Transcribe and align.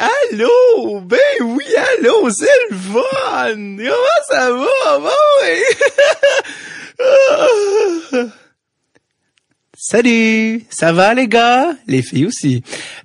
Allô? 0.00 1.00
Ben 1.02 1.18
oui, 1.42 1.66
allô, 1.76 2.30
c'est 2.30 2.46
le 2.70 2.76
fun! 2.76 3.76
Comment 3.76 4.22
ça 4.30 4.50
va? 4.50 4.98
Bon, 4.98 5.10
oui. 5.42 5.62
Salut! 9.76 10.64
Ça 10.70 10.94
va 10.94 11.12
les 11.12 11.28
gars? 11.28 11.74
Les 11.86 12.00
filles 12.00 12.24
aussi. 12.24 12.62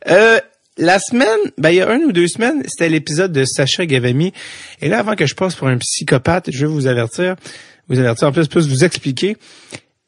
Euh, 0.08 0.40
la 0.78 1.00
semaine, 1.00 1.28
ben 1.58 1.72
il 1.72 1.76
y 1.76 1.82
a 1.82 1.94
une 1.94 2.06
ou 2.06 2.14
deux 2.14 2.30
semaines, 2.30 2.64
c'était 2.66 2.88
l'épisode 2.88 3.34
de 3.34 3.44
Sacha 3.44 3.86
Gavami. 3.86 4.32
Et 4.82 4.88
là, 4.88 5.00
avant 5.00 5.16
que 5.16 5.26
je 5.26 5.36
passe 5.36 5.56
pour 5.56 5.68
un 5.68 5.78
psychopathe, 5.78 6.50
je 6.50 6.66
vais 6.66 6.72
vous 6.72 6.88
avertir, 6.88 7.36
vous 7.90 8.00
avertir 8.00 8.30
en 8.30 8.32
plus, 8.32 8.48
plus 8.48 8.70
vous 8.70 8.86
expliquer 8.86 9.36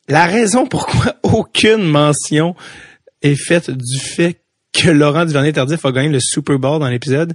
la 0.08 0.26
raison 0.26 0.66
pourquoi 0.66 1.18
aucune 1.24 1.84
mention 1.84 2.56
est 3.22 3.36
faite 3.36 3.72
du 3.72 4.00
fait 4.00 4.40
que 4.73 4.89
Laurent 4.89 5.25
Duvernay-Tardif 5.25 5.84
a 5.86 5.91
gagné 5.91 6.09
le 6.09 6.20
Super 6.20 6.59
Bowl 6.59 6.79
dans 6.79 6.88
l'épisode. 6.88 7.34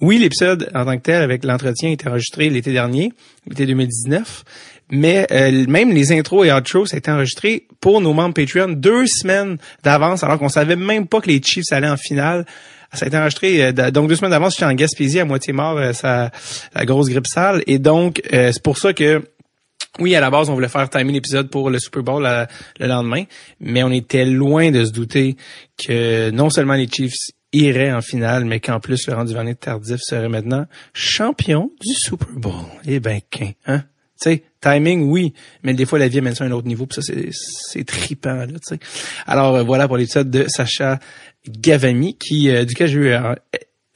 Oui, 0.00 0.18
l'épisode 0.18 0.70
en 0.74 0.84
tant 0.84 0.96
que 0.96 1.02
tel 1.02 1.22
avec 1.22 1.44
l'entretien 1.44 1.90
été 1.90 2.08
enregistré 2.08 2.50
l'été 2.50 2.72
dernier, 2.72 3.12
l'été 3.48 3.66
2019, 3.66 4.44
mais 4.90 5.26
euh, 5.32 5.64
même 5.66 5.92
les 5.92 6.12
intros 6.12 6.46
et 6.46 6.52
outros, 6.52 6.86
ça 6.86 6.96
a 6.96 6.98
été 6.98 7.10
enregistré 7.10 7.66
pour 7.80 8.00
nos 8.00 8.12
membres 8.12 8.34
Patreon 8.34 8.68
deux 8.68 9.06
semaines 9.06 9.56
d'avance, 9.82 10.22
alors 10.22 10.38
qu'on 10.38 10.48
savait 10.48 10.76
même 10.76 11.06
pas 11.06 11.20
que 11.20 11.28
les 11.28 11.42
Chiefs 11.42 11.72
allaient 11.72 11.88
en 11.88 11.96
finale. 11.96 12.44
Ça 12.92 13.06
a 13.06 13.08
été 13.08 13.16
enregistré 13.16 13.64
euh, 13.64 13.90
donc 13.90 14.08
deux 14.08 14.16
semaines 14.16 14.30
d'avance. 14.30 14.52
Je 14.52 14.56
suis 14.56 14.64
en 14.64 14.74
Gaspésie 14.74 15.18
à 15.18 15.24
moitié 15.24 15.52
mort, 15.52 15.78
euh, 15.78 15.92
la 16.02 16.84
grosse 16.84 17.08
grippe 17.08 17.26
sale, 17.26 17.62
et 17.66 17.78
donc 17.78 18.22
c'est 18.30 18.62
pour 18.62 18.78
ça 18.78 18.92
que 18.92 19.22
oui, 20.00 20.14
à 20.16 20.20
la 20.20 20.30
base, 20.30 20.50
on 20.50 20.54
voulait 20.54 20.68
faire 20.68 20.88
timer 20.90 21.12
l'épisode 21.12 21.48
pour 21.48 21.70
le 21.70 21.78
Super 21.78 22.02
Bowl 22.02 22.28
le 22.80 22.86
lendemain, 22.86 23.24
mais 23.60 23.82
on 23.82 23.90
était 23.90 24.24
loin 24.24 24.70
de 24.70 24.84
se 24.84 24.90
douter 24.90 25.36
que 25.78 26.30
non 26.30 26.50
seulement 26.50 26.74
les 26.74 26.88
Chiefs 26.88 27.30
iraient 27.52 27.92
en 27.92 28.00
finale, 28.00 28.44
mais 28.44 28.60
qu'en 28.60 28.80
plus, 28.80 29.06
Laurent 29.06 29.24
Duvernay 29.24 29.54
Tardif 29.54 30.00
serait 30.00 30.28
maintenant 30.28 30.66
champion 30.92 31.70
du 31.80 31.94
Super 31.94 32.28
Bowl. 32.32 32.64
Eh 32.86 33.00
ben, 33.00 33.20
qu'un, 33.30 33.52
hein? 33.66 33.84
Tu 34.20 34.30
sais, 34.30 34.42
timing, 34.60 35.08
oui, 35.08 35.32
mais 35.62 35.74
des 35.74 35.86
fois, 35.86 35.98
la 35.98 36.08
vie 36.08 36.18
amène 36.18 36.34
ça 36.34 36.44
à 36.44 36.46
un 36.46 36.52
autre 36.52 36.68
niveau, 36.68 36.86
puis 36.86 36.96
ça, 36.96 37.02
c'est, 37.02 37.30
c'est 37.32 37.84
trippant, 37.84 38.34
là, 38.34 38.46
tu 38.46 38.58
sais. 38.62 38.78
Alors, 39.26 39.56
euh, 39.56 39.62
voilà 39.62 39.88
pour 39.88 39.96
l'épisode 39.96 40.30
de 40.30 40.46
Sacha 40.48 40.98
Gavami, 41.48 42.16
qui, 42.16 42.48
euh, 42.48 42.64
duquel 42.64 42.88
j'ai 42.88 42.98
eu 42.98 43.08
euh, 43.08 43.34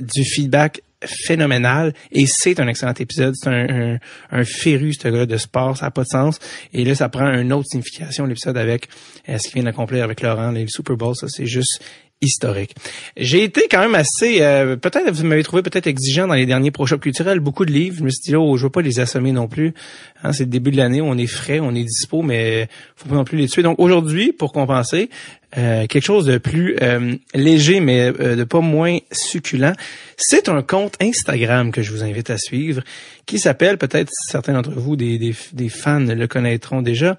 du 0.01 0.25
feedback 0.25 0.83
phénoménal 1.05 1.95
et 2.13 2.27
c'est 2.27 2.61
un 2.61 2.69
excellent 2.69 2.95
épisode. 2.95 3.35
C'est 3.37 3.49
un, 3.49 3.93
un, 3.93 3.99
un, 4.31 4.45
féru, 4.45 4.93
ce 4.93 5.09
gars 5.09 5.27
de 5.27 5.37
sport, 5.37 5.77
ça 5.77 5.87
n'a 5.87 5.91
pas 5.91 6.03
de 6.03 6.09
sens. 6.09 6.39
Et 6.73 6.85
là, 6.85 6.95
ça 6.95 7.09
prend 7.09 7.27
une 7.33 7.53
autre 7.53 7.69
signification, 7.69 8.27
l'épisode 8.27 8.57
avec 8.57 8.89
ce 9.27 9.43
qu'il 9.43 9.55
vient 9.55 9.65
d'accomplir 9.65 10.05
avec 10.05 10.23
Laurent, 10.23 10.51
les 10.51 10.67
Super 10.69 10.97
Bowl, 10.97 11.15
ça 11.15 11.29
c'est 11.29 11.47
juste 11.47 11.83
historique. 12.21 12.75
J'ai 13.17 13.45
été 13.45 13.63
quand 13.71 13.81
même 13.81 13.95
assez, 13.95 14.43
euh, 14.43 14.77
peut-être 14.77 15.11
vous 15.13 15.25
m'avez 15.25 15.45
trouvé 15.45 15.63
peut-être 15.63 15.87
exigeant 15.87 16.27
dans 16.27 16.35
les 16.35 16.47
derniers 16.47 16.71
projets 16.71 16.99
culturels, 16.99 17.41
beaucoup 17.41 17.65
de 17.65 17.73
livres. 17.73 17.97
Je 17.99 18.05
me 18.05 18.11
suis 18.11 18.23
dit, 18.23 18.37
oh, 18.37 18.57
je 18.57 18.65
veux 18.65 18.71
pas 18.71 18.83
les 18.83 19.01
assommer 19.01 19.33
non 19.33 19.47
plus. 19.47 19.75
Hein, 20.23 20.33
c'est 20.33 20.45
le 20.45 20.51
début 20.51 20.71
de 20.71 20.77
l'année, 20.77 21.01
on 21.01 21.17
est 21.17 21.27
frais, 21.27 21.61
on 21.61 21.75
est 21.75 21.85
dispo, 21.85 22.23
mais 22.23 22.69
faut 22.97 23.09
pas 23.09 23.15
non 23.15 23.25
plus 23.25 23.39
les 23.39 23.49
tuer. 23.49 23.63
Donc 23.63 23.79
aujourd'hui, 23.79 24.33
pour 24.33 24.53
compenser, 24.53 25.11
euh, 25.57 25.87
quelque 25.87 26.05
chose 26.05 26.27
de 26.27 26.39
plus 26.39 26.77
euh, 26.83 27.15
léger, 27.35 27.81
mais 27.81 28.11
de 28.13 28.45
pas 28.45 28.61
moins 28.61 28.99
succulent. 29.13 29.73
C'est 30.17 30.49
un 30.49 30.63
compte 30.63 30.97
Instagram 31.01 31.71
que 31.71 31.83
je 31.83 31.93
vous 31.93 32.03
invite 32.03 32.31
à 32.31 32.39
suivre, 32.39 32.83
qui 33.27 33.39
s'appelle, 33.39 33.79
peut-être 33.79 34.11
certains 34.13 34.55
d'entre 34.55 34.73
vous, 34.73 34.97
des, 34.97 35.19
des, 35.19 35.35
des 35.53 35.69
fans 35.69 36.01
le 36.01 36.27
connaîtront 36.27 36.83
déjà. 36.83 37.17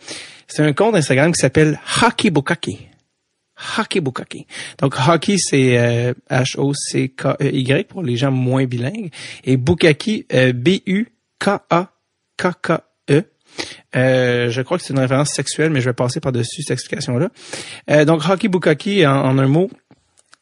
C'est 0.48 0.64
un 0.64 0.74
compte 0.74 0.96
Instagram 0.96 1.32
qui 1.32 1.40
s'appelle 1.40 1.80
Hockey 2.02 2.32
Bukaki. 2.32 2.89
Hockey 3.78 4.00
Bukaki. 4.00 4.48
Donc 4.80 4.96
hockey 5.08 5.38
c'est 5.38 5.78
euh, 5.78 6.14
H 6.30 6.58
O 6.58 6.74
C 6.74 7.10
K 7.10 7.36
E 7.42 7.50
Y 7.52 7.88
pour 7.88 8.04
les 8.04 8.16
gens 8.16 8.32
moins 8.32 8.66
bilingues 8.66 9.12
et 9.44 9.58
Bukaki 9.58 10.26
euh, 10.34 10.54
B 10.54 10.80
U 10.88 11.08
K 11.40 11.50
A 11.70 11.92
K 12.38 12.48
K 12.62 12.72
E. 13.10 13.24
Euh, 13.96 14.50
je 14.50 14.62
crois 14.62 14.78
que 14.78 14.84
c'est 14.84 14.94
une 14.94 15.00
référence 15.00 15.30
sexuelle, 15.30 15.72
mais 15.72 15.82
je 15.82 15.90
vais 15.90 15.94
passer 15.94 16.20
par-dessus 16.20 16.62
cette 16.62 16.72
explication-là. 16.72 17.30
Euh, 17.90 18.06
donc, 18.06 18.22
Hockey 18.28 18.48
Bukaki, 18.48 19.06
en, 19.06 19.38
un 19.38 19.48
mot, 19.48 19.70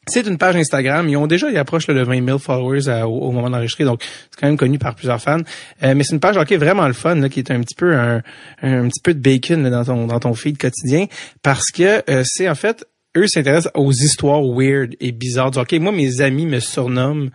c'est 0.07 0.25
une 0.25 0.37
page 0.37 0.55
Instagram. 0.55 1.07
Ils 1.09 1.17
ont 1.17 1.27
déjà, 1.27 1.49
ils 1.49 1.57
approchent 1.57 1.87
le 1.87 2.03
20 2.03 2.25
000 2.25 2.39
followers 2.39 3.03
au, 3.03 3.31
moment 3.31 3.49
d'enregistrer, 3.49 3.83
donc 3.83 4.01
c'est 4.03 4.39
quand 4.39 4.47
même 4.47 4.57
connu 4.57 4.79
par 4.79 4.95
plusieurs 4.95 5.21
fans. 5.21 5.41
Euh, 5.83 5.93
mais 5.95 6.03
c'est 6.03 6.13
une 6.13 6.19
page 6.19 6.37
hockey 6.37 6.57
vraiment 6.57 6.87
le 6.87 6.93
fun, 6.93 7.15
là, 7.15 7.29
qui 7.29 7.39
est 7.39 7.51
un 7.51 7.59
petit 7.61 7.75
peu 7.75 7.95
un, 7.95 8.21
petit 8.61 9.01
peu 9.03 9.13
de 9.13 9.19
bacon 9.19 9.69
dans 9.69 9.83
ton 9.83 10.07
dans 10.07 10.19
ton 10.19 10.33
feed 10.33 10.57
quotidien, 10.57 11.07
parce 11.43 11.71
que 11.71 12.03
c'est 12.23 12.47
en 12.47 12.55
fait 12.55 12.85
eux 13.17 13.27
s'intéressent 13.27 13.71
aux 13.75 13.91
histoires 13.91 14.43
weird 14.43 14.95
et 14.99 15.11
bizarres 15.11 15.51
du. 15.51 15.79
Moi, 15.79 15.91
mes 15.91 16.21
amis 16.21 16.45
me 16.45 16.59
surnomment 16.59 17.29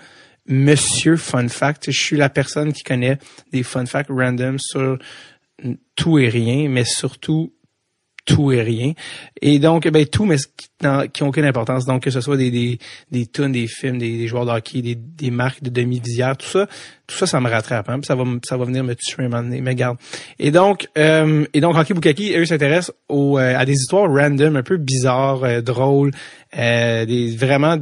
Monsieur 0.46 1.16
Fun 1.16 1.48
Fact. 1.48 1.90
Je 1.90 2.00
suis 2.00 2.16
la 2.16 2.28
personne 2.28 2.72
qui 2.72 2.82
connaît 2.82 3.18
des 3.52 3.62
fun 3.62 3.86
facts 3.86 4.10
random 4.10 4.58
sur 4.58 4.98
tout 5.94 6.18
et 6.18 6.28
rien, 6.28 6.68
mais 6.68 6.84
surtout 6.84 7.52
tout 8.24 8.52
et 8.52 8.62
rien. 8.62 8.92
Et 9.40 9.58
donc, 9.58 9.88
ben 9.88 10.06
tout, 10.06 10.24
mais 10.24 10.36
qui 10.36 11.22
n'ont 11.22 11.28
aucune 11.28 11.44
importance. 11.44 11.84
Donc, 11.86 12.02
que 12.02 12.10
ce 12.10 12.20
soit 12.20 12.36
des 12.36 12.50
des 12.50 12.78
des 13.10 13.26
tunes, 13.26 13.52
des 13.52 13.66
films, 13.66 13.98
des, 13.98 14.26
joueurs 14.26 14.46
de 14.46 14.80
des, 14.80 14.94
des 14.94 15.30
marques 15.30 15.62
de 15.62 15.70
demi-visière, 15.70 16.36
tout 16.36 16.46
ça, 16.46 16.66
tout 17.06 17.16
ça, 17.16 17.26
ça 17.26 17.40
me 17.40 17.48
rattrape. 17.48 17.88
Hein, 17.88 18.00
ça 18.02 18.14
va 18.14 18.24
ça 18.44 18.56
va 18.56 18.64
venir 18.64 18.84
me 18.84 18.94
tuer 18.94 19.28
donné. 19.28 19.60
Mais 19.60 19.74
garde. 19.74 19.98
Et 20.38 20.50
donc, 20.50 20.88
euh, 20.98 21.44
et 21.52 21.60
donc, 21.60 21.76
Hockey 21.76 21.94
Bukaki, 21.94 22.34
eux 22.36 22.46
s'intéressent 22.46 22.94
aux 23.08 23.38
euh, 23.38 23.56
à 23.56 23.64
des 23.64 23.74
histoires 23.74 24.10
random, 24.10 24.56
un 24.56 24.62
peu 24.62 24.76
bizarres, 24.76 25.44
euh, 25.44 25.60
drôles, 25.60 26.12
euh, 26.56 27.04
des 27.06 27.34
vraiment 27.36 27.76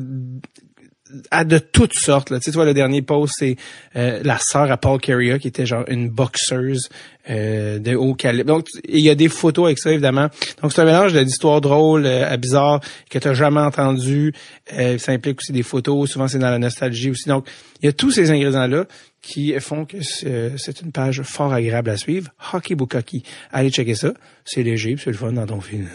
à 1.31 1.45
de 1.45 1.59
toutes 1.59 1.95
sortes. 1.95 2.31
Là. 2.31 2.41
Tu 2.41 2.53
sais, 2.53 2.65
le 2.65 2.75
dernier 2.75 3.03
post, 3.03 3.35
c'est 3.39 3.57
euh, 3.97 4.21
la 4.23 4.39
sœur 4.39 4.71
à 4.71 4.77
Paul 4.77 5.01
Carrier, 5.01 5.39
qui 5.39 5.49
était 5.49 5.67
genre 5.67 5.85
une 5.89 6.09
boxeuse 6.09 6.89
euh, 7.29 7.79
de 7.79 7.95
haut 7.95 8.15
calibre. 8.15 8.47
Donc, 8.47 8.67
il 8.89 9.01
y 9.01 9.11
a 9.11 9.15
des 9.15 9.29
photos 9.29 9.67
avec 9.67 9.79
ça, 9.79 9.91
évidemment. 9.91 10.29
Donc, 10.63 10.73
c'est 10.73 10.81
un 10.81 10.85
mélange 10.85 11.13
d'histoires 11.13 11.61
drôles 11.61 12.07
euh, 12.07 12.31
à 12.31 12.37
bizarres 12.37 12.81
que 13.09 13.19
tu 13.19 13.29
n'as 13.29 13.35
jamais 13.35 13.61
entendu. 13.61 14.33
ça 14.69 15.13
implique 15.13 15.39
aussi 15.41 15.53
des 15.53 15.63
photos. 15.63 16.11
Souvent, 16.11 16.29
c'est 16.29 16.39
dans 16.39 16.51
la 16.51 16.59
nostalgie 16.59 17.11
aussi. 17.11 17.29
Donc, 17.29 17.47
il 17.83 17.87
y 17.87 17.89
a 17.89 17.93
tous 17.93 18.11
ces 18.11 18.31
ingrédients-là 18.31 18.85
qui 19.23 19.59
font 19.61 19.85
que 19.85 19.99
c'est 20.03 20.81
une 20.81 20.93
page 20.93 21.23
fort 21.23 21.53
agréable 21.53 21.91
à 21.91 21.97
suivre. 21.97 22.31
Hockey 22.53 22.75
Bukaki. 22.75 23.23
Allez 23.53 23.71
checker 23.71 23.95
ça. 23.95 24.13
C'est 24.45 24.63
léger, 24.63 24.97
c'est 24.99 25.11
le 25.11 25.17
fun 25.17 25.33
dans 25.33 25.47
ton 25.47 25.61
film. 25.61 25.89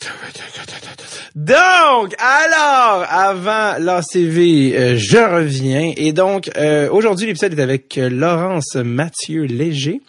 Donc, 1.34 2.14
alors, 2.18 3.06
avant 3.08 3.78
l'ACV, 3.78 4.74
euh, 4.76 4.96
je 4.96 5.18
reviens. 5.18 5.92
Et 5.96 6.12
donc, 6.12 6.50
euh, 6.56 6.88
aujourd'hui, 6.90 7.26
l'épisode 7.26 7.58
est 7.58 7.62
avec 7.62 7.98
euh, 7.98 8.08
Laurence 8.08 8.76
Mathieu 8.76 9.42
Léger, 9.42 10.00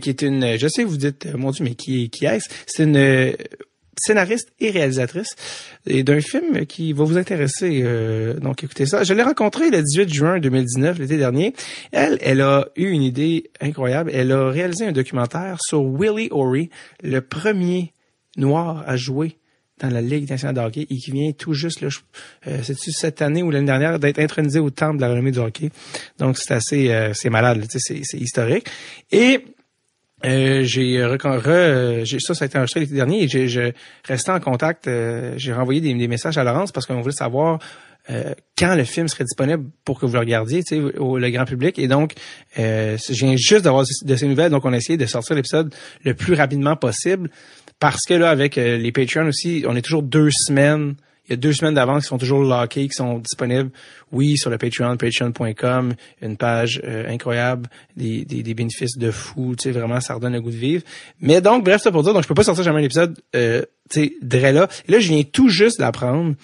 qui 0.00 0.10
est 0.10 0.22
une, 0.22 0.58
je 0.58 0.68
sais, 0.68 0.84
vous 0.84 0.96
dites, 0.96 1.26
mon 1.34 1.50
Dieu, 1.50 1.64
mais 1.64 1.74
qui, 1.74 2.10
est-ce? 2.22 2.48
C'est 2.66 2.84
une 2.84 3.32
scénariste 3.96 4.52
et 4.60 4.70
réalisatrice 4.70 5.34
d'un 5.86 6.20
film 6.20 6.66
qui 6.66 6.92
va 6.92 7.04
vous 7.04 7.16
intéresser. 7.16 7.82
donc, 8.38 8.62
écoutez 8.62 8.84
ça. 8.84 9.02
Je 9.02 9.14
l'ai 9.14 9.22
rencontrée 9.22 9.70
le 9.70 9.82
18 9.82 10.12
juin 10.12 10.38
2019, 10.40 10.98
l'été 10.98 11.16
dernier. 11.16 11.54
Elle, 11.90 12.18
elle 12.20 12.42
a 12.42 12.68
eu 12.76 12.90
une 12.90 13.02
idée 13.02 13.50
incroyable. 13.62 14.10
Elle 14.12 14.30
a 14.30 14.50
réalisé 14.50 14.86
un 14.86 14.92
documentaire 14.92 15.56
sur 15.58 15.82
Willie 15.82 16.28
O'Ree, 16.32 16.68
le 17.02 17.22
premier 17.22 17.94
noir 18.36 18.84
à 18.86 18.96
jouer 18.96 19.38
dans 19.78 19.90
la 19.90 20.00
Ligue 20.00 20.28
nationale 20.28 20.54
de 20.54 20.60
hockey 20.60 20.86
et 20.88 20.96
qui 20.96 21.10
vient 21.10 21.32
tout 21.32 21.54
juste, 21.54 21.82
euh, 21.82 22.58
c'est 22.62 22.76
cette 22.76 23.22
année 23.22 23.42
ou 23.42 23.50
l'année 23.50 23.66
dernière, 23.66 23.98
d'être 23.98 24.18
intronisé 24.18 24.58
au 24.58 24.70
temple 24.70 24.96
de 24.96 25.02
la 25.02 25.10
renommée 25.10 25.30
du 25.30 25.38
hockey. 25.38 25.70
Donc, 26.18 26.38
c'est 26.38 26.52
assez, 26.52 26.90
euh, 26.90 27.12
c'est 27.14 27.30
malade, 27.30 27.64
c'est, 27.68 28.00
historique. 28.14 28.66
Et 29.10 29.44
euh, 30.24 30.64
j'ai, 30.64 31.04
re, 31.04 31.18
ça, 32.20 32.34
ça 32.34 32.44
a 32.44 32.46
été 32.46 32.58
enregistré 32.58 32.80
l'été 32.80 32.94
dernier 32.94 33.22
et 33.22 33.28
j'ai, 33.28 33.48
je 33.48 33.72
restais 34.04 34.32
en 34.32 34.40
contact. 34.40 34.88
j'ai 35.36 35.52
renvoyé 35.52 35.80
des, 35.80 35.94
des, 35.94 36.08
messages 36.08 36.38
à 36.38 36.44
Laurence 36.44 36.72
parce 36.72 36.86
qu'on 36.86 37.00
voulait 37.00 37.12
savoir 37.12 37.58
quand 38.56 38.74
le 38.74 38.84
film 38.84 39.06
serait 39.06 39.24
disponible 39.24 39.68
pour 39.84 40.00
que 40.00 40.06
vous 40.06 40.14
le 40.14 40.20
regardiez, 40.20 40.64
tu 40.64 40.76
sais, 40.76 40.98
au 40.98 41.18
le 41.18 41.28
grand 41.28 41.44
public. 41.44 41.78
Et 41.78 41.88
donc, 41.88 42.14
je 42.56 43.12
viens 43.12 43.36
juste 43.36 43.64
d'avoir 43.64 43.84
de 43.84 44.16
ces 44.16 44.26
nouvelles, 44.26 44.50
donc 44.50 44.64
on 44.64 44.72
a 44.72 44.78
essayé 44.78 44.96
de 44.96 45.04
sortir 45.04 45.36
l'épisode 45.36 45.74
le 46.04 46.14
plus 46.14 46.32
rapidement 46.32 46.74
possible. 46.74 47.30
Parce 47.80 48.04
que 48.06 48.14
là, 48.14 48.30
avec 48.30 48.58
euh, 48.58 48.76
les 48.76 48.92
Patreons 48.92 49.28
aussi, 49.28 49.64
on 49.66 49.76
est 49.76 49.82
toujours 49.82 50.02
deux 50.02 50.30
semaines. 50.30 50.94
Il 51.28 51.32
y 51.32 51.34
a 51.34 51.36
deux 51.36 51.52
semaines 51.52 51.74
d'avance 51.74 52.04
qui 52.04 52.08
sont 52.08 52.16
toujours 52.16 52.42
lockés, 52.42 52.88
qui 52.88 52.94
sont 52.94 53.18
disponibles. 53.18 53.70
Oui, 54.12 54.38
sur 54.38 54.48
le 54.48 54.56
Patreon, 54.56 54.96
patreon.com, 54.96 55.92
une 56.22 56.36
page 56.38 56.80
euh, 56.84 57.06
incroyable, 57.06 57.68
des, 57.96 58.24
des, 58.24 58.42
des, 58.42 58.54
bénéfices 58.54 58.96
de 58.96 59.10
fou, 59.10 59.54
tu 59.54 59.64
sais, 59.64 59.70
vraiment, 59.70 60.00
ça 60.00 60.14
redonne 60.14 60.32
le 60.32 60.40
goût 60.40 60.50
de 60.50 60.56
vivre. 60.56 60.82
Mais 61.20 61.42
donc, 61.42 61.64
bref, 61.64 61.82
ça 61.82 61.92
pour 61.92 62.02
dire, 62.02 62.14
donc 62.14 62.22
je 62.22 62.28
peux 62.28 62.34
pas 62.34 62.44
sortir 62.44 62.64
jamais 62.64 62.80
un 62.80 62.84
épisode, 62.84 63.18
euh, 63.36 63.62
tu 63.90 64.16
sais, 64.22 64.52
là. 64.52 64.68
Et 64.88 64.92
là, 64.92 65.00
je 65.00 65.08
viens 65.08 65.22
tout 65.22 65.50
juste 65.50 65.78
d'apprendre 65.78 66.34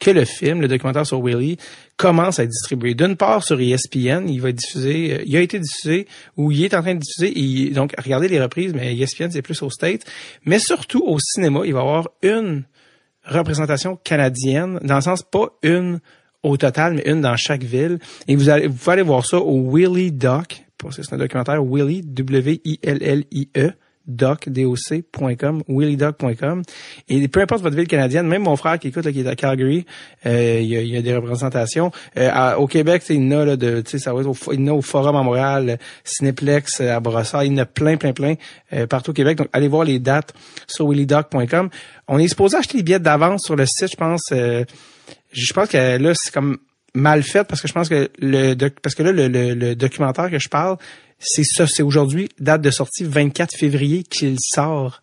que 0.00 0.10
le 0.10 0.24
film, 0.24 0.60
le 0.60 0.66
documentaire 0.66 1.06
sur 1.06 1.20
Willie, 1.20 1.56
commence 1.96 2.38
à 2.38 2.44
être 2.44 2.50
distribué. 2.50 2.94
D'une 2.94 3.16
part 3.16 3.44
sur 3.44 3.60
ESPN, 3.60 4.28
il 4.28 4.40
va 4.40 4.52
diffusé, 4.52 5.14
euh, 5.14 5.22
il 5.26 5.36
a 5.36 5.40
été 5.40 5.58
diffusé 5.58 6.06
ou 6.36 6.50
il 6.50 6.64
est 6.64 6.74
en 6.74 6.82
train 6.82 6.94
de 6.94 7.00
diffuser. 7.00 7.70
Donc, 7.70 7.94
regardez 8.02 8.28
les 8.28 8.40
reprises, 8.40 8.74
mais 8.74 8.96
ESPN 8.96 9.30
c'est 9.30 9.42
plus 9.42 9.62
au 9.62 9.70
States. 9.70 10.04
Mais 10.44 10.58
surtout 10.58 11.02
au 11.04 11.18
cinéma, 11.18 11.60
il 11.64 11.72
va 11.72 11.80
y 11.80 11.82
avoir 11.82 12.08
une 12.22 12.64
représentation 13.24 13.96
canadienne, 14.02 14.80
dans 14.82 14.96
le 14.96 15.00
sens 15.00 15.22
pas 15.22 15.48
une 15.62 16.00
au 16.42 16.56
total, 16.56 16.94
mais 16.94 17.02
une 17.06 17.20
dans 17.20 17.36
chaque 17.36 17.62
ville. 17.62 17.98
Et 18.26 18.34
vous 18.34 18.48
allez, 18.48 18.66
vous 18.66 18.74
pouvez 18.74 18.92
aller 18.94 19.02
voir 19.02 19.24
ça 19.24 19.38
au 19.38 19.70
Willie 19.70 20.10
Doc. 20.10 20.64
C'est 20.90 21.12
un 21.12 21.18
documentaire 21.18 21.64
Willie, 21.64 22.02
W-I-L-L-I-E 22.02 23.72
doc.com, 24.06 25.62
willydoc.com. 25.68 26.62
Et 27.08 27.28
peu 27.28 27.40
importe 27.40 27.62
votre 27.62 27.76
ville 27.76 27.86
canadienne, 27.86 28.26
même 28.26 28.42
mon 28.42 28.56
frère 28.56 28.78
qui 28.78 28.88
écoute, 28.88 29.04
là, 29.04 29.12
qui 29.12 29.20
est 29.20 29.28
à 29.28 29.36
Calgary, 29.36 29.86
euh, 30.26 30.58
il, 30.60 30.68
y 30.68 30.96
a, 30.96 31.02
des 31.02 31.14
représentations. 31.14 31.90
Euh, 32.16 32.54
au 32.56 32.66
Québec, 32.66 33.02
il 33.08 33.16
y 33.16 33.34
en 33.34 33.40
a, 33.40 33.44
là, 33.44 33.56
de, 33.56 33.82
ça 33.86 34.12
va 34.12 34.20
être 34.20 34.28
au, 34.28 34.52
il 34.52 34.60
y 34.60 34.64
en 34.64 34.74
a 34.74 34.76
au 34.76 34.82
Forum 34.82 35.16
à 35.16 35.22
Montréal, 35.22 35.78
Cineplex 36.04 36.80
à 36.80 37.00
Brossard, 37.00 37.44
il 37.44 37.52
y 37.52 37.54
en 37.54 37.58
a 37.58 37.66
plein, 37.66 37.96
plein, 37.96 38.12
plein 38.12 38.34
euh, 38.72 38.86
partout 38.86 39.10
au 39.10 39.14
Québec. 39.14 39.38
Donc, 39.38 39.48
allez 39.52 39.68
voir 39.68 39.84
les 39.84 39.98
dates 39.98 40.34
sur 40.66 40.86
willydoc.com. 40.86 41.70
On 42.08 42.18
est 42.18 42.28
supposé 42.28 42.56
acheter 42.56 42.78
les 42.78 42.82
billets 42.82 43.00
d'avance 43.00 43.44
sur 43.44 43.56
le 43.56 43.66
site, 43.66 43.90
je 43.92 43.96
pense. 43.96 44.22
je 44.30 45.52
pense 45.52 45.68
que 45.68 45.96
là, 45.98 46.12
c'est 46.14 46.32
comme 46.32 46.58
mal 46.94 47.22
fait 47.22 47.44
parce 47.44 47.62
que 47.62 47.68
je 47.68 47.72
pense 47.72 47.88
que 47.88 48.10
le 48.18 48.54
parce 48.68 48.94
que 48.94 49.02
là 49.02 49.12
le, 49.12 49.28
le 49.28 49.74
documentaire 49.74 50.30
que 50.30 50.38
je 50.38 50.50
parle 50.50 50.76
c'est 51.22 51.44
ça, 51.44 51.66
c'est 51.66 51.82
aujourd'hui, 51.82 52.28
date 52.38 52.62
de 52.62 52.70
sortie 52.70 53.04
24 53.04 53.56
février 53.56 54.02
qu'il 54.02 54.36
sort. 54.40 55.02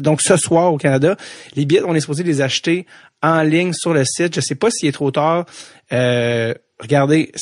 donc 0.00 0.22
ce 0.22 0.36
soir 0.36 0.72
au 0.72 0.78
Canada, 0.78 1.16
les 1.56 1.64
billets, 1.64 1.82
on 1.84 1.94
est 1.94 2.00
supposé 2.00 2.22
les 2.22 2.40
acheter 2.40 2.86
en 3.22 3.42
ligne 3.42 3.72
sur 3.72 3.92
le 3.92 4.04
site. 4.04 4.34
Je 4.34 4.40
sais 4.40 4.54
pas 4.54 4.70
s'il 4.70 4.88
est 4.88 4.92
trop 4.92 5.10
tard. 5.10 5.46
Euh, 5.92 6.54
regardez, 6.78 7.32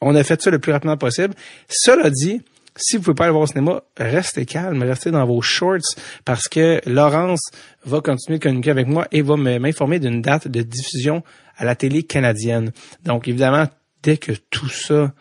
on 0.00 0.14
a 0.14 0.22
fait 0.22 0.40
ça 0.40 0.50
le 0.50 0.58
plus 0.58 0.72
rapidement 0.72 0.98
possible. 0.98 1.34
Cela 1.68 2.10
dit, 2.10 2.42
si 2.76 2.96
vous 2.96 3.02
pouvez 3.02 3.14
pas 3.14 3.24
aller 3.24 3.32
voir 3.32 3.44
au 3.44 3.46
cinéma, 3.46 3.82
restez 3.96 4.44
calme, 4.44 4.82
restez 4.82 5.10
dans 5.10 5.24
vos 5.26 5.40
shorts 5.40 5.96
parce 6.24 6.46
que 6.46 6.80
Laurence 6.86 7.50
va 7.84 8.00
continuer 8.00 8.38
de 8.38 8.42
communiquer 8.42 8.70
avec 8.70 8.86
moi 8.86 9.08
et 9.10 9.22
va 9.22 9.36
m'informer 9.36 9.98
d'une 9.98 10.22
date 10.22 10.46
de 10.46 10.62
diffusion 10.62 11.24
à 11.56 11.64
la 11.64 11.74
télé 11.74 12.02
canadienne. 12.02 12.72
Donc 13.04 13.26
évidemment, 13.26 13.66
dès 14.02 14.18
que 14.18 14.32
tout 14.50 14.68
ça 14.68 15.12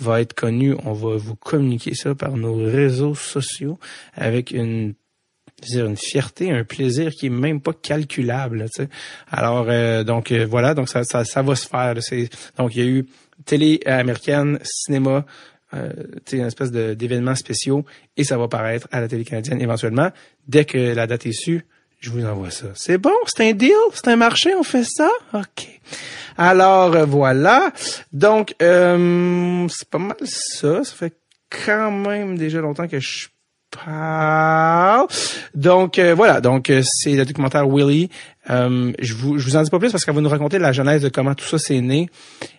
va 0.00 0.20
être 0.20 0.34
connu, 0.34 0.74
on 0.84 0.92
va 0.92 1.16
vous 1.16 1.36
communiquer 1.36 1.94
ça 1.94 2.14
par 2.14 2.36
nos 2.36 2.54
réseaux 2.56 3.14
sociaux 3.14 3.78
avec 4.14 4.50
une 4.50 4.94
dire 5.62 5.86
une 5.86 5.96
fierté, 5.96 6.50
un 6.50 6.64
plaisir 6.64 7.12
qui 7.12 7.26
est 7.26 7.30
même 7.30 7.60
pas 7.60 7.72
calculable. 7.72 8.66
Tu 8.74 8.82
sais. 8.82 8.88
Alors 9.30 9.66
euh, 9.68 10.04
donc 10.04 10.32
euh, 10.32 10.46
voilà, 10.48 10.74
donc 10.74 10.88
ça, 10.88 11.04
ça, 11.04 11.24
ça 11.24 11.42
va 11.42 11.54
se 11.54 11.66
faire. 11.66 11.94
Donc 12.58 12.74
il 12.76 12.84
y 12.84 12.86
a 12.86 12.90
eu 12.90 13.06
télé 13.44 13.80
américaine, 13.86 14.58
cinéma, 14.62 15.24
euh, 15.74 15.92
une 16.32 16.46
espèce 16.46 16.70
d'événements 16.70 17.34
spéciaux 17.34 17.84
et 18.16 18.24
ça 18.24 18.36
va 18.36 18.48
paraître 18.48 18.86
à 18.92 19.00
la 19.00 19.08
télé 19.08 19.24
canadienne 19.24 19.60
éventuellement. 19.60 20.10
Dès 20.46 20.64
que 20.64 20.78
la 20.78 21.06
date 21.06 21.26
est 21.26 21.32
su, 21.32 21.64
je 22.00 22.10
vous 22.10 22.24
envoie 22.24 22.50
ça. 22.50 22.66
C'est 22.74 22.98
bon, 22.98 23.14
c'est 23.26 23.48
un 23.48 23.52
deal, 23.52 23.72
c'est 23.94 24.08
un 24.08 24.16
marché, 24.16 24.54
on 24.54 24.62
fait 24.62 24.84
ça? 24.84 25.10
OK. 25.32 25.80
Alors, 26.36 26.94
euh, 26.94 27.04
voilà. 27.04 27.72
Donc, 28.12 28.54
euh, 28.62 29.66
c'est 29.68 29.88
pas 29.88 29.98
mal 29.98 30.16
ça. 30.24 30.84
Ça 30.84 30.94
fait 30.94 31.14
quand 31.50 31.90
même 31.90 32.36
déjà 32.36 32.60
longtemps 32.60 32.88
que 32.88 33.00
je 33.00 33.28
parle. 33.70 35.06
Donc, 35.54 35.98
euh, 35.98 36.14
voilà. 36.14 36.40
Donc, 36.40 36.72
c'est 36.82 37.12
le 37.12 37.24
documentaire 37.24 37.68
Willy. 37.68 38.10
je, 38.48 39.14
vous, 39.14 39.38
je 39.38 39.48
vous 39.48 39.56
en 39.56 39.62
dis 39.62 39.70
pas 39.70 39.78
plus 39.78 39.92
parce 39.92 40.04
qu'elle 40.04 40.14
va 40.14 40.20
nous 40.20 40.28
raconter 40.28 40.58
la 40.58 40.72
genèse 40.72 41.02
de 41.02 41.08
comment 41.08 41.34
tout 41.34 41.46
ça 41.46 41.58
s'est 41.58 41.80
né 41.80 42.08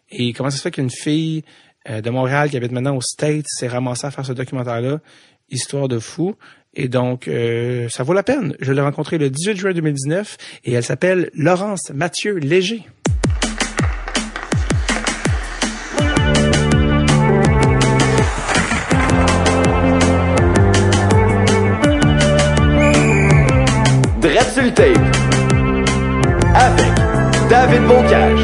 et 0.09 0.33
comment 0.33 0.49
ça 0.49 0.57
se 0.57 0.61
fait 0.61 0.71
qu'une 0.71 0.89
fille 0.89 1.43
de 1.87 2.09
Montréal 2.09 2.49
qui 2.49 2.57
habite 2.57 2.71
maintenant 2.71 2.95
aux 2.95 3.01
States 3.01 3.45
s'est 3.47 3.67
ramassée 3.67 4.07
à 4.07 4.11
faire 4.11 4.25
ce 4.25 4.33
documentaire-là. 4.33 4.99
Histoire 5.49 5.87
de 5.87 5.99
fou. 5.99 6.35
Et 6.75 6.89
donc, 6.89 7.27
euh, 7.27 7.87
ça 7.89 8.03
vaut 8.03 8.13
la 8.13 8.23
peine. 8.23 8.55
Je 8.59 8.71
l'ai 8.73 8.81
rencontrée 8.81 9.17
le 9.17 9.29
18 9.29 9.55
juin 9.55 9.73
2019 9.73 10.37
et 10.65 10.73
elle 10.73 10.83
s'appelle 10.83 11.29
Laurence 11.33 11.91
Mathieu 11.93 12.35
Léger. 12.35 12.83
Dread 24.55 24.73
tape 24.73 24.97
avec 26.55 26.85
David 27.49 27.81
Bocage. 27.87 28.39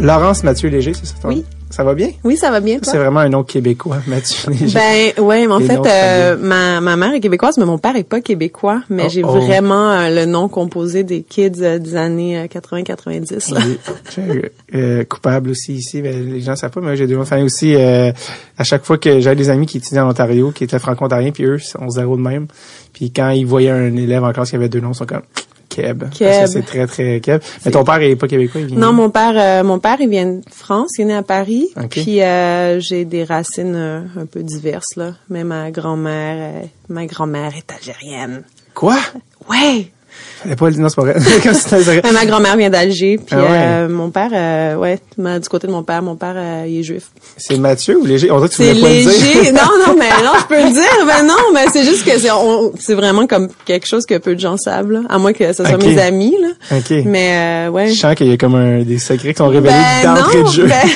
Laurence 0.00 0.42
Mathieu 0.42 0.70
Léger, 0.70 0.92
c'est 0.94 1.06
ça? 1.06 1.14
Oui. 1.24 1.44
Ça 1.70 1.84
va 1.84 1.94
bien? 1.94 2.10
Oui, 2.24 2.36
ça 2.36 2.50
va 2.50 2.58
bien. 2.58 2.78
C'est 2.82 2.98
vraiment 2.98 3.20
un 3.20 3.28
nom 3.28 3.44
québécois, 3.44 3.98
Mathieu. 4.08 4.50
Ben 4.74 5.12
ouais, 5.24 5.46
mais 5.46 5.52
en 5.52 5.60
fait, 5.60 5.78
euh, 5.86 6.36
ma, 6.36 6.80
ma 6.80 6.96
mère 6.96 7.14
est 7.14 7.20
québécoise, 7.20 7.58
mais 7.58 7.64
mon 7.64 7.78
père 7.78 7.94
est 7.94 8.02
pas 8.02 8.20
québécois. 8.20 8.82
Mais 8.90 9.04
oh, 9.06 9.08
j'ai 9.08 9.22
oh. 9.22 9.28
vraiment 9.28 9.92
euh, 9.92 10.10
le 10.10 10.26
nom 10.26 10.48
composé 10.48 11.04
des 11.04 11.22
kids 11.22 11.62
euh, 11.62 11.78
des 11.78 11.94
années 11.94 12.44
80-90. 12.46 13.78
Oui. 14.72 15.04
coupable 15.08 15.50
aussi 15.50 15.74
ici, 15.74 16.02
mais 16.02 16.12
les 16.12 16.40
gens 16.40 16.56
savent 16.56 16.72
pas, 16.72 16.80
mais 16.80 16.96
j'ai 16.96 17.06
deux 17.06 17.22
famille 17.24 17.44
aussi. 17.44 17.76
à 17.76 18.64
chaque 18.64 18.84
fois 18.84 18.98
que 18.98 19.20
j'avais 19.20 19.36
des 19.36 19.48
amis 19.48 19.66
qui 19.66 19.76
étudiaient 19.76 20.00
en 20.00 20.10
Ontario, 20.10 20.50
qui 20.50 20.64
étaient 20.64 20.78
franco-ontariens, 20.80 21.30
puis 21.30 21.44
eux, 21.44 21.58
on 21.78 21.88
zéro 21.88 22.16
de 22.16 22.22
même. 22.22 22.48
Puis 22.92 23.12
quand 23.12 23.30
ils 23.30 23.46
voyaient 23.46 23.70
un 23.70 23.94
élève 23.94 24.24
en 24.24 24.32
classe 24.32 24.50
qui 24.50 24.56
avait 24.56 24.68
deux 24.68 24.80
noms, 24.80 24.90
ils 24.90 24.96
sont 24.96 25.06
comme 25.06 25.22
Keb. 25.70 26.04
Ça, 26.12 26.46
c'est 26.46 26.62
très, 26.62 26.86
très 26.86 27.20
Keb. 27.20 27.40
Mais 27.64 27.70
ton 27.70 27.84
père 27.84 28.02
est 28.02 28.16
pas 28.16 28.28
québécois, 28.28 28.60
il 28.60 28.66
vient 28.66 28.78
Non, 28.78 28.92
mon 28.92 29.08
père, 29.08 29.32
euh, 29.36 29.64
mon 29.64 29.78
père, 29.78 29.96
il 30.00 30.10
vient 30.10 30.26
de 30.26 30.42
France, 30.50 30.98
il 30.98 31.02
est 31.02 31.04
né 31.06 31.14
à 31.14 31.22
Paris. 31.22 31.68
Puis, 31.88 32.20
euh, 32.22 32.80
j'ai 32.80 33.04
des 33.04 33.24
racines 33.24 33.74
euh, 33.74 34.00
un 34.18 34.26
peu 34.26 34.42
diverses, 34.42 34.96
là. 34.96 35.14
Mais 35.30 35.44
ma 35.44 35.70
grand-mère, 35.70 36.64
ma 36.88 37.06
grand-mère 37.06 37.52
est 37.56 37.72
algérienne. 37.72 38.42
Quoi? 38.74 38.98
Ouais! 39.48 39.90
Elle 40.48 40.56
pas 40.56 40.70
non, 40.70 40.88
c'est 40.88 40.96
pas 40.96 41.02
vrai. 41.02 42.02
ma 42.12 42.24
grand-mère 42.24 42.56
vient 42.56 42.70
d'Alger, 42.70 43.18
puis 43.18 43.36
ah 43.36 43.38
euh, 43.38 43.88
mon 43.88 44.10
père, 44.10 44.30
euh, 44.32 44.74
ouais, 44.76 44.98
du 45.16 45.48
côté 45.48 45.66
de 45.66 45.72
mon 45.72 45.82
père, 45.82 46.02
mon 46.02 46.16
père, 46.16 46.34
euh, 46.36 46.64
il 46.66 46.80
est 46.80 46.82
juif. 46.82 47.04
C'est 47.36 47.58
Mathieu 47.58 47.98
ou 47.98 48.06
Léger? 48.06 48.30
On 48.30 48.36
dirait 48.36 48.48
que 48.48 48.54
tu 48.54 48.62
voulais 48.62 48.80
pas 48.80 48.88
léger. 48.88 49.10
le 49.10 49.42
dire. 49.42 49.52
non, 49.52 49.86
non, 49.86 49.96
mais 49.98 50.08
non, 50.24 50.32
je 50.38 50.46
peux 50.46 50.62
le 50.62 50.72
dire. 50.72 51.06
Ben 51.06 51.26
non, 51.26 51.52
mais 51.52 51.66
c'est 51.72 51.84
juste 51.84 52.04
que 52.04 52.18
c'est, 52.18 52.30
c'est 52.78 52.94
vraiment 52.94 53.26
comme 53.26 53.48
quelque 53.66 53.86
chose 53.86 54.06
que 54.06 54.16
peu 54.16 54.34
de 54.34 54.40
gens 54.40 54.56
savent, 54.56 54.90
là, 54.90 55.00
à 55.10 55.18
moins 55.18 55.32
que 55.32 55.52
ce 55.52 55.64
soit 55.64 55.76
mes 55.76 56.00
amis, 56.00 56.36
là. 56.40 56.76
OK. 56.76 57.04
Mais 57.04 57.68
ouais. 57.68 57.88
Je 57.88 57.98
sens 57.98 58.14
qu'il 58.14 58.28
y 58.28 58.32
a 58.32 58.36
comme 58.36 58.54
un, 58.54 58.82
des 58.82 58.98
secrets 58.98 59.32
qui 59.32 59.38
sont 59.38 59.48
révélés 59.48 59.74
ben 60.02 60.14
d'entrée 60.14 60.42
de 60.42 60.48
jeu. 60.48 60.66
Ben, 60.66 60.88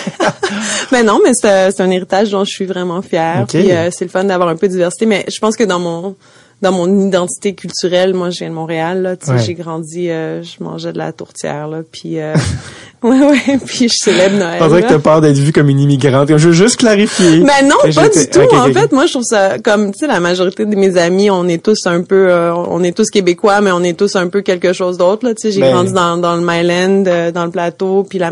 ben 0.90 1.04
non, 1.04 1.20
mais 1.22 1.34
c'est, 1.34 1.70
c'est 1.70 1.82
un 1.82 1.90
héritage 1.90 2.30
dont 2.30 2.44
je 2.44 2.50
suis 2.50 2.66
vraiment 2.66 3.02
fière. 3.02 3.44
Puis 3.46 3.68
c'est 3.90 4.04
le 4.04 4.10
fun 4.10 4.24
d'avoir 4.24 4.48
un 4.48 4.56
peu 4.56 4.68
de 4.68 4.72
diversité, 4.72 5.04
mais 5.04 5.26
je 5.28 5.38
pense 5.38 5.56
que 5.56 5.64
dans 5.64 5.78
mon 5.78 6.16
dans 6.64 6.72
mon 6.72 7.06
identité 7.06 7.54
culturelle, 7.54 8.14
moi, 8.14 8.30
je 8.30 8.38
viens 8.38 8.48
de 8.48 8.54
Montréal, 8.54 9.02
là, 9.02 9.16
tu 9.16 9.26
sais, 9.26 9.38
j'ai 9.38 9.54
grandi, 9.54 10.10
euh, 10.10 10.42
je 10.42 10.64
mangeais 10.64 10.94
de 10.94 10.98
la 10.98 11.12
tourtière, 11.12 11.68
là, 11.68 11.82
puis 11.92 12.18
euh, 12.18 12.34
Ouais, 13.14 13.20
ouais, 13.20 13.58
puis 13.66 13.90
je 13.90 13.98
célèbre 13.98 14.38
Noël. 14.38 14.58
Je 14.62 14.80
que 14.80 14.88
t'as 14.88 14.98
peur 14.98 15.20
d'être 15.20 15.36
vue 15.36 15.52
comme 15.52 15.68
une 15.68 15.78
immigrante. 15.78 16.28
Je 16.34 16.48
veux 16.48 16.54
juste 16.54 16.76
clarifier. 16.76 17.40
Mais 17.40 17.52
ben 17.60 17.68
non, 17.68 17.76
pas 17.94 18.08
du 18.08 18.26
tout. 18.30 18.54
en 18.54 18.72
fait, 18.72 18.92
moi, 18.92 19.04
je 19.04 19.12
trouve 19.12 19.24
ça 19.24 19.58
comme, 19.58 19.92
tu 19.92 19.98
sais, 19.98 20.06
la 20.06 20.20
majorité 20.20 20.64
de 20.64 20.74
mes 20.74 20.96
amis, 20.96 21.30
on 21.30 21.46
est 21.46 21.62
tous 21.62 21.86
un 21.86 22.00
peu, 22.00 22.30
euh, 22.30 22.54
on 22.54 22.82
est 22.82 22.96
tous 22.96 23.10
québécois, 23.10 23.60
mais 23.60 23.72
on 23.72 23.82
est 23.82 23.92
tous 23.92 24.16
un 24.16 24.28
peu 24.28 24.40
quelque 24.40 24.72
chose 24.72 24.96
d'autre, 24.96 25.26
là. 25.26 25.34
Tu 25.34 25.42
sais, 25.42 25.50
j'ai 25.50 25.60
ben 25.60 25.74
grandi 25.74 25.92
dans, 25.92 26.16
dans 26.16 26.34
le 26.34 26.40
Myland, 26.40 27.04
euh, 27.06 27.30
dans 27.30 27.44
le 27.44 27.50
plateau, 27.50 28.06
puis 28.08 28.18
là, 28.18 28.30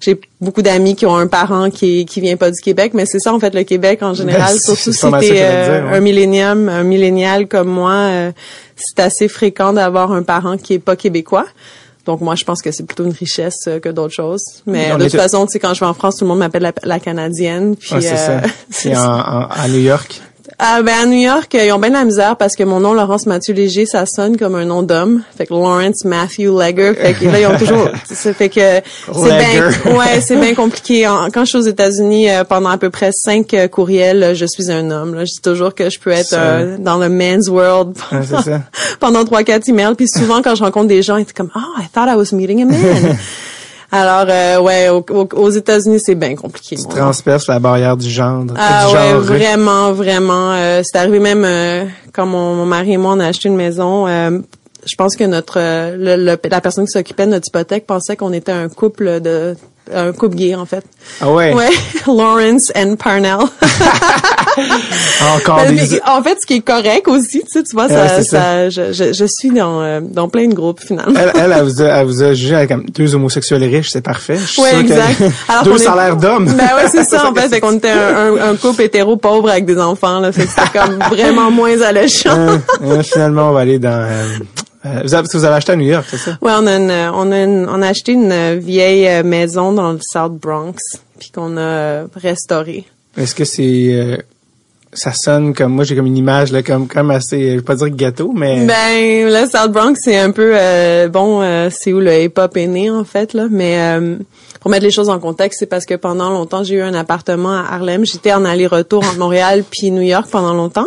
j'ai 0.00 0.20
beaucoup 0.40 0.62
d'amis 0.62 0.96
qui 0.96 1.06
ont 1.06 1.16
un 1.16 1.28
parent 1.28 1.70
qui 1.70 2.04
qui 2.04 2.20
vient 2.20 2.36
pas 2.36 2.50
du 2.50 2.60
Québec, 2.60 2.94
mais 2.94 3.06
c'est 3.06 3.20
ça, 3.20 3.32
en 3.32 3.38
fait, 3.38 3.54
le 3.54 3.62
Québec, 3.62 4.02
en 4.02 4.12
général, 4.12 4.54
ben, 4.54 4.58
surtout 4.58 4.92
si 4.92 5.06
t'es 5.20 5.38
euh, 5.40 5.92
un 5.92 6.00
millénium, 6.00 6.68
un 6.68 6.82
millénial 6.82 7.46
comme 7.46 7.68
moi, 7.68 8.32
c'est 8.74 8.98
assez 8.98 9.28
fréquent 9.28 9.72
d'avoir 9.72 10.10
un 10.10 10.24
parent 10.24 10.56
qui 10.56 10.74
est 10.74 10.78
pas 10.80 10.96
québécois. 10.96 11.46
Donc 12.08 12.22
moi, 12.22 12.34
je 12.36 12.44
pense 12.44 12.62
que 12.62 12.72
c'est 12.72 12.84
plutôt 12.84 13.04
une 13.04 13.12
richesse 13.12 13.66
euh, 13.68 13.80
que 13.80 13.90
d'autres 13.90 14.14
choses. 14.14 14.62
Mais 14.64 14.96
de 14.96 15.04
toute 15.04 15.20
façon, 15.20 15.44
tu 15.44 15.52
sais, 15.52 15.58
quand 15.58 15.74
je 15.74 15.80
vais 15.80 15.86
en 15.86 15.92
France, 15.92 16.16
tout 16.16 16.24
le 16.24 16.28
monde 16.28 16.38
m'appelle 16.38 16.72
la, 16.82 17.00
canadienne. 17.00 17.76
Puis, 17.76 17.90
c'est 18.00 18.16
ça. 18.16 18.40
C'est 18.70 18.96
en, 18.96 19.46
à 19.46 19.68
New 19.68 19.80
York. 19.80 20.22
Ah, 20.58 20.82
ben 20.82 20.94
à 21.02 21.06
New 21.06 21.18
York, 21.18 21.54
ils 21.54 21.70
ont 21.72 21.78
bien 21.78 21.90
de 21.90 21.94
la 21.94 22.04
misère 22.04 22.36
parce 22.36 22.56
que 22.56 22.62
mon 22.62 22.80
nom 22.80 22.94
Laurence 22.94 23.26
Mathieu 23.26 23.54
Léger, 23.54 23.86
ça 23.86 24.06
sonne 24.06 24.36
comme 24.36 24.54
un 24.54 24.64
nom 24.64 24.82
d'homme. 24.82 25.22
Fait 25.36 25.46
que 25.46 25.52
Lawrence 25.52 26.04
Matthew 26.04 26.48
Legger. 26.58 26.94
Fait 26.94 27.14
que 27.14 27.26
là 27.26 27.40
ils 27.40 27.46
ont 27.46 27.58
toujours. 27.58 27.88
ça 28.04 28.32
fait 28.32 28.48
que 28.48 28.80
c'est 29.12 29.38
bien. 29.38 29.70
Ouais, 29.98 30.20
c'est 30.20 30.36
bien 30.36 30.54
compliqué. 30.54 31.02
Quand 31.32 31.44
je 31.44 31.50
suis 31.50 31.58
aux 31.58 31.62
États-Unis, 31.62 32.30
euh, 32.30 32.44
pendant 32.44 32.70
à 32.70 32.78
peu 32.78 32.90
près 32.90 33.10
cinq 33.12 33.52
euh, 33.54 33.68
courriels, 33.68 34.34
je 34.34 34.46
suis 34.46 34.70
un 34.70 34.90
homme. 34.90 35.14
Là. 35.14 35.24
Je 35.24 35.32
dis 35.32 35.40
toujours 35.40 35.74
que 35.74 35.90
je 35.90 35.98
peux 35.98 36.10
être 36.10 36.34
euh, 36.34 36.76
dans 36.78 36.96
le 36.96 37.08
men's 37.08 37.48
world 37.48 37.96
pendant 39.00 39.24
trois 39.24 39.42
quatre 39.42 39.68
emails. 39.68 39.94
Puis 39.96 40.08
souvent 40.08 40.42
quand 40.42 40.54
je 40.54 40.64
rencontre 40.64 40.88
des 40.88 41.02
gens, 41.02 41.16
ils 41.18 41.26
sont 41.26 41.32
comme, 41.36 41.50
oh, 41.54 41.80
I 41.80 41.88
thought 41.92 42.08
I 42.08 42.16
was 42.16 42.34
meeting 42.34 42.62
a 42.62 42.64
man. 42.64 43.16
Alors, 43.90 44.26
euh, 44.28 44.60
ouais, 44.60 44.88
aux, 44.90 45.50
États-Unis, 45.50 46.00
c'est 46.00 46.14
bien 46.14 46.34
compliqué. 46.36 46.76
Tu 46.76 46.86
transperces 46.86 47.46
la 47.46 47.58
barrière 47.58 47.96
du 47.96 48.08
genre. 48.10 48.44
Ah 48.56 48.90
ouais, 48.92 49.14
vraiment, 49.14 49.92
vraiment. 49.92 50.52
Euh, 50.52 50.82
c'est 50.84 50.98
arrivé 50.98 51.18
même 51.18 51.44
euh, 51.44 51.84
quand 52.12 52.26
mon, 52.26 52.66
mari 52.66 52.92
et 52.92 52.96
moi 52.98 53.14
on 53.14 53.20
a 53.20 53.26
acheté 53.26 53.48
une 53.48 53.56
maison. 53.56 54.06
Euh, 54.06 54.40
je 54.84 54.94
pense 54.94 55.16
que 55.16 55.24
notre 55.24 55.58
le, 55.58 56.36
la 56.48 56.60
personne 56.60 56.84
qui 56.84 56.92
s'occupait 56.92 57.26
de 57.26 57.32
notre 57.32 57.48
hypothèque 57.48 57.86
pensait 57.86 58.16
qu'on 58.16 58.32
était 58.32 58.52
un 58.52 58.68
couple 58.68 59.20
de 59.20 59.56
un 59.94 60.12
couple 60.12 60.36
gay 60.36 60.54
en 60.54 60.66
fait. 60.66 60.84
Ah 61.20 61.30
ouais? 61.30 61.52
Ouais, 61.54 61.70
Lawrence 62.06 62.72
and 62.76 62.96
Parnell. 62.96 63.38
Encore 65.36 65.64
des... 65.66 66.00
En 66.06 66.22
fait, 66.22 66.38
ce 66.40 66.46
qui 66.46 66.54
est 66.54 66.60
correct 66.60 67.06
aussi, 67.08 67.40
tu 67.40 67.50
sais, 67.50 67.62
tu 67.62 67.74
vois, 67.74 67.88
ça, 67.88 68.22
ça. 68.22 68.68
je, 68.68 68.92
je, 68.92 69.12
je, 69.12 69.24
suis 69.24 69.50
dans 69.50 69.80
euh, 69.82 70.00
dans 70.02 70.28
plein 70.28 70.48
de 70.48 70.54
groupes 70.54 70.80
finalement. 70.80 71.18
Elle, 71.18 71.32
elle, 71.40 71.52
elle, 71.56 71.64
vous, 71.64 71.82
a, 71.82 71.86
elle 71.86 72.06
vous 72.06 72.22
a 72.22 72.34
jugé 72.34 72.66
comme 72.66 72.84
deux 72.86 73.14
homosexuels 73.14 73.62
riches, 73.64 73.90
c'est 73.90 74.00
parfait. 74.02 74.38
ouais, 74.58 74.80
exact. 74.80 75.22
Alors 75.48 75.64
deux 75.64 75.78
salaires 75.78 76.16
d'hommes. 76.16 76.46
Ben 76.46 76.70
ouais, 76.76 76.88
c'est 76.90 77.04
ça 77.04 77.28
en 77.28 77.34
fait, 77.34 77.48
fait 77.48 77.60
qu'on 77.60 77.76
était 77.76 77.90
un, 77.90 78.16
un, 78.36 78.50
un, 78.52 78.56
couple 78.56 78.82
hétéro 78.82 79.16
pauvre 79.16 79.50
avec 79.50 79.64
des 79.64 79.78
enfants 79.78 80.20
là, 80.20 80.32
fait 80.32 80.44
que 80.46 80.50
c'était 80.50 80.78
comme 80.78 80.98
vraiment 81.10 81.50
moins 81.50 81.80
alléchant. 81.82 82.30
euh, 82.36 82.56
euh, 82.82 83.02
finalement, 83.02 83.50
on 83.50 83.52
va 83.52 83.60
aller 83.60 83.78
dans 83.78 83.90
euh, 83.90 84.24
vous, 84.84 85.14
avez, 85.14 85.28
vous 85.32 85.44
avez 85.44 85.56
acheté 85.56 85.72
à 85.72 85.76
New 85.76 85.86
York, 85.86 86.06
c'est 86.08 86.18
ça? 86.18 86.38
Ouais, 86.40 86.52
on 86.56 86.66
a, 86.66 86.76
une, 86.76 86.90
on, 86.90 87.32
a 87.32 87.42
une, 87.42 87.68
on 87.68 87.82
a 87.82 87.88
acheté 87.88 88.12
une 88.12 88.58
vieille 88.58 89.22
maison 89.24 89.72
dans 89.72 89.92
le 89.92 89.98
South 90.00 90.34
Bronx, 90.34 90.76
puis 91.18 91.30
qu'on 91.30 91.56
a 91.56 92.04
restaurée. 92.14 92.84
Est-ce 93.16 93.34
que 93.34 93.44
c'est... 93.44 93.88
Euh, 93.92 94.16
ça 94.92 95.12
sonne 95.12 95.52
comme... 95.52 95.72
Moi, 95.72 95.84
j'ai 95.84 95.96
comme 95.96 96.06
une 96.06 96.16
image, 96.16 96.52
là, 96.52 96.62
comme, 96.62 96.86
comme 96.88 97.10
assez... 97.10 97.50
Je 97.50 97.56
vais 97.56 97.62
pas 97.62 97.74
dire 97.74 97.90
gâteau, 97.90 98.32
mais... 98.34 98.64
Ben, 98.64 99.26
le 99.26 99.46
South 99.46 99.72
Bronx, 99.72 99.94
c'est 100.00 100.18
un 100.18 100.30
peu... 100.30 100.52
Euh, 100.54 101.08
bon, 101.08 101.42
euh, 101.42 101.68
c'est 101.70 101.92
où 101.92 102.00
le 102.00 102.22
hip-hop 102.22 102.56
est 102.56 102.66
né, 102.68 102.90
en 102.90 103.04
fait, 103.04 103.34
là. 103.34 103.48
Mais 103.50 104.00
pour 104.60 104.70
mettre 104.70 104.84
les 104.84 104.90
choses 104.90 105.10
en 105.10 105.18
contexte, 105.18 105.58
c'est 105.60 105.66
parce 105.66 105.84
que 105.84 105.94
pendant 105.94 106.30
longtemps, 106.30 106.62
j'ai 106.64 106.76
eu 106.76 106.82
un 106.82 106.94
appartement 106.94 107.58
à 107.58 107.66
Harlem. 107.70 108.06
J'étais 108.06 108.32
en 108.32 108.44
aller-retour 108.44 109.04
entre 109.04 109.18
Montréal 109.18 109.64
puis 109.68 109.90
New 109.90 110.02
York 110.02 110.28
pendant 110.30 110.54
longtemps. 110.54 110.86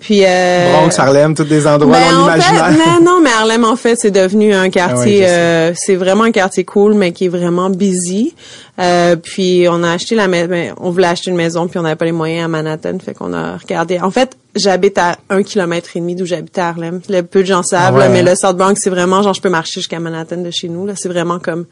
Puis 0.00 0.22
euh, 0.24 0.72
Bronx, 0.72 0.96
Harlem, 0.96 1.34
tous 1.34 1.44
des 1.44 1.66
endroits 1.66 1.98
ben, 1.98 2.14
non 2.14 2.24
imaginaires. 2.26 2.70
Mais 2.70 3.04
non, 3.04 3.20
mais 3.20 3.30
Harlem 3.30 3.64
en 3.64 3.74
fait, 3.74 3.96
c'est 3.96 4.12
devenu 4.12 4.54
un 4.54 4.70
quartier 4.70 5.24
ah 5.24 5.26
ouais, 5.26 5.28
euh, 5.28 5.72
c'est 5.74 5.96
vraiment 5.96 6.22
un 6.22 6.30
quartier 6.30 6.64
cool 6.64 6.94
mais 6.94 7.10
qui 7.12 7.24
est 7.24 7.28
vraiment 7.28 7.68
busy. 7.68 8.34
Euh, 8.78 9.16
puis 9.16 9.66
on 9.68 9.82
a 9.82 9.90
acheté 9.90 10.14
la 10.14 10.28
maison, 10.28 10.48
ben, 10.48 10.72
on 10.76 10.90
voulait 10.90 11.08
acheter 11.08 11.32
une 11.32 11.36
maison 11.36 11.66
puis 11.66 11.80
on 11.80 11.82
n'avait 11.82 11.96
pas 11.96 12.04
les 12.04 12.12
moyens 12.12 12.44
à 12.44 12.48
Manhattan, 12.48 12.98
fait 13.04 13.12
qu'on 13.12 13.32
a 13.32 13.56
regardé. 13.56 13.98
En 13.98 14.12
fait, 14.12 14.36
j'habite 14.54 14.98
à 14.98 15.16
un 15.30 15.42
kilomètre 15.42 15.90
et 15.96 16.00
demi 16.00 16.14
d'où 16.14 16.26
j'habite 16.26 16.56
à 16.58 16.68
Harlem. 16.68 17.00
Le 17.08 17.22
peu 17.22 17.40
de 17.40 17.46
gens 17.46 17.64
savent, 17.64 17.94
ouais. 17.94 18.00
là, 18.00 18.08
mais 18.08 18.22
le 18.22 18.36
South 18.36 18.56
Bronx, 18.56 18.76
c'est 18.76 18.90
vraiment 18.90 19.22
genre 19.22 19.34
je 19.34 19.40
peux 19.40 19.50
marcher 19.50 19.80
jusqu'à 19.80 19.98
Manhattan 19.98 20.36
de 20.36 20.50
chez 20.52 20.68
nous 20.68 20.86
là, 20.86 20.92
c'est 20.96 21.08
vraiment 21.08 21.40
comme 21.40 21.66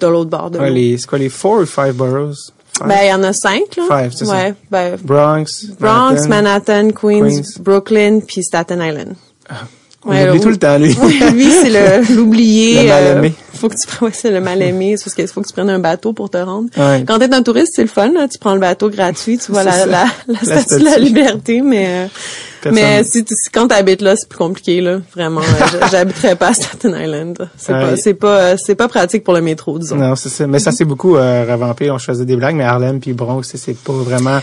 de 0.00 0.06
l'autre 0.08 0.30
bord 0.30 0.50
de 0.50 0.58
ouais, 0.58 0.70
les, 0.70 0.98
c'est 0.98 1.06
quoi 1.06 1.18
les 1.18 1.28
four 1.28 1.60
ou 1.60 1.66
five 1.66 1.92
boroughs? 1.92 2.52
Ben, 2.86 2.98
il 3.02 3.08
y 3.08 3.12
en 3.12 3.22
a 3.22 3.32
cinq, 3.32 3.76
là. 3.76 3.84
Five, 3.88 4.12
c'est 4.14 4.26
ouais, 4.26 4.48
ça. 4.48 4.54
Ben, 4.70 4.96
Bronx, 5.02 5.66
Bronx, 5.78 6.28
Manhattan, 6.28 6.90
Queens, 6.90 7.28
Queens. 7.28 7.58
Brooklyn, 7.60 8.20
puis 8.20 8.42
Staten 8.42 8.80
Island. 8.80 9.14
On 10.04 10.28
oublie 10.28 10.40
tout 10.40 10.50
le 10.50 10.56
temps, 10.56 10.78
lui. 10.78 10.94
lui, 11.32 11.50
c'est 11.50 11.70
le 11.70 12.14
l'oublié. 12.14 12.82
Le 12.82 12.88
mal 12.88 13.06
aimé. 13.18 13.34
Euh, 13.36 13.56
faut 13.58 13.68
que 13.68 13.74
tu 13.74 14.04
ouais, 14.04 14.10
c'est 14.12 14.30
le 14.30 14.40
mal 14.40 14.62
aimé, 14.62 14.96
c'est 14.96 15.04
parce 15.04 15.14
qu'il 15.14 15.26
faut 15.26 15.42
que 15.42 15.48
tu 15.48 15.52
prennes 15.52 15.70
un 15.70 15.80
bateau 15.80 16.12
pour 16.12 16.30
te 16.30 16.38
rendre. 16.38 16.68
Ouais. 16.76 17.04
Quand 17.06 17.18
t'es 17.18 17.32
un 17.34 17.42
touriste, 17.42 17.72
c'est 17.74 17.82
le 17.82 17.88
fun, 17.88 18.12
là, 18.12 18.28
tu 18.28 18.38
prends 18.38 18.54
le 18.54 18.60
bateau 18.60 18.88
gratuit, 18.88 19.38
tu 19.38 19.50
vois 19.50 19.64
la, 19.64 19.84
la, 19.84 19.86
la, 19.86 20.06
La 20.28 20.38
statue 20.38 20.80
de 20.80 20.84
la 20.84 20.98
liberté, 20.98 21.60
mais 21.60 21.86
euh, 21.88 22.06
Personne- 22.62 22.82
mais 22.82 23.04
si, 23.04 23.24
tu- 23.24 23.34
si- 23.34 23.50
quand 23.50 23.68
t'habites 23.68 24.02
là, 24.02 24.16
c'est 24.16 24.28
plus 24.28 24.38
compliqué 24.38 24.80
là, 24.80 25.00
vraiment. 25.14 25.40
euh, 25.40 25.86
J'habiterais 25.90 26.36
pas 26.36 26.48
à 26.48 26.54
Staten 26.54 26.94
Island. 27.00 27.48
C'est 27.56 27.72
Ouais. 27.72 27.80
pas 27.82 27.96
c'est 27.96 28.14
pas 28.14 28.38
euh, 28.40 28.56
c'est 28.58 28.74
pas 28.74 28.88
pratique 28.88 29.24
pour 29.24 29.34
le 29.34 29.40
métro, 29.40 29.78
disons. 29.78 29.96
Non, 29.96 30.16
c'est 30.16 30.28
ça. 30.28 30.46
Mais 30.46 30.58
ça, 30.58 30.72
c'est 30.72 30.84
beaucoup 30.84 31.16
euh, 31.16 31.44
revampé. 31.48 31.90
On 31.90 31.98
faisait 31.98 32.24
des 32.24 32.36
blagues, 32.36 32.56
mais 32.56 32.64
Harlem 32.64 33.00
puis 33.00 33.12
Bronx, 33.12 33.42
c'est- 33.42 33.78
pas 33.78 33.92
vraiment... 33.92 34.38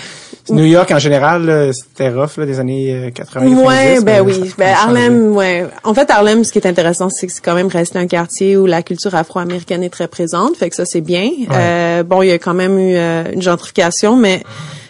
New 0.51 0.63
York, 0.65 0.91
en 0.91 0.99
général, 0.99 1.71
c'était 1.73 2.09
rough, 2.09 2.37
là, 2.37 2.45
des 2.45 2.59
années 2.59 2.93
euh, 3.07 3.09
80 3.09 3.47
Ouais, 3.47 3.95
90, 3.95 4.03
ben 4.05 4.21
oui. 4.21 4.53
Ben. 4.59 4.75
Harlem, 4.77 5.35
ouais. 5.35 5.65
En 5.83 5.95
fait, 5.95 6.09
Harlem, 6.11 6.43
ce 6.43 6.51
qui 6.51 6.59
est 6.59 6.67
intéressant, 6.67 7.09
c'est 7.09 7.25
que 7.25 7.33
c'est 7.33 7.43
quand 7.43 7.55
même 7.55 7.67
resté 7.67 7.97
un 7.97 8.05
quartier 8.05 8.55
où 8.55 8.67
la 8.67 8.83
culture 8.83 9.15
afro-américaine 9.15 9.81
est 9.81 9.89
très 9.89 10.07
présente, 10.07 10.55
fait 10.57 10.69
que 10.69 10.75
ça 10.75 10.85
c'est 10.85 11.01
bien. 11.01 11.29
Euh, 11.51 12.03
bon, 12.03 12.21
il 12.21 12.27
y 12.27 12.31
a 12.31 12.37
quand 12.37 12.53
même 12.53 12.77
eu 12.77 12.95
euh, 12.95 13.23
une 13.33 13.41
gentrification, 13.41 14.15
mais 14.17 14.43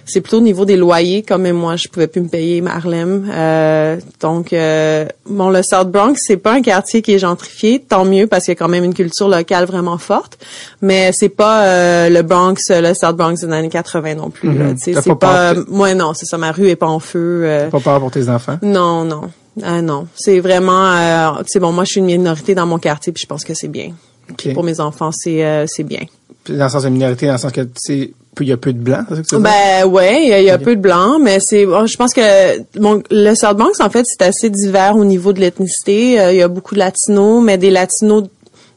c'est 0.06 0.22
plutôt 0.22 0.38
au 0.38 0.42
niveau 0.42 0.66
des 0.66 0.78
loyers, 0.78 1.24
comme 1.24 1.42
même 1.44 1.56
moi, 1.56 1.76
je 1.76 1.88
pouvais 1.88 2.08
plus 2.08 2.22
me 2.22 2.28
payer 2.28 2.64
Harlem. 2.66 3.30
Euh, 3.32 3.98
donc, 4.22 4.54
euh, 4.54 5.06
bon, 5.28 5.50
le 5.50 5.64
South 5.64 5.90
Bronx, 5.92 6.14
c'est 6.18 6.38
pas 6.38 6.54
un 6.54 6.62
quartier 6.62 7.02
qui 7.02 7.14
est 7.14 7.20
gentrifié, 7.20 7.80
tant 7.80 8.06
mieux 8.06 8.28
parce 8.28 8.46
qu'il 8.46 8.52
y 8.52 8.58
a 8.58 8.60
quand 8.60 8.68
même 8.68 8.84
une 8.84 8.94
culture 8.94 9.28
locale 9.28 9.66
vraiment 9.66 9.98
forte, 9.98 10.38
mais 10.82 11.12
c'est 11.12 11.30
pas 11.30 11.66
euh, 11.66 12.10
le 12.10 12.22
Bronx, 12.22 12.56
euh, 12.72 12.82
le 12.82 12.94
South 12.94 13.16
Bronx 13.18 13.36
des 13.42 13.52
années 13.52 13.70
80 13.70 14.16
non 14.16 14.30
plus. 14.30 14.50
Mhm. 14.50 14.76
C'est 14.78 14.94
pas 15.20 15.54
moi 15.68 15.94
non, 15.94 16.14
c'est 16.14 16.26
ça, 16.26 16.38
ma 16.38 16.52
rue 16.52 16.70
est 16.70 16.76
pas 16.76 16.88
en 16.88 17.00
feu. 17.00 17.42
euh, 17.46 17.70
Pas 17.70 17.80
peur 17.80 18.00
pour 18.00 18.12
tes 18.12 18.30
enfants? 18.30 18.58
non, 18.62 19.04
non. 19.04 19.22
Ah 19.64 19.82
non, 19.82 20.08
c'est 20.16 20.42
vraiment 20.42 20.86
euh, 20.92 21.42
c'est 21.48 21.62
bon, 21.62 21.72
moi 21.72 21.86
je 21.86 21.92
suis 21.92 22.00
une 22.02 22.08
minorité 22.08 22.54
dans 22.56 22.66
mon 22.66 22.78
quartier 22.78 23.14
puis 23.14 23.22
je 23.22 23.28
pense 23.28 23.46
que 23.46 23.54
c'est 23.54 23.70
bien. 23.70 23.92
OK. 24.30 24.54
Pour 24.54 24.64
mes 24.64 24.82
enfants, 24.82 25.12
c'est 25.14 25.46
euh, 25.46 25.66
c'est 25.66 25.84
bien. 25.84 26.02
Dans 26.50 26.66
le 26.66 26.70
sens 26.70 26.84
de 26.84 26.90
minorité, 26.90 27.26
dans 27.28 27.32
le 27.34 27.38
sens 27.38 27.52
que, 27.54 27.62
sais, 27.76 28.12
il 28.44 28.50
y 28.50 28.52
a 28.54 28.58
peu 28.58 28.74
de 28.74 28.80
blancs, 28.80 29.06
c'est 29.10 29.16
ça 29.16 29.22
que 29.22 29.28
tu 29.28 29.36
veux 29.36 29.42
dire? 29.42 29.52
Ben 29.52 29.88
ouais, 29.88 30.24
il 30.24 30.30
y 30.30 30.34
a, 30.34 30.40
il 30.42 30.46
y 30.46 30.50
a 30.50 30.58
peu 30.58 30.76
de 30.76 30.82
blancs, 30.82 31.20
mais 31.22 31.40
c'est 31.40 31.66
bon, 31.66 31.86
je 31.88 31.96
pense 31.96 32.14
que 32.14 32.60
bon, 32.80 33.02
le 33.10 33.34
South 33.36 33.56
Bronx 33.58 33.80
en 33.80 33.90
fait, 33.90 34.06
c'est 34.06 34.22
assez 34.24 34.50
divers 34.50 34.96
au 34.98 35.06
niveau 35.06 35.32
de 35.34 35.40
l'ethnicité, 35.40 36.20
Euh, 36.20 36.32
il 36.34 36.38
y 36.38 36.42
a 36.42 36.48
beaucoup 36.48 36.74
de 36.76 36.80
latinos, 36.80 37.44
mais 37.44 37.58
des 37.58 37.70
latinos 37.72 38.24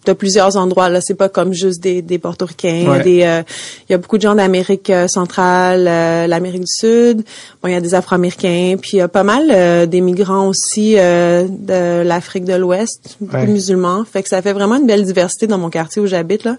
de 0.07 0.13
plusieurs 0.15 0.57
endroits 0.57 0.89
là, 0.89 1.01
c'est 1.03 1.15
pas 1.17 1.29
comme 1.29 1.53
juste 1.53 1.83
des 1.83 2.01
des 2.01 2.19
portoricains, 2.19 2.69
il 2.77 2.83
y 2.85 2.87
a 2.87 2.91
Ouais. 2.93 3.03
des 3.03 3.23
euh, 3.25 3.43
il 3.89 3.93
y 3.93 3.95
a 3.95 3.99
beaucoup 3.99 4.17
de 4.17 4.23
gens 4.23 4.35
d'Amérique 4.35 4.89
euh, 4.89 5.07
centrale, 5.07 5.87
euh, 5.87 6.27
l'Amérique 6.27 6.63
du 6.63 6.73
Sud, 6.73 7.25
bon 7.61 7.69
il 7.69 7.73
y 7.73 7.77
a 7.77 7.81
des 7.81 7.95
Afro-américains, 7.95 8.77
puis 8.81 8.93
il 8.95 8.99
y 8.99 9.03
a 9.03 9.09
pas 9.09 9.25
mal 9.25 9.87
des 9.89 10.01
migrants 10.01 10.47
aussi 10.49 10.95
de 10.95 12.03
l'Afrique 12.03 12.45
de 12.45 12.55
l'Ouest, 12.55 13.17
beaucoup 13.21 13.37
Ouais. 13.37 13.47
de 13.47 13.53
musulmans, 13.53 14.05
fait 14.11 14.23
que 14.23 14.29
ça 14.31 14.41
fait 14.41 14.55
vraiment 14.55 14.77
une 14.77 14.87
belle 14.87 15.05
diversité 15.05 15.47
dans 15.47 15.59
mon 15.59 15.69
quartier 15.69 16.01
où 16.01 16.07
j'habite 16.07 16.45
là. 16.45 16.57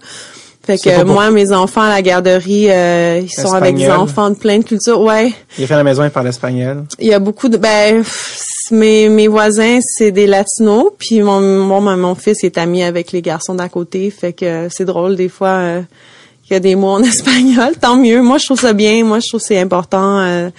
Fait 0.78 0.90
que 0.90 1.02
pour- 1.02 1.14
moi, 1.14 1.30
mes 1.30 1.52
enfants 1.52 1.82
à 1.82 1.88
la 1.88 2.02
garderie, 2.02 2.66
euh, 2.70 3.20
ils 3.22 3.30
sont 3.30 3.52
avec 3.52 3.76
des 3.76 3.90
enfants 3.90 4.30
de 4.30 4.36
plein 4.36 4.58
de 4.58 4.64
cultures. 4.64 5.00
Ouais, 5.00 5.32
Il 5.58 5.66
fait 5.66 5.74
à 5.74 5.78
la 5.78 5.84
maison, 5.84 6.04
il 6.04 6.10
parle 6.10 6.28
espagnol. 6.28 6.84
il 6.98 7.06
y 7.08 7.14
a 7.14 7.18
beaucoup 7.18 7.48
de 7.48 7.56
ben 7.56 8.02
mes 8.72 9.08
mes 9.08 9.26
voisins 9.28 9.80
c'est 9.82 10.12
des 10.12 10.26
latinos, 10.28 10.92
puis 10.98 11.20
mon 11.22 11.40
mon 11.40 11.80
mon 11.96 12.14
fils 12.14 12.44
est 12.44 12.56
ami 12.58 12.82
avec 12.84 13.10
les 13.12 13.20
garçons 13.22 13.54
d'à 13.54 13.68
côté, 13.68 14.10
fait 14.10 14.32
que 14.32 14.68
c'est 14.70 14.84
drôle 14.84 15.16
des 15.16 15.28
fois 15.28 15.48
euh, 15.48 15.80
qu'il 16.44 16.54
y 16.54 16.56
a 16.56 16.60
des 16.60 16.76
mots 16.76 16.90
en 16.90 17.02
espagnol, 17.14 17.72
tant 17.80 17.96
mieux. 17.96 18.22
Moi 18.22 18.38
je 18.38 18.44
trouve 18.46 18.60
ça 18.60 18.72
bien, 18.72 19.04
moi 19.04 19.18
je 19.18 19.26
trouve 19.28 19.40
que 19.40 19.46
c'est 19.46 19.58
important 19.58 20.20
euh, 20.20 20.50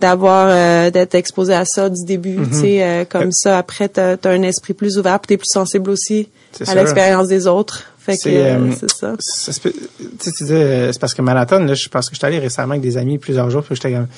d'avoir 0.00 0.48
euh, 0.50 0.90
d'être 0.90 1.14
exposé 1.14 1.54
à 1.54 1.64
ça 1.64 1.88
du 1.88 2.04
début, 2.04 2.38
Mhm. 2.38 2.48
tu 2.50 2.54
sais 2.56 2.82
euh, 2.82 3.04
comme 3.08 3.30
ça 3.30 3.56
après 3.58 3.88
t'as 3.88 4.16
as 4.24 4.28
un 4.28 4.42
esprit 4.42 4.74
plus 4.74 4.98
ouvert, 4.98 5.20
puis 5.20 5.28
t'es 5.28 5.36
plus 5.36 5.50
sensible 5.50 5.90
aussi 5.90 6.28
à 6.66 6.74
l'expérience 6.74 7.28
des 7.28 7.46
autres. 7.46 7.84
Fait 8.04 8.16
que 8.16 8.22
C'est, 8.22 8.36
euh, 8.36 8.70
c'est 8.78 8.90
ça. 8.90 9.14
Peut- 9.62 9.72
tu 9.72 10.32
tu 10.32 10.44
disais, 10.44 10.92
c'est 10.92 11.00
parce 11.00 11.14
que 11.14 11.22
Manhattan, 11.22 11.60
là, 11.60 11.72
je 11.74 11.88
pense 11.88 12.08
que 12.10 12.14
j'étais 12.14 12.26
allé 12.26 12.38
récemment 12.38 12.72
avec 12.72 12.82
des 12.82 12.96
amis 12.98 13.18
plusieurs 13.18 13.48
jours, 13.50 13.62
puis 13.62 13.74
j'étais 13.76 13.92
comme, 13.92 14.08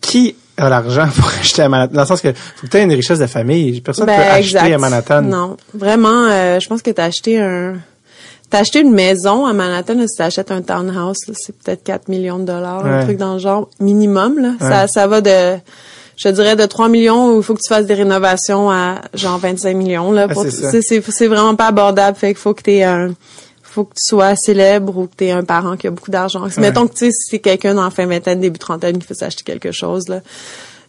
qui 0.00 0.34
a 0.56 0.68
l'argent 0.68 1.06
pour 1.16 1.28
acheter 1.40 1.62
à 1.62 1.68
Manhattan? 1.68 1.94
Dans 1.94 2.00
le 2.00 2.06
sens 2.06 2.20
que, 2.20 2.32
faut 2.32 2.66
que 2.66 2.76
tu 2.76 2.82
une 2.82 2.92
richesse 2.92 3.18
de 3.20 3.26
famille. 3.26 3.80
Personne 3.80 4.06
ne 4.06 4.12
peut 4.12 4.16
Ben, 4.18 4.28
acheter 4.30 4.56
exact. 4.58 4.72
à 4.74 4.78
Manhattan. 4.78 5.22
Non, 5.22 5.56
vraiment, 5.74 6.24
euh, 6.28 6.58
je 6.58 6.68
pense 6.68 6.82
que 6.82 6.90
t'as 6.90 7.04
acheté 7.04 7.40
un, 7.40 7.76
t'as 8.50 8.60
acheté 8.60 8.80
une 8.80 8.92
maison 8.92 9.46
à 9.46 9.52
Manhattan. 9.52 9.94
Là, 9.94 10.08
si 10.08 10.16
t'achètes 10.16 10.50
un 10.50 10.62
townhouse, 10.62 11.18
c'est 11.34 11.56
peut-être 11.56 11.84
4 11.84 12.08
millions 12.08 12.38
de 12.40 12.46
dollars, 12.46 12.84
un 12.84 13.04
truc 13.04 13.16
dans 13.18 13.34
le 13.34 13.38
genre 13.38 13.68
minimum. 13.78 14.40
Là, 14.40 14.54
ça, 14.58 14.88
ça 14.88 15.06
va 15.06 15.20
de, 15.20 15.58
je 16.18 16.28
dirais 16.28 16.56
de 16.56 16.66
3 16.66 16.88
millions 16.88 17.32
où 17.32 17.38
il 17.38 17.42
faut 17.42 17.54
que 17.54 17.62
tu 17.62 17.68
fasses 17.68 17.86
des 17.86 17.94
rénovations 17.94 18.70
à 18.70 19.00
genre 19.14 19.38
25 19.38 19.74
millions 19.74 20.12
là. 20.12 20.26
Ah, 20.28 20.34
Pour, 20.34 20.44
c'est 20.44 21.26
vraiment 21.26 21.54
pas 21.54 21.68
abordable. 21.68 22.16
Fait 22.16 22.28
qu'il 22.28 22.36
faut 22.36 22.54
que 22.54 22.62
t'aies 22.62 22.82
un 22.82 23.14
faut 23.62 23.84
que 23.84 23.94
tu 23.94 24.04
sois 24.04 24.34
célèbre 24.34 24.96
ou 24.96 25.06
que 25.06 25.14
tu 25.16 25.24
aies 25.26 25.30
un 25.30 25.44
parent 25.44 25.76
qui 25.76 25.86
a 25.86 25.90
beaucoup 25.90 26.10
d'argent. 26.10 26.44
Mettons 26.56 26.88
que 26.88 26.94
tu 26.94 26.98
sais 26.98 27.12
si 27.12 27.28
c'est 27.30 27.38
quelqu'un 27.38 27.74
dans 27.74 27.84
la 27.84 27.90
fin 27.90 28.06
vingtaine, 28.06 28.40
début 28.40 28.58
trentaine 28.58 28.98
qui 28.98 29.06
fait 29.06 29.14
s'acheter 29.14 29.44
quelque 29.44 29.72
chose 29.72 30.08
là. 30.08 30.20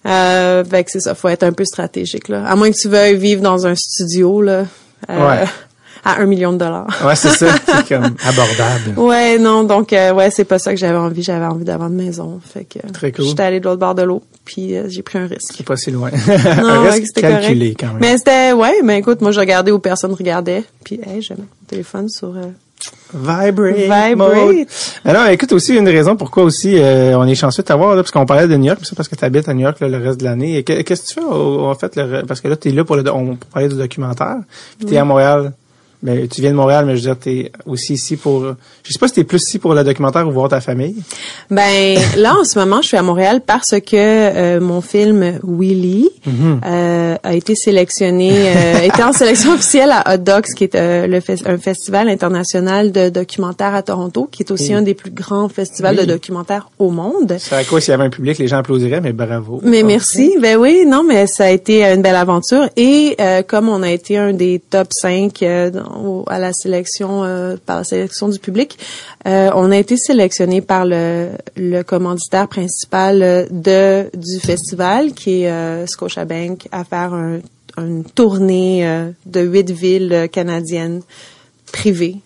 Euh, 0.06 0.64
fait 0.64 0.86
que 0.86 0.92
c'est 0.92 1.02
ça, 1.02 1.14
faut 1.14 1.28
être 1.28 1.44
un 1.44 1.52
peu 1.52 1.66
stratégique 1.66 2.30
là. 2.30 2.46
À 2.48 2.56
moins 2.56 2.72
que 2.72 2.78
tu 2.78 2.88
veuilles 2.88 3.18
vivre 3.18 3.42
dans 3.42 3.68
un 3.68 3.76
studio 3.76 4.42
là, 4.42 4.66
euh, 5.10 5.30
Ouais. 5.30 5.46
À 6.03 6.20
un 6.22 6.25
million 6.25 6.53
de 6.53 6.58
dollars. 6.58 6.88
Ouais, 7.06 7.15
c'est 7.15 7.29
ça. 7.29 7.48
C'est 7.65 7.88
comme 7.96 8.15
abordable. 8.25 8.98
Ouais, 8.98 9.38
non, 9.38 9.63
donc 9.63 9.94
euh, 9.94 10.13
ouais, 10.13 10.32
c'est 10.32 10.46
pas 10.46 10.60
ça 10.60 10.72
que 10.72 10.77
j'avais 10.79 10.98
envie. 10.98 11.24
J'avais 11.24 11.46
envie 11.46 11.65
d'avoir 11.65 11.89
une 11.89 11.96
maison. 11.96 12.39
Fait 12.44 12.63
que 12.65 12.79
Très 12.91 13.12
cool. 13.12 13.25
j'étais 13.25 13.44
allée 13.44 13.60
de 13.60 13.65
l'autre 13.65 13.79
bord 13.79 13.96
de 13.96 14.03
l'eau, 14.03 14.22
puis 14.46 14.75
euh, 14.77 14.86
j'ai 14.88 15.01
pris 15.01 15.18
un 15.20 15.27
risque. 15.27 15.53
C'est 15.58 15.65
pas 15.65 15.77
si 15.77 15.91
loin. 15.91 16.10
Non, 16.12 16.34
Un 16.70 16.82
ouais, 16.84 16.89
risque 16.91 17.08
c'était 17.08 17.22
calculé, 17.22 17.74
correct. 17.74 17.79
quand 17.79 17.88
même. 17.88 17.98
Mais 18.12 18.18
c'était 18.18 18.51
ouais, 18.53 18.82
mais 18.84 19.00
écoute, 19.00 19.22
moi 19.22 19.32
je 19.32 19.39
regardais 19.39 19.72
où 19.72 19.79
personne 19.79 20.13
regardait, 20.13 20.63
puis 20.84 21.00
hey, 21.06 21.22
j'ai 21.22 21.36
mon 21.36 21.46
téléphone 21.68 22.10
sur 22.10 22.29
euh, 22.29 22.46
Vibrate. 23.13 23.75
Vibrate. 23.75 24.15
mode. 24.15 24.68
Alors, 25.03 25.27
écoute, 25.27 25.51
aussi, 25.51 25.75
une 25.75 25.88
raison 25.89 26.15
pourquoi 26.15 26.44
aussi 26.44 26.77
euh, 26.77 27.18
on 27.18 27.27
est 27.27 27.36
chanceux 27.36 27.62
de 27.63 27.68
t'avoir, 27.68 27.89
là, 27.96 28.01
parce 28.03 28.12
qu'on 28.12 28.25
parlait 28.25 28.48
de 28.48 28.56
New 28.56 28.65
York, 28.68 28.79
c'est 28.84 28.96
parce 28.96 29.10
que 29.10 29.15
tu 29.15 29.25
habites 29.25 29.50
à 29.50 29.53
New 29.53 29.62
York 29.62 29.79
là, 29.82 29.88
le 29.89 29.98
reste 29.98 30.20
de 30.20 30.24
l'année. 30.25 30.58
Et 30.58 30.63
Qu'est-ce 30.63 31.01
que 31.01 31.08
tu 31.08 31.13
fais, 31.15 31.22
au- 31.25 31.65
en 31.65 31.75
fait, 31.75 31.96
le 31.96 32.24
parce 32.25 32.39
que 32.41 32.48
là, 32.48 32.56
tu 32.56 32.70
es 32.70 32.72
là 32.72 32.86
pour, 32.86 32.96
le, 32.96 33.03
on, 33.13 33.36
pour 33.36 33.50
parler 33.50 33.68
du 33.68 33.75
documentaire, 33.75 34.38
puis 34.77 34.88
tu 34.88 34.94
es 34.94 34.98
à 34.98 35.03
Montréal 35.06 35.51
ben, 36.01 36.29
tu 36.29 36.39
viens 36.39 36.51
de 36.51 36.56
Montréal, 36.56 36.86
mais 36.86 36.96
je 36.96 37.01
veux 37.01 37.13
dire, 37.13 37.20
t'es 37.20 37.51
aussi 37.65 37.94
ici 37.94 38.15
pour, 38.15 38.46
je 38.84 38.94
sais 38.94 39.00
pas 39.00 39.10
si 39.10 39.15
t'es 39.15 39.25
plus 39.25 39.41
ici 39.41 39.60
pour 39.60 39.74
le 39.74 39.84
documentaire 39.84 40.25
ou 40.25 40.32
voir 40.32 40.48
ta 40.48 40.62
famille. 40.62 40.96
Ben, 41.50 42.00
là, 42.18 42.36
en 42.39 42.46
ce 42.46 42.58
moment, 42.58 42.82
je 42.82 42.88
suis 42.88 42.98
à 42.98 43.01
Montréal 43.01 43.41
parce 43.46 43.72
que 43.82 43.96
euh, 43.96 44.62
mon 44.62 44.79
film 44.79 45.39
Willy 45.44 46.10
mm-hmm. 46.25 46.60
euh, 46.65 47.15
a 47.22 47.34
été 47.34 47.53
sélectionné, 47.53 48.32
euh, 48.32 48.79
était 48.82 49.03
en 49.03 49.12
sélection 49.12 49.53
officielle 49.53 49.91
à 49.91 50.13
Hot 50.13 50.20
Docs, 50.20 50.53
qui 50.56 50.63
est 50.63 50.75
euh, 50.75 51.06
le 51.06 51.20
un 51.46 51.58
festival 51.58 52.08
international 52.08 52.91
de 52.94 53.10
documentaires 53.10 53.75
à 53.75 53.84
Toronto, 53.84 54.27
qui 54.32 54.44
est 54.44 54.51
aussi 54.51 54.74
un 54.74 54.82
des 54.82 54.94
plus 54.94 55.12
grands 55.12 55.50
festivals 55.50 55.98
de 55.98 56.06
documentaires 56.06 56.70
au 56.79 56.91
monde. 56.91 57.36
C'est 57.39 57.56
à 57.56 57.63
quoi 57.65 57.82
s'il 57.82 57.91
y 57.91 57.94
avait 57.94 58.06
un 58.06 58.10
public, 58.10 58.38
les 58.38 58.48
gens 58.48 58.58
applaudiraient, 58.58 59.01
mais 59.01 59.12
bravo. 59.13 59.60
Mais 59.63 59.84
merci. 59.84 60.38
Ben 60.41 60.58
oui, 60.58 60.86
non, 60.88 61.03
mais 61.03 61.27
ça 61.27 61.46
a 61.46 61.50
été 61.50 61.84
une 61.84 62.01
belle 62.01 62.15
aventure. 62.15 62.70
Et 62.77 63.18
comme 63.48 63.68
on 63.68 63.84
a 63.84 63.91
été 63.91 64.18
un 64.18 64.34
des 64.34 64.60
top 64.60 64.88
5 64.91 65.44
à 66.27 66.39
la 66.39 66.53
sélection 66.53 67.24
euh, 67.24 67.58
par 67.65 67.77
la 67.77 67.84
sélection 67.84 68.29
du 68.29 68.39
public. 68.39 68.77
Euh, 69.27 69.50
on 69.55 69.72
a 69.72 69.77
été 69.77 69.98
sélectionné 69.98 70.62
par 70.62 70.86
le, 70.86 71.31
commanditaire 71.86 72.48
principal 72.48 73.48
de 73.51 74.10
du 74.15 74.39
festival, 74.39 75.13
qui 75.13 75.43
est 75.43 75.51
euh, 75.51 75.86
Scotiabank, 75.86 76.67
à 76.72 76.84
faire 76.84 77.13
un, 77.13 77.39
une 77.77 78.03
tournée 78.03 78.88
euh, 78.88 79.12
de 79.25 79.41
huit 79.41 79.69
villes 79.72 80.29
canadiennes 80.31 81.01
privées. 81.72 82.17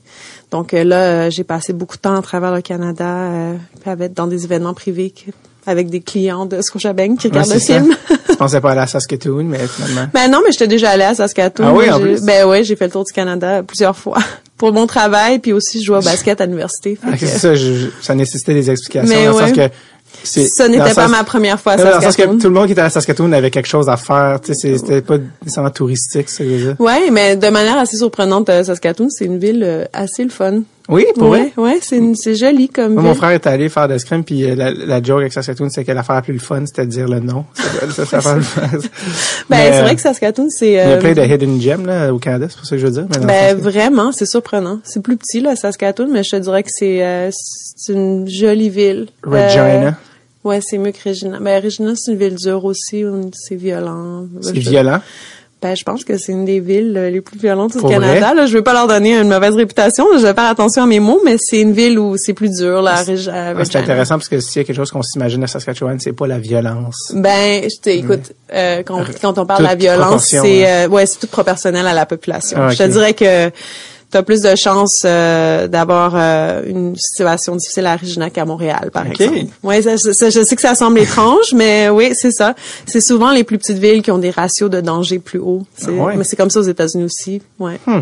Donc 0.51 0.72
là, 0.72 1.32
j'ai 1.32 1.43
passé 1.43 1.74
beaucoup 1.74 1.96
de 1.96 2.01
temps 2.01 2.15
à 2.15 2.22
travers 2.22 2.53
le 2.53 2.62
Canada, 2.62 3.55
avec, 3.86 4.13
dans 4.13 4.27
des 4.27 4.46
événements 4.46 4.75
privés 4.75 5.12
avec 5.65 5.89
des 5.89 6.01
clients 6.01 6.46
de 6.46 6.62
Scotiabank 6.62 7.20
qui 7.20 7.27
regardent 7.27 7.53
le 7.53 7.60
film. 7.60 7.96
Je 8.29 8.36
pensais 8.36 8.62
pas 8.62 8.72
aller 8.72 8.82
à 8.82 8.88
Saskatoon, 8.88 9.43
mais 9.43 9.60
finalement. 9.67 10.08
Ben 10.13 10.29
non, 10.29 10.41
mais 10.43 10.51
j'étais 10.51 10.67
déjà 10.67 10.91
allée 10.91 11.03
à 11.03 11.15
Saskatoon. 11.15 11.65
Ah 11.67 11.74
oui, 11.74 11.89
en 11.89 12.00
plus? 12.00 12.22
Ben 12.24 12.48
oui, 12.48 12.63
j'ai 12.63 12.75
fait 12.75 12.86
le 12.86 12.91
tour 12.91 13.03
du 13.03 13.13
Canada 13.13 13.63
plusieurs 13.63 13.96
fois 13.96 14.17
pour 14.58 14.74
mon 14.74 14.88
travail, 14.88 15.39
puis 15.39 15.53
aussi 15.53 15.79
je 15.79 15.86
jouais 15.86 15.98
au 15.98 16.01
basket 16.01 16.41
à 16.41 16.46
l'université. 16.46 16.98
Ah, 17.03 17.12
c'est 17.17 17.27
ça, 17.27 17.53
ça 18.01 18.15
nécessitait 18.15 18.53
des 18.53 18.70
explications. 18.70 19.15
Mais 19.15 19.25
dans 19.27 19.38
ouais. 19.38 19.51
que 19.51 19.74
ce 20.24 20.67
n'était 20.67 20.93
pas 20.93 21.08
ma 21.08 21.24
première 21.24 21.60
fois 21.60 21.74
à 21.74 21.77
Saskatoon. 21.77 22.34
Dans 22.34 22.38
que 22.38 22.41
tout 22.41 22.48
le 22.48 22.53
monde 22.53 22.65
qui 22.67 22.72
était 22.74 22.82
à 22.82 22.89
Saskatoon 22.89 23.32
avait 23.32 23.51
quelque 23.51 23.67
chose 23.67 23.89
à 23.89 23.98
faire. 23.98 24.39
Tu 24.41 24.53
c'était 24.53 25.01
pas 25.01 25.17
nécessairement 25.41 25.72
touristique, 25.72 26.29
ça. 26.29 26.43
Ouais, 26.79 27.10
mais 27.12 27.36
de 27.36 27.50
manière 27.50 27.77
assez 27.77 27.98
surprenante, 27.98 28.50
euh, 28.50 28.63
Saskatoon, 28.63 29.10
c'est 29.10 29.25
une 29.25 29.39
ville 29.39 29.63
euh, 29.63 29.86
assez 29.93 30.24
le 30.24 30.29
fun. 30.29 30.62
Oui, 30.90 31.06
pour 31.16 31.30
ouais, 31.30 31.52
vrai? 31.56 31.63
Ouais, 31.63 31.80
c'est, 31.82 32.02
c'est 32.16 32.36
joli 32.36 32.68
comme 32.68 32.96
Mon 32.96 33.13
frère 33.13 33.32
est 33.32 33.48
allé 33.48 33.70
faire 33.70 33.88
de 33.88 33.98
scrim, 33.98 34.24
puis 34.24 34.44
euh, 34.44 34.56
la, 34.56 34.72
la 34.72 35.02
joke 35.02 35.22
avec 35.22 35.32
Saskatoon, 35.32 35.70
c'est 35.70 35.86
que 35.86 35.92
l'affaire 35.94 36.16
la 36.16 36.22
plus 36.22 36.34
le 36.34 36.40
fun, 36.40 36.66
c'était 36.66 36.86
de 36.86 36.92
dire 36.92 37.08
le 37.08 37.22
nom. 37.22 37.46
ça, 37.54 38.06
ça, 38.06 38.22
ça, 38.22 38.36
ben, 39.50 39.74
c'est 39.74 39.82
vrai 39.82 39.96
que 39.96 40.02
Saskatoon, 40.02 40.50
c'est... 40.50 40.72
il 40.72 40.74
y 40.74 40.80
a 40.80 40.98
plein 40.98 41.13
de 41.13 41.22
hidden 41.22 41.62
gems 41.62 41.86
là, 41.86 42.13
au 42.13 42.20
Canada, 42.20 42.48
c'est 42.50 42.58
pour 42.58 42.66
ça 42.66 42.75
que 42.75 42.82
je 42.82 42.88
veux 42.88 42.92
dire. 42.92 43.08
ben, 43.25 43.58
vraiment, 43.58 44.12
c'est 44.12 44.25
surprenant. 44.25 44.80
C'est 44.84 45.02
plus 45.02 45.16
petit, 45.16 45.40
là, 45.40 45.56
Saskatoon, 45.56 46.10
mais 46.12 46.24
je 46.24 46.32
te 46.32 46.36
dirais 46.36 46.63
que 46.63 46.70
c'est, 46.72 47.30
c'est 47.32 47.94
une 47.94 48.28
jolie 48.28 48.70
ville. 48.70 49.08
Regina. 49.24 49.98
Ouais, 50.44 50.60
c'est 50.62 50.78
mieux 50.78 50.92
que 50.92 51.08
Regina. 51.08 51.40
Ben, 51.40 51.63
Regina, 51.63 51.94
c'est 51.96 52.12
une 52.12 52.18
ville 52.18 52.36
dure 52.36 52.66
aussi, 52.66 53.06
c'est 53.34 53.56
violent. 53.56 54.28
C'est 54.42 54.58
violent? 54.58 55.00
Ben, 55.63 55.77
je 55.77 55.84
pense 55.86 56.03
que 56.03 56.17
c'est 56.17 56.34
une 56.34 56.43
des 56.43 56.60
villes 56.60 56.93
euh, 56.98 57.10
les 57.10 57.22
plus 57.22 57.39
violentes 57.39 57.77
du 57.77 57.82
Canada. 57.82 58.34
Là, 58.34 58.46
je 58.48 58.58
veux 58.58 58.63
pas 58.63 58.74
leur 58.74 58.86
donner 58.86 59.17
une 59.17 59.29
mauvaise 59.29 59.55
réputation. 59.55 60.05
Je 60.17 60.22
vais 60.22 60.34
faire 60.34 60.50
attention 60.50 60.84
à 60.84 60.86
mes 60.86 61.00
mots, 61.00 61.22
mais 61.24 61.38
c'est 61.39 61.62
une 61.62 61.72
ville 61.72 61.98
où 61.98 62.17
c'est 62.17 62.34
plus 62.34 62.50
dur. 62.50 62.82
Là, 62.82 62.96
ah, 62.98 63.63
c'est 63.63 63.77
intéressant 63.77 64.15
parce 64.15 64.27
que 64.27 64.41
s'il 64.41 64.62
y 64.62 64.65
a 64.65 64.65
quelque 64.65 64.75
chose 64.75 64.91
qu'on 64.91 65.01
s'imagine 65.01 65.41
à 65.41 65.48
Saskatchewan, 65.48 65.98
c'est 66.01 66.12
pas 66.12 66.27
la 66.27 66.38
violence. 66.38 67.13
Ben, 67.15 67.63
je 67.63 67.89
écoute, 67.91 68.34
euh, 68.53 68.84
quand, 68.84 69.05
quand, 69.22 69.38
on 69.38 69.46
parle 69.46 69.62
de 69.62 69.67
la 69.67 69.75
violence, 69.75 70.25
c'est 70.25 70.70
euh, 70.70 70.89
ouais, 70.89 71.05
c'est 71.05 71.20
tout 71.20 71.27
proportionnel 71.27 71.88
à 71.88 71.93
la 71.93 72.05
population. 72.05 72.58
Ah, 72.60 72.70
je 72.70 72.77
te 72.77 72.84
dirais 72.84 73.13
que 73.13 73.50
tu 74.13 74.17
as 74.17 74.24
plus 74.24 74.41
de 74.41 74.55
chances 74.55 75.01
euh, 75.05 75.67
d'avoir 75.67 76.13
euh, 76.15 76.62
une 76.67 76.96
situation 76.96 77.55
difficile 77.55 77.88
à 77.88 77.98
Regina 77.98 78.29
qu'à 78.29 78.46
Montréal, 78.46 78.91
par 78.93 79.08
exemple. 79.08 79.48
Ouais, 79.63 79.82
je 79.82 80.12
sais 80.12 80.55
que 80.55 80.62
ça 80.62 80.75
semble 80.75 81.00
étrange, 81.00 81.51
mais 81.55 81.89
oui, 81.89 82.12
c'est 82.13 82.32
ça. 82.32 82.53
C'est 82.86 83.01
souvent 83.01 83.32
les 83.32 83.43
plus 83.43 83.58
petites 83.58 83.79
villes 83.79 84.03
qui 84.03 84.12
ont 84.12 84.20
des 84.20 84.29
ratios 84.29 84.70
de 84.70 84.82
danger 84.82 85.17
plus 85.17 85.39
hauts. 85.39 85.65
Mais 85.88 86.24
c'est 86.24 86.36
comme 86.36 86.51
ça 86.51 86.60
aux 86.60 86.63
États-Unis 86.63 87.05
aussi. 87.05 87.41
Ouais. 87.58 87.79
Hmm. 87.88 88.01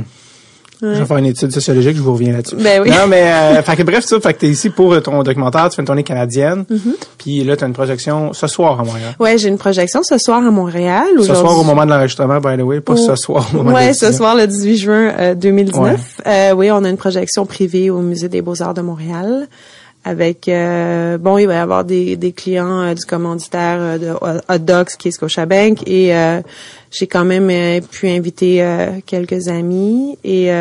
Je 0.82 0.88
vais 0.88 1.06
faire 1.06 1.18
une 1.18 1.26
étude 1.26 1.52
sociologique, 1.52 1.96
je 1.96 2.02
vous 2.02 2.14
reviens 2.14 2.34
là-dessus. 2.34 2.56
Ben 2.56 2.82
oui. 2.82 2.90
Non, 2.90 3.08
mais 3.08 3.24
euh, 3.24 3.62
fait 3.62 3.76
que 3.76 3.84
bref, 3.84 4.04
ça, 4.04 4.20
fait 4.20 4.34
que 4.34 4.40
t'es 4.40 4.50
ici 4.50 4.70
pour 4.70 5.00
ton 5.02 5.22
documentaire, 5.24 5.70
tu 5.70 5.76
fais 5.76 5.82
une 5.82 5.86
tournée 5.86 6.04
canadienne, 6.04 6.66
mm-hmm. 6.70 6.96
puis 7.18 7.44
là, 7.44 7.56
tu 7.56 7.64
as 7.64 7.68
une 7.68 7.74
projection 7.74 8.34
ce 8.34 8.48
soir 8.48 8.80
à 8.80 8.84
Montréal. 8.84 9.16
Ouais, 9.20 9.38
j'ai 9.38 9.50
une 9.50 9.58
projection 9.58 10.02
ce 10.04 10.18
soir 10.18 10.40
à 10.40 10.52
Montréal. 10.52 11.08
Ce 11.20 11.36
soir 11.36 11.58
au 11.58 11.64
moment 11.64 11.86
de 11.86 11.92
l'enregistrement, 11.92 12.40
by 12.40 12.58
the 12.58 12.62
way, 12.62 12.82
pas 12.82 12.98
ce 12.98 13.16
soir 13.16 13.48
au 13.54 13.58
moment 13.58 13.74
Ouais, 13.74 13.94
ce 13.94 14.12
soir, 14.12 14.36
le 14.36 14.48
18 14.48 14.78
juin 14.78 15.36
2019. 15.36 16.22
Euh, 16.26 16.54
oui, 16.54 16.72
on 16.72 16.84
a 16.84 16.90
une 16.90 16.98
projection 16.98 17.46
privée 17.46 17.90
au 17.90 18.00
Musée 18.00 18.30
des 18.30 18.42
Beaux-Arts 18.42 18.74
de 18.74 18.82
Montréal 18.82 19.48
avec 20.04 20.48
euh, 20.48 21.18
bon 21.18 21.38
il 21.38 21.48
va 21.48 21.54
y 21.56 21.58
avoir 21.58 21.86
des, 21.86 22.16
des 22.16 22.32
clients 22.32 22.82
euh, 22.82 22.94
du 22.94 23.06
commanditaire 23.06 23.78
euh, 23.80 23.98
de 23.98 24.10
Hot 24.50 24.58
Dogs 24.60 24.90
qui 24.98 25.10
est 25.10 25.12
Scotiabank 25.12 25.88
et 25.88 26.12
j'ai 26.92 27.08
quand 27.08 27.26
même 27.26 27.82
pu 27.84 28.10
inviter 28.10 28.66
quelques 29.06 29.48
amis 29.48 30.18
et 30.24 30.52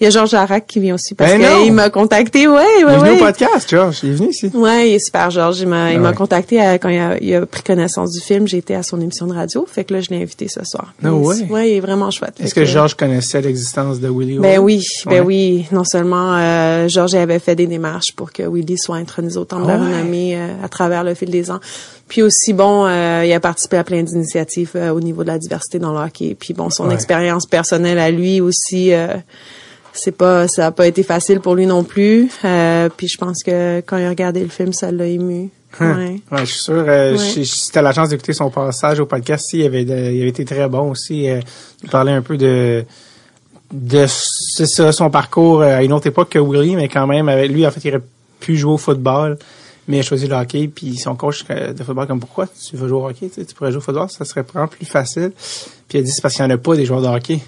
il 0.00 0.04
y 0.04 0.06
a 0.06 0.10
Georges 0.10 0.34
Arac 0.34 0.66
qui 0.66 0.80
vient 0.80 0.94
aussi 0.94 1.14
parce 1.14 1.32
ben 1.32 1.62
qu'il 1.62 1.72
m'a 1.72 1.88
contacté. 1.88 2.48
Ouais, 2.48 2.54
ouais, 2.56 2.66
il 2.80 2.82
est 2.82 2.98
venu 2.98 3.10
au 3.10 3.24
podcast, 3.24 3.70
Georges. 3.70 4.00
Il 4.02 4.10
est 4.10 4.14
venu 4.14 4.30
ici. 4.30 4.50
Ouais, 4.52 4.90
il 4.90 4.94
est 4.94 5.04
super, 5.04 5.30
Georges. 5.30 5.60
Il 5.60 5.68
m'a, 5.68 5.96
m'a 5.96 6.12
contacté 6.12 6.56
quand 6.80 6.88
il 6.88 6.98
a, 6.98 7.18
il 7.20 7.34
a, 7.34 7.46
pris 7.46 7.62
connaissance 7.62 8.12
du 8.12 8.20
film. 8.20 8.48
J'ai 8.48 8.58
été 8.58 8.74
à 8.74 8.82
son 8.82 9.00
émission 9.00 9.26
de 9.26 9.32
radio. 9.32 9.64
Fait 9.70 9.84
que 9.84 9.94
là, 9.94 10.00
je 10.00 10.10
l'ai 10.10 10.20
invité 10.20 10.48
ce 10.48 10.64
soir. 10.64 10.92
Non, 11.02 11.18
ouais. 11.18 11.46
Ouais, 11.48 11.70
il 11.70 11.76
est 11.76 11.80
vraiment 11.80 12.10
chouette. 12.10 12.34
Est-ce 12.40 12.54
que, 12.54 12.64
Georges 12.64 12.94
connaissait 12.94 13.40
l'existence 13.40 14.00
de 14.00 14.08
Willy? 14.08 14.38
Ben 14.38 14.58
oui, 14.58 14.84
ben 15.06 15.22
oui. 15.24 15.66
Non 15.70 15.84
seulement 15.84 16.36
euh, 16.36 16.88
Georges 16.88 17.14
avait 17.14 17.38
fait 17.38 17.54
des 17.54 17.66
démarches 17.66 18.12
pour 18.16 18.32
que 18.32 18.42
Willy 18.42 18.78
soit 18.78 18.96
intronisé 18.96 19.38
au 19.38 19.44
Temple 19.44 19.64
de 19.64 19.68
la 19.68 19.78
Renommée 19.78 20.36
euh, 20.36 20.64
à 20.64 20.68
travers 20.68 21.04
le 21.04 21.14
fil 21.14 21.30
des 21.30 21.50
ans. 21.50 21.60
Puis 22.08 22.22
aussi, 22.22 22.52
bon, 22.52 22.86
euh, 22.86 23.24
il 23.24 23.32
a 23.32 23.40
participé 23.40 23.78
à 23.78 23.84
plein 23.84 24.02
d'initiatives 24.02 24.72
euh, 24.74 24.90
au 24.90 25.00
niveau 25.00 25.22
de 25.22 25.28
la 25.28 25.38
diversité 25.38 25.78
dans 25.78 25.92
le 25.92 25.98
hockey. 26.04 26.36
Puis 26.38 26.52
bon, 26.54 26.68
son 26.70 26.90
expérience 26.90 27.46
personnelle 27.46 27.98
à 27.98 28.10
lui 28.10 28.40
aussi 28.40 28.92
c'est 29.92 30.12
pas 30.12 30.48
ça 30.48 30.66
a 30.66 30.70
pas 30.70 30.86
été 30.86 31.02
facile 31.02 31.40
pour 31.40 31.54
lui 31.54 31.66
non 31.66 31.84
plus 31.84 32.30
euh, 32.44 32.88
puis 32.96 33.08
je 33.08 33.18
pense 33.18 33.42
que 33.42 33.80
quand 33.80 33.98
il 33.98 34.04
a 34.04 34.08
regardé 34.08 34.40
le 34.40 34.48
film 34.48 34.72
ça 34.72 34.90
l'a 34.90 35.06
ému 35.06 35.50
hein. 35.80 35.96
ouais. 35.96 36.20
ouais. 36.30 36.40
je 36.40 36.44
suis 36.44 36.60
sûr 36.60 36.84
euh, 36.86 37.16
si 37.16 37.70
t'as 37.72 37.82
la 37.82 37.92
chance 37.92 38.08
d'écouter 38.08 38.32
son 38.32 38.50
passage 38.50 39.00
au 39.00 39.06
podcast 39.06 39.52
il 39.52 39.64
avait 39.64 39.82
il 39.82 39.92
avait 39.92 40.28
été 40.28 40.44
très 40.44 40.68
bon 40.68 40.90
aussi 40.90 41.28
euh, 41.28 41.40
il 41.82 41.90
parlait 41.90 42.12
un 42.12 42.22
peu 42.22 42.36
de 42.36 42.84
de 43.72 44.06
ça 44.06 44.92
son 44.92 45.10
parcours 45.10 45.62
euh, 45.62 45.76
à 45.76 45.82
une 45.82 45.92
autre 45.92 46.06
époque 46.06 46.30
que 46.30 46.38
Willie 46.38 46.76
mais 46.76 46.88
quand 46.88 47.06
même 47.06 47.28
avec 47.28 47.50
lui 47.50 47.66
en 47.66 47.70
fait 47.70 47.80
il 47.84 47.90
aurait 47.90 48.04
pu 48.40 48.56
jouer 48.56 48.72
au 48.72 48.78
football 48.78 49.38
mais 49.88 49.98
il 49.98 50.00
a 50.00 50.02
choisi 50.02 50.26
le 50.26 50.34
hockey 50.34 50.68
puis 50.68 50.96
son 50.96 51.16
coach 51.16 51.44
de 51.46 51.82
football 51.82 52.06
comme 52.06 52.20
pourquoi 52.20 52.46
tu 52.46 52.76
veux 52.76 52.88
jouer 52.88 52.98
au 52.98 53.08
hockey 53.08 53.28
tu, 53.28 53.54
pourrais 53.54 53.72
jouer 53.72 53.78
au 53.78 53.82
football 53.82 54.08
ça 54.10 54.24
serait 54.24 54.42
vraiment 54.42 54.68
plus 54.68 54.86
facile 54.86 55.32
puis 55.88 55.98
il 55.98 56.00
a 56.00 56.04
dit 56.04 56.10
c'est 56.10 56.22
parce 56.22 56.34
qu'il 56.34 56.44
y 56.44 56.46
en 56.46 56.50
a 56.50 56.56
pas 56.56 56.76
des 56.76 56.86
joueurs 56.86 57.02
de 57.02 57.08
hockey 57.08 57.40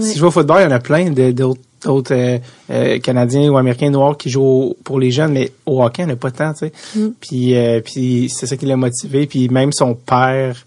si 0.00 0.16
je 0.16 0.20
vais 0.20 0.26
au 0.26 0.30
football, 0.30 0.58
il 0.60 0.64
y 0.64 0.66
en 0.66 0.70
a 0.70 0.80
plein 0.80 1.10
d'autres 1.10 2.14
euh, 2.14 2.38
euh, 2.70 2.98
Canadiens 2.98 3.50
ou 3.50 3.56
Américains 3.56 3.90
noirs 3.90 4.16
qui 4.16 4.30
jouent 4.30 4.76
pour 4.84 4.98
les 4.98 5.10
jeunes, 5.10 5.32
mais 5.32 5.52
au 5.66 5.82
hockey, 5.82 6.02
il 6.02 6.06
n'y 6.06 6.12
en 6.12 6.14
a 6.14 6.18
pas 6.18 6.30
tant, 6.30 6.52
tu 6.52 6.60
sais. 6.60 6.72
Mm. 6.96 7.08
Puis, 7.20 7.56
euh, 7.56 7.80
puis 7.80 8.28
c'est 8.28 8.46
ça 8.46 8.56
qui 8.56 8.66
l'a 8.66 8.76
motivé. 8.76 9.26
Puis 9.26 9.48
même 9.48 9.72
son 9.72 9.94
père, 9.94 10.64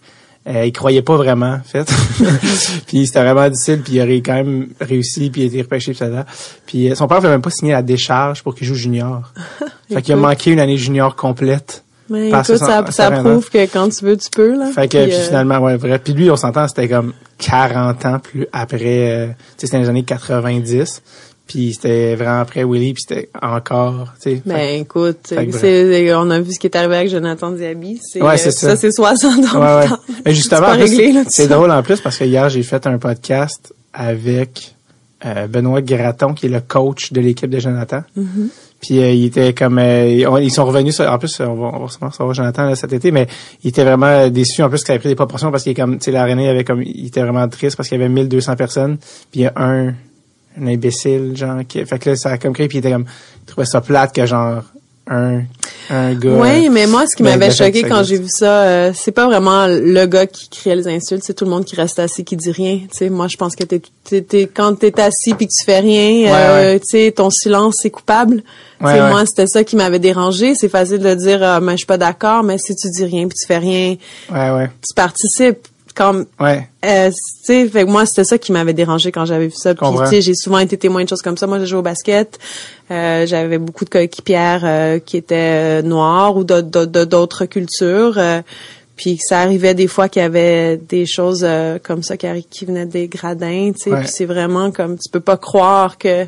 il 0.50 0.72
croyait 0.72 1.02
pas 1.02 1.18
vraiment, 1.18 1.56
en 1.56 1.62
fait. 1.62 1.92
puis 2.88 3.06
c'était 3.06 3.22
vraiment 3.22 3.50
difficile, 3.50 3.82
puis 3.82 3.96
il 3.96 4.02
aurait 4.02 4.22
quand 4.22 4.36
même 4.36 4.70
réussi, 4.80 5.30
puis 5.30 5.42
il 5.42 5.44
a 5.44 5.48
été 5.48 5.62
repêché, 5.62 5.92
puis 5.92 6.00
ça. 6.00 6.26
Puis 6.66 6.96
son 6.96 7.08
père 7.08 7.22
ne 7.22 7.28
même 7.28 7.42
pas 7.42 7.50
signer 7.50 7.74
la 7.74 7.82
décharge 7.82 8.44
pour 8.44 8.56
qu'il 8.56 8.66
joue 8.66 8.76
junior. 8.76 9.34
fait 9.92 10.02
qu'il 10.02 10.13
a 10.13 10.18
manqué 10.18 10.52
une 10.52 10.62
année 10.62 10.78
junior 10.78 11.18
complète. 11.18 11.84
Mais 12.10 12.30
écoute, 12.30 12.58
ça, 12.58 12.86
ça 12.89 13.12
prouve 13.12 13.50
que 13.50 13.65
quand 13.65 13.89
tu 13.89 14.06
veux, 14.06 14.17
tu 14.17 14.30
peux, 14.30 14.58
là. 14.58 14.72
Fait 14.72 14.88
que, 14.88 15.04
puis, 15.04 15.13
finalement, 15.13 15.60
ouais, 15.60 15.78
vrai. 15.78 16.00
Puis 16.00 16.13
lui, 16.13 16.30
on 16.32 16.36
s'entend, 16.36 16.67
c'était 16.67 16.88
comme 16.88 17.13
40 17.39 18.06
ans 18.06 18.20
plus 18.20 18.48
après, 18.52 19.12
euh, 19.12 19.28
tu 19.28 19.34
sais, 19.58 19.67
c'était 19.67 19.80
les 19.80 19.89
années 19.89 20.04
90. 20.04 21.02
Puis 21.48 21.74
c'était 21.74 22.15
vraiment 22.15 22.41
après 22.41 22.65
Willy, 22.65 22.93
puis 22.93 23.04
c'était 23.08 23.30
encore, 23.41 24.13
tu 24.22 24.32
sais. 24.32 24.41
Ben 24.46 24.82
écoute, 24.82 25.34
c'est, 25.54 26.13
on 26.13 26.30
a 26.30 26.41
vu 26.41 26.52
ce 26.52 26.60
qui 26.60 26.67
est 26.67 26.76
arrivé 26.76 26.98
avec 26.98 27.10
Jonathan 27.10 27.52
Diaby. 27.52 28.02
C'est, 28.04 28.22
ouais, 28.22 28.38
c'est 28.38 28.52
ça. 28.52 28.72
ça 28.72 28.76
c'est 28.76 28.91
60 28.91 29.56
ans 29.56 29.60
ouais, 29.62 29.88
ouais. 29.88 29.96
Mais 30.26 30.34
justement, 30.34 30.67
c'est 31.30 31.48
drôle 31.48 31.72
en 31.72 31.84
plus 31.84 32.02
parce 32.02 32.17
que 32.17 32.26
hier, 32.26 32.50
j'ai 32.50 32.63
fait 32.63 32.86
un 32.86 32.98
podcast 32.98 33.74
avec 33.93 34.76
euh, 35.26 35.48
Benoît 35.48 35.82
Graton, 35.82 36.34
qui 36.34 36.48
est 36.48 36.50
le 36.50 36.60
coach 36.60 37.13
de 37.13 37.22
l'équipe 37.22 37.50
de 37.50 37.60
Jonathan. 37.60 38.04
Mm-hmm. 38.17 38.48
Puis 38.82 39.00
euh, 39.00 39.12
il 39.12 39.26
était 39.26 39.54
comme 39.54 39.80
euh, 39.80 40.40
ils 40.42 40.52
sont 40.52 40.66
revenus 40.66 41.00
en 41.00 41.18
plus 41.18 41.40
on 41.40 41.56
va 41.56 41.72
on 41.74 41.86
va 41.86 42.12
savoir 42.12 42.34
Jonathan 42.34 42.66
là, 42.66 42.76
cet 42.76 42.94
été 42.94 43.12
mais 43.12 43.28
il 43.63 43.70
était 43.70 43.84
vraiment 43.84 44.28
déçu 44.30 44.62
en 44.62 44.70
plus 44.70 44.84
qu'il 44.84 44.92
avait 44.92 45.00
pris 45.00 45.10
des 45.10 45.16
proportions 45.16 45.50
parce 45.50 45.63
qu'il 45.63 45.76
comme 45.76 45.98
tu 45.98 46.06
sais 46.06 46.12
l'aréna 46.12 46.48
avait 46.50 46.63
comme 46.63 46.84
il 46.84 47.08
était 47.08 47.22
vraiment 47.22 47.48
triste 47.48 47.76
parce 47.76 47.90
qu'il 47.90 48.00
y 48.00 48.02
avait 48.02 48.13
1200 48.13 48.56
personnes. 48.56 48.98
Puis 49.32 49.42
il 49.42 49.42
y 49.42 49.46
a 49.48 49.54
un 49.56 49.94
un 50.60 50.68
imbécile 50.68 51.36
genre 51.36 51.60
qui 51.68 51.86
fait 51.86 52.00
que 52.00 52.12
là 52.12 52.16
ça 52.16 52.32
a 52.32 52.38
comme 52.38 52.54
créé 52.54 52.68
puis 52.68 52.78
il 52.78 52.80
était 52.80 52.92
comme 52.92 53.06
il 53.42 53.46
trouvait 53.46 53.66
ça 53.66 53.82
plate 53.82 54.13
que 54.13 54.26
genre 54.26 54.63
un 55.08 55.42
un 55.89 56.13
gars. 56.13 56.32
Oui, 56.32 56.69
mais 56.69 56.88
moi, 56.88 57.08
ce 57.08 57.15
qui 57.15 57.23
m'avait 57.23 57.52
choqué 57.52 57.84
quand 57.84 58.04
j'ai 58.04 58.17
vu 58.17 58.28
ça, 58.28 58.63
euh, 58.63 58.91
c'est 58.93 59.12
pas 59.12 59.26
vraiment 59.26 59.67
le 59.67 60.06
gars 60.06 60.28
qui 60.28 60.50
criait 60.50 60.76
les 60.76 60.88
insultes, 60.88 61.23
c'est 61.23 61.34
tout 61.34 61.45
le 61.45 61.52
monde 61.52 61.65
qui 61.65 61.76
reste 61.76 62.00
assis, 62.00 62.23
qui 62.23 62.36
dit 62.36 62.52
rien. 62.52 62.80
Tu 62.91 62.97
sais, 62.97 63.10
moi, 63.10 63.28
je 63.28 63.38
pense 63.38 63.56
que 63.56 63.63
t'es, 63.63 63.82
t'es, 64.04 64.21
t'es, 64.21 64.47
quand 64.47 64.76
t'es 64.76 65.00
assis 65.00 65.34
puis 65.34 65.47
que 65.47 65.54
tu 65.54 65.63
fais 65.63 65.80
rien, 65.80 66.34
euh, 66.34 66.80
tu 66.80 66.86
sais, 66.86 67.12
ton 67.12 67.30
silence 67.30 67.80
c'est 67.82 67.89
coupable. 67.89 68.43
Ouais, 68.82 69.00
moi, 69.10 69.26
c'était 69.26 69.47
ça 69.47 69.63
qui 69.63 69.76
m'avait 69.76 70.00
dérangé. 70.00 70.54
C'est 70.54 70.69
facile 70.69 71.00
de 71.00 71.13
dire, 71.15 71.41
euh, 71.41 71.60
mais 71.62 71.73
je 71.73 71.78
suis 71.78 71.86
pas 71.86 71.97
d'accord, 71.97 72.43
mais 72.43 72.58
si 72.58 72.76
tu 72.76 72.89
dis 72.89 73.06
rien 73.06 73.28
puis 73.28 73.38
tu 73.39 73.47
fais 73.47 73.58
rien, 73.58 73.95
ouais, 74.32 74.52
ouais. 74.52 74.69
tu 74.86 74.93
participes 74.93 75.67
comme 75.98 76.26
ouais. 76.40 76.70
euh, 76.86 77.10
tu 77.10 77.16
sais 77.44 77.68
fait 77.68 77.84
moi 77.84 78.06
c'était 78.06 78.24
ça 78.24 78.38
qui 78.38 78.52
m'avait 78.52 78.74
dérangé 78.74 79.12
quand 79.12 79.26
j'avais 79.26 79.48
vu 79.48 79.56
ça. 79.56 79.74
Puis 79.74 79.88
tu 79.90 80.08
sais 80.08 80.22
j'ai 80.22 80.36
souvent 80.36 80.60
été 80.60 80.78
témoin 80.78 81.04
de 81.04 81.10
choses 81.10 81.24
comme 81.24 81.38
ça. 81.38 81.48
Moi 81.48 81.60
j'ai 81.60 81.66
joué 81.66 81.80
au 81.80 81.82
basket. 81.82 82.38
Euh, 82.92 83.26
j'avais 83.26 83.58
beaucoup 83.58 83.84
de 83.84 83.90
coéquipières 83.90 84.62
euh, 84.64 85.00
qui 85.00 85.18
étaient 85.18 85.80
euh, 85.80 85.82
noires 85.82 86.38
ou 86.38 86.44
d'autres 86.44 87.46
cultures. 87.46 88.18
Euh, 88.18 88.42
puis 88.96 89.18
ça 89.20 89.42
arrivait 89.42 89.74
des 89.74 89.88
fois 89.88 90.08
qu'il 90.08 90.22
y 90.22 90.26
avait 90.26 90.78
des 90.78 91.06
choses 91.08 91.46
comme 91.84 92.04
ça 92.04 92.16
qui, 92.16 92.28
qui 92.50 92.66
venaient 92.66 92.86
des 92.86 93.08
gradins 93.08 93.72
tu 93.74 93.90
sais. 93.90 93.98
Puis 93.98 94.08
c'est 94.08 94.26
vraiment 94.26 94.72
comme 94.72 94.98
tu 94.98 95.10
peux 95.12 95.20
pas 95.20 95.38
croire 95.38 95.98
que 95.98 96.28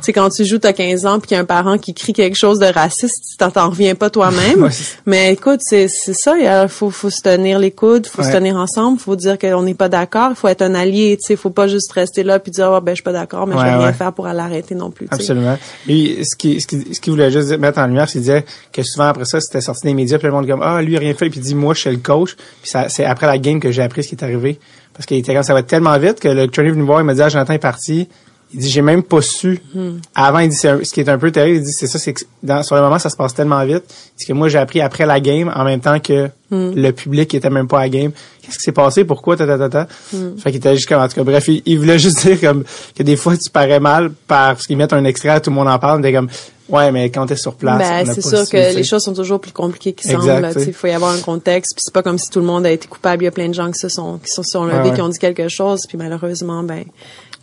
c'est 0.00 0.12
quand 0.12 0.30
tu 0.30 0.44
joues, 0.44 0.58
t'as 0.58 0.72
15 0.72 1.06
ans, 1.06 1.18
puis 1.18 1.28
qu'il 1.28 1.34
y 1.34 1.38
a 1.38 1.42
un 1.42 1.46
parent 1.46 1.76
qui 1.78 1.92
crie 1.92 2.12
quelque 2.12 2.36
chose 2.36 2.58
de 2.58 2.66
raciste, 2.66 3.24
tu 3.30 3.36
t'en 3.36 3.68
reviens 3.68 3.94
pas 3.94 4.10
toi-même. 4.10 4.68
mais 5.06 5.32
écoute, 5.32 5.60
c'est 5.62 5.88
ça, 5.88 6.38
il 6.38 6.68
faut, 6.68 6.90
faut 6.90 7.10
se 7.10 7.22
tenir 7.22 7.58
les 7.58 7.72
coudes, 7.72 8.06
faut 8.06 8.22
se 8.22 8.32
tenir 8.32 8.56
ensemble, 8.56 8.98
faut 8.98 9.16
dire 9.16 9.38
qu'on 9.38 9.62
n'est 9.62 9.74
pas 9.74 9.88
d'accord, 9.88 10.28
il 10.30 10.36
faut 10.36 10.48
être 10.48 10.62
un 10.62 10.74
allié, 10.74 11.18
tu 11.20 11.26
sais, 11.26 11.36
faut 11.36 11.50
pas 11.50 11.66
juste 11.66 11.90
rester 11.92 12.22
là 12.22 12.38
puis 12.38 12.52
dire, 12.52 12.70
oh, 12.72 12.80
ben, 12.80 12.92
je 12.92 12.96
suis 12.96 13.02
pas 13.02 13.12
d'accord, 13.12 13.46
mais 13.46 13.56
je 13.56 13.62
vais 13.62 13.76
rien 13.76 13.92
faire 13.92 14.12
pour 14.12 14.26
l'arrêter 14.26 14.74
non 14.74 14.90
plus. 14.90 15.08
Absolument. 15.10 15.58
Et 15.88 16.24
ce 16.24 16.36
qui, 16.36 16.60
ce 16.60 16.66
qui, 16.66 16.94
ce 16.94 17.00
qui 17.00 17.10
voulait 17.10 17.30
juste 17.30 17.58
mettre 17.58 17.78
en 17.78 17.86
lumière, 17.86 18.08
c'est 18.08 18.20
disait 18.20 18.44
que 18.72 18.82
souvent 18.82 19.06
après 19.06 19.24
ça, 19.24 19.40
c'était 19.40 19.60
sorti 19.60 19.86
des 19.86 19.94
médias, 19.94 20.18
puis 20.18 20.28
le 20.28 20.32
monde 20.32 20.46
comme, 20.46 20.62
ah, 20.62 20.80
lui, 20.82 20.96
a 20.96 21.00
rien 21.00 21.14
fait, 21.14 21.28
puis 21.30 21.40
il 21.40 21.42
dit, 21.42 21.54
moi, 21.54 21.74
je 21.74 21.80
suis 21.80 21.90
le 21.90 21.96
coach. 21.96 22.36
Puis 22.62 22.72
c'est 22.88 23.04
après 23.04 23.26
la 23.26 23.38
game 23.38 23.60
que 23.60 23.70
j'ai 23.70 23.82
appris 23.82 24.04
ce 24.04 24.08
qui 24.08 24.14
est 24.14 24.24
arrivé. 24.24 24.58
Parce 24.92 25.06
qu'il 25.06 25.16
était 25.16 25.34
comme 25.34 25.42
ça 25.42 25.54
va 25.54 25.62
tellement 25.62 25.96
vite 25.98 26.20
que 26.20 26.28
le 26.28 26.48
trainer 26.48 26.70
venu 26.70 26.82
me 26.82 26.86
voir, 26.86 27.00
il 27.00 27.04
m'a 27.04 27.14
dit, 27.14 27.22
ah, 27.22 27.28
Jonathan 27.28 27.54
est 27.54 27.58
parti 27.58 28.08
il 28.52 28.60
dit 28.60 28.68
j'ai 28.68 28.82
même 28.82 29.02
pas 29.02 29.22
su. 29.22 29.60
Hmm. 29.74 29.98
Avant 30.14 30.40
il 30.40 30.48
dit 30.48 30.56
ce 30.56 30.92
qui 30.92 31.00
est 31.00 31.08
un 31.08 31.18
peu 31.18 31.30
terrible, 31.30 31.58
il 31.58 31.62
dit 31.62 31.72
c'est 31.72 31.86
ça 31.86 31.98
c'est 31.98 32.12
que 32.12 32.22
dans, 32.42 32.62
sur 32.62 32.76
le 32.76 32.82
moment 32.82 32.98
ça 32.98 33.10
se 33.10 33.16
passe 33.16 33.34
tellement 33.34 33.64
vite, 33.64 33.84
c'est 34.16 34.26
que 34.26 34.32
moi 34.32 34.48
j'ai 34.48 34.58
appris 34.58 34.80
après 34.80 35.06
la 35.06 35.20
game 35.20 35.52
en 35.54 35.64
même 35.64 35.80
temps 35.80 36.00
que 36.00 36.26
hmm. 36.50 36.72
le 36.74 36.90
public 36.92 37.32
était 37.34 37.50
même 37.50 37.68
pas 37.68 37.78
à 37.78 37.82
la 37.82 37.88
game. 37.88 38.12
Qu'est-ce 38.42 38.58
qui 38.58 38.64
s'est 38.64 38.72
passé? 38.72 39.04
Pourquoi? 39.04 39.36
Ta 39.36 39.46
ta 39.46 39.58
ta 39.58 39.68
ta 39.68 39.88
hmm. 40.12 40.36
Fait 40.38 40.50
qu'il 40.50 40.58
était 40.58 40.74
juste 40.74 40.88
comme 40.88 41.00
en 41.00 41.08
tout 41.08 41.14
cas 41.14 41.24
bref, 41.24 41.48
il, 41.48 41.78
voulait 41.78 41.98
juste 41.98 42.22
dire 42.26 42.40
comme 42.40 42.64
que 42.96 43.02
des 43.02 43.16
fois 43.16 43.36
tu 43.36 43.50
parais 43.50 43.80
mal 43.80 44.10
parce 44.26 44.66
qu'ils 44.66 44.76
mettent 44.76 44.92
un 44.92 45.04
extrait 45.04 45.40
tout 45.40 45.50
le 45.50 45.56
monde 45.56 45.68
en 45.68 45.78
parle, 45.78 46.00
mais 46.00 46.12
comme 46.12 46.28
Ouais, 46.70 46.92
mais 46.92 47.10
quand 47.10 47.26
t'es 47.26 47.36
sur 47.36 47.54
place, 47.54 47.78
ben, 47.78 48.14
c'est 48.14 48.22
sûr 48.22 48.48
que 48.48 48.74
les 48.76 48.84
choses 48.84 49.02
sont 49.02 49.12
toujours 49.12 49.40
plus 49.40 49.52
compliquées 49.52 49.92
qu'ils 49.92 50.12
semblent. 50.12 50.52
Il 50.56 50.72
faut 50.72 50.86
y 50.86 50.92
avoir 50.92 51.12
un 51.12 51.20
contexte, 51.20 51.74
puis 51.74 51.82
c'est 51.84 51.92
pas 51.92 52.02
comme 52.02 52.18
si 52.18 52.30
tout 52.30 52.38
le 52.38 52.46
monde 52.46 52.64
a 52.64 52.70
été 52.70 52.86
coupable. 52.86 53.24
Il 53.24 53.26
y 53.26 53.28
a 53.28 53.32
plein 53.32 53.48
de 53.48 53.54
gens 53.54 53.70
qui 53.70 53.78
se 53.78 53.88
sont 53.88 54.18
qui 54.18 54.30
sont, 54.30 54.42
sont 54.42 54.64
levés, 54.64 54.92
qui 54.92 55.00
ont 55.00 55.08
dit 55.08 55.18
quelque 55.18 55.48
chose, 55.48 55.86
puis 55.88 55.98
malheureusement, 55.98 56.62
ben 56.62 56.84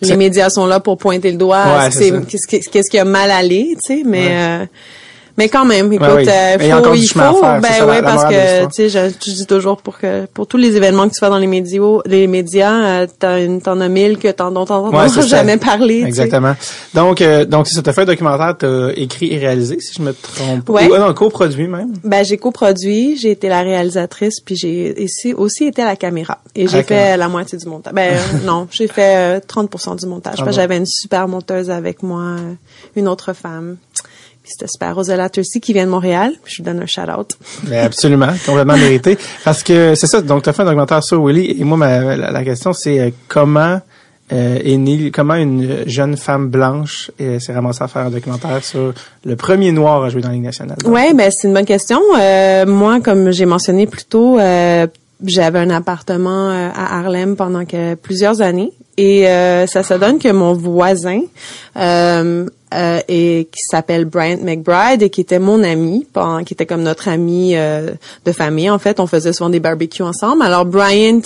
les 0.02 0.16
médias 0.18 0.50
sont 0.50 0.66
là 0.66 0.80
pour 0.80 0.98
pointer 0.98 1.32
le 1.32 1.38
doigt. 1.38 1.90
qu'est-ce 1.90 2.48
qui, 2.48 2.60
qu'est-ce 2.60 2.90
qui 2.90 3.00
a 3.00 3.06
mal 3.06 3.32
allé, 3.32 3.76
tu 3.76 3.96
sais, 3.96 4.04
mais 4.06 4.28
euh, 4.32 4.66
mais 5.38 5.50
quand 5.50 5.66
même, 5.66 5.94
écoute, 5.94 6.08
euh, 6.08 6.58
il 6.60 6.72
faut, 6.72 6.94
il 6.96 7.08
faut, 7.08 7.42
ben 7.42 7.88
ouais, 7.88 8.02
parce 8.02 8.26
que 8.26 8.66
tu 8.66 8.90
sais, 8.90 8.90
je, 8.90 9.18
dis 9.20 9.46
toujours 9.46 9.78
pour 9.78 10.00
que 10.00 10.26
pour 10.26 10.48
tous 10.48 10.58
les 10.58 10.76
événements 10.76 11.08
que 11.08 11.14
tu 11.14 11.20
fais 11.20 11.30
dans 11.30 11.38
les 11.38 11.46
médias, 11.46 12.00
les 12.08 12.26
médias, 12.26 12.74
euh, 12.74 13.08
t'as 13.20 13.44
une, 13.44 13.62
t'en 13.62 13.80
as 13.80 13.88
mille 13.88 14.18
que 14.18 14.30
t'en 14.30 14.50
dont 14.50 14.66
t'en 14.66 14.90
ouais, 14.90 15.28
jamais 15.28 15.58
parlé. 15.58 16.02
Exactement. 16.02 16.56
Donc 16.96 17.22
euh, 17.22 17.46
donc 17.46 17.68
si 17.68 17.76
ça 17.76 17.84
t'a 17.84 17.94
fait 17.94 18.02
un 18.02 18.06
documentaire, 18.06 18.56
t'as 18.58 18.90
écrit 18.96 19.32
et 19.32 19.38
réalisé, 19.38 19.80
si 19.80 19.94
je 19.94 20.02
me 20.02 20.12
trompe. 20.12 20.68
Ouais. 20.70 20.90
Ou 20.90 20.98
non, 20.98 21.14
coproduit 21.14 21.68
même. 21.68 21.94
Ben 22.04 22.26
j'ai 22.26 22.38
coproduit, 22.38 23.16
j'ai 23.18 23.30
été 23.30 23.48
la 23.48 23.62
réalisatrice, 23.62 24.40
puis 24.40 24.56
j'ai 24.56 25.00
ici 25.04 25.36
aussi 25.36 25.66
été 25.66 25.84
à 25.84 25.86
la 25.86 25.96
caméra 25.96 26.40
et 26.56 26.68
j'ai 26.68 26.82
fait 26.82 27.16
la 27.16 27.30
moitié 27.30 27.60
du 27.60 27.68
montage. 27.68 27.94
Ben 27.94 28.16
non, 28.44 28.68
j'ai 28.72 28.88
fait 28.88 29.38
30% 29.48 30.00
du 30.00 30.08
montage. 30.08 30.38
Ah 30.40 30.50
j'avais 30.50 30.78
une 30.78 30.88
super 30.88 31.28
monteuse 31.28 31.70
avec 31.70 32.02
moi, 32.02 32.38
une 32.96 33.08
autre 33.08 33.34
femme 33.34 33.78
c'était 34.48 34.68
super. 34.68 34.96
Rosella 34.96 35.30
Tursi 35.30 35.60
qui 35.60 35.74
vient 35.74 35.86
de 35.86 35.92
Montréal. 35.92 36.34
Je 36.46 36.58
lui 36.58 36.64
donne 36.64 36.82
un 36.82 36.86
shout-out. 36.86 37.38
Mais 37.68 37.80
absolument, 37.80 38.30
complètement 38.46 38.78
mérité. 38.78 39.18
Parce 39.44 39.64
que 39.64 39.96
c'est 39.96 40.08
ça, 40.08 40.22
donc 40.22 40.44
tu 40.44 40.50
as 40.50 40.54
fait 40.54 40.62
un 40.62 40.66
documentaire 40.66 41.04
sur 41.04 41.24
Willy 41.24 41.60
et 41.60 41.64
moi, 41.64 41.78
ma, 41.78 42.16
la, 42.16 42.44
question, 42.44 42.74
c'est 42.74 43.00
euh, 43.00 43.10
comment 43.28 43.82
euh, 44.32 44.60
est 44.64 44.78
née, 44.78 45.12
comment 45.12 45.36
une 45.36 45.84
jeune 45.88 46.18
femme 46.18 46.48
blanche 46.48 47.12
euh, 47.22 47.40
s'est 47.40 47.54
ramassée 47.54 47.84
à 47.84 47.88
faire 47.88 48.04
un 48.04 48.10
documentaire 48.10 48.64
sur 48.64 48.94
le 49.26 49.36
premier 49.36 49.72
noir 49.72 50.04
à 50.04 50.10
jouer 50.10 50.22
dans 50.22 50.30
la 50.30 50.36
Ligue 50.36 50.44
nationale? 50.44 50.78
Oui, 50.86 51.14
ben 51.14 51.30
c'est 51.32 51.48
une 51.48 51.54
bonne 51.54 51.66
question. 51.66 52.00
moi, 52.68 53.00
comme 53.02 53.32
j'ai 53.32 53.46
mentionné 53.46 53.88
plus 53.88 54.06
tôt, 54.06 54.38
j'avais 55.26 55.60
un 55.60 55.70
appartement 55.70 56.50
à 56.50 57.00
Harlem 57.00 57.36
pendant 57.36 57.66
que, 57.66 57.96
plusieurs 57.96 58.42
années. 58.42 58.72
Et 58.98 59.26
ça 59.68 59.84
se 59.84 59.94
donne 59.94 60.20
que 60.20 60.32
mon 60.32 60.54
voisin 60.54 61.22
euh, 62.74 63.00
et 63.08 63.48
qui 63.52 63.62
s'appelle 63.62 64.06
Bryant 64.06 64.40
McBride 64.42 65.02
et 65.02 65.10
qui 65.10 65.22
était 65.22 65.40
mon 65.40 65.64
ami, 65.64 66.06
qui 66.46 66.54
était 66.54 66.66
comme 66.66 66.84
notre 66.84 67.08
ami 67.08 67.56
euh, 67.56 67.92
de 68.26 68.32
famille. 68.32 68.70
En 68.70 68.80
fait, 68.80 69.00
on 69.00 69.08
faisait 69.08 69.34
souvent 69.34 69.50
des 69.50 69.60
barbecues 69.60 70.04
ensemble. 70.04 70.42
Alors 70.42 70.66
Bryant 70.66 71.22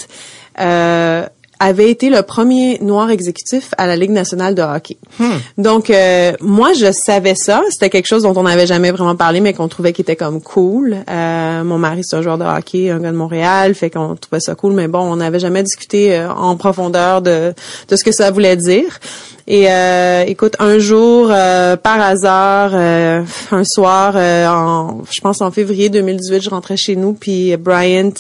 euh, 0.60 1.26
avait 1.62 1.92
été 1.92 2.10
le 2.10 2.24
premier 2.24 2.80
noir 2.80 3.12
exécutif 3.12 3.70
à 3.78 3.86
la 3.86 3.96
Ligue 3.96 4.10
nationale 4.10 4.56
de 4.56 4.64
hockey. 4.64 4.98
Hmm. 5.20 5.38
Donc 5.60 5.92
euh, 5.92 6.34
moi 6.42 6.74
je 6.74 6.92
savais 6.92 7.36
ça, 7.36 7.62
c'était 7.70 7.92
quelque 7.92 8.08
chose 8.08 8.24
dont 8.24 8.34
on 8.36 8.44
n'avait 8.44 8.66
jamais 8.66 8.90
vraiment 8.90 9.16
parlé 9.16 9.42
mais 9.42 9.54
qu'on 9.54 9.68
trouvait 9.68 9.94
qui 9.94 10.02
était 10.02 10.16
comme 10.16 10.42
cool. 10.42 10.98
Euh, 11.08 11.64
mon 11.64 11.78
mari 11.78 12.04
c'est 12.04 12.16
un 12.16 12.24
joueur 12.24 12.40
de 12.40 12.46
hockey, 12.46 12.90
un 12.90 13.00
gars 13.00 13.12
de 13.12 13.18
Montréal, 13.18 13.76
fait 13.76 13.92
qu'on 13.92 14.16
trouvait 14.16 14.40
ça 14.40 14.56
cool 14.56 14.74
mais 14.74 14.88
bon, 14.88 15.02
on 15.02 15.18
n'avait 15.18 15.40
jamais 15.40 15.62
discuté 15.62 16.16
euh, 16.16 16.32
en 16.32 16.58
profondeur 16.58 17.22
de 17.22 17.54
de 17.88 17.96
ce 17.96 18.04
que 18.04 18.12
ça 18.12 18.32
voulait 18.32 18.58
dire. 18.58 19.00
Et 19.48 19.70
euh, 19.70 20.24
écoute, 20.28 20.56
un 20.60 20.80
jour, 20.80 21.28
par 21.28 22.02
hasard, 22.02 22.76
un 22.76 23.64
soir, 23.64 24.16
en, 24.16 25.02
je 25.10 25.22
pense 25.22 25.42
en 25.42 25.52
février 25.52 25.90
2018, 25.90 26.42
je 26.42 26.50
rentrais 26.50 26.78
chez 26.78 26.96
nous, 26.96 27.14
puis 27.14 27.56
Bryant 27.58 28.14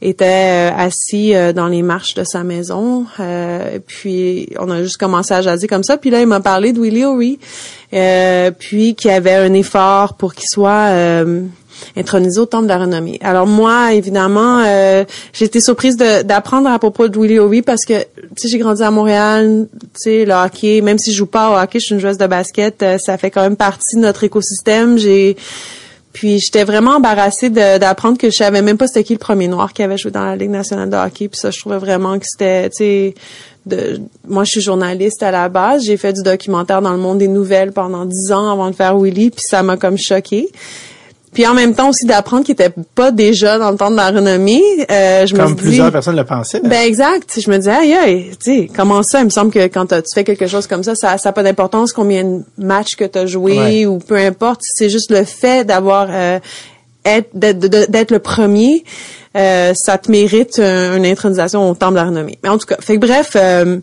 était 0.00 0.72
assis 0.76 1.34
dans 1.54 1.68
les 1.68 1.82
marches 1.82 2.14
de 2.14 2.24
sa 2.24 2.42
maison 2.42 3.06
euh, 3.20 3.78
puis 3.86 4.48
on 4.58 4.70
a 4.70 4.82
juste 4.82 4.98
commencé 4.98 5.34
à 5.34 5.42
jaser 5.42 5.66
comme 5.66 5.82
ça. 5.82 5.96
Puis 5.96 6.10
là, 6.10 6.20
il 6.20 6.26
m'a 6.26 6.40
parlé 6.40 6.72
de 6.72 6.80
Willie 6.80 7.04
O'Ree, 7.04 7.38
euh, 7.92 8.50
puis 8.50 8.94
qu'il 8.94 9.10
y 9.10 9.14
avait 9.14 9.34
un 9.34 9.52
effort 9.54 10.14
pour 10.14 10.34
qu'il 10.34 10.48
soit 10.48 10.90
euh, 10.90 11.42
intronisé 11.96 12.40
au 12.40 12.46
Temple 12.46 12.64
de 12.64 12.68
la 12.68 12.78
Renommée. 12.78 13.18
Alors 13.22 13.46
moi, 13.46 13.92
évidemment, 13.94 14.62
j'ai 15.32 15.44
été 15.44 15.60
surprise 15.60 15.96
d'apprendre 15.96 16.68
à 16.68 16.78
propos 16.78 17.08
de 17.08 17.18
Willie 17.18 17.38
O'Ree 17.38 17.62
parce 17.62 17.84
que, 17.84 17.94
tu 18.36 18.48
j'ai 18.48 18.58
grandi 18.58 18.82
à 18.82 18.90
Montréal, 18.90 19.66
tu 19.72 19.88
sais, 19.94 20.24
le 20.24 20.32
hockey, 20.32 20.80
même 20.80 20.98
si 20.98 21.12
je 21.12 21.18
joue 21.18 21.26
pas 21.26 21.50
au 21.50 21.62
hockey, 21.62 21.80
je 21.80 21.86
suis 21.86 21.94
une 21.94 22.00
joueuse 22.00 22.18
de 22.18 22.26
basket, 22.26 22.84
ça 22.98 23.18
fait 23.18 23.30
quand 23.30 23.42
même 23.42 23.56
partie 23.56 23.96
de 23.96 24.00
notre 24.00 24.24
écosystème. 24.24 24.98
J'ai 24.98 25.36
puis 26.12 26.38
j'étais 26.38 26.64
vraiment 26.64 26.96
embarrassée 26.96 27.48
d'apprendre 27.48 28.18
que 28.18 28.30
je 28.30 28.36
savais 28.36 28.60
même 28.60 28.76
pas 28.76 28.86
c'était 28.86 29.04
qui 29.04 29.14
le 29.14 29.18
premier 29.18 29.48
noir 29.48 29.72
qui 29.72 29.82
avait 29.82 29.96
joué 29.96 30.10
dans 30.10 30.24
la 30.24 30.36
Ligue 30.36 30.50
nationale 30.50 30.90
de 30.90 30.96
hockey. 30.96 31.28
Puis 31.28 31.40
ça, 31.40 31.50
je 31.50 31.58
trouvais 31.58 31.78
vraiment 31.78 32.18
que 32.18 32.26
c'était, 32.26 32.68
tu 32.68 32.76
sais, 32.76 33.14
de, 33.64 34.00
moi 34.28 34.44
je 34.44 34.50
suis 34.50 34.60
journaliste 34.60 35.22
à 35.22 35.30
la 35.30 35.48
base. 35.48 35.84
J'ai 35.84 35.96
fait 35.96 36.12
du 36.12 36.22
documentaire 36.22 36.82
dans 36.82 36.92
le 36.92 36.98
monde 36.98 37.18
des 37.18 37.28
nouvelles 37.28 37.72
pendant 37.72 38.04
dix 38.04 38.30
ans 38.30 38.50
avant 38.50 38.70
de 38.70 38.76
faire 38.76 38.98
Willy. 38.98 39.30
Puis 39.30 39.44
ça 39.46 39.62
m'a 39.62 39.76
comme 39.76 39.96
choquée. 39.96 40.50
Puis 41.32 41.46
en 41.46 41.54
même 41.54 41.74
temps 41.74 41.88
aussi 41.88 42.04
d'apprendre 42.04 42.44
qu'il 42.44 42.52
était 42.52 42.72
pas 42.94 43.10
déjà 43.10 43.58
dans 43.58 43.70
le 43.70 43.76
temps 43.76 43.90
de 43.90 43.96
la 43.96 44.10
renommée. 44.10 44.62
Euh, 44.90 45.26
je 45.26 45.34
Comme 45.34 45.56
plusieurs 45.56 45.90
personnes 45.90 46.16
le 46.16 46.24
pensaient. 46.24 46.60
Ben 46.60 46.86
exact. 46.86 47.40
Je 47.40 47.50
me 47.50 47.56
disais, 47.56 47.70
aïe, 47.70 47.94
aïe, 47.94 48.30
tu 48.32 48.36
sais, 48.40 48.70
comment 48.74 49.02
ça? 49.02 49.20
Il 49.20 49.24
me 49.24 49.30
semble 49.30 49.50
que 49.50 49.66
quand 49.66 49.86
tu 49.86 50.12
fais 50.14 50.24
quelque 50.24 50.46
chose 50.46 50.66
comme 50.66 50.82
ça, 50.82 50.94
ça 50.94 51.16
n'a 51.24 51.32
pas 51.32 51.42
d'importance 51.42 51.92
combien 51.92 52.24
de 52.24 52.42
matchs 52.58 52.96
que 52.96 53.04
tu 53.04 53.18
as 53.18 53.26
joué 53.26 53.86
ou 53.86 53.98
peu 53.98 54.16
importe. 54.16 54.60
C'est 54.62 54.90
juste 54.90 55.10
le 55.10 55.24
fait 55.24 55.64
d'avoir 55.64 56.08
euh, 56.10 56.38
d'être 57.34 58.10
le 58.10 58.18
premier. 58.18 58.84
Euh, 59.36 59.72
ça 59.74 59.96
te 59.98 60.10
mérite 60.10 60.58
une 60.58 61.06
intronisation 61.06 61.70
au 61.70 61.74
temple 61.74 61.92
de 61.92 61.96
la 61.96 62.04
renommée. 62.04 62.38
Mais 62.42 62.50
en 62.50 62.58
tout 62.58 62.66
cas, 62.66 62.76
fait 62.80 62.96
que 62.96 63.06
bref, 63.06 63.32
euh, 63.36 63.78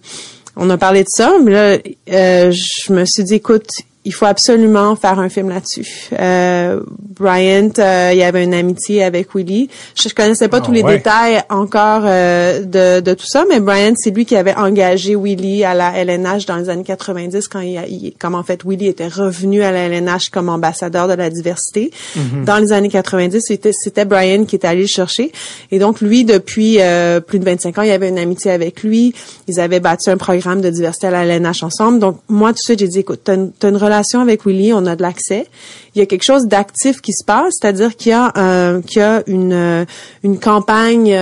on 0.56 0.70
a 0.70 0.78
parlé 0.78 1.04
de 1.04 1.10
ça, 1.10 1.34
mais 1.44 1.52
là, 1.52 1.78
euh, 2.12 2.52
je 2.52 2.94
me 2.94 3.06
suis 3.06 3.24
dit, 3.24 3.36
écoute, 3.36 3.70
il 4.10 4.12
faut 4.12 4.26
absolument 4.26 4.96
faire 4.96 5.20
un 5.20 5.30
film 5.30 5.50
là-dessus. 5.50 6.10
Euh, 6.20 6.80
Bryant, 7.20 7.70
euh, 7.78 8.10
il 8.12 8.18
y 8.18 8.24
avait 8.24 8.44
une 8.44 8.56
amitié 8.56 9.04
avec 9.04 9.36
Willie. 9.36 9.70
Je, 9.96 10.10
je 10.10 10.16
connaissais 10.16 10.48
pas 10.48 10.58
ah 10.58 10.66
tous 10.66 10.72
les 10.72 10.82
détails 10.82 11.44
encore 11.52 12.02
euh, 12.06 12.64
de, 12.64 13.02
de, 13.02 13.14
tout 13.14 13.28
ça, 13.28 13.46
mais 13.48 13.60
Bryant, 13.60 13.94
c'est 13.96 14.10
lui 14.10 14.26
qui 14.26 14.36
avait 14.36 14.56
engagé 14.56 15.16
Willie 15.16 15.64
à 15.64 15.76
la 15.76 15.96
LNH 15.96 16.48
dans 16.48 16.56
les 16.56 16.70
années 16.70 16.84
90 16.84 17.48
quand 17.50 17.60
il, 17.60 18.14
comme 18.18 18.34
en 18.34 18.42
fait 18.42 18.64
Willie 18.64 18.88
était 18.88 19.08
revenu 19.08 19.62
à 19.62 19.72
la 19.72 19.88
LNH 19.88 20.32
comme 20.32 20.50
ambassadeur 20.50 21.08
de 21.08 21.14
la 21.14 21.30
diversité. 21.30 21.92
Mm-hmm. 22.18 22.46
Dans 22.46 22.58
les 22.58 22.72
années 22.72 22.90
90, 22.90 23.40
c'était 23.46 23.74
c'était 23.74 24.06
Bryant 24.06 24.46
qui 24.46 24.56
était 24.56 24.68
allé 24.68 24.82
le 24.82 24.88
chercher. 24.88 25.32
Et 25.70 25.78
donc 25.78 26.02
lui, 26.02 26.26
depuis 26.26 26.78
euh, 26.80 27.20
plus 27.20 27.38
de 27.38 27.46
25 27.46 27.78
ans, 27.78 27.82
il 27.84 27.90
y 27.90 27.92
avait 27.92 28.10
une 28.10 28.18
amitié 28.18 28.50
avec 28.50 28.82
lui. 28.82 29.14
Ils 29.48 29.60
avaient 29.60 29.80
bâti 29.80 30.10
un 30.10 30.18
programme 30.18 30.62
de 30.62 30.72
diversité 30.72 31.06
à 31.06 31.12
la 31.12 31.26
LNH 31.26 31.62
ensemble. 31.62 32.00
Donc 32.00 32.18
moi, 32.28 32.50
tout 32.54 32.56
de 32.56 32.60
suite, 32.62 32.80
j'ai 32.80 32.88
dit, 32.88 33.00
écoute, 33.02 33.22
t'as 33.24 33.36
une, 33.36 33.52
une 33.62 33.78
relation 33.78 33.99
relation 34.00 34.22
avec 34.22 34.46
Willy, 34.46 34.74
on 34.74 34.86
a 34.86 34.96
de 34.96 35.02
l'accès. 35.02 35.48
Il 35.96 36.00
y 36.00 36.02
a 36.02 36.06
quelque 36.06 36.24
chose 36.24 36.46
d'actif 36.48 37.02
qui 37.02 37.14
se 37.14 37.24
passe, 37.24 37.56
c'est-à-dire 37.60 37.96
qu'il 37.96 38.12
y 38.12 38.14
a 38.14 38.32
euh, 38.38 38.82
qu'il 38.82 39.02
y 39.02 39.06
a 39.06 39.24
une 39.28 39.86
une 40.24 40.40
campagne 40.40 41.18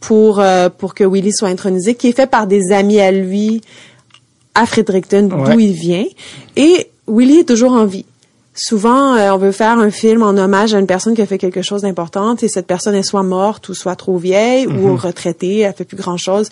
pour 0.00 0.42
pour 0.78 0.94
que 0.94 1.04
Willy 1.04 1.32
soit 1.32 1.48
intronisé, 1.48 1.94
qui 1.94 2.08
est 2.08 2.16
fait 2.16 2.26
par 2.26 2.46
des 2.46 2.72
amis 2.72 3.00
à 3.00 3.12
lui 3.12 3.60
à 4.54 4.66
Fredericton, 4.66 5.28
d'où 5.28 5.58
il 5.58 5.72
vient, 5.72 6.06
et 6.56 6.88
Willy 7.06 7.40
est 7.40 7.48
toujours 7.48 7.72
en 7.72 7.84
vie. 7.84 8.06
Souvent, 8.58 9.14
euh, 9.14 9.32
on 9.32 9.36
veut 9.36 9.52
faire 9.52 9.78
un 9.78 9.90
film 9.90 10.22
en 10.22 10.30
hommage 10.30 10.74
à 10.74 10.78
une 10.78 10.86
personne 10.86 11.14
qui 11.14 11.20
a 11.20 11.26
fait 11.26 11.36
quelque 11.36 11.60
chose 11.60 11.82
d'important 11.82 12.36
et 12.36 12.48
cette 12.48 12.66
personne 12.66 12.94
est 12.94 13.02
soit 13.02 13.22
morte 13.22 13.68
ou 13.68 13.74
soit 13.74 13.96
trop 13.96 14.16
vieille 14.16 14.66
ou 14.66 14.88
mhm. 14.88 14.94
retraitée, 14.94 15.58
elle 15.60 15.74
fait 15.74 15.84
plus 15.84 15.98
grand 15.98 16.16
chose. 16.16 16.48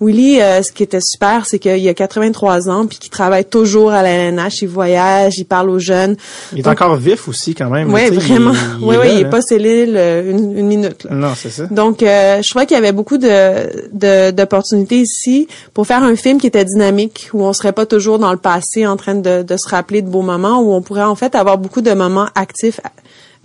Willy, 0.00 0.40
euh, 0.40 0.62
ce 0.62 0.72
qui 0.72 0.82
était 0.82 1.00
super, 1.00 1.46
c'est 1.46 1.58
qu'il 1.58 1.88
a 1.88 1.94
83 1.94 2.68
ans 2.68 2.86
puis 2.86 2.98
qu'il 2.98 3.10
travaille 3.10 3.44
toujours 3.44 3.92
à 3.92 4.02
la 4.02 4.10
LNH, 4.10 4.62
il 4.62 4.68
voyage, 4.68 5.38
il 5.38 5.44
parle 5.44 5.70
aux 5.70 5.78
jeunes. 5.78 6.16
Il 6.52 6.58
est 6.60 6.66
encore 6.66 6.96
vif 6.96 7.28
aussi 7.28 7.54
quand 7.54 7.70
même. 7.70 7.92
Oui, 7.92 8.10
vraiment. 8.10 8.52
oui, 8.82 8.96
oui, 9.00 9.08
il 9.12 9.20
est 9.20 9.30
pas 9.30 9.40
cellule 9.40 9.94
euh, 9.96 10.30
une, 10.30 10.58
une, 10.58 10.66
minute. 10.66 11.06
Non, 11.10 11.32
c'est 11.36 11.50
ça. 11.50 11.66
Donc, 11.66 12.02
euh, 12.02 12.42
je 12.42 12.50
crois 12.50 12.66
qu'il 12.66 12.76
y 12.76 12.78
avait 12.78 12.92
beaucoup 12.92 13.18
de 13.18 14.30
d'opportunités 14.32 15.00
ici 15.00 15.48
pour 15.72 15.86
faire 15.86 16.02
un 16.02 16.16
film 16.16 16.40
qui 16.40 16.46
était 16.46 16.64
dynamique, 16.64 17.30
où 17.32 17.44
on 17.44 17.52
serait 17.52 17.72
pas 17.72 17.86
toujours 17.86 18.18
dans 18.18 18.32
le 18.32 18.38
passé 18.38 18.86
en 18.86 18.96
train 18.96 19.14
de, 19.14 19.42
de 19.42 19.56
se 19.56 19.68
rappeler 19.68 20.02
de 20.02 20.08
beaux 20.08 20.22
moments, 20.22 20.60
où 20.60 20.72
on 20.72 20.82
pourrait 20.82 21.04
en 21.04 21.14
fait 21.14 21.34
avoir 21.34 21.58
beaucoup 21.58 21.80
de 21.80 21.92
moments 21.92 22.28
actifs 22.34 22.80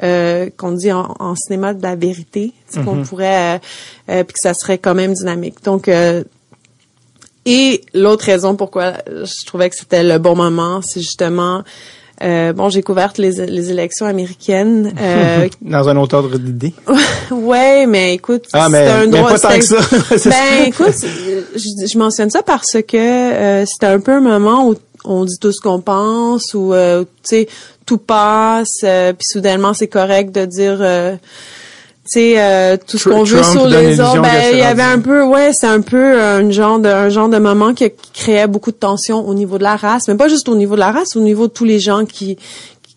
euh, 0.02 0.50
qu'on 0.56 0.72
dit 0.72 0.94
en, 0.94 1.36
cinéma 1.36 1.74
de 1.74 1.84
la 1.84 1.98
vérité, 1.98 2.54
qu'on 2.74 2.96
mhm. 2.96 3.06
pourrait 3.06 3.60
euh, 4.10 4.24
puis 4.24 4.34
que 4.34 4.40
ça 4.40 4.54
serait 4.54 4.78
quand 4.78 4.96
même 4.96 5.12
dynamique. 5.14 5.62
Donc 5.66 5.90
euh, 5.90 6.24
et 7.50 7.82
l'autre 7.94 8.26
raison 8.26 8.56
pourquoi 8.56 8.94
je 9.08 9.46
trouvais 9.46 9.70
que 9.70 9.76
c'était 9.76 10.04
le 10.04 10.20
bon 10.20 10.36
moment, 10.36 10.82
c'est 10.82 11.02
justement 11.02 11.64
euh, 12.22 12.52
bon, 12.52 12.70
j'ai 12.70 12.84
couvert 12.84 13.14
les, 13.18 13.46
les 13.46 13.72
élections 13.72 14.06
américaines. 14.06 14.94
Euh, 15.00 15.48
Dans 15.62 15.88
un 15.88 15.96
autre 15.98 16.18
ordre 16.18 16.38
d'idée. 16.38 16.74
ouais, 17.32 17.86
mais 17.86 18.16
écoute, 18.16 18.46
ah, 18.52 18.68
c'est 18.70 18.88
un 18.88 19.08
droit. 19.08 19.30
Pas 19.30 19.40
tant 19.40 19.58
que 19.58 19.64
ça. 19.64 19.78
ben, 20.30 20.68
écoute, 20.68 20.96
je, 21.56 21.88
je, 21.88 21.98
mentionne 21.98 22.30
ça 22.30 22.44
parce 22.44 22.78
que 22.86 22.98
euh, 22.98 23.66
c'était 23.66 23.86
un 23.86 24.00
peu 24.00 24.12
un 24.12 24.22
moment 24.22 24.68
où 24.68 24.76
on 25.06 25.24
dit 25.24 25.38
tout 25.40 25.54
ce 25.54 25.62
qu'on 25.62 25.80
pense, 25.80 26.54
ou 26.54 26.74
euh, 26.74 27.04
tu 27.24 27.30
sais, 27.30 27.48
tout 27.86 28.00
passe, 28.00 28.82
euh, 28.84 29.14
puis 29.14 29.26
soudainement 29.26 29.74
c'est 29.74 29.88
correct 29.88 30.36
de 30.36 30.46
dire 30.46 30.80
sais 32.10 32.34
euh, 32.38 32.78
tout 32.78 32.98
ce 32.98 33.10
qu'on 33.10 33.24
veut 33.24 33.44
sur 33.44 33.68
les 33.68 34.00
autres 34.00 34.22
ben 34.22 34.30
il 34.52 34.60
y 34.60 34.64
avait 34.64 34.82
un 34.82 35.00
peu 35.00 35.24
ouais 35.24 35.54
c'est 35.54 35.68
un 35.68 35.82
peu 35.82 36.20
un 36.20 36.50
genre 36.50 36.80
de 36.80 36.90
un 36.90 37.10
genre 37.10 37.30
de 37.30 37.38
moment 37.38 37.74
qui, 37.74 37.92
créait 38.14 38.48
beaucoup 38.48 38.72
de 38.72 38.78
tension 38.78 39.28
au 39.28 39.34
niveau 39.34 39.58
de 39.58 39.64
la 39.64 39.76
race 39.76 40.08
mais 40.08 40.16
pas 40.16 40.28
juste 40.28 40.50
au 40.50 40.56
niveau 40.56 40.76
de 40.76 40.80
la 40.80 40.92
race 40.92 41.16
au 41.16 41.22
niveau 41.22 41.48
de 41.48 41.54
tous 41.54 41.66
les 41.66 41.80
gens 41.80 42.06
qui 42.06 42.38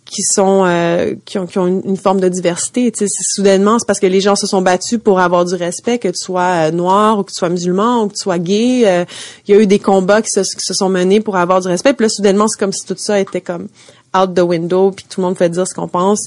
qui 0.05 0.22
sont 0.22 0.64
euh, 0.66 1.14
qui 1.25 1.38
ont, 1.38 1.46
qui 1.46 1.59
ont 1.59 1.66
une, 1.66 1.96
forme 1.96 2.20
de 2.20 2.29
diversité 2.29 2.90
tu 2.90 3.07
sais 3.07 3.22
soudainement 3.22 3.79
c'est 3.79 3.87
parce 3.87 4.01
que 4.01 4.07
les 4.07 4.20
gens 4.20 4.37
se 4.37 4.46
sont 4.46 4.62
battus 4.62 4.98
pour 5.03 5.20
avoir 5.20 5.44
du 5.44 5.55
respect 5.55 5.98
que 5.98 6.09
tu 6.09 6.18
sois 6.18 6.68
euh, 6.68 6.70
noir 6.70 7.18
ou 7.18 7.22
que 7.22 7.31
tu 7.31 7.37
sois 7.37 7.48
musulman 7.48 8.03
ou 8.03 8.09
que 8.09 8.14
tu 8.14 8.20
sois 8.20 8.38
gay 8.38 9.07
il 9.46 9.55
y 9.55 9.57
a 9.57 9.61
eu 9.61 9.66
des 9.66 9.79
combats 9.79 10.22
qui 10.22 10.31
se, 10.31 10.40
qui 10.40 10.64
se 10.64 10.75
sont 10.75 10.88
menés 10.88 11.20
pour 11.20 11.37
avoir 11.37 11.61
du 11.61 11.68
respect 11.68 11.92
puis 11.92 12.05
là 12.05 12.09
soudainement 12.09 12.48
c'est 12.48 12.59
comme 12.59 12.72
si 12.72 12.85
tout 12.87 12.94
ça 12.96 13.20
était 13.20 13.40
comme 13.40 13.68
out 14.16 14.35
the 14.35 14.40
window 14.40 14.90
puis 14.90 15.07
tout 15.09 15.20
le 15.20 15.27
monde 15.27 15.37
fait 15.37 15.48
dire 15.48 15.66
ce 15.66 15.75
qu'on 15.75 15.88
pense 15.88 16.27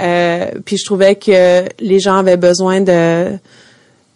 euh, 0.00 0.50
puis 0.64 0.76
je 0.76 0.84
trouvais 0.84 1.16
que 1.16 1.64
les 1.80 2.00
gens 2.00 2.16
avaient 2.16 2.36
besoin 2.36 2.80
de 2.80 3.38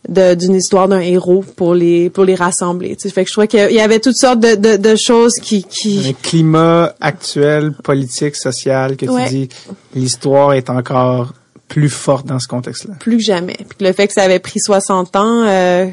d'une 0.09 0.55
histoire 0.55 0.87
d'un 0.87 1.01
héros 1.01 1.45
pour 1.57 1.75
les 1.75 2.11
pour 2.11 2.25
les 2.25 2.37
rassembler. 2.37 2.95
Tu 2.95 3.11
fait 3.11 3.25
que 3.25 3.29
je 3.29 3.35
trouvais 3.35 3.49
qu'il 3.49 3.73
y 3.73 3.81
avait 3.81 3.99
toutes 3.99 4.17
sortes 4.17 4.39
de, 4.39 4.55
de, 4.55 4.77
de 4.77 4.95
choses 4.95 5.35
qui 5.43 5.65
qui 5.65 6.11
un 6.11 6.13
climat 6.23 6.95
actuel, 7.01 7.73
politique, 7.83 8.37
social 8.37 8.97
que 8.97 9.07
tu 9.07 9.29
dis 9.29 9.49
l'histoire 9.95 10.53
est 10.53 10.71
encore 10.71 11.33
plus 11.67 11.89
forte 11.89 12.27
dans 12.27 12.39
ce 12.39 12.47
contexte-là. 12.47 12.95
Plus 13.01 13.17
que 13.17 13.23
jamais. 13.25 13.57
Puis 13.57 13.79
le 13.81 13.93
fait 13.93 14.07
que 14.07 14.13
ça 14.13 14.23
avait 14.23 14.39
pris 14.39 14.61
60 14.61 15.17
ans 15.17 15.45
euh, 15.45 15.87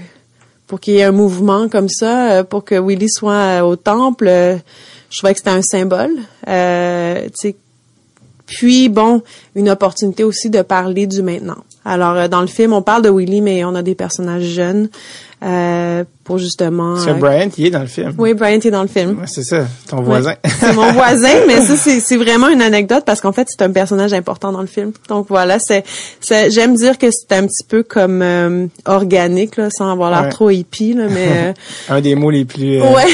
pour 0.67 0.79
qu'il 0.79 0.93
y 0.93 0.97
ait 0.97 1.03
un 1.03 1.11
mouvement 1.11 1.67
comme 1.67 1.89
ça, 1.89 2.31
euh, 2.31 2.43
pour 2.43 2.63
que 2.63 2.75
Willy 2.75 3.09
soit 3.09 3.65
au 3.65 3.75
temple, 3.75 4.29
je 5.09 5.17
trouvais 5.17 5.33
que 5.33 5.39
c'était 5.39 5.49
un 5.49 5.61
symbole. 5.61 6.11
Euh, 6.47 7.23
tu 7.25 7.31
sais 7.33 7.55
puis, 8.45 8.89
bon, 8.89 9.21
une 9.55 9.69
opportunité 9.69 10.23
aussi 10.23 10.49
de 10.49 10.61
parler 10.61 11.07
du 11.07 11.21
maintenant. 11.21 11.63
Alors, 11.85 12.15
euh, 12.15 12.27
dans 12.27 12.41
le 12.41 12.47
film, 12.47 12.73
on 12.73 12.81
parle 12.81 13.01
de 13.01 13.09
Willy, 13.09 13.41
mais 13.41 13.63
on 13.65 13.75
a 13.75 13.81
des 13.81 13.95
personnages 13.95 14.43
jeunes. 14.43 14.89
Euh, 15.43 16.03
pour 16.23 16.37
justement. 16.37 16.97
C'est 16.97 17.11
euh, 17.11 17.15
Brian 17.15 17.49
qui 17.49 17.67
est 17.67 17.69
dans 17.69 17.81
le 17.81 17.87
film. 17.87 18.13
Oui, 18.17 18.33
Brian 18.33 18.59
est 18.59 18.71
dans 18.71 18.81
le 18.81 18.87
film. 18.87 19.19
Ouais, 19.19 19.27
c'est 19.27 19.43
ça, 19.43 19.65
ton 19.89 20.01
voisin. 20.01 20.35
c'est 20.59 20.73
mon 20.73 20.91
voisin, 20.93 21.45
mais 21.47 21.61
ça 21.61 21.75
c'est 21.99 22.17
vraiment 22.17 22.49
une 22.49 22.61
anecdote 22.61 23.03
parce 23.05 23.21
qu'en 23.21 23.31
fait 23.31 23.47
c'est 23.49 23.63
un 23.63 23.71
personnage 23.71 24.13
important 24.13 24.51
dans 24.51 24.61
le 24.61 24.67
film. 24.67 24.93
Donc 25.09 25.27
voilà, 25.29 25.59
c'est 25.59 25.83
j'aime 26.49 26.75
dire 26.75 26.97
que 26.97 27.07
c'est 27.11 27.35
un 27.35 27.45
petit 27.45 27.63
peu 27.67 27.83
comme 27.83 28.21
euh, 28.21 28.67
organique 28.85 29.57
là, 29.57 29.69
sans 29.69 29.91
avoir 29.91 30.11
l'air 30.11 30.29
trop 30.29 30.49
hippie 30.49 30.93
là, 30.93 31.05
mais 31.09 31.27
euh, 31.31 31.53
un 31.89 32.01
des 32.01 32.15
mots 32.15 32.31
les 32.31 32.45
plus. 32.45 32.81
Ouais, 32.81 33.11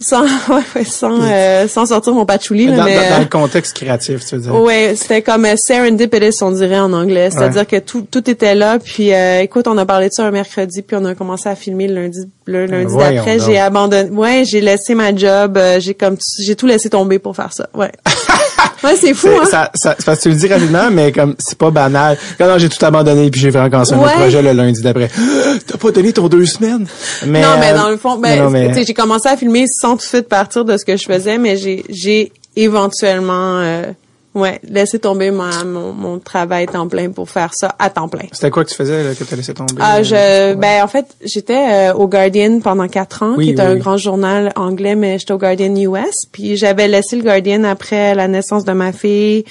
sans 0.00 0.22
ouais, 0.22 0.84
sans 0.84 1.18
sans 1.66 1.86
sortir 1.86 2.14
mon 2.14 2.24
patchouli 2.26 2.66
là, 2.66 2.76
dans, 2.76 2.84
mais 2.84 3.10
dans, 3.10 3.18
le 3.18 3.26
contexte 3.26 3.76
créatif, 3.76 4.24
tu 4.24 4.36
veux 4.36 4.42
dire. 4.42 4.54
Ouais, 4.54 4.94
c'était 4.96 5.22
comme 5.22 5.46
serendipitous 5.56 6.42
on 6.42 6.52
dirait 6.52 6.78
en 6.78 6.92
anglais, 6.92 7.30
c'est-à-dire 7.30 7.66
que 7.66 7.78
tout 7.78 8.06
tout 8.08 8.30
était 8.30 8.54
là 8.54 8.78
puis 8.78 9.10
écoute, 9.40 9.66
on 9.66 9.76
a 9.76 9.86
parlé 9.86 10.08
de 10.08 10.12
ça 10.12 10.24
un 10.24 10.30
mercredi 10.30 10.82
puis 10.82 10.96
on 11.00 11.04
a 11.04 11.14
commencé 11.14 11.48
à 11.48 11.56
filmer 11.64 11.88
le 11.88 11.94
lundi 11.94 12.28
le 12.46 12.66
lundi 12.66 12.94
d'après, 12.94 13.38
j'ai 13.38 13.58
abandonné. 13.58 14.10
Ouais, 14.10 14.44
j'ai 14.44 14.60
laissé 14.60 14.94
ma 14.94 15.14
job. 15.14 15.56
Euh, 15.56 15.80
j'ai 15.80 15.94
comme 15.94 16.16
j'ai 16.40 16.54
tout 16.54 16.66
laissé 16.66 16.90
tomber 16.90 17.18
pour 17.18 17.34
faire 17.34 17.52
ça. 17.52 17.68
Ouais. 17.74 17.90
ouais, 18.84 18.96
c'est 19.00 19.14
fou. 19.14 19.28
Hein? 19.28 19.46
Ça, 19.50 19.70
ça, 19.74 19.96
parce 20.04 20.18
que 20.18 20.22
tu 20.24 20.28
le 20.30 20.34
dis 20.34 20.46
rapidement, 20.46 20.90
mais 20.90 21.10
comme 21.10 21.34
c'est 21.38 21.56
pas 21.56 21.70
banal. 21.70 22.18
Quand 22.38 22.58
j'ai 22.58 22.68
tout 22.68 22.84
abandonné 22.84 23.30
puis 23.30 23.40
j'ai 23.40 23.50
vraiment 23.50 23.70
commencé 23.70 23.94
un 23.94 23.98
autre 23.98 24.14
projet 24.14 24.42
le 24.42 24.52
lundi 24.52 24.82
d'après. 24.82 25.10
T'as 25.66 25.78
pas 25.78 25.90
donné 25.90 26.12
ton 26.12 26.28
deux 26.28 26.46
semaines? 26.46 26.86
Mais, 27.26 27.40
non, 27.40 27.56
mais 27.58 27.72
dans 27.72 27.88
le 27.88 27.96
fond, 27.96 28.18
ben, 28.18 28.74
j'ai 28.74 28.94
commencé 28.94 29.28
à 29.28 29.36
filmer 29.36 29.66
sans 29.66 29.92
tout 29.92 29.98
de 29.98 30.02
suite 30.02 30.28
partir 30.28 30.64
de 30.64 30.76
ce 30.76 30.84
que 30.84 30.96
je 30.96 31.04
faisais, 31.04 31.38
mais 31.38 31.56
j'ai 31.56 31.84
j'ai 31.88 32.32
éventuellement 32.56 33.58
euh, 33.58 33.84
Ouais, 34.34 34.60
laisser 34.68 34.98
tomber 34.98 35.30
mon, 35.30 35.92
mon 35.92 36.18
travail 36.18 36.66
temps 36.66 36.88
plein 36.88 37.10
pour 37.10 37.30
faire 37.30 37.54
ça 37.54 37.76
à 37.78 37.88
temps 37.88 38.08
plein. 38.08 38.26
C'était 38.32 38.50
quoi 38.50 38.64
que 38.64 38.70
tu 38.70 38.74
faisais 38.74 39.04
là, 39.04 39.14
que 39.14 39.22
tu 39.22 39.32
as 39.32 39.36
laissé 39.36 39.54
tomber? 39.54 39.74
Ah, 39.78 40.02
je, 40.02 40.54
ben 40.54 40.82
en 40.82 40.88
fait, 40.88 41.06
j'étais 41.24 41.90
euh, 41.90 41.94
au 41.94 42.08
Guardian 42.08 42.58
pendant 42.58 42.88
quatre 42.88 43.22
ans, 43.22 43.36
qui 43.36 43.50
est 43.50 43.60
un 43.60 43.76
grand 43.76 43.96
journal 43.96 44.52
anglais, 44.56 44.96
mais 44.96 45.20
j'étais 45.20 45.34
au 45.34 45.38
Guardian 45.38 45.72
US. 45.76 46.26
Puis 46.32 46.56
j'avais 46.56 46.88
laissé 46.88 47.14
le 47.14 47.22
Guardian 47.22 47.62
après 47.62 48.16
la 48.16 48.26
naissance 48.26 48.64
de 48.64 48.72
ma 48.72 48.90
fille 48.90 49.44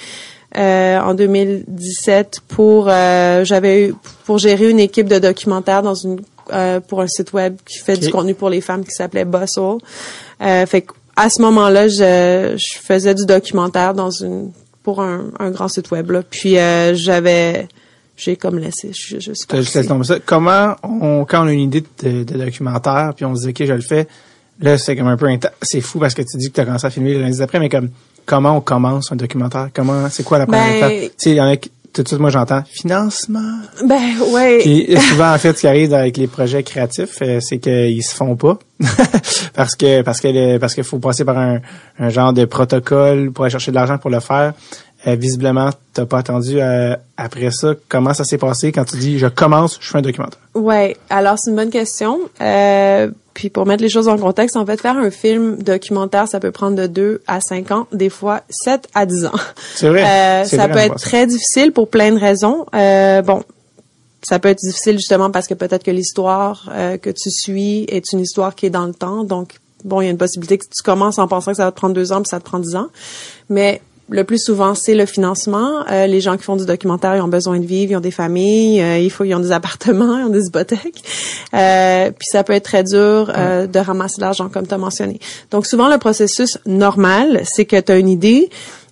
euh, 0.58 1.00
en 1.00 1.14
2017 1.14 2.40
pour 2.46 2.88
euh, 2.90 3.42
j'avais 3.42 3.94
pour 4.26 4.36
gérer 4.36 4.68
une 4.68 4.80
équipe 4.80 5.08
de 5.08 5.18
documentaires 5.18 5.82
dans 5.82 5.94
une 5.94 6.20
pour 6.88 7.00
un 7.00 7.08
site 7.08 7.32
web 7.32 7.56
qui 7.64 7.78
fait 7.78 7.96
du 7.96 8.10
contenu 8.10 8.34
pour 8.34 8.50
les 8.50 8.60
femmes 8.60 8.84
qui 8.84 8.90
s'appelait 8.90 9.24
Bustle. 9.24 9.78
fait 10.38 10.86
à 11.16 11.30
ce 11.30 11.40
moment-là, 11.40 11.88
je, 11.88 12.54
je 12.56 12.78
faisais 12.78 13.14
du 13.14 13.24
documentaire 13.24 13.94
dans 13.94 14.10
une 14.10 14.50
pour 14.84 15.02
un, 15.02 15.30
un 15.40 15.50
grand 15.50 15.66
site 15.66 15.90
web. 15.90 16.12
Là. 16.12 16.22
Puis 16.22 16.56
euh, 16.58 16.94
j'avais 16.94 17.66
j'ai 18.16 18.36
comme 18.36 18.58
laissé. 18.58 18.92
Je, 18.92 18.92
je 18.92 19.02
suis 19.02 19.20
juste 19.20 19.52
laissé 19.52 19.84
tomber 19.84 20.04
ça. 20.04 20.18
Comment 20.24 20.76
on, 20.84 21.24
quand 21.24 21.44
on 21.44 21.48
a 21.48 21.52
une 21.52 21.60
idée 21.60 21.82
de, 22.04 22.22
de, 22.22 22.38
documentaire, 22.38 23.12
puis 23.16 23.24
on 23.24 23.34
se 23.34 23.42
dit 23.42 23.48
ok 23.48 23.66
je 23.66 23.72
le 23.72 23.80
fais, 23.80 24.06
là 24.60 24.78
c'est 24.78 24.94
comme 24.94 25.08
un 25.08 25.16
peu 25.16 25.26
c'est 25.62 25.80
fou 25.80 25.98
parce 25.98 26.14
que 26.14 26.22
tu 26.22 26.36
dis 26.36 26.50
que 26.50 26.54
tu 26.54 26.60
as 26.60 26.64
commencé 26.64 26.86
à 26.86 26.90
filmer 26.90 27.14
lundi 27.14 27.42
après, 27.42 27.58
mais 27.58 27.68
comme 27.68 27.90
comment 28.24 28.56
on 28.56 28.60
commence 28.60 29.10
un 29.10 29.16
documentaire? 29.16 29.70
Comment 29.74 30.08
c'est 30.10 30.22
quoi 30.22 30.38
la 30.38 30.46
première 30.46 30.88
ben, 30.88 30.92
étape? 30.92 31.72
Tout 31.94 32.02
de 32.02 32.08
suite, 32.08 32.20
moi, 32.20 32.30
j'entends 32.30 32.62
financement. 32.70 33.58
Ben, 33.84 34.18
ouais. 34.32 34.66
Et 34.66 34.96
souvent, 34.98 35.32
en 35.32 35.38
fait, 35.38 35.54
ce 35.54 35.60
qui 35.60 35.66
arrive 35.68 35.94
avec 35.94 36.16
les 36.16 36.26
projets 36.26 36.62
créatifs, 36.64 37.18
euh, 37.22 37.38
c'est 37.40 37.58
qu'ils 37.58 38.02
se 38.02 38.14
font 38.14 38.34
pas. 38.36 38.58
parce 39.54 39.76
que, 39.76 40.02
parce 40.02 40.20
que, 40.20 40.58
parce 40.58 40.74
qu'il 40.74 40.84
faut 40.84 40.98
passer 40.98 41.24
par 41.24 41.38
un, 41.38 41.60
un, 42.00 42.08
genre 42.08 42.32
de 42.32 42.44
protocole 42.44 43.30
pour 43.30 43.44
aller 43.44 43.52
chercher 43.52 43.70
de 43.70 43.76
l'argent 43.76 43.98
pour 43.98 44.10
le 44.10 44.20
faire. 44.20 44.54
Euh, 45.06 45.16
visiblement, 45.16 45.70
t'as 45.92 46.06
pas 46.06 46.18
attendu 46.18 46.60
euh, 46.60 46.96
après 47.16 47.50
ça. 47.50 47.74
Comment 47.88 48.14
ça 48.14 48.24
s'est 48.24 48.38
passé 48.38 48.72
quand 48.72 48.84
tu 48.84 48.96
dis 48.96 49.18
je 49.18 49.26
commence, 49.26 49.78
je 49.80 49.88
fais 49.88 49.98
un 49.98 50.02
documentaire? 50.02 50.40
Ouais, 50.54 50.96
alors 51.10 51.38
c'est 51.38 51.50
une 51.50 51.56
bonne 51.56 51.70
question. 51.70 52.20
Euh, 52.40 53.10
puis 53.34 53.50
pour 53.50 53.66
mettre 53.66 53.82
les 53.82 53.88
choses 53.88 54.08
en 54.08 54.16
contexte, 54.16 54.56
en 54.56 54.64
fait, 54.64 54.80
faire 54.80 54.96
un 54.96 55.10
film 55.10 55.56
documentaire, 55.56 56.28
ça 56.28 56.38
peut 56.38 56.52
prendre 56.52 56.76
de 56.76 56.86
2 56.86 57.22
à 57.26 57.40
5 57.40 57.70
ans, 57.72 57.86
des 57.92 58.08
fois 58.08 58.42
7 58.48 58.88
à 58.94 59.06
10 59.06 59.26
ans. 59.26 59.32
C'est 59.74 59.88
vrai. 59.88 60.04
Euh, 60.04 60.44
ça 60.44 60.68
peut 60.68 60.78
être 60.78 61.00
très 61.00 61.26
difficile 61.26 61.72
pour 61.72 61.88
plein 61.88 62.12
de 62.12 62.18
raisons. 62.18 62.64
Euh, 62.74 63.22
bon, 63.22 63.42
ça 64.22 64.38
peut 64.38 64.48
être 64.48 64.60
difficile 64.60 64.96
justement 64.96 65.32
parce 65.32 65.48
que 65.48 65.54
peut-être 65.54 65.82
que 65.82 65.90
l'histoire 65.90 66.70
euh, 66.72 66.96
que 66.96 67.10
tu 67.10 67.30
suis 67.30 67.84
est 67.88 68.12
une 68.12 68.20
histoire 68.20 68.54
qui 68.54 68.66
est 68.66 68.70
dans 68.70 68.86
le 68.86 68.94
temps. 68.94 69.24
Donc, 69.24 69.54
bon, 69.84 70.00
il 70.00 70.04
y 70.04 70.08
a 70.08 70.10
une 70.10 70.18
possibilité 70.18 70.56
que 70.58 70.64
tu 70.64 70.82
commences 70.82 71.18
en 71.18 71.26
pensant 71.26 71.50
que 71.50 71.56
ça 71.56 71.64
va 71.64 71.72
te 71.72 71.76
prendre 71.76 71.94
2 71.94 72.12
ans, 72.12 72.22
puis 72.22 72.28
ça 72.28 72.38
te 72.38 72.44
prend 72.44 72.60
10 72.60 72.76
ans. 72.76 72.88
Mais 73.48 73.82
le 74.10 74.24
plus 74.24 74.38
souvent, 74.38 74.74
c'est 74.74 74.94
le 74.94 75.06
financement. 75.06 75.84
Euh, 75.90 76.06
les 76.06 76.20
gens 76.20 76.36
qui 76.36 76.44
font 76.44 76.56
du 76.56 76.66
documentaire, 76.66 77.16
ils 77.16 77.22
ont 77.22 77.28
besoin 77.28 77.58
de 77.58 77.64
vivre, 77.64 77.92
ils 77.92 77.96
ont 77.96 78.00
des 78.00 78.10
familles, 78.10 78.82
euh, 78.82 78.98
il 78.98 79.10
faut, 79.10 79.24
ils 79.24 79.34
ont 79.34 79.40
des 79.40 79.52
appartements, 79.60 80.18
ils 80.18 80.24
ont 80.24 80.30
des 80.30 80.46
hypothèques. 80.46 81.02
Euh, 81.54 82.10
puis 82.10 82.26
ça 82.30 82.44
peut 82.44 82.52
être 82.52 82.64
très 82.64 82.84
dur 82.84 83.26
de 83.26 83.78
ramasser 83.78 84.20
l'argent, 84.20 84.48
comme 84.48 84.66
tu 84.66 84.74
as 84.74 84.78
mentionné. 84.78 85.18
Donc 85.50 85.66
souvent, 85.66 85.88
le 85.88 85.98
processus 85.98 86.58
normal, 86.66 87.42
c'est 87.44 87.64
que 87.64 87.80
tu 87.80 87.92
as 87.92 87.98
une 87.98 88.08
idée, 88.08 88.50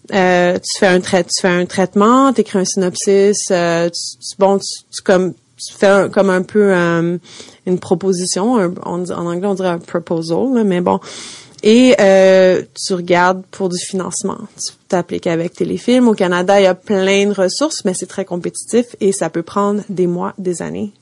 tu 0.08 0.78
fais 0.78 0.86
un 0.86 1.00
trai 1.00 1.24
tu 1.24 1.40
fais 1.40 1.48
un 1.48 1.66
traitement, 1.66 2.32
tu 2.32 2.40
écris 2.40 2.58
un 2.58 2.64
synopsis, 2.64 3.48
tu, 3.48 4.36
bon, 4.38 4.58
tu, 4.58 5.02
comme 5.02 5.34
tu 5.34 5.74
fais 5.74 6.08
comme 6.10 6.30
un 6.30 6.42
peu 6.42 6.72
une 7.66 7.78
proposition, 7.78 8.54
en 8.82 9.08
anglais 9.08 9.46
on 9.46 9.54
dirait 9.54 9.68
un 9.68 9.78
proposal, 9.78 10.64
mais 10.64 10.80
bon. 10.80 11.00
Et 11.62 11.94
euh, 12.00 12.62
tu 12.74 12.94
regardes 12.94 13.42
pour 13.50 13.68
du 13.68 13.78
financement. 13.78 14.38
Tu 14.56 14.72
t'appliques 14.88 15.26
avec 15.28 15.54
Téléfilm. 15.54 16.08
Au 16.08 16.14
Canada, 16.14 16.60
il 16.60 16.64
y 16.64 16.66
a 16.66 16.74
plein 16.74 17.26
de 17.26 17.32
ressources, 17.32 17.84
mais 17.84 17.94
c'est 17.94 18.06
très 18.06 18.24
compétitif 18.24 18.86
et 19.00 19.12
ça 19.12 19.30
peut 19.30 19.42
prendre 19.42 19.82
des 19.88 20.06
mois, 20.08 20.34
des 20.38 20.60
années 20.60 20.92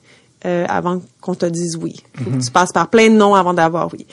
euh, 0.44 0.66
avant 0.68 1.00
qu'on 1.20 1.34
te 1.34 1.46
dise 1.46 1.76
oui. 1.76 2.02
Mhm. 2.18 2.42
Tu 2.44 2.50
passes 2.50 2.72
par 2.72 2.88
plein 2.88 3.08
de 3.08 3.14
noms 3.14 3.34
avant 3.34 3.54
d'avoir 3.54 3.90
oui. 3.92 4.06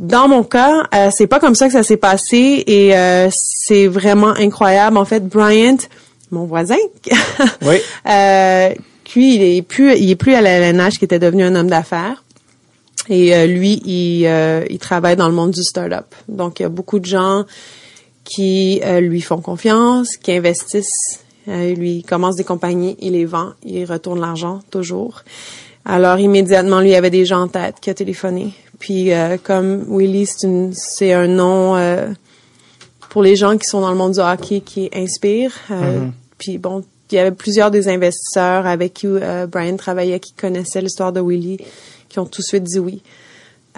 Dans 0.00 0.28
mon 0.28 0.42
cas, 0.44 0.88
euh, 0.94 1.10
c'est 1.14 1.26
pas 1.26 1.38
comme 1.38 1.54
ça 1.54 1.66
que 1.66 1.74
ça 1.74 1.82
s'est 1.82 1.98
passé 1.98 2.64
et 2.66 2.96
euh, 2.96 3.28
c'est 3.32 3.86
vraiment 3.86 4.30
incroyable. 4.30 4.96
En 4.96 5.04
fait, 5.04 5.20
Bryant, 5.28 5.76
mon 6.30 6.46
voisin, 6.46 6.76
oui. 7.62 7.76
euh, 8.08 8.70
lui, 9.14 9.34
il 9.34 9.42
est 9.42 9.62
plus, 9.62 9.94
il 9.98 10.10
est 10.10 10.16
plus 10.16 10.34
à 10.34 10.40
la 10.40 10.52
LNH, 10.52 10.98
qui 10.98 11.04
était 11.04 11.18
devenu 11.18 11.44
un 11.44 11.54
homme 11.54 11.68
d'affaires. 11.68 12.24
Et 13.10 13.34
euh, 13.34 13.46
lui, 13.46 13.82
il, 13.84 14.24
euh, 14.26 14.64
il 14.70 14.78
travaille 14.78 15.16
dans 15.16 15.28
le 15.28 15.34
monde 15.34 15.50
du 15.50 15.64
start-up. 15.64 16.06
Donc, 16.28 16.60
il 16.60 16.62
y 16.62 16.66
a 16.66 16.68
beaucoup 16.68 17.00
de 17.00 17.04
gens 17.04 17.44
qui 18.22 18.80
euh, 18.84 19.00
lui 19.00 19.20
font 19.20 19.40
confiance, 19.40 20.16
qui 20.16 20.32
investissent. 20.32 21.20
lui, 21.48 21.96
il 21.96 22.02
commence 22.04 22.36
des 22.36 22.44
compagnies, 22.44 22.96
il 23.00 23.12
les 23.12 23.24
vend, 23.24 23.50
il 23.64 23.84
retourne 23.84 24.20
l'argent 24.20 24.60
toujours. 24.70 25.24
Alors, 25.84 26.20
immédiatement, 26.20 26.80
lui, 26.80 26.90
il 26.90 26.94
avait 26.94 27.10
des 27.10 27.24
gens 27.24 27.42
en 27.42 27.48
tête 27.48 27.76
qui 27.80 27.90
a 27.90 27.94
téléphoné. 27.94 28.54
Puis, 28.78 29.10
comme 29.42 29.84
Willy, 29.88 30.26
c'est 30.72 31.12
un 31.12 31.26
nom 31.26 31.76
pour 33.08 33.22
les 33.22 33.34
gens 33.34 33.58
qui 33.58 33.66
sont 33.66 33.80
dans 33.80 33.90
le 33.90 33.96
monde 33.96 34.12
du 34.12 34.20
hockey 34.20 34.60
qui 34.60 34.88
inspire. 34.94 35.52
Mm-hmm. 35.68 36.10
Puis, 36.38 36.58
bon, 36.58 36.84
il 37.10 37.16
y 37.16 37.18
avait 37.18 37.32
plusieurs 37.32 37.70
des 37.70 37.88
investisseurs 37.88 38.66
avec 38.66 38.94
qui 38.94 39.08
Brian 39.50 39.76
travaillait 39.76 40.20
qui 40.20 40.32
connaissaient 40.34 40.82
l'histoire 40.82 41.12
de 41.12 41.20
Willy 41.20 41.58
qui 42.10 42.18
ont 42.18 42.26
tout 42.26 42.42
de 42.42 42.46
suite 42.46 42.64
dit 42.64 42.78
oui. 42.78 43.00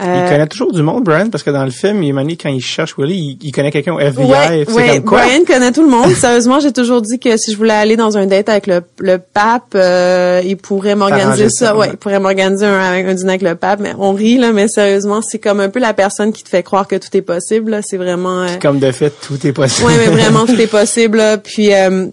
il 0.00 0.08
euh, 0.08 0.28
connaît 0.28 0.46
toujours 0.46 0.72
du 0.72 0.82
monde, 0.82 1.04
Brian, 1.04 1.28
parce 1.28 1.44
que 1.44 1.50
dans 1.50 1.64
le 1.64 1.70
film, 1.70 2.02
il 2.02 2.12
m'a 2.14 2.24
dit 2.24 2.36
quand 2.36 2.48
il 2.48 2.62
cherche 2.62 2.96
Willy, 2.98 3.38
il, 3.40 3.52
connaît 3.52 3.70
quelqu'un 3.70 3.92
au 3.92 4.00
FBI. 4.00 4.26
Ouais, 4.26 4.66
ouais, 4.72 4.88
comme 4.88 5.04
quoi? 5.04 5.20
Brian 5.20 5.44
connaît 5.46 5.70
tout 5.70 5.82
le 5.82 5.90
monde. 5.90 6.10
Sérieusement, 6.14 6.58
j'ai 6.58 6.72
toujours 6.72 7.02
dit 7.02 7.20
que 7.20 7.36
si 7.36 7.52
je 7.52 7.56
voulais 7.58 7.74
aller 7.74 7.96
dans 7.96 8.16
un 8.16 8.26
date 8.26 8.48
avec 8.48 8.66
le, 8.66 8.80
le 8.98 9.18
pape, 9.18 9.74
euh, 9.74 10.40
il 10.44 10.56
pourrait 10.56 10.94
m'organiser 10.94 11.50
ça. 11.50 11.76
Ouais, 11.76 11.90
il 11.92 11.98
pourrait 11.98 12.20
m'organiser 12.20 12.66
un, 12.66 13.06
un, 13.06 13.14
dîner 13.14 13.30
avec 13.30 13.42
le 13.42 13.54
pape. 13.54 13.80
Mais 13.80 13.92
on 13.98 14.14
rit 14.14 14.38
là, 14.38 14.52
mais 14.52 14.66
sérieusement, 14.66 15.20
c'est 15.20 15.38
comme 15.38 15.60
un 15.60 15.68
peu 15.68 15.78
la 15.78 15.92
personne 15.92 16.32
qui 16.32 16.42
te 16.42 16.48
fait 16.48 16.62
croire 16.62 16.88
que 16.88 16.96
tout 16.96 17.14
est 17.14 17.22
possible. 17.22 17.80
C'est 17.82 17.98
vraiment. 17.98 18.42
Euh... 18.42 18.56
comme 18.60 18.78
de 18.78 18.90
fait, 18.90 19.12
tout 19.20 19.46
est 19.46 19.52
possible. 19.52 19.86
Ouais, 19.86 19.94
mais 19.98 20.22
vraiment 20.22 20.46
tout 20.46 20.58
est 20.58 20.66
possible. 20.66 21.22
Puis 21.44 21.74
euh, 21.74 22.06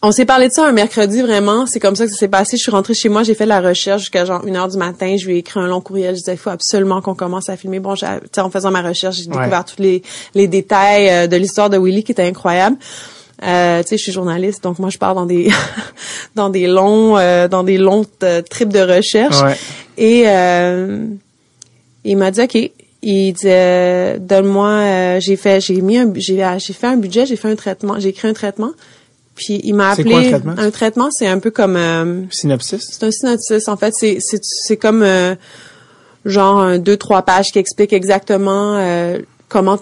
on 0.00 0.12
s'est 0.12 0.24
parlé 0.24 0.48
de 0.48 0.52
ça 0.52 0.64
un 0.66 0.72
mercredi, 0.72 1.22
vraiment. 1.22 1.66
C'est 1.66 1.80
comme 1.80 1.96
ça 1.96 2.04
que 2.04 2.12
ça 2.12 2.16
s'est 2.16 2.28
passé. 2.28 2.56
Je 2.56 2.62
suis 2.62 2.70
rentrée 2.70 2.94
chez 2.94 3.08
moi, 3.08 3.24
j'ai 3.24 3.34
fait 3.34 3.46
la 3.46 3.60
recherche 3.60 4.02
jusqu'à 4.02 4.24
genre 4.24 4.46
une 4.46 4.54
heure 4.54 4.68
du 4.68 4.76
matin. 4.76 5.16
Je 5.18 5.26
lui 5.26 5.34
ai 5.34 5.38
écrit 5.38 5.58
un 5.58 5.66
long 5.66 5.80
courriel. 5.80 6.14
Je 6.14 6.20
disais, 6.20 6.34
il 6.34 6.38
faut 6.38 6.50
absolument 6.50 7.02
qu'on 7.02 7.16
commence 7.16 7.48
à 7.48 7.56
filmer. 7.56 7.80
Bon, 7.80 7.94
en 7.94 8.50
faisant 8.50 8.70
ma 8.70 8.82
recherche, 8.82 9.16
j'ai 9.16 9.26
découvert 9.26 9.64
tous 9.64 9.82
les, 9.82 10.02
les 10.34 10.46
détails 10.46 11.08
euh, 11.08 11.26
de 11.26 11.36
l'histoire 11.36 11.68
de 11.68 11.78
Willy 11.78 12.04
qui 12.04 12.12
était 12.12 12.22
incroyable. 12.22 12.76
Euh, 13.42 13.82
tu 13.82 13.88
sais, 13.88 13.98
je 13.98 14.02
suis 14.02 14.12
journaliste, 14.12 14.64
donc 14.64 14.80
moi 14.80 14.90
je 14.90 14.98
pars 14.98 15.14
dans 15.14 15.26
des 15.26 15.50
dans 16.34 16.50
des 16.50 16.66
longs 16.66 17.16
euh, 17.16 17.46
dans 17.46 17.62
des 17.62 17.78
longs 17.78 18.04
trips 18.50 18.72
de 18.72 18.80
recherche. 18.80 19.36
Et 19.96 20.22
il 22.04 22.16
m'a 22.16 22.30
dit 22.30 22.40
ok. 22.40 22.70
Il 23.02 23.32
dit 23.32 23.46
donne-moi. 24.20 25.18
j'ai 25.18 25.36
fait 25.36 25.60
j'ai 25.60 25.80
mis 25.80 25.98
j'ai 26.16 26.72
fait 26.72 26.86
un 26.86 26.96
budget, 26.96 27.26
j'ai 27.26 27.36
fait 27.36 27.48
un 27.48 27.56
traitement, 27.56 27.98
j'ai 27.98 28.10
écrit 28.10 28.28
un 28.28 28.32
traitement. 28.32 28.70
Puis 29.38 29.60
il 29.62 29.74
m'a 29.74 29.90
appelé 29.90 30.10
quoi, 30.10 30.18
un 30.18 30.28
traitement, 30.30 30.54
un 30.58 30.70
traitement 30.72 31.10
c'est 31.12 31.28
un 31.28 31.38
peu 31.38 31.52
comme 31.52 31.76
euh, 31.76 32.22
synopsis? 32.30 32.84
C'est 32.90 33.04
un 33.04 33.10
synopsis 33.12 33.68
en 33.68 33.76
fait, 33.76 33.94
c'est 33.94 34.18
c'est 34.18 34.40
c'est 34.42 34.76
comme 34.76 35.02
euh, 35.04 35.36
genre 36.24 36.58
un, 36.58 36.78
deux 36.80 36.96
trois 36.96 37.22
pages 37.22 37.52
qui 37.52 37.60
expliquent 37.60 37.92
exactement 37.92 38.76
euh, 38.76 39.20
comment 39.48 39.78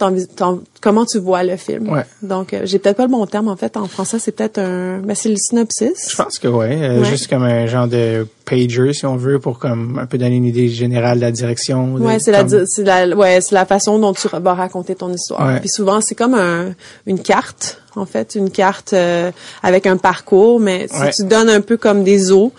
comment 0.81 1.05
tu 1.05 1.19
vois 1.19 1.43
le 1.43 1.57
film. 1.57 1.91
Ouais. 1.91 2.05
Donc 2.23 2.55
euh, 2.55 2.63
j'ai 2.65 2.79
peut-être 2.79 2.97
pas 2.97 3.05
le 3.05 3.11
bon 3.11 3.27
terme 3.27 3.49
en 3.49 3.57
fait 3.57 3.77
en 3.77 3.87
français, 3.87 4.19
c'est 4.19 4.33
peut-être 4.33 4.59
un 4.59 5.01
mais 5.05 5.15
c'est 5.15 5.29
le 5.29 5.37
synopsis. 5.37 6.09
Je 6.11 6.17
pense 6.17 6.39
que 6.39 6.49
ouais, 6.49 6.77
euh, 6.81 7.05
juste 7.05 7.29
comme 7.29 7.43
un 7.43 7.67
genre 7.67 7.89
de 7.89 8.27
pager 8.45 8.93
si 8.93 9.07
on 9.07 9.17
veut 9.17 9.39
pour 9.41 9.59
comme 9.59 9.99
un 9.99 10.07
peu 10.07 10.19
donner 10.19 10.37
une 10.37 10.45
idée 10.45 10.69
générale 10.69 11.19
de 11.19 11.23
la 11.23 11.33
direction. 11.33 11.95
ouais, 11.95 12.19
c'est 12.19 12.31
la 12.31 12.45
c'est 12.67 12.85
la 12.85 13.09
ouais, 13.17 13.41
c'est 13.41 13.55
la 13.55 13.67
façon 13.67 13.99
dont 13.99 14.13
tu 14.13 14.29
vas 14.29 14.55
raconter 14.55 14.95
ton 14.95 15.13
histoire. 15.13 15.61
Puis 15.61 15.69
souvent 15.69 16.01
c'est 16.01 16.15
comme 16.15 16.35
un 16.35 16.75
une 17.07 17.21
carte 17.21 17.83
en 17.97 18.07
fait, 18.07 18.35
une 18.35 18.51
carte 18.51 18.93
euh, 18.93 19.33
avec 19.63 19.87
un 19.87 19.97
parcours 19.97 20.61
mais 20.61 20.87
si 20.89 21.23
tu 21.23 21.25
donnes 21.25 21.49
un 21.49 21.61
peu 21.61 21.77
comme 21.77 22.05
des 22.05 22.31
os 22.31 22.51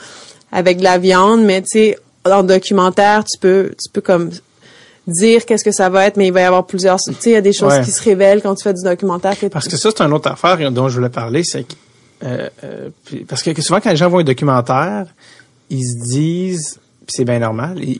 avec 0.52 0.80
de 0.80 0.84
la 0.84 0.98
viande 0.98 1.42
mais 1.44 1.62
tu 1.62 1.70
sais 1.70 1.98
en 2.26 2.44
documentaire, 2.44 3.24
tu 3.24 3.38
peux 3.40 3.72
tu 3.82 3.90
peux 3.90 4.02
comme 4.02 4.32
dire 5.08 5.46
qu'est-ce 5.46 5.64
que 5.64 5.72
ça 5.72 5.90
va 5.90 6.06
être, 6.06 6.18
mais 6.18 6.28
il 6.28 6.34
va 6.34 6.42
y 6.42 6.44
avoir 6.44 6.66
plusieurs. 6.66 7.00
Tu 7.00 7.14
sais, 7.14 7.30
il 7.30 7.34
y 7.34 7.36
a 7.36 7.42
des 7.42 7.54
choses 7.54 7.80
qui 7.80 7.92
se 7.92 8.04
révèlent 8.04 8.42
quand 8.42 8.56
tu 8.56 8.64
fais 8.64 8.74
du 8.74 8.84
documentaire. 8.84 9.36
parce 9.52 9.68
que 9.68 9.78
ça, 9.78 9.90
c'est 9.96 10.04
une 10.04 10.14
autre 10.14 10.30
affaire 10.30 10.72
dont 10.72 10.90
je 10.90 10.96
voulais 10.96 11.10
parler, 11.10 11.44
c'est 11.44 11.64
que 11.64 11.74
euh, 12.24 12.50
euh, 12.64 12.90
parce 13.28 13.44
que 13.44 13.62
souvent 13.62 13.80
quand 13.80 13.92
les 13.92 13.96
gens 13.96 14.10
voient 14.10 14.22
un 14.22 14.26
documentaire, 14.26 15.06
ils 15.70 15.84
se 15.84 16.10
disent, 16.10 16.80
c'est 17.08 17.26
bien 17.26 17.40
normal, 17.40 17.78
ils, 17.80 18.00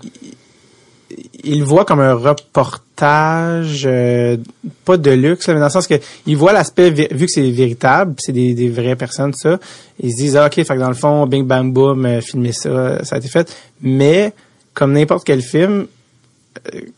ils, 1.44 1.60
le 1.60 1.66
voient 1.66 1.86
comme 1.86 2.00
un 2.00 2.16
reportage, 2.16 3.84
euh, 3.86 4.38
pas 4.86 4.98
de 4.98 5.12
luxe, 5.12 5.48
mais 5.48 5.56
dans 5.56 5.66
le 5.66 5.70
sens 5.70 5.86
que 5.86 5.96
ils 6.26 6.36
voient 6.36 6.52
l'aspect 6.52 6.90
vu 6.90 7.28
que 7.28 7.32
c'est 7.32 7.50
véritable, 7.52 8.16
c'est 8.18 8.32
des, 8.32 8.56
des 8.56 8.70
vraies 8.70 8.96
personnes, 8.96 9.34
ça. 9.34 9.60
Ils 10.00 10.12
se 10.12 10.18
disent, 10.18 10.36
ah, 10.36 10.48
ok, 10.48 10.56
fait 10.56 10.66
que 10.66 10.80
dans 10.80 10.90
le 10.90 10.96
fond, 10.96 11.28
bing 11.28 11.46
bang 11.46 11.72
boom, 11.72 12.20
filmer 12.22 12.54
ça, 12.54 13.04
ça 13.06 13.16
a 13.16 13.20
été 13.20 13.28
fait. 13.28 13.56
Mais 13.82 14.34
comme 14.74 14.94
n'importe 14.94 15.26
quel 15.26 15.44
film, 15.44 15.82
euh, 15.82 15.86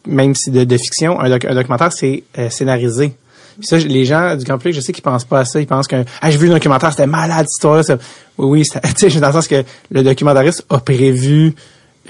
même 0.08 0.36
si 0.36 0.52
de, 0.52 0.64
de 0.64 0.78
fiction, 0.78 1.20
un, 1.20 1.30
documentaire, 1.30 1.92
c'est 1.92 2.24
euh, 2.38 2.50
scénarisé. 2.50 3.14
Puis 3.58 3.68
ça, 3.68 3.78
les 3.78 4.06
gens 4.06 4.36
du 4.36 4.46
grand 4.46 4.58
public, 4.58 4.76
je 4.76 4.82
sais 4.82 4.94
qu'ils 4.94 5.04
pensent 5.04 5.26
pas 5.26 5.40
à 5.40 5.46
ça. 5.46 5.60
Ils 5.60 5.68
pensent 5.68 5.88
que 5.88 6.04
ah, 6.22 6.32
j'ai 6.32 6.38
vu 6.38 6.50
un 6.50 6.54
documentaire, 6.54 6.92
c'était 6.92 7.08
malade, 7.08 7.46
cette 7.48 7.52
histoire. 7.52 7.84
Ça. 7.84 7.98
Oui, 8.38 8.62
oui, 8.62 8.82
tu 8.98 9.10
sais, 9.10 9.20
dans 9.20 9.28
le 9.28 9.34
sens 9.34 9.48
que 9.48 9.64
le 9.92 10.04
documentariste 10.04 10.66
a 10.70 10.80
prévu 10.80 11.56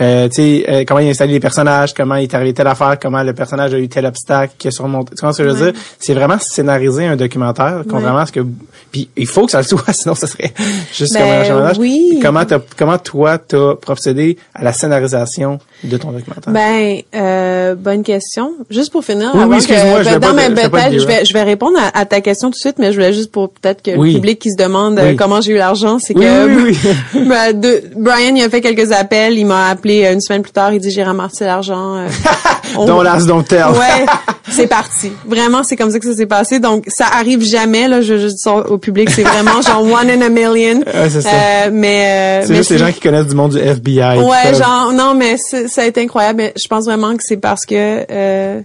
euh, 0.02 0.30
tu 0.30 0.36
sais, 0.36 0.66
euh, 0.70 0.84
comment 0.88 1.02
il 1.02 1.08
a 1.08 1.10
installé 1.10 1.34
les 1.34 1.40
personnages, 1.42 1.94
comment 1.94 2.16
il 2.16 2.24
est 2.24 2.34
arrivé 2.34 2.54
telle 2.54 2.68
affaire, 2.68 2.98
comment 3.00 3.22
le 3.22 3.34
personnage 3.34 3.74
a 3.74 3.80
eu 3.80 3.90
tel 3.90 4.06
obstacle 4.06 4.54
qui 4.58 4.70
a 4.70 4.72
surmonté. 4.72 5.14
Tu 5.16 5.22
vois 5.22 5.34
ce 5.34 5.40
que 5.40 5.50
je 5.50 5.54
veux 5.54 5.72
dire? 5.72 5.82
C'est 6.00 6.14
vraiment 6.14 6.40
scénariser 6.40 7.06
un 7.06 7.18
documentaire, 7.18 7.84
contrairement 7.90 8.20
à 8.20 8.26
ce 8.26 8.32
que... 8.32 8.46
Puis 8.92 9.10
il 9.18 9.28
faut 9.28 9.46
que 9.46 9.52
ça 9.52 9.58
le 9.58 9.66
soit, 9.66 9.84
sinon 9.92 10.16
ça 10.16 10.28
serait 10.28 10.54
juste 10.94 11.18
comme 11.18 11.28
un 11.28 11.42
personnage. 11.42 11.78
Ben 11.78 11.82
oui. 11.82 12.20
Comment, 12.22 12.44
comment 12.78 12.98
toi, 12.98 13.38
t'as 13.40 13.76
procédé 13.76 14.38
à 14.56 14.64
la 14.64 14.72
scénarisation 14.72 15.60
de 15.84 15.98
ton 15.98 16.12
documentaire? 16.12 16.54
Ben, 16.54 17.02
euh, 17.16 17.76
bonne 17.76 18.04
question. 18.04 18.54
Juste 18.70 18.92
pour 18.92 19.04
finir, 19.04 19.32
oui, 19.34 19.42
ben, 19.68 20.20
dans 20.20 20.34
ma 20.34 20.50
je 20.50 21.06
vais, 21.06 21.26
je 21.26 21.34
vais 21.34 21.44
répondre 21.44 21.78
à, 21.94 22.06
ta 22.06 22.22
question 22.22 22.50
tout 22.50 22.56
de 22.56 22.60
suite, 22.60 22.80
mais 22.80 22.92
je 22.92 22.98
voulais 22.98 23.14
juste 23.14 23.32
pour 23.32 23.50
peut-être 23.50 23.82
que 23.82 23.92
le 23.92 24.14
public 24.14 24.40
qui 24.40 24.52
se 24.52 24.58
demande 24.58 25.00
euh, 25.00 25.16
comment 25.18 25.42
j'ai 25.42 25.54
eu 25.54 25.58
l'argent, 25.58 26.00
c'est 26.00 26.14
que 26.14 26.20
ben, 26.20 27.54
de, 27.60 27.84
Brian, 27.96 28.36
il 28.36 28.44
a 28.44 28.50
fait 28.50 28.62
quelques 28.62 28.92
appels, 28.92 29.38
il 29.38 29.46
m'a 29.46 29.70
appelé 29.70 30.06
euh, 30.06 30.14
une 30.14 30.22
semaine 30.22 30.42
plus 30.42 30.52
tard, 30.52 30.74
il 30.74 30.80
dit 30.80 30.92
j'ai 30.92 31.04
ramassé 31.04 31.46
l'argent. 31.46 31.96
Euh, 31.96 32.08
Don't 32.76 33.04
last, 33.04 33.28
don't 33.28 33.44
tell. 33.44 33.72
ouais, 33.72 34.06
c'est 34.50 34.68
parti. 34.68 35.12
Vraiment, 35.26 35.64
c'est 35.64 35.76
comme 35.76 35.92
ça 35.92 36.00
que 36.00 36.06
ça 36.06 36.16
s'est 36.16 36.26
passé. 36.26 36.60
Donc, 36.60 36.86
ça 36.88 37.06
arrive 37.06 37.44
jamais. 37.44 37.88
Là, 37.88 38.02
je, 38.02 38.18
je 38.18 38.28
dis 38.28 38.38
ça 38.38 38.56
au 38.56 38.78
public, 38.78 39.10
c'est 39.10 39.24
vraiment 39.24 39.62
genre 39.62 39.84
one 40.02 40.10
in 40.10 40.22
a 40.22 40.30
million. 40.30 40.80
Ouais, 40.82 41.10
c'est 41.10 41.22
ça. 41.22 41.30
Euh, 41.30 41.70
mais 41.72 42.42
euh, 42.44 42.48
c'est 42.48 42.56
juste 42.56 42.72
les 42.72 42.78
gens 42.78 42.92
qui 42.92 43.00
connaissent 43.00 43.28
du 43.28 43.36
monde 43.36 43.52
du 43.52 43.60
FBI. 43.60 44.20
Ouais, 44.20 44.54
genre 44.54 44.92
non, 44.94 45.14
mais 45.16 45.38
ça 45.38 45.82
a 45.82 45.86
été 45.86 46.02
incroyable. 46.02 46.38
Mais 46.38 46.54
je 46.62 46.68
pense 46.68 46.86
vraiment 46.86 47.16
que 47.16 47.24
c'est 47.24 47.38
parce 47.38 47.66
que 47.66 48.06
euh, 48.10 48.62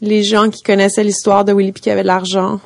les 0.00 0.22
gens 0.22 0.50
qui 0.50 0.62
connaissaient 0.62 1.04
l'histoire 1.04 1.44
de 1.44 1.52
Willy 1.52 1.72
P 1.72 1.80
qui 1.80 1.90
avait 1.90 2.02
de 2.02 2.08
l'argent 2.08 2.60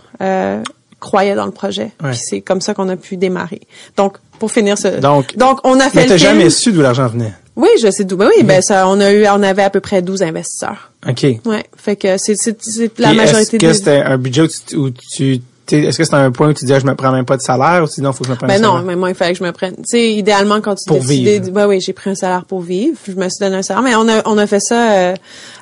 croyaient 1.01 1.35
dans 1.35 1.47
le 1.47 1.53
projet. 1.53 1.93
Puis 2.03 2.17
c'est 2.17 2.41
comme 2.41 2.61
ça 2.61 2.75
qu'on 2.75 2.89
a 2.89 2.97
pu 2.97 3.17
démarrer. 3.17 3.61
Donc, 3.97 4.17
pour 4.39 4.51
finir 4.51 4.77
ce, 4.77 5.01
donc, 5.01 5.37
donc 5.37 5.61
on 5.65 5.79
a 5.81 5.89
fait. 5.89 6.01
Mais 6.01 6.07
t'as 6.07 6.17
jamais 6.17 6.51
su 6.51 6.73
d'où 6.73 6.83
l'argent 6.83 7.07
venait. 7.07 7.33
Oui, 7.57 7.69
je 7.83 7.91
sais 7.91 8.05
d'où. 8.05 8.17
Ben 8.17 8.29
oui, 8.37 8.43
ben 8.45 8.61
ça, 8.61 8.87
on 8.89 9.01
a 9.01 9.11
eu, 9.13 9.27
on 9.29 9.43
avait 9.43 9.63
à 9.63 9.71
peu 9.71 9.81
près 9.81 10.03
12 10.03 10.23
investisseurs. 10.23 10.93
OK. 11.09 11.25
Ouais. 11.47 11.65
Fait 11.77 11.97
que 11.97 12.19
c'est, 12.19 12.35
c'est, 12.37 12.57
c'est 12.63 12.99
la 12.99 13.15
majorité 13.15 13.57
est-ce 13.57 13.67
que 13.67 13.73
c'était 13.73 14.03
un 14.03 14.19
budget 14.19 14.47
où 14.77 14.91
tu, 14.91 15.41
est-ce 15.73 15.99
que 15.99 16.05
c'est 16.05 16.15
un 16.15 16.31
point 16.31 16.51
où 16.51 16.53
tu 16.53 16.65
dis, 16.67 16.73
ah, 16.75 16.79
je 16.79 16.85
me 16.87 16.95
prends 16.95 17.11
même 17.13 17.25
pas 17.25 17.37
de 17.37 17.43
salaire 17.43 17.83
ou 17.83 17.87
sinon, 17.87 18.13
faut 18.13 18.21
que 18.25 18.27
je 18.27 18.33
me 18.33 18.37
prenne 18.37 18.49
ben 18.49 18.57
un 18.65 18.69
non, 18.79 18.83
mais 18.83 18.95
moi, 18.95 19.09
il 19.09 19.15
fallait 19.17 19.33
que 19.33 19.39
je 19.39 19.43
me 19.45 19.51
prenne. 19.53 19.75
Tu 19.77 19.83
sais, 19.87 20.13
idéalement, 20.13 20.61
quand 20.61 20.75
tu 20.77 20.85
Pour 20.87 20.99
décidais, 20.99 21.39
vivre. 21.41 21.51
ben 21.53 21.67
oui, 21.67 21.81
j'ai 21.81 21.93
pris 21.93 22.11
un 22.11 22.15
salaire 22.15 22.45
pour 22.45 22.61
vivre. 22.61 22.97
Je 23.09 23.13
me 23.13 23.29
suis 23.29 23.39
donné 23.41 23.57
un 23.57 23.63
salaire, 23.63 23.83
mais 23.83 23.95
on 23.97 24.07
a, 24.09 24.23
on 24.29 24.37
a 24.39 24.47
fait 24.47 24.61
ça 24.61 24.93
euh, 24.93 25.15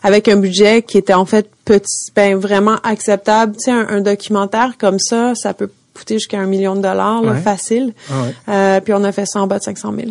avec 0.03 0.27
un 0.29 0.37
budget 0.37 0.83
qui 0.83 0.99
était 0.99 1.15
en 1.15 1.25
fait 1.27 1.49
petit, 1.65 2.11
ben 2.15 2.37
vraiment 2.37 2.77
acceptable. 2.83 3.55
Tu 3.57 3.65
sais, 3.67 3.71
un, 3.71 3.87
un 3.89 4.01
documentaire 4.01 4.73
comme 4.79 4.99
ça, 4.99 5.35
ça 5.37 5.55
peut 5.55 5.71
coûter 5.95 6.15
jusqu'à 6.15 6.39
un 6.41 6.47
million 6.47 6.75
de 6.75 6.83
dollars, 6.83 7.23
là, 7.23 7.33
Ouais. 7.33 7.41
facile. 7.41 7.95
Ah 8.11 8.15
ouais. 8.23 8.35
Euh, 8.49 8.81
puis 8.81 8.93
on 8.95 9.05
a 9.05 9.13
fait 9.13 9.27
ça 9.27 9.41
en 9.41 9.47
bas 9.47 9.59
de 9.59 9.63
500 9.65 9.95
000. 9.97 10.09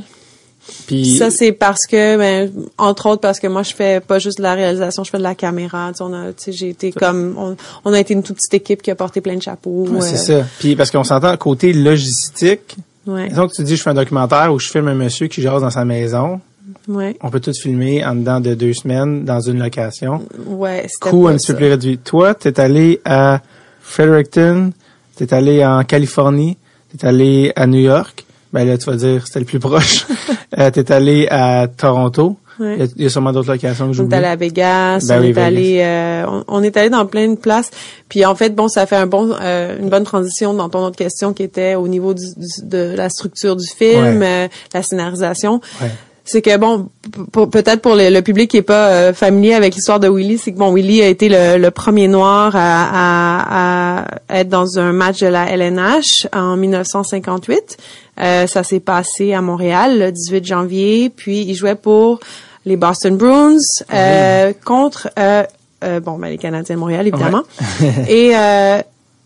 Puis, 0.87 1.17
Ça, 1.17 1.29
c'est 1.29 1.51
parce 1.51 1.85
que, 1.85 2.17
ben, 2.17 2.51
entre 2.77 3.07
autres, 3.07 3.21
parce 3.21 3.39
que 3.39 3.47
moi, 3.47 3.63
je 3.63 3.73
fais 3.73 3.99
pas 3.99 4.19
juste 4.19 4.37
de 4.37 4.43
la 4.43 4.53
réalisation, 4.53 5.03
je 5.03 5.09
fais 5.11 5.17
de 5.17 5.23
la 5.23 5.35
caméra. 5.35 5.89
Tu 5.91 5.97
sais, 5.97 6.03
on 6.03 6.13
a, 6.13 6.27
tu 6.27 6.33
sais, 6.37 6.51
j'ai 6.51 6.69
été 6.69 6.91
comme, 6.91 7.35
on, 7.37 7.55
on 7.85 7.93
a 7.93 7.99
été 7.99 8.13
une 8.13 8.23
toute 8.23 8.37
petite 8.37 8.53
équipe 8.53 8.81
qui 8.81 8.89
a 8.91 8.95
porté 8.95 9.21
plein 9.21 9.35
de 9.35 9.41
chapeaux. 9.41 9.87
ouais, 9.89 10.01
c'est 10.01 10.31
euh, 10.31 10.41
ça. 10.41 10.47
Puis, 10.59 10.75
parce 10.75 10.89
qu'on 10.91 11.03
s'entend, 11.03 11.35
côté 11.37 11.73
logistique, 11.73 12.77
Ouais, 13.05 13.27
disons 13.27 13.49
que 13.49 13.53
tu 13.53 13.63
dis, 13.63 13.75
je 13.75 13.83
fais 13.83 13.89
un 13.89 13.95
documentaire 13.95 14.53
où 14.53 14.59
je 14.59 14.69
filme 14.69 14.87
un 14.87 14.95
monsieur 14.95 15.27
qui 15.27 15.41
jase 15.41 15.61
dans 15.61 15.69
sa 15.69 15.83
maison. 15.83 16.39
ouais, 16.87 17.17
On 17.21 17.29
peut 17.29 17.41
tout 17.41 17.51
filmer 17.53 18.03
en 18.05 18.15
dedans 18.15 18.39
de 18.39 18.53
deux 18.53 18.73
semaines 18.73 19.25
dans 19.25 19.41
une 19.41 19.59
location. 19.59 20.25
ouais. 20.45 20.85
c'était 20.87 21.09
Coût 21.09 21.27
un 21.27 21.35
petit 21.35 21.47
peu 21.47 21.55
plus 21.57 21.67
réduit. 21.69 21.97
Toi, 21.97 22.33
t'es 22.33 22.57
allé 22.61 23.01
à 23.03 23.41
Fredericton, 23.81 24.71
t'es 25.17 25.33
allé 25.33 25.65
en 25.65 25.83
Californie, 25.83 26.57
t'es 26.97 27.05
allé 27.05 27.51
à 27.57 27.67
New 27.67 27.81
York. 27.81 28.25
Ben 28.53 28.65
là, 28.67 28.77
tu 28.77 28.85
vas 28.85 28.95
dire, 28.95 29.25
c'était 29.25 29.39
le 29.39 29.45
plus 29.45 29.59
proche. 29.59 30.05
euh, 30.59 30.69
t'es 30.71 30.91
allé 30.91 31.27
à 31.29 31.67
Toronto. 31.67 32.37
Ouais. 32.59 32.75
Il 32.75 32.79
y 32.79 32.83
a- 32.83 32.87
il 32.97 33.03
y, 33.03 33.05
a 33.07 33.09
sûrement 33.09 33.31
d'autres 33.31 33.51
locations 33.51 33.85
que 33.85 33.89
On 33.89 33.93
est 33.93 33.95
j'oublie. 33.95 34.15
allé 34.15 34.27
à 34.27 34.35
Vegas, 34.35 35.05
Ben 35.07 35.17
on 35.17 35.21
oui, 35.21 35.29
est 35.29 35.31
Vegas. 35.31 35.45
allé, 35.47 35.79
euh, 35.81 36.25
on, 36.27 36.43
on 36.59 36.61
est 36.63 36.77
allé 36.77 36.91
dans 36.91 37.03
plein 37.07 37.27
de 37.29 37.35
places. 37.35 37.71
Puis 38.09 38.23
en 38.25 38.35
fait, 38.35 38.51
bon, 38.51 38.67
ça 38.67 38.85
fait 38.85 38.95
un 38.95 39.07
bon, 39.07 39.31
euh, 39.41 39.75
une 39.79 39.89
bonne 39.89 40.03
transition 40.03 40.53
dans 40.53 40.69
ton 40.69 40.85
autre 40.85 40.95
question 40.95 41.33
qui 41.33 41.41
était 41.41 41.73
au 41.73 41.87
niveau 41.87 42.13
du, 42.13 42.25
du- 42.37 42.61
de 42.67 42.93
la 42.95 43.09
structure 43.09 43.55
du 43.55 43.65
film, 43.67 44.19
Ouais. 44.19 44.45
euh, 44.45 44.47
la 44.71 44.83
scénarisation. 44.83 45.61
Ouais. 45.81 45.89
C'est 46.25 46.41
que 46.41 46.55
bon, 46.57 46.87
peut-être 47.31 47.81
pour 47.81 47.95
le, 47.95 48.09
le 48.09 48.21
public 48.21 48.49
qui 48.49 48.57
est 48.57 48.61
pas 48.61 48.87
euh, 48.87 49.13
familier 49.13 49.55
avec 49.55 49.75
l'histoire 49.75 49.99
de 49.99 50.07
Willie, 50.07 50.37
c'est 50.37 50.53
que 50.53 50.57
bon, 50.57 50.71
Willie 50.73 51.01
a 51.01 51.07
été 51.07 51.27
le, 51.29 51.57
le 51.57 51.69
premier 51.71 52.07
noir 52.07 52.53
à, 52.55 52.61
à- 52.61 54.05
à 54.29 54.39
être 54.39 54.47
dans 54.49 54.79
un 54.79 54.93
match 54.93 55.19
de 55.19 55.27
la 55.27 55.49
LNH 55.51 56.27
en 56.33 56.55
1958. 56.55 57.77
Euh, 58.21 58.47
ça 58.47 58.63
s'est 58.63 58.79
passé 58.79 59.33
à 59.33 59.41
Montréal 59.41 59.99
le 59.99 60.11
18 60.11 60.45
janvier, 60.45 61.09
puis 61.09 61.41
il 61.41 61.55
jouait 61.55 61.75
pour 61.75 62.19
les 62.65 62.77
Boston 62.77 63.17
Bruins 63.17 63.57
euh, 63.93 64.53
contre 64.65 65.09
euh, 65.19 65.43
euh, 65.83 65.99
bon, 65.99 66.17
ben, 66.17 66.29
les 66.29 66.37
Canadiens 66.37 66.75
de 66.75 66.79
Montréal 66.79 67.05
évidemment. 67.07 67.41
Et 68.07 68.31
euh, 68.33 68.79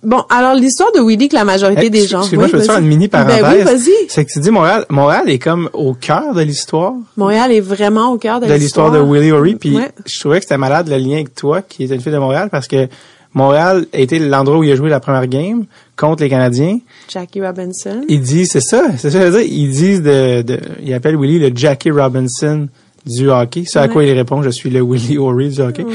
bon, 0.04 0.24
alors 0.30 0.56
l'histoire 0.56 0.92
de 0.94 1.00
Willie 1.00 1.28
que 1.30 1.36
la 1.36 1.44
majorité 1.46 1.90
des 1.90 2.08
gens. 2.08 2.20
Excuse-moi, 2.22 2.46
Oui, 2.46 2.52
je 2.52 2.58
peux 2.58 2.62
te 2.64 2.72
faire 2.72 2.80
une 2.80 2.88
mini 2.88 3.08
parenthèse. 3.08 3.42
Ben 3.42 3.54
oui, 3.58 3.64
vas-y. 3.64 3.92
C'est 4.10 4.26
que 4.26 4.32
tu 4.32 4.40
dis 4.40 4.52
Montréal, 4.52 4.86
Montréal 4.90 5.30
est 5.30 5.40
comme 5.40 5.70
au 5.74 5.94
cœur 5.94 6.34
de 6.34 6.42
l'histoire 6.42 6.94
Montréal 7.18 7.52
est 7.52 7.60
vraiment 7.62 8.12
au 8.12 8.18
cœur 8.18 8.40
de, 8.40 8.46
de 8.48 8.54
l'histoire 8.54 8.92
de 8.92 9.00
Willie 9.00 9.32
O'Ree. 9.32 9.56
Puis 9.56 9.76
Ouais. 9.78 9.92
je 10.06 10.20
trouvais 10.20 10.38
que 10.40 10.44
c'était 10.44 10.58
malade 10.58 10.88
le 10.90 10.98
lien 10.98 11.16
avec 11.16 11.34
toi, 11.36 11.62
qui 11.62 11.84
était 11.84 11.96
une 11.96 12.02
fille 12.02 12.12
de 12.14 12.18
Montréal, 12.18 12.50
parce 12.52 12.68
que 12.68 12.88
Montréal 13.34 13.86
a 13.94 14.00
été 14.00 14.18
l'endroit 14.20 14.58
où 14.58 14.64
il 14.64 14.72
a 14.72 14.76
joué 14.76 14.90
la 14.90 15.00
première 15.00 15.28
game 15.28 15.66
contre 15.96 16.24
les 16.24 16.30
Canadiens. 16.30 16.80
Jackie 17.10 17.42
Robinson. 17.46 18.02
Ils 18.08 18.22
disent, 18.22 18.52
c'est 18.52 18.62
ça, 18.62 18.86
c'est 18.98 19.12
ça 19.12 19.20
je 19.20 19.26
veux 19.28 19.40
dire. 19.44 19.48
Ils 19.52 19.70
disent 19.70 20.02
de, 20.02 20.42
de, 20.42 20.60
ils 20.84 20.94
appellent 20.94 21.18
Willie 21.18 21.38
le 21.40 21.52
Jackie 21.56 21.92
Robinson 21.92 22.68
du 23.08 23.30
hockey. 23.30 23.64
C'est 23.66 23.80
à 23.80 23.88
quoi 23.88 24.04
il 24.04 24.12
répond, 24.14 24.42
je 24.44 24.50
suis 24.50 24.70
le 24.70 24.82
Willie 24.82 25.18
O'Ree 25.18 25.50
du 25.50 25.62
hockey. 25.62 25.86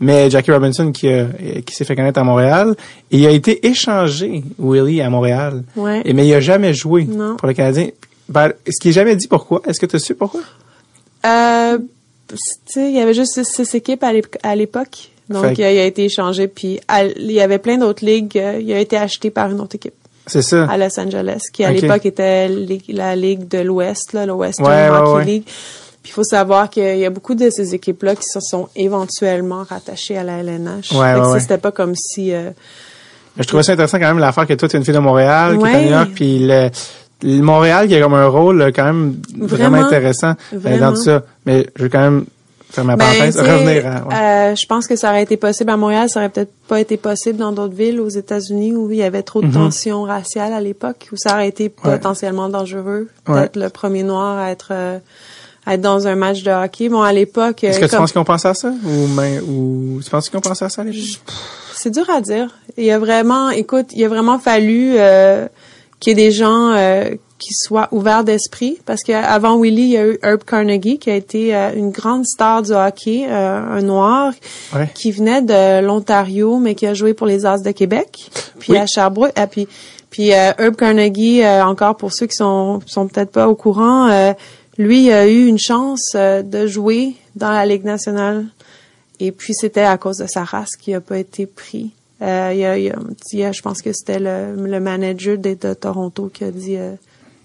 Mais 0.00 0.28
Jackie 0.30 0.50
Robinson 0.52 0.90
qui, 0.92 1.08
a- 1.08 1.26
qui 1.64 1.74
s'est 1.74 1.84
fait 1.84 1.94
connaître 1.96 2.18
à 2.18 2.24
Montréal, 2.24 2.74
et 3.10 3.18
il 3.18 3.26
a 3.26 3.30
été 3.30 3.66
échangé, 3.66 4.42
Willie, 4.58 5.00
à 5.02 5.10
Montréal. 5.10 5.62
Ouais. 5.76 6.02
Et, 6.04 6.12
mais 6.12 6.26
il 6.26 6.34
a 6.34 6.40
jamais 6.40 6.74
joué 6.74 7.04
Non. 7.04 7.36
pour 7.36 7.46
le 7.48 7.54
Canadien. 7.54 7.88
Ben, 8.28 8.52
est-ce 8.66 8.80
qu'il 8.80 8.90
est 8.90 8.94
jamais 8.94 9.14
dit 9.16 9.28
pourquoi? 9.28 9.60
Est-ce 9.66 9.78
que 9.78 9.86
tu 9.86 9.96
as 9.96 9.98
su 9.98 10.14
pourquoi? 10.14 10.40
Euh, 11.26 11.78
il 12.76 12.90
y 12.96 13.00
avait 13.00 13.14
juste 13.14 13.34
six, 13.34 13.44
six 13.44 13.74
équipes 13.74 14.02
à 14.04 14.12
l'ép- 14.12 14.38
à 14.42 14.56
l'époque. 14.56 15.10
Donc, 15.28 15.44
euh, 15.44 15.70
il 15.70 15.78
a 15.78 15.84
été 15.84 16.04
échangé. 16.04 16.48
Puis, 16.48 16.80
à- 16.88 17.04
il 17.04 17.30
y 17.32 17.40
avait 17.40 17.58
plein 17.58 17.78
d'autres 17.78 18.04
ligues. 18.04 18.36
euh, 18.38 18.58
il 18.60 18.72
a 18.72 18.78
été 18.80 18.96
acheté 18.96 19.30
par 19.30 19.50
une 19.50 19.60
autre 19.60 19.76
équipe 19.76 19.94
C'est 20.26 20.42
ça. 20.42 20.64
à 20.64 20.76
Los 20.78 20.98
Angeles, 20.98 21.40
qui 21.52 21.64
à 21.64 21.72
l'époque 21.72 22.04
était 22.06 22.48
la 22.88 23.14
ligue 23.16 23.48
de 23.48 23.58
l'Ouest, 23.58 24.12
là, 24.14 24.26
le 24.26 24.32
Western 24.32 24.66
Ouais, 24.68 24.90
ouais, 24.90 24.96
Hockey 24.98 25.12
ouais. 25.16 25.24
League. 25.24 25.44
Puis, 26.02 26.10
il 26.10 26.14
faut 26.14 26.24
savoir 26.24 26.68
qu'il 26.68 26.98
y 26.98 27.06
a 27.06 27.10
beaucoup 27.10 27.34
de 27.34 27.48
ces 27.50 27.74
équipes-là 27.74 28.16
qui 28.16 28.24
se 28.24 28.40
sont 28.40 28.68
éventuellement 28.74 29.62
rattachées 29.68 30.16
à 30.18 30.24
la 30.24 30.38
LNH. 30.38 30.92
Ouais, 30.92 31.14
ouais, 31.14 31.40
c'était 31.40 31.58
pas 31.58 31.70
comme 31.72 31.94
si... 31.94 32.32
euh, 32.34 32.50
Je 33.38 33.44
trouvais 33.44 33.62
ça 33.62 33.72
intéressant 33.72 33.98
quand 33.98 34.08
même 34.08 34.18
l'affaire 34.18 34.46
que 34.46 34.54
toi, 34.54 34.68
tu 34.68 34.76
es 34.76 34.78
une 34.78 34.84
fille 34.84 34.94
de 34.94 34.98
Montréal, 34.98 35.58
qui 35.58 35.64
est 35.64 35.74
à. 35.74 35.80
New 35.82 35.90
York, 35.90 36.10
puis 36.14 36.38
le, 36.40 36.70
le 37.22 37.40
Montréal 37.42 37.86
qui 37.88 37.94
a 37.94 38.00
comme 38.00 38.14
un 38.14 38.26
rôle 38.26 38.60
euh, 38.62 38.70
quand 38.74 38.84
même 38.84 39.16
vraiment, 39.38 39.70
Vraiment. 39.70 39.86
intéressant 39.86 40.30
euh, 40.52 40.58
Vraiment. 40.58 40.90
dans 40.90 40.96
tout 40.96 41.02
ça. 41.02 41.22
Mais 41.46 41.66
je 41.76 41.82
veux 41.84 41.88
quand 41.88 42.00
même 42.00 42.24
faire 42.70 42.84
ma 42.84 42.96
Ben, 42.96 43.04
parenthèse, 43.04 43.38
revenir 43.38 43.84
ouais. 44.08 44.14
euh, 44.16 44.54
je 44.56 44.66
pense 44.66 44.86
que 44.86 44.96
ça 44.96 45.10
aurait 45.10 45.22
été 45.22 45.36
possible 45.36 45.70
à 45.70 45.76
Montréal, 45.76 46.08
ça 46.08 46.20
aurait 46.20 46.30
peut-être 46.30 46.52
pas 46.68 46.80
été 46.80 46.96
possible 46.96 47.38
dans 47.38 47.52
d'autres 47.52 47.74
villes 47.74 48.00
aux 48.00 48.08
États-Unis 48.08 48.72
où 48.74 48.90
il 48.90 48.96
y 48.96 49.02
avait 49.02 49.22
trop 49.22 49.40
de 49.42 49.46
Mhm. 49.46 49.52
tensions 49.52 50.02
raciales 50.04 50.52
à 50.54 50.60
l'époque, 50.60 51.08
où 51.12 51.16
ça 51.16 51.34
aurait 51.34 51.48
été 51.48 51.68
potentiellement 51.68 52.48
dangereux. 52.48 53.08
Peut-être 53.24 53.56
le 53.56 53.68
premier 53.68 54.02
noir 54.04 54.38
à 54.38 54.50
être 54.50 54.68
euh, 54.72 54.98
être 55.66 55.80
dans 55.80 56.06
un 56.08 56.14
match 56.16 56.42
de 56.42 56.50
hockey. 56.50 56.88
Bon, 56.88 57.02
à 57.02 57.12
l'époque, 57.12 57.64
Est-ce 57.64 57.78
que 57.80 57.86
tu 57.86 57.96
penses 57.96 58.12
qu'ils 58.12 58.20
ont 58.20 58.24
pensé 58.24 58.48
à 58.48 58.54
ça? 58.54 58.68
Ou, 58.84 59.06
mais, 59.08 59.40
ou 59.40 60.00
tu 60.02 60.10
penses 60.10 60.28
qu'ils 60.28 60.38
ont 60.38 60.42
pensé 60.42 60.64
à 60.64 60.68
ça 60.68 60.82
à 60.82 60.84
l'époque? 60.84 61.20
c'est 61.74 61.90
dur 61.90 62.08
à 62.10 62.20
dire. 62.20 62.48
Il 62.76 62.84
y 62.84 62.90
a 62.92 62.98
vraiment, 62.98 63.50
écoute, 63.50 63.86
il 63.92 64.04
a 64.04 64.08
vraiment 64.08 64.38
fallu 64.38 64.94
euh, 64.96 65.46
qu'il 65.98 66.10
y 66.10 66.20
ait 66.20 66.24
des 66.26 66.30
gens 66.30 66.70
euh, 66.74 67.10
qui 67.38 67.54
soient 67.54 67.88
ouverts 67.90 68.22
d'esprit, 68.22 68.78
parce 68.86 69.02
qu'avant 69.02 69.56
Willie, 69.56 69.82
il 69.82 69.88
y 69.90 69.96
a 69.96 70.06
eu 70.06 70.18
Herb 70.22 70.44
Carnegie, 70.44 70.98
qui 71.00 71.10
a 71.10 71.16
été 71.16 71.56
euh, 71.56 71.70
une 71.74 71.90
grande 71.90 72.24
star 72.24 72.62
du 72.62 72.70
hockey, 72.72 73.26
euh, 73.28 73.60
un 73.78 73.82
noir, 73.82 74.32
Ouais. 74.76 74.88
qui 74.94 75.10
venait 75.10 75.42
de 75.42 75.80
l'Ontario, 75.84 76.58
mais 76.58 76.76
qui 76.76 76.86
a 76.86 76.94
joué 76.94 77.14
pour 77.14 77.26
les 77.26 77.46
As 77.46 77.62
de 77.62 77.70
Québec, 77.72 78.30
puis 78.60 78.72
Oui. 78.74 78.78
à 78.78 78.86
Sherbrooke, 78.86 79.32
ah, 79.36 79.46
puis 79.48 79.66
puis 80.10 80.32
euh, 80.34 80.52
Herb 80.58 80.76
Carnegie, 80.76 81.42
euh, 81.42 81.64
encore 81.64 81.96
pour 81.96 82.12
ceux 82.12 82.26
qui 82.26 82.36
sont 82.36 82.80
sont 82.86 83.08
peut-être 83.08 83.32
pas 83.32 83.48
au 83.48 83.54
courant, 83.56 84.08
euh, 84.08 84.34
lui 84.78 85.06
il 85.06 85.12
a 85.12 85.26
eu 85.28 85.46
une 85.46 85.58
chance 85.58 86.12
euh, 86.14 86.42
de 86.42 86.66
jouer 86.66 87.14
dans 87.36 87.50
la 87.50 87.66
Ligue 87.66 87.84
nationale. 87.84 88.46
Et 89.20 89.30
puis 89.30 89.54
c'était 89.54 89.82
à 89.82 89.98
cause 89.98 90.18
de 90.18 90.26
sa 90.26 90.42
race 90.44 90.74
qu'il 90.76 90.94
a 90.94 91.00
pas 91.00 91.18
été 91.18 91.46
pris. 91.46 91.90
Euh, 92.22 92.50
il 92.52 92.58
y 92.60 92.64
a, 92.64 92.76
il 92.78 92.84
y 92.84 92.90
a- 92.90 92.96
il 93.32 93.38
y 93.38 93.44
a- 93.44 93.52
je 93.52 93.62
pense 93.62 93.82
que 93.82 93.92
c'était 93.92 94.18
le, 94.18 94.54
le 94.56 94.80
manager 94.80 95.38
de, 95.38 95.54
de 95.54 95.74
Toronto 95.74 96.30
qui 96.32 96.44
a 96.44 96.50
dit 96.50 96.76
euh, 96.76 96.92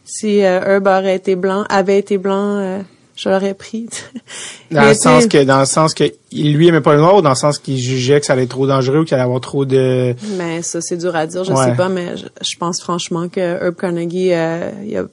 si 0.05 0.43
euh, 0.43 0.59
Herb 0.63 0.88
aurait 0.88 1.15
été 1.15 1.36
blanc, 1.36 1.65
avait 1.69 1.99
été 1.99 2.17
blanc, 2.17 2.57
euh, 2.57 2.80
je 3.15 3.30
l'aurais 3.30 3.53
pris. 3.55 3.88
Dans 4.71 4.88
le 4.88 4.93
sens 4.93 5.28
que, 5.28 5.43
dans 5.43 5.59
le 5.59 5.65
sens 5.65 5.93
que, 5.93 6.03
il 6.32 6.53
lui 6.55 6.67
aimait 6.67 6.82
pas 6.82 6.93
le 6.93 6.99
noir 6.99 7.15
ou 7.15 7.21
dans 7.21 7.30
le 7.30 7.36
sens 7.36 7.57
qu'il 7.57 7.78
jugeait 7.78 8.19
que 8.19 8.25
ça 8.25 8.34
allait 8.34 8.43
être 8.43 8.49
trop 8.49 8.67
dangereux 8.67 8.99
ou 8.99 9.03
qu'il 9.05 9.13
allait 9.15 9.23
avoir 9.23 9.39
trop 9.41 9.65
de, 9.65 10.13
Mais 10.38 10.61
ça 10.61 10.82
c'est 10.82 10.97
dur 10.97 11.15
à 11.15 11.25
dire, 11.25 11.43
je 11.43 11.51
Ouais. 11.53 11.65
sais 11.65 11.75
pas, 11.75 11.89
mais 11.89 12.15
je, 12.17 12.25
je 12.41 12.57
pense 12.57 12.82
franchement 12.82 13.28
que 13.30 13.39
Herb 13.39 13.75
Carnegie, 13.75 14.34
euh, 14.34 14.69
il 14.86 14.95
a 14.97 15.05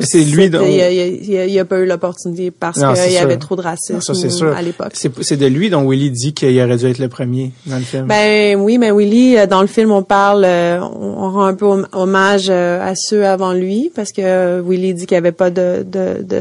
c'est 0.00 0.18
lui 0.20 0.44
Il 0.46 1.48
il 1.48 1.58
a- 1.58 1.64
pas 1.64 1.78
eu 1.78 1.86
l'opportunité 1.86 2.50
parce 2.50 2.78
qu'il 2.78 3.12
y 3.12 3.18
avait 3.18 3.36
trop 3.38 3.56
de 3.56 3.62
racisme 3.62 3.94
Non, 3.94 4.00
ça, 4.00 4.14
c'est 4.14 4.30
sûr. 4.30 4.54
à 4.54 4.62
l'époque. 4.62 4.92
c'est, 4.94 5.36
de 5.36 5.46
lui 5.46 5.70
dont 5.70 5.82
Willie 5.88 6.10
dit 6.10 6.34
qu'il 6.34 6.58
aurait 6.60 6.76
dû 6.76 6.86
être 6.86 6.98
le 6.98 7.08
premier 7.08 7.52
dans 7.66 7.76
le 7.76 7.82
film. 7.82 8.06
Ben 8.06 8.56
oui, 8.60 8.78
mais 8.78 8.90
Willy, 8.92 9.36
euh, 9.38 9.46
dans 9.46 9.60
le 9.62 9.66
film, 9.66 9.90
on 9.90 10.02
parle, 10.02 10.44
euh, 10.44 10.80
on, 10.80 11.30
rend 11.30 11.44
un 11.44 11.54
peu 11.54 11.64
hom- 11.66 11.88
hommage 11.92 12.46
euh, 12.50 12.80
à 12.80 12.94
ceux 12.94 13.24
avant 13.26 13.52
lui, 13.52 13.90
parce 13.94 14.12
que 14.12 14.20
euh, 14.22 14.62
Willy 14.64 14.94
dit 14.94 15.06
qu'il 15.06 15.14
n'y 15.14 15.18
avait 15.18 15.32
pas 15.32 15.50
de, 15.50 15.84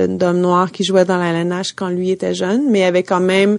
d'hommes 0.07 0.39
noirs 0.41 0.71
qui 0.71 0.83
jouaient 0.83 1.05
dans 1.05 1.17
la 1.17 1.29
LNH 1.31 1.73
quand 1.75 1.89
lui 1.89 2.11
était 2.11 2.33
jeune, 2.33 2.63
mais 2.69 2.79
il 2.79 2.83
y 2.83 2.85
avait 2.85 3.03
quand 3.03 3.19
même 3.19 3.57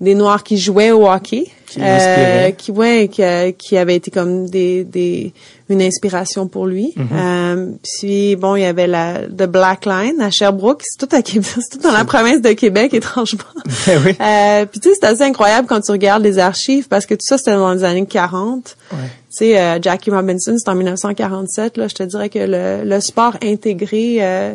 des 0.00 0.14
noirs 0.14 0.42
qui 0.42 0.56
jouaient 0.56 0.92
au 0.92 1.06
hockey, 1.06 1.44
Qui 1.66 1.78
l'inspiraient. 1.80 2.54
qui 2.56 2.70
ouais, 2.70 3.08
qui, 3.12 3.22
euh, 3.22 3.52
qui 3.52 3.76
avaient 3.76 3.96
été 3.96 4.10
comme 4.10 4.48
des, 4.48 4.82
des 4.84 5.32
une 5.70 5.82
inspiration 5.82 6.48
pour 6.48 6.66
lui. 6.66 6.94
Mm-hmm. 6.96 7.06
Euh, 7.12 7.66
puis 7.82 8.36
bon, 8.36 8.56
il 8.56 8.62
y 8.62 8.64
avait 8.64 8.86
la 8.86 9.20
The 9.26 9.44
Black 9.44 9.86
Line 9.86 10.20
à 10.20 10.30
Sherbrooke, 10.30 10.82
c'est 10.84 11.06
tout 11.06 11.14
à 11.14 11.22
Québec, 11.22 11.50
c'est 11.54 11.78
tout 11.78 11.82
dans 11.82 11.92
la 11.92 12.04
province 12.04 12.42
de 12.42 12.52
Québec 12.52 12.94
étrangement. 12.94 13.40
Ben 13.86 14.00
oui. 14.04 14.16
Euh, 14.20 14.66
puis 14.66 14.80
tu 14.80 14.90
sais, 14.90 14.94
c'est 15.00 15.06
assez 15.06 15.22
incroyable 15.22 15.66
quand 15.66 15.80
tu 15.80 15.90
regardes 15.90 16.22
les 16.22 16.38
archives 16.38 16.88
parce 16.88 17.06
que 17.06 17.14
tout 17.14 17.24
ça 17.24 17.38
c'était 17.38 17.52
dans 17.52 17.72
les 17.72 17.84
années 17.84 18.04
40. 18.04 18.76
Ouais. 18.92 18.98
Tu 19.30 19.36
sais, 19.36 19.58
euh, 19.58 19.78
Jackie 19.80 20.10
Robinson, 20.10 20.56
c'est 20.58 20.68
en 20.68 20.74
1947. 20.74 21.76
Là, 21.76 21.88
je 21.88 21.94
te 21.94 22.02
dirais 22.02 22.28
que 22.28 22.40
le, 22.40 22.84
le 22.84 23.00
sport 23.00 23.36
intégré, 23.42 24.16
euh, 24.20 24.54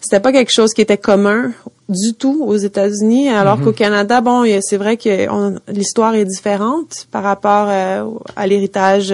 c'était 0.00 0.20
pas 0.20 0.32
quelque 0.32 0.50
chose 0.50 0.72
qui 0.72 0.80
était 0.80 0.96
commun 0.96 1.52
du 1.90 2.14
tout 2.14 2.42
aux 2.46 2.56
États-Unis, 2.56 3.28
alors 3.28 3.58
Mm-hmm. 3.58 3.64
qu'au 3.64 3.72
Canada, 3.72 4.20
bon, 4.20 4.44
c'est 4.62 4.76
vrai 4.76 4.96
que 4.96 5.26
l'histoire 5.70 6.14
est 6.14 6.24
différente 6.24 7.06
par 7.10 7.22
rapport 7.22 7.66
euh, 7.68 8.04
à 8.36 8.46
l'héritage. 8.46 9.12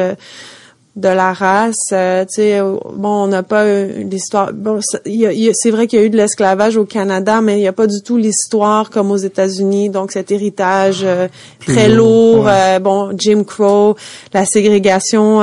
Euh, 0.97 1.01
de 1.01 1.09
la 1.09 1.33
race. 1.33 1.91
Euh, 1.93 2.25
tu 2.25 2.35
sais, 2.35 2.61
bon, 2.61 3.25
on 3.25 3.27
n'a 3.29 3.43
pas 3.43 3.85
l'histoire. 3.85 4.53
Bon, 4.53 4.81
c'est 4.81 5.71
vrai 5.71 5.87
qu'il 5.87 5.99
y 5.99 6.03
a 6.03 6.05
eu 6.05 6.11
de 6.11 6.17
l'esclavage 6.17 6.77
au 6.77 6.85
Canada, 6.85 7.41
mais 7.41 7.59
il 7.59 7.61
n'y 7.61 7.69
a 7.69 7.73
pas 7.73 7.87
du 7.87 8.03
tout 8.03 8.17
l'histoire 8.17 8.91
comme 8.91 9.11
aux 9.11 9.17
États-Unis. 9.17 9.91
Donc 9.91 10.13
cet 10.13 10.31
héritage 10.31 11.03
euh, 11.05 11.29
très 11.67 11.89
lourd. 11.89 12.47
Euh, 12.49 12.79
bon, 12.79 13.13
Jim 13.17 13.45
Crow, 13.45 13.97
la 14.33 14.45
ségrégation 14.45 15.41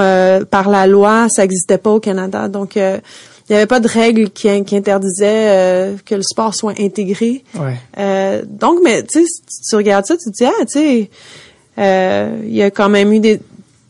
par 0.50 0.70
la 0.70 0.88
loi, 0.88 1.30
ça 1.30 1.44
n'existait 1.44 1.78
pas 1.78 1.92
au 1.92 2.00
Canada. 2.00 2.48
Donc 2.48 2.76
il 2.76 3.02
n'y 3.50 3.56
avait 3.56 3.68
pas 3.68 3.80
de 3.80 3.88
règles 3.88 4.30
qui, 4.30 4.64
qui 4.64 4.76
interdisaient 4.76 5.96
que 6.06 6.16
le 6.16 6.24
sport 6.24 6.56
soit 6.56 6.74
intégré. 6.80 7.44
Ouais. 7.56 8.44
donc, 8.48 8.80
mais 8.84 9.04
tu 9.04 9.26
sais, 9.26 9.42
tu 9.70 9.76
regardes 9.76 10.06
ça, 10.06 10.16
tu 10.18 10.32
te 10.32 10.38
dis 10.38 10.46
ah, 10.46 10.66
tu 10.66 10.72
sais, 10.72 11.10
il 11.78 12.56
y 12.56 12.62
a 12.62 12.72
quand 12.72 12.90
même 12.90 13.14
eu 13.14 13.20
des 13.20 13.40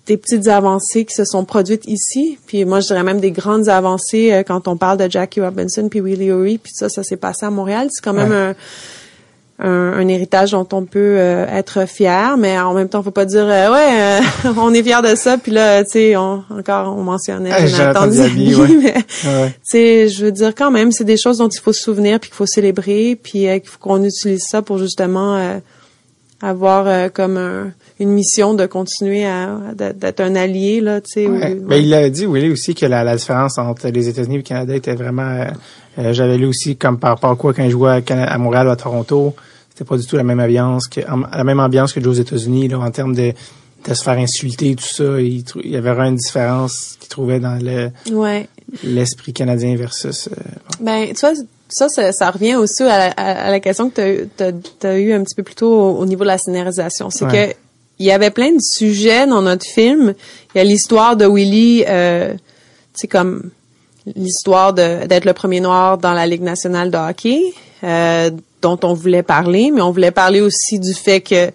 des 0.06 0.18
petites 0.18 0.47
avancées 0.47 1.06
qui 1.06 1.16
se 1.16 1.24
sont 1.24 1.45
produites 1.45 1.86
ici, 1.88 2.38
puis 2.45 2.66
moi 2.66 2.82
je 2.82 2.88
dirais 2.88 3.04
même 3.04 3.22
des 3.22 3.32
grandes 3.32 3.70
avancées 3.70 4.34
euh, 4.34 4.43
quand 4.43 4.68
on 4.68 4.76
parle 4.76 4.97
de 4.97 5.10
Jackie 5.10 5.39
Robinson 5.39 5.88
puis 5.89 6.01
Willie 6.01 6.32
O'Ree, 6.32 6.58
puis 6.58 6.74
ça, 6.76 6.89
ça 6.89 7.04
s'est 7.04 7.18
passé 7.18 7.45
à 7.45 7.49
Montréal. 7.49 7.88
C'est 7.89 8.04
quand 8.04 8.14
même 8.14 8.34
un, 8.34 8.54
un, 9.60 10.08
héritage 10.10 10.51
dont 10.51 10.68
on 10.74 10.84
peut 10.84 11.16
euh, 11.18 11.45
être 11.47 11.88
fier, 11.88 12.36
mais 12.38 12.60
en 12.60 12.74
même 12.74 12.89
temps, 12.89 13.01
faut 13.01 13.12
pas 13.12 13.24
dire 13.24 13.45
euh, 13.47 13.72
ouais, 13.72 14.20
on 14.58 14.74
est 14.74 14.84
fier 14.84 15.01
de 15.01 15.16
ça, 15.16 15.38
puis 15.38 15.54
là, 15.54 15.86
tu 15.86 15.91
sais, 15.91 16.16
encore 16.18 16.97
on 16.97 17.04
mentionnait 17.04 17.51
ah, 17.54 17.66
Jonathan 17.66 18.08
Diaby, 18.08 18.56
mais 18.84 18.95
tu 19.24 19.30
sais, 19.64 20.10
je 20.10 20.26
veux 20.26 20.32
dire 20.34 20.54
quand 20.54 20.70
même, 20.72 20.91
c'est 20.91 21.06
des 21.06 21.18
choses 21.18 21.38
dont 21.38 21.47
il 21.47 21.62
faut 21.62 21.72
se 21.72 21.82
souvenir, 21.82 22.20
puis 22.20 22.30
qu'il 22.30 22.36
faut 22.36 22.45
célébrer, 22.45 23.18
puis 23.22 23.32
qu'il 23.32 23.62
faut 23.64 23.80
qu'on 23.80 24.04
utilise 24.04 24.43
ça 24.49 24.62
pour 24.62 24.80
justement 24.80 25.62
avoir 26.44 27.12
comme 27.12 27.38
un 27.38 27.72
une 28.00 28.12
mission 28.12 28.54
de 28.54 28.66
continuer 28.66 29.26
à 29.26 29.60
d'être 29.76 30.20
un 30.20 30.36
allié 30.36 30.82
là, 30.82 31.02
tu 31.02 31.12
sais. 31.12 31.28
Ben, 31.28 31.76
il 31.76 31.94
a 31.94 32.10
dit 32.10 32.26
Willy 32.26 32.52
aussi 32.52 32.76
que 32.76 32.86
la, 32.86 33.16
différence 33.16 33.58
entre 33.58 33.88
les 33.89 34.08
États-Unis 34.08 34.36
et 34.36 34.38
le 34.39 34.44
Canada 34.44 34.76
était 34.76 34.96
vraiment. 34.96 35.24
Euh, 35.24 35.46
euh, 36.00 36.14
j'avais 36.14 36.38
lu 36.38 36.48
aussi 36.48 36.76
comme 36.76 36.98
par 36.98 37.12
rapport 37.12 37.32
à 37.32 37.36
quoi 37.36 37.54
quand 37.54 37.66
je 37.66 37.70
jouais 37.70 38.04
à, 38.10 38.38
Montréal 38.39 38.68
ou 38.68 38.72
à 38.72 38.76
Toronto, 38.76 39.36
c'était 39.70 39.86
pas 39.86 39.98
du 39.98 40.06
tout 40.06 40.16
la 40.16 40.24
même 40.24 40.39
ambiance 40.39 40.88
que 40.88 41.02
la 41.02 41.44
même 41.44 41.60
ambiance 41.60 41.94
que 41.94 42.00
aux 42.00 42.14
États-Unis 42.14 42.68
là 42.68 42.80
en 42.80 42.91
termes 42.91 43.16
de 43.16 43.34
de 43.88 43.94
se 43.94 44.04
faire 44.04 44.18
insulter 44.18 44.72
et 44.72 44.76
tout 44.76 44.86
ça. 44.86 45.20
Il, 45.20 45.44
y 45.66 45.76
avait 45.76 45.91
vraiment 45.91 46.10
une 46.10 46.16
différence 46.16 46.96
qu'il 47.00 47.10
trouvait 47.10 47.39
dans 47.39 47.62
le 47.62 47.91
l'esprit 48.84 49.34
canadien 49.34 49.76
versus. 49.76 50.30
Euh, 50.32 50.36
ben 50.80 51.08
tu 51.08 51.20
vois 51.20 51.34
ça, 51.74 52.11
ça, 52.11 52.32
revient 52.32 52.55
aussi 52.55 52.84
à 52.84 53.49
la, 53.49 53.59
question 53.59 53.89
que 53.89 54.28
tu 54.38 54.88
as, 54.88 54.97
eu 54.97 55.13
un 55.13 55.24
petit 55.24 55.36
peu 55.36 55.43
plus 55.43 55.55
tôt 55.55 55.74
au, 55.74 56.05
niveau 56.05 56.24
de 56.24 56.28
la 56.30 56.38
scénarisation. 56.38 57.09
C'est 57.09 57.26
que 57.28 57.53
il 57.99 58.05
y 58.07 58.11
avait 58.11 58.32
plein 58.32 58.51
de 58.51 58.61
sujets 58.61 59.28
dans 59.28 59.41
notre 59.41 59.65
film. 59.65 60.13
Il 60.53 60.57
y 60.57 60.61
a 60.61 60.63
l'histoire 60.63 61.15
de 61.15 61.26
Willy, 61.26 61.86
euh, 61.88 62.34
c'est 62.93 63.07
comme 63.07 63.51
l'histoire 64.15 64.74
d'être 64.74 65.26
le 65.26 65.34
premier 65.34 65.59
noir 65.59 65.97
dans 65.97 66.13
la 66.13 66.28
Ligue 66.28 66.41
nationale 66.41 66.91
de 66.91 66.97
hockey, 66.97 67.53
euh, 67.84 68.30
dont 68.61 68.80
on 68.84 68.93
voulait 68.93 69.24
parler, 69.24 69.71
mais 69.71 69.82
on 69.82 69.91
voulait 69.91 70.11
parler 70.11 70.41
aussi 70.41 70.80
du 70.80 70.93
fait 70.93 71.21
que 71.21 71.51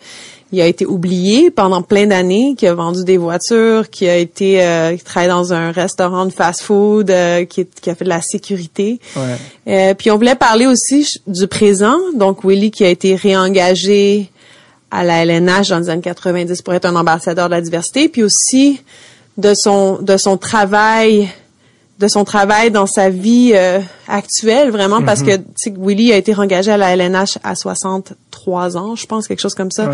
il 0.51 0.61
a 0.61 0.67
été 0.67 0.87
oublié 0.87 1.51
pendant 1.51 1.83
plein 1.83 2.07
d'années, 2.07 2.55
qui 2.57 2.67
a 2.67 2.75
vendu 2.75 3.05
des 3.05 3.19
voitures, 3.19 3.91
qui 3.91 4.09
a 4.09 4.17
été 4.17 4.63
euh, 4.63 4.97
qui 4.97 5.05
travaille 5.05 5.29
dans 5.29 5.53
un 5.53 5.73
restaurant 5.73 6.25
de 6.25 6.31
fast-food, 6.31 7.11
euh, 7.11 7.45
qui, 7.45 7.67
qui, 7.67 7.91
a 7.91 7.95
fait 7.95 8.05
de 8.05 8.09
la 8.09 8.23
sécurité. 8.23 8.99
Ouais. 9.15 9.23
Euh, 9.69 9.95
puis 9.95 10.11
on 10.11 10.17
voulait 10.17 10.35
parler 10.35 10.67
aussi 10.67 11.21
du 11.27 11.47
présent, 11.47 11.99
donc 12.15 12.45
Willy 12.45 12.71
qui 12.71 12.85
a 12.85 12.89
été 12.89 13.15
réengagé 13.15 14.31
à 14.91 15.05
la 15.05 15.23
LNH 15.25 15.69
dans 15.69 15.81
les 15.81 15.91
années 15.91 16.01
90 16.01 16.63
pour 16.63 16.73
être 16.73 16.87
un 16.87 16.97
ambassadeur 16.97 17.49
de 17.49 17.55
la 17.55 17.61
diversité, 17.61 18.09
puis 18.09 18.23
aussi 18.23 18.81
de 19.37 19.53
son 19.53 19.99
de 20.01 20.17
son 20.17 20.39
travail 20.39 21.29
de 21.99 22.07
son 22.07 22.25
travail 22.25 22.71
dans 22.71 22.87
sa 22.87 23.11
vie 23.11 23.53
euh, 23.55 23.81
actuelle 24.07 24.71
vraiment 24.71 25.03
parce 25.03 25.23
que 25.23 25.33
mm-hmm. 25.33 25.75
Willy 25.79 26.13
a 26.13 26.17
été 26.17 26.35
engagé 26.35 26.71
à 26.71 26.77
la 26.77 26.95
LNH 26.95 27.39
à 27.43 27.57
63 27.57 28.77
ans, 28.77 28.95
je 28.95 29.07
pense 29.07 29.27
quelque 29.27 29.41
chose 29.41 29.55
comme 29.55 29.73
ça. 29.73 29.91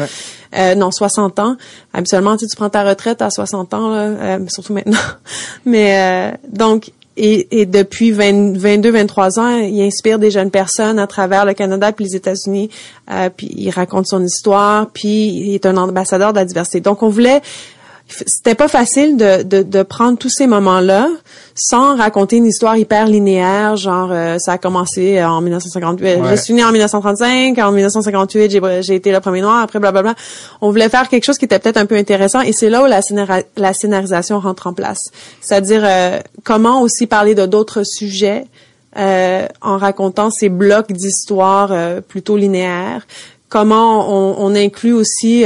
Euh, 0.57 0.75
non, 0.75 0.91
60 0.91 1.39
ans. 1.39 1.57
Habituellement, 1.95 2.37
tu, 2.37 2.47
prends 2.57 2.69
ta 2.69 2.85
retraite 2.85 3.23
à 3.23 3.31
60 3.31 3.75
ans 3.75 3.89
là, 3.89 3.97
euh, 3.97 4.39
surtout 4.49 4.75
maintenant. 4.75 4.99
Mais 5.65 6.39
donc 6.49 6.91
et, 7.17 7.61
et, 7.61 7.67
depuis 7.67 8.11
22, 8.11 8.91
23 8.91 9.39
ans, 9.39 9.57
il 9.59 9.81
inspire 9.83 10.19
des 10.19 10.33
jeunes 10.33 10.51
personnes 10.51 10.99
à 10.99 11.07
travers 11.07 11.45
le 11.45 11.55
Canada 11.55 11.93
puis 11.93 12.07
les 12.07 12.17
États-Unis. 12.17 12.71
Euh, 13.11 13.31
puis 13.35 13.51
il 13.55 13.71
raconte 13.71 14.07
son 14.07 14.23
histoire, 14.23 14.89
puis 14.91 15.29
il 15.29 15.55
est 15.55 15.65
un 15.65 15.77
ambassadeur 15.77 16.33
de 16.33 16.39
la 16.39 16.45
diversité. 16.45 16.81
Donc 16.81 17.05
on 17.05 17.09
voulait 17.09 17.41
c'était 18.27 18.55
pas 18.55 18.69
facile 18.69 19.17
de, 19.17 19.43
de, 19.43 19.63
de, 19.63 19.83
prendre 19.83 20.19
tous 20.19 20.29
ces 20.29 20.47
moments-là 20.47 21.09
sans 21.55 21.97
raconter 21.97 22.37
une 22.37 22.47
histoire 22.47 22.77
hyper 22.77 23.07
linéaire, 23.07 23.77
genre 23.77 24.11
euh, 24.13 24.39
ça 24.39 24.53
a 24.53 24.59
commencé 24.59 25.23
en 25.23 25.41
1958, 25.41 26.05
ouais. 26.05 26.31
je 26.31 26.37
suis 26.37 26.55
née 26.55 26.65
en 26.65 26.73
1935, 26.73 27.59
en 27.59 27.73
1958 27.73 28.51
j'ai, 28.51 28.83
j'ai 28.83 28.95
été 28.95 29.13
le 29.13 29.21
premier 29.21 29.41
noir, 29.41 29.63
après 29.63 29.79
blablabla. 29.79 30.15
On 30.61 30.71
voulait 30.71 30.89
faire 30.89 31.09
quelque 31.09 31.25
chose 31.25 31.39
qui 31.39 31.45
était 31.45 31.59
peut-être 31.59 31.77
un 31.77 31.87
peu 31.87 31.97
intéressant 31.97 32.41
et 32.41 32.53
c'est 32.53 32.71
là 32.71 32.83
où 32.83 32.87
la, 32.87 33.01
la 33.57 33.73
scénarisation 33.73 34.41
rentre 34.41 34.67
en 34.67 34.73
place. 34.73 35.11
C'est-à-dire 35.41 35.83
euh, 35.85 36.19
comment 36.43 36.83
aussi 36.83 37.07
parler 37.07 37.35
de 37.35 37.47
d'autres 37.47 37.83
sujets 37.85 38.45
euh, 38.97 39.47
en 39.61 39.77
racontant 39.77 40.31
ces 40.31 40.49
blocs 40.49 40.93
d'histoire 40.93 41.73
plutôt 42.09 42.37
linéaires. 42.37 43.07
Comment 43.49 44.09
on, 44.11 44.37
on 44.39 44.55
inclut 44.55 44.93
aussi 44.93 45.45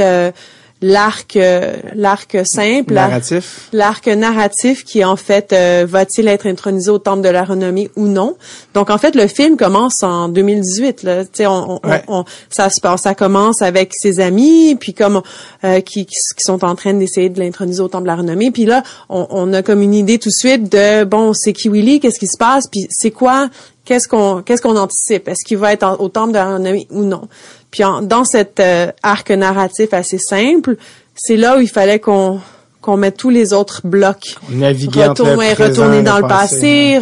l'arc 0.81 1.35
euh, 1.35 1.75
l'arc 1.93 2.37
simple 2.45 2.93
narratif. 2.93 3.69
l'arc 3.73 4.07
narratif 4.07 4.85
qui 4.85 5.03
en 5.03 5.17
fait 5.17 5.51
euh, 5.51 5.85
va-t-il 5.87 6.27
être 6.29 6.47
intronisé 6.47 6.89
au 6.89 6.99
temple 6.99 7.21
de 7.21 7.29
la 7.29 7.43
renommée 7.43 7.89
ou 7.97 8.07
non. 8.07 8.37
Donc 8.73 8.89
en 8.89 8.97
fait 8.97 9.15
le 9.15 9.27
film 9.27 9.57
commence 9.57 10.03
en 10.03 10.29
2018 10.29 11.03
là. 11.03 11.25
Tu 11.25 11.31
sais 11.33 11.47
on, 11.47 11.81
on, 12.07 12.23
ça 12.49 12.69
se 12.69 12.79
passe 12.79 13.01
ça 13.01 13.13
commence 13.13 13.61
avec 13.61 13.93
ses 13.93 14.21
amis 14.21 14.75
puis 14.79 14.93
comme 14.93 15.21
euh, 15.65 15.81
qui, 15.81 16.05
qui, 16.05 16.15
sont 16.37 16.63
en 16.63 16.75
train 16.75 16.93
d'essayer 16.93 17.29
de 17.29 17.39
l'introniser 17.39 17.81
au 17.81 17.89
temple 17.89 18.03
de 18.03 18.07
la 18.07 18.15
renommée. 18.15 18.51
Puis 18.51 18.65
là 18.65 18.83
on, 19.09 19.27
on, 19.31 19.51
a 19.51 19.61
comme 19.61 19.81
une 19.81 19.93
idée 19.93 20.17
tout 20.17 20.29
de 20.29 20.33
suite 20.33 20.71
de 20.71 21.03
bon 21.03 21.33
c'est 21.33 21.51
qui 21.51 21.67
Willy 21.67 21.99
qu'est-ce 21.99 22.19
qui 22.19 22.27
se 22.27 22.37
passe 22.37 22.67
puis 22.67 22.87
c'est 22.89 23.11
quoi 23.11 23.49
qu'est-ce 23.89 24.07
qu'on 24.07 24.43
qu'est-ce 24.43 24.61
qu'on 24.61 24.77
anticipe? 24.77 25.27
Est-ce 25.27 25.43
qu'il 25.43 25.57
va 25.57 25.73
être 25.73 25.99
au 25.99 26.09
temple 26.09 26.29
de 26.29 26.37
la 26.37 26.53
renommée 26.53 26.87
ou 26.91 27.03
non? 27.03 27.27
Puis 27.71 27.83
dans 28.03 28.23
cet 28.25 28.59
euh, 28.59 28.91
arc 29.03 29.29
narratif 29.31 29.93
assez 29.93 30.17
simple, 30.17 30.75
c'est 31.15 31.37
là 31.37 31.57
où 31.57 31.61
il 31.61 31.69
fallait 31.69 31.99
qu'on 31.99 32.39
qu'on 32.81 32.95
mette 32.95 33.17
tous 33.17 33.29
les 33.29 33.51
autres 33.51 33.81
blocs. 33.83 34.37
Naviguer 34.49 35.07
retourner, 35.07 35.51
entre 35.51 35.63
retourner 35.63 36.01
dans 36.01 36.17
le 36.19 36.27
passé, 36.27 36.97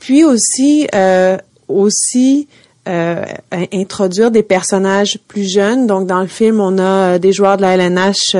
puis 0.00 0.24
aussi 0.24 0.88
euh, 0.92 1.38
aussi 1.68 2.48
euh, 2.88 3.24
introduire 3.72 4.32
des 4.32 4.42
personnages 4.42 5.20
plus 5.28 5.48
jeunes. 5.48 5.86
Donc 5.86 6.08
dans 6.08 6.20
le 6.20 6.26
film, 6.26 6.60
on 6.60 6.78
a 6.78 7.18
des 7.20 7.32
joueurs 7.32 7.56
de 7.56 7.62
la 7.62 7.76
LNH 7.76 8.36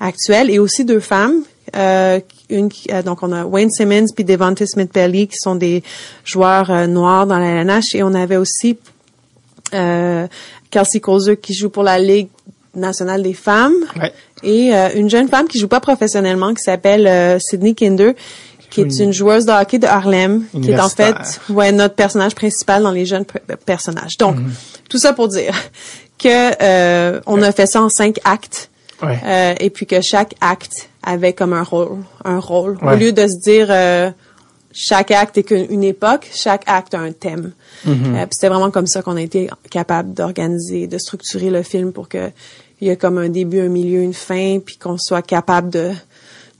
actuels 0.00 0.50
et 0.50 0.58
aussi 0.58 0.86
deux 0.86 1.00
femmes 1.00 1.42
euh, 1.74 2.20
une, 2.48 2.68
euh, 2.92 3.02
donc 3.02 3.22
on 3.22 3.32
a 3.32 3.44
Wayne 3.44 3.70
Simmons 3.70 4.06
puis 4.14 4.24
Devonta 4.24 4.66
Smith-Pelly 4.66 5.26
qui 5.28 5.36
sont 5.36 5.56
des 5.56 5.82
joueurs 6.24 6.70
euh, 6.70 6.86
noirs 6.86 7.26
dans 7.26 7.38
la 7.38 7.62
LNH 7.62 7.94
et 7.94 8.02
on 8.02 8.14
avait 8.14 8.36
aussi 8.36 8.78
euh, 9.74 10.28
Kelsey 10.76 11.00
Kozer 11.00 11.40
qui 11.40 11.54
joue 11.54 11.70
pour 11.70 11.82
la 11.82 11.98
Ligue 11.98 12.28
nationale 12.74 13.22
des 13.22 13.32
femmes 13.32 13.74
et 14.42 14.72
une 14.94 15.08
jeune 15.08 15.28
femme 15.28 15.48
qui 15.48 15.58
joue 15.58 15.68
pas 15.68 15.80
professionnellement 15.80 16.52
qui 16.52 16.62
s'appelle 16.62 17.40
Sydney 17.40 17.74
Kinder 17.74 18.12
qui 18.68 18.82
est 18.82 18.98
une 18.98 19.12
joueuse 19.12 19.46
de 19.46 19.52
hockey 19.52 19.78
de 19.78 19.86
Harlem, 19.86 20.44
qui 20.52 20.72
est 20.72 20.78
en 20.78 20.90
fait 20.90 21.40
ouais, 21.48 21.72
notre 21.72 21.94
personnage 21.94 22.34
principal 22.34 22.82
dans 22.82 22.90
les 22.90 23.06
jeunes 23.06 23.24
personnages. 23.64 24.18
Donc, 24.18 24.36
mhm. 24.36 24.52
tout 24.90 24.98
ça 24.98 25.14
pour 25.14 25.28
dire 25.28 25.54
que 26.18 27.20
on 27.26 27.40
a 27.40 27.52
fait 27.52 27.66
ça 27.66 27.80
en 27.80 27.88
cinq 27.88 28.18
actes. 28.24 28.68
et 29.58 29.70
puis 29.70 29.86
que 29.86 30.02
chaque 30.02 30.34
acte 30.42 30.90
avait 31.06 31.32
comme 31.32 31.52
un 31.54 31.62
rôle, 31.62 31.98
un 32.24 32.40
rôle. 32.40 32.76
Au 32.82 32.94
lieu 32.96 33.12
de 33.12 33.26
se 33.26 33.38
dire 33.38 33.68
euh, 33.70 34.10
chaque 34.78 35.10
acte 35.10 35.38
est 35.38 35.42
qu'une 35.42 35.82
époque, 35.82 36.30
chaque 36.34 36.62
acte 36.66 36.94
a 36.94 37.00
un 37.00 37.12
thème. 37.12 37.52
Mm-hmm. 37.86 38.14
Euh, 38.14 38.26
c'était 38.30 38.48
vraiment 38.48 38.70
comme 38.70 38.86
ça 38.86 39.00
qu'on 39.00 39.16
a 39.16 39.22
été 39.22 39.48
capable 39.70 40.12
d'organiser, 40.12 40.86
de 40.86 40.98
structurer 40.98 41.48
le 41.48 41.62
film 41.62 41.92
pour 41.92 42.08
que 42.08 42.30
il 42.82 42.88
y 42.88 42.90
ait 42.90 42.96
comme 42.96 43.16
un 43.16 43.30
début, 43.30 43.60
un 43.60 43.68
milieu, 43.68 44.02
une 44.02 44.12
fin, 44.12 44.58
puis 44.58 44.76
qu'on 44.76 44.98
soit 44.98 45.22
capable 45.22 45.70
de 45.70 45.92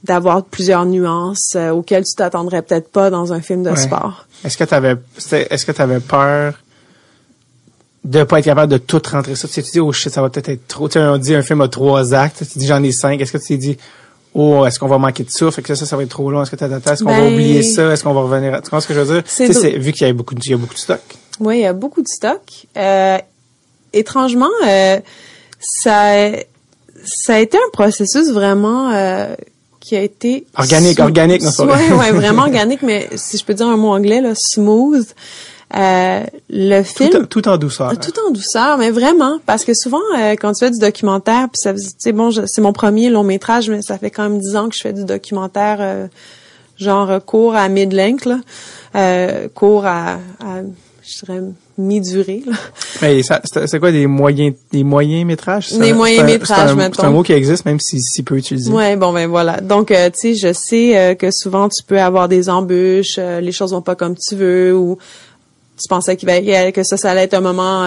d'avoir 0.03 0.43
plusieurs 0.43 0.85
nuances 0.85 1.53
euh, 1.55 1.69
auxquelles 1.69 2.05
tu 2.05 2.15
t'attendrais 2.15 2.61
peut-être 2.63 2.89
pas 2.91 3.09
dans 3.09 3.33
un 3.33 3.41
film 3.41 3.61
de 3.61 3.75
sport. 3.75 4.25
Est-ce 4.43 4.57
que 4.57 4.63
tu 4.63 4.73
avais 4.73 4.95
est-ce 5.31 5.65
que 5.65 5.71
tu 5.71 5.81
avais 5.81 5.99
peur 5.99 6.55
de 8.03 8.23
pas 8.23 8.39
être 8.39 8.45
capable 8.45 8.71
de 8.71 8.77
tout 8.77 9.01
rentrer? 9.11 9.35
Ça. 9.35 9.47
Tu 9.47 9.55
sais, 9.55 9.63
tu 9.63 9.71
dis, 9.71 9.79
oh 9.79 9.91
shit, 9.91 10.11
ça 10.11 10.21
va 10.21 10.29
peut-être 10.29 10.49
être 10.49 10.67
trop. 10.67 10.87
Tu 10.87 10.93
sais, 10.93 11.05
on 11.05 11.17
dit 11.17 11.35
un 11.35 11.43
film 11.43 11.61
a 11.61 11.67
trois 11.67 12.15
actes. 12.15 12.43
Tu 12.51 12.57
dis, 12.57 12.65
j'en 12.65 12.81
ai 12.81 12.91
cinq. 12.91 13.21
Est-ce 13.21 13.33
que 13.33 13.37
tu 13.37 13.47
t'es 13.49 13.57
dit, 13.57 13.77
oh, 14.37 14.65
est-ce 14.65 14.79
qu'on 14.79 14.87
va 14.87 14.97
manquer 14.99 15.23
de 15.23 15.31
souffle, 15.31 15.61
que 15.61 15.75
ça, 15.75 15.85
ça 15.85 15.97
va 15.97 16.03
être 16.03 16.09
trop 16.09 16.29
long, 16.29 16.43
est-ce 16.43 16.51
que 16.51 16.55
tu 16.55 16.63
est-ce 16.63 17.03
qu'on 17.03 17.09
va 17.09 17.19
ben, 17.19 17.33
oublier 17.33 17.63
ça, 17.63 17.91
est-ce 17.91 18.03
qu'on 18.03 18.13
va 18.13 18.21
revenir, 18.21 18.53
tu 18.57 18.61
comprends 18.61 18.79
ce 18.79 18.87
que 18.87 18.93
je 18.93 18.99
veux 18.99 19.15
dire? 19.15 19.23
C'est 19.25 19.77
vu 19.77 19.91
qu'il 19.91 20.05
y 20.05 20.09
a 20.09 20.13
beaucoup 20.13 20.35
de, 20.35 20.41
il 20.43 20.51
y 20.51 20.53
a 20.53 20.57
beaucoup 20.57 20.75
de 20.75 20.79
stock. 20.79 21.01
Oui, 21.39 21.57
il 21.57 21.61
y 21.61 21.65
a 21.65 21.73
beaucoup 21.73 22.01
de 22.01 22.07
stock. 22.07 22.41
Euh, 22.77 23.17
étrangement, 23.93 24.49
euh, 24.65 24.99
ça, 25.59 26.31
ça 27.03 27.35
a 27.35 27.39
été 27.39 27.57
un 27.57 27.69
processus 27.73 28.29
vraiment, 28.31 28.91
euh, 28.91 29.35
qui 29.79 29.95
a 29.95 30.01
été 30.01 30.45
organique, 30.55 30.99
organique, 30.99 31.41
non 31.41 31.65
ouais, 31.65 31.91
ouais, 31.91 32.11
vraiment 32.11 32.41
organique, 32.51 32.83
mais 32.83 33.09
si 33.15 33.37
je 33.37 33.45
peux 33.45 33.53
dire 33.53 33.67
un 33.67 33.77
mot 33.77 33.89
anglais 33.89 34.21
là, 34.21 34.33
smooth. 34.35 35.07
Euh, 35.75 36.23
le 36.49 36.81
film 36.81 37.27
tout, 37.27 37.47
en 37.49 37.57
douceur. 37.57 37.91
Tout 37.99 38.13
en 38.25 38.31
douceur, 38.31 38.77
mais 38.77 38.89
vraiment 38.89 39.39
parce 39.45 39.65
que 39.65 39.73
souvent 39.73 39.99
euh, 40.17 40.35
quand 40.39 40.53
tu 40.53 40.63
fais 40.63 40.71
du 40.71 40.79
documentaire, 40.79 41.49
puis 41.49 41.57
ça 41.61 41.73
c'est 41.97 42.13
bon, 42.13 42.31
c'est 42.31 42.61
mon 42.61 42.71
premier 42.71 43.09
long 43.09 43.23
métrage, 43.23 43.69
mais 43.69 43.81
ça 43.81 43.97
fait 43.97 44.09
quand 44.09 44.23
même 44.23 44.39
dix 44.39 44.55
ans 44.55 44.69
que 44.69 44.75
je 44.75 44.81
fais 44.81 44.93
du 44.93 45.03
documentaire 45.03 45.77
euh, 45.81 46.07
genre 46.77 47.23
court 47.25 47.55
à 47.55 47.67
mid-length 47.67 48.25
là, 48.25 48.39
euh, 48.95 49.49
court 49.53 49.85
à, 49.85 50.19
à 50.39 50.61
je 51.07 51.25
dirais 51.25 51.41
mi-durée. 51.77 52.43
Mais 53.01 53.21
c'est 53.23 53.79
quoi 53.79 53.91
des 53.91 54.07
moyens 54.07 54.55
des 54.71 54.83
moyens 54.83 55.25
métrages 55.25 55.71
Des 55.71 55.93
moyens 55.93 56.25
métrages 56.25 56.75
C'est 56.93 57.03
un 57.03 57.11
mot 57.11 57.23
qui 57.23 57.33
existe 57.33 57.65
même 57.65 57.79
si 57.79 58.01
si 58.01 58.23
peu 58.23 58.35
utilisé. 58.35 58.71
Ouais, 58.71 58.95
bon 58.97 59.13
ben 59.13 59.27
voilà. 59.27 59.61
Donc 59.61 59.91
euh, 59.91 60.09
tu 60.09 60.33
sais, 60.33 60.35
je 60.35 60.53
sais 60.53 60.97
euh, 60.97 61.15
que 61.15 61.31
souvent 61.31 61.69
tu 61.69 61.83
peux 61.83 61.99
avoir 61.99 62.27
des 62.27 62.49
embûches, 62.49 63.15
euh, 63.19 63.39
les 63.39 63.51
choses 63.51 63.71
vont 63.71 63.81
pas 63.81 63.95
comme 63.95 64.15
tu 64.15 64.35
veux 64.35 64.75
ou 64.75 64.97
tu 65.77 65.87
pensais 65.87 66.15
qu'il 66.15 66.27
va 66.27 66.71
que 66.71 66.83
ça 66.83 66.97
ça 66.97 67.11
allait 67.11 67.23
être 67.23 67.33
un 67.33 67.41
moment 67.41 67.83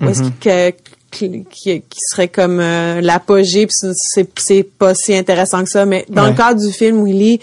où 0.00 0.08
est-ce 0.08 0.22
mm-hmm. 0.22 0.72
que 0.72 0.76
qui, 1.10 1.44
qui, 1.48 2.00
serait 2.10 2.28
comme 2.28 2.58
l'apogée 2.58 3.66
puis 3.66 3.76
c'est 3.94 4.28
c'est 4.36 4.62
pas 4.64 4.94
si 4.94 5.14
intéressant 5.14 5.64
que 5.64 5.70
ça. 5.70 5.86
Mais 5.86 6.04
dans 6.08 6.26
le 6.26 6.34
cadre 6.34 6.60
du 6.60 6.72
film 6.72 7.04
Willy 7.04 7.40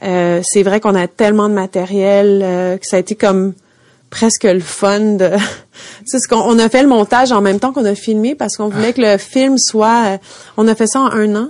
c'est 0.00 0.62
vrai 0.62 0.80
qu'on 0.80 0.94
a 0.94 1.06
tellement 1.08 1.48
de 1.48 1.54
matériel 1.54 2.78
que 2.80 2.86
ça 2.86 2.96
a 2.96 3.00
été 3.00 3.14
comme 3.14 3.54
presque 4.10 4.44
le 4.44 4.60
fun 4.60 5.00
de 5.00 5.30
c'est 6.04 6.18
ce 6.18 6.28
qu'on 6.28 6.40
on 6.40 6.58
a 6.58 6.68
fait 6.68 6.82
le 6.82 6.88
montage 6.88 7.32
en 7.32 7.40
même 7.40 7.60
temps 7.60 7.72
qu'on 7.72 7.84
a 7.84 7.94
filmé 7.94 8.34
parce 8.34 8.56
qu'on 8.56 8.68
voulait 8.68 8.92
que 8.92 9.00
le 9.00 9.16
film 9.16 9.56
soit 9.56 10.04
euh, 10.06 10.18
on 10.56 10.68
a 10.68 10.74
fait 10.74 10.88
ça 10.88 11.00
en 11.00 11.10
un 11.10 11.36
an 11.36 11.48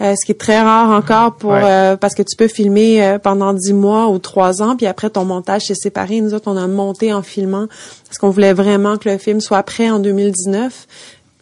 euh, 0.00 0.14
ce 0.14 0.26
qui 0.26 0.32
est 0.32 0.40
très 0.40 0.60
rare 0.60 0.90
encore 0.90 1.36
pour 1.36 1.54
euh, 1.54 1.96
parce 1.96 2.14
que 2.14 2.22
tu 2.22 2.36
peux 2.36 2.48
filmer 2.48 3.16
pendant 3.22 3.54
dix 3.54 3.72
mois 3.72 4.08
ou 4.08 4.18
trois 4.18 4.62
ans 4.62 4.76
puis 4.76 4.86
après 4.86 5.10
ton 5.10 5.24
montage 5.24 5.66
s'est 5.66 5.74
séparé. 5.74 6.20
Nous 6.20 6.34
autres 6.34 6.50
on 6.50 6.56
a 6.56 6.66
monté 6.66 7.12
en 7.12 7.22
filmant 7.22 7.66
parce 8.06 8.18
qu'on 8.18 8.30
voulait 8.30 8.52
vraiment 8.52 8.96
que 8.98 9.08
le 9.08 9.18
film 9.18 9.40
soit 9.40 9.62
prêt 9.62 9.90
en 9.90 9.98
2019 9.98 10.86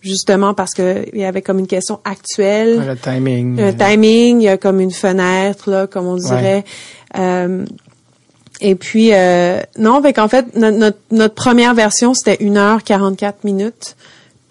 justement 0.00 0.54
parce 0.54 0.74
que 0.74 1.06
il 1.12 1.20
y 1.20 1.24
avait 1.24 1.42
comme 1.42 1.58
une 1.58 1.66
question 1.66 2.00
actuelle. 2.04 2.84
Le 2.86 2.96
timing. 2.96 3.56
Le 3.56 3.74
timing 3.74 4.40
il 4.40 4.44
y 4.44 4.48
a 4.48 4.56
comme 4.56 4.80
une 4.80 4.92
fenêtre 4.92 5.70
là 5.70 5.86
comme 5.86 6.06
on 6.06 6.16
dirait. 6.16 6.64
Et 8.60 8.74
puis, 8.76 9.10
euh, 9.12 9.60
non, 9.78 10.00
fait 10.00 10.12
qu'en 10.12 10.28
fait, 10.28 10.56
notre, 10.56 10.98
notre, 11.10 11.34
première 11.34 11.74
version, 11.74 12.14
c'était 12.14 12.36
1h44 12.36 13.34
minutes. 13.44 13.96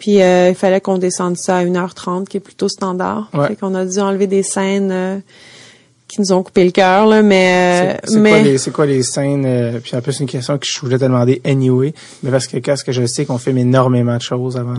Puis, 0.03 0.21
euh, 0.21 0.49
il 0.49 0.55
fallait 0.55 0.81
qu'on 0.81 0.97
descende 0.97 1.37
ça 1.37 1.59
à 1.59 1.63
1h30, 1.63 2.27
qui 2.27 2.35
est 2.35 2.41
plutôt 2.41 2.67
standard. 2.67 3.29
Ouais. 3.33 3.47
Fait 3.47 3.55
qu'on 3.55 3.73
a 3.73 3.85
dû 3.85 3.99
enlever 3.99 4.27
des 4.27 4.43
scènes 4.43 4.91
euh, 4.91 5.17
qui 6.09 6.19
nous 6.19 6.33
ont 6.33 6.43
coupé 6.43 6.65
le 6.65 6.71
cœur, 6.71 7.05
là, 7.05 7.21
mais... 7.21 8.01
C'est 8.03 8.19
quoi, 8.21 8.39
les, 8.41 8.59
quoi 8.73 8.85
les 8.85 9.01
scènes... 9.01 9.79
puis, 9.81 9.95
en 9.95 10.01
plus, 10.01 10.19
une 10.19 10.25
question 10.27 10.57
que 10.57 10.67
je 10.67 10.77
voulais 10.81 10.97
te 10.97 11.05
demander 11.05 11.41
anyway, 11.45 11.93
mais 12.21 12.31
parce 12.31 12.47
que 12.47 12.57
qu'est-ce 12.57 12.83
que 12.83 12.91
je 12.91 13.05
sais 13.05 13.23
qu'on 13.23 13.37
filme 13.37 13.59
énormément 13.59 14.17
de 14.17 14.21
choses 14.21 14.57
avant 14.57 14.75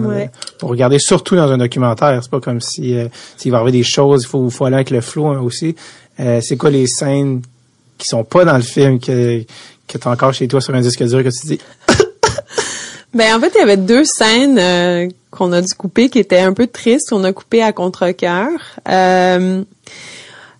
pour 0.58 0.68
regarder, 0.68 0.98
surtout 0.98 1.36
dans 1.36 1.50
un 1.50 1.56
documentaire. 1.56 2.22
C'est 2.22 2.30
pas 2.30 2.40
comme 2.40 2.60
si 2.60 2.94
s'il 3.38 3.50
va 3.50 3.60
avoir 3.60 3.72
des 3.72 3.82
choses, 3.82 4.24
il 4.24 4.28
faut, 4.28 4.50
faut 4.50 4.66
aller 4.66 4.74
avec 4.74 4.90
le 4.90 5.00
flow 5.00 5.28
hein, 5.28 5.40
aussi. 5.40 5.74
c'est 6.18 6.58
quoi 6.58 6.68
les 6.68 6.86
scènes 6.86 7.40
qui 7.96 8.08
sont 8.08 8.24
pas 8.24 8.44
dans 8.44 8.56
le 8.56 8.62
film 8.62 9.00
que 9.00 9.42
que 9.86 9.98
t'as 9.98 10.10
encore 10.10 10.34
chez 10.34 10.48
toi 10.48 10.60
sur 10.60 10.74
un 10.74 10.80
disque 10.80 11.02
dur 11.02 11.22
que 11.22 11.28
tu 11.28 11.46
dis 11.46 11.60
Ben 13.14 13.36
en 13.36 13.40
fait, 13.40 13.52
il 13.54 13.58
y 13.58 13.62
avait 13.62 13.76
deux 13.76 14.04
scènes 14.04 14.58
euh, 14.58 15.08
qu'on 15.30 15.52
a 15.52 15.62
dû 15.62 15.72
couper 15.74 16.08
qui 16.08 16.18
étaient 16.18 16.40
un 16.40 16.52
peu 16.52 16.66
tristes. 16.66 17.12
On 17.12 17.22
a 17.22 17.32
coupé 17.32 17.62
à 17.62 17.72
contre-cœur. 17.72 18.50
Euh, 18.88 19.62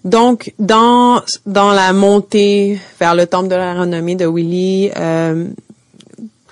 donc 0.04 0.52
dans 0.58 1.22
dans 1.46 1.72
la 1.72 1.92
montée 1.92 2.78
vers 3.00 3.14
le 3.14 3.26
temple 3.26 3.48
de 3.48 3.56
la 3.56 3.74
renommée 3.74 4.14
de 4.14 4.26
Willy, 4.26 4.90
euh, 4.96 5.48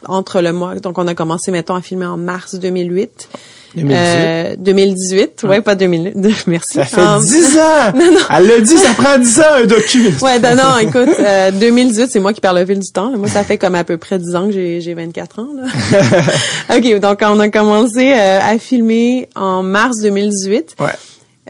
entre 0.06 0.40
le 0.40 0.52
mois, 0.52 0.74
donc 0.76 0.98
on 0.98 1.06
a 1.06 1.14
commencé 1.14 1.52
mettons 1.52 1.74
à 1.74 1.82
filmer 1.82 2.06
en 2.06 2.16
mars 2.16 2.56
2008. 2.56 3.28
2018. 3.74 4.62
2018, 4.62 5.42
ouais, 5.44 5.60
pas 5.60 5.74
2000. 5.74 6.12
Merci. 6.46 6.74
Ça 6.74 6.84
fait 6.84 7.20
10 7.20 7.58
ans! 7.58 7.62
non, 7.94 8.12
non. 8.12 8.18
Elle 8.36 8.46
l'a 8.46 8.60
dit, 8.60 8.76
ça 8.76 8.92
prend 8.94 9.18
10 9.18 9.40
ans 9.40 9.54
un 9.62 9.64
document. 9.64 10.10
ouais, 10.20 10.38
non, 10.38 10.54
non, 10.54 10.78
écoute, 10.78 11.16
euh, 11.18 11.50
2018, 11.52 12.10
c'est 12.10 12.20
moi 12.20 12.32
qui 12.32 12.40
parle 12.40 12.58
le 12.58 12.66
fil 12.66 12.78
du 12.78 12.92
temps. 12.92 13.16
Moi, 13.16 13.28
ça 13.28 13.44
fait 13.44 13.58
comme 13.58 13.74
à 13.74 13.84
peu 13.84 13.96
près 13.96 14.18
10 14.18 14.36
ans 14.36 14.46
que 14.46 14.52
j'ai, 14.52 14.80
j'ai 14.80 14.94
24 14.94 15.38
ans. 15.38 15.48
Là. 15.56 16.76
OK, 16.76 17.00
donc 17.00 17.18
on 17.22 17.40
a 17.40 17.48
commencé 17.48 18.12
euh, 18.12 18.40
à 18.40 18.58
filmer 18.58 19.28
en 19.34 19.62
mars 19.62 20.00
2018. 20.00 20.76
Ouais. 20.78 20.86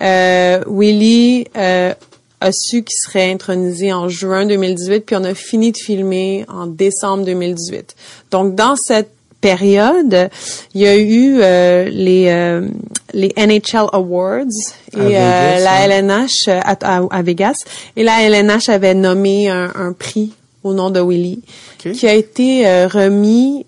Euh, 0.01 0.63
Willy 0.67 1.47
euh, 1.57 1.93
a 2.41 2.53
su 2.53 2.83
qu'il 2.83 2.97
serait 2.97 3.31
intronisé 3.31 3.93
en 3.93 4.09
juin 4.09 4.47
2018, 4.47 5.07
puis 5.07 5.17
on 5.17 5.25
a 5.25 5.35
fini 5.35 5.73
de 5.73 5.77
filmer 5.77 6.45
en 6.49 6.67
décembre 6.67 7.25
2018. 7.25 7.95
Donc, 8.31 8.55
dans 8.55 8.77
cette 8.77 9.11
période, 9.43 10.31
il 10.73 10.81
y 10.81 10.87
a 10.87 10.97
eu 10.97 11.41
euh, 11.43 11.85
les 11.91 12.29
euh, 12.29 12.67
les 13.13 13.35
NHL 13.37 13.89
Awards 13.93 14.47
et 14.95 15.19
euh, 15.19 15.59
la 15.59 15.87
LNH 15.87 16.49
à, 16.49 17.23
Vegas. 17.23 17.65
Et 17.97 18.05
la 18.05 18.23
LNH 18.23 18.71
avait 18.71 18.95
nommé 18.95 19.51
un, 19.51 19.93
prix 19.93 20.33
au 20.65 20.73
nom 20.73 20.89
de 20.89 21.01
Willy 21.01 21.43
qui 21.79 22.07
a 22.07 22.15
été 22.15 22.65
remis 22.87 23.67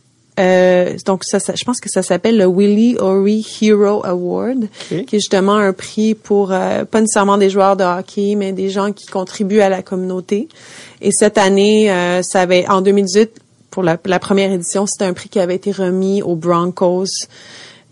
donc 1.07 1.22
ça, 1.22 1.39
je 1.39 1.64
pense 1.64 1.81
que 1.81 1.89
ça 1.89 2.03
s'appelle 2.03 2.37
le 2.37 2.47
Willie 2.47 2.97
O'Ree 2.99 3.47
Hero 3.61 4.05
Award, 4.05 4.66
qui 4.89 4.97
est 4.97 5.20
justement 5.20 5.55
un 5.55 5.72
prix 5.72 6.14
pour 6.14 6.49
pas 6.49 7.01
nécessairement 7.01 7.39
des 7.39 7.51
joueurs 7.51 7.77
de 7.77 7.85
hockey, 7.85 8.35
mais 8.37 8.53
des 8.53 8.68
gens 8.68 8.93
qui 8.93 9.07
contribuent 9.07 9.61
à 9.61 9.68
la 9.68 9.83
communauté. 9.83 10.49
Et 11.01 11.12
cette 11.12 11.39
année, 11.39 11.89
ça 12.22 12.41
avait 12.41 12.66
en 12.68 12.81
2018, 12.81 13.43
pour 13.75 13.83
la, 13.83 13.99
première 14.20 14.53
édition, 14.53 14.87
c'était 14.87 15.05
un 15.05 15.14
prix 15.14 15.29
qui 15.29 15.41
avait 15.41 15.57
été 15.57 15.72
remis 15.72 16.22
aux 16.22 16.37
Broncos 16.37 17.27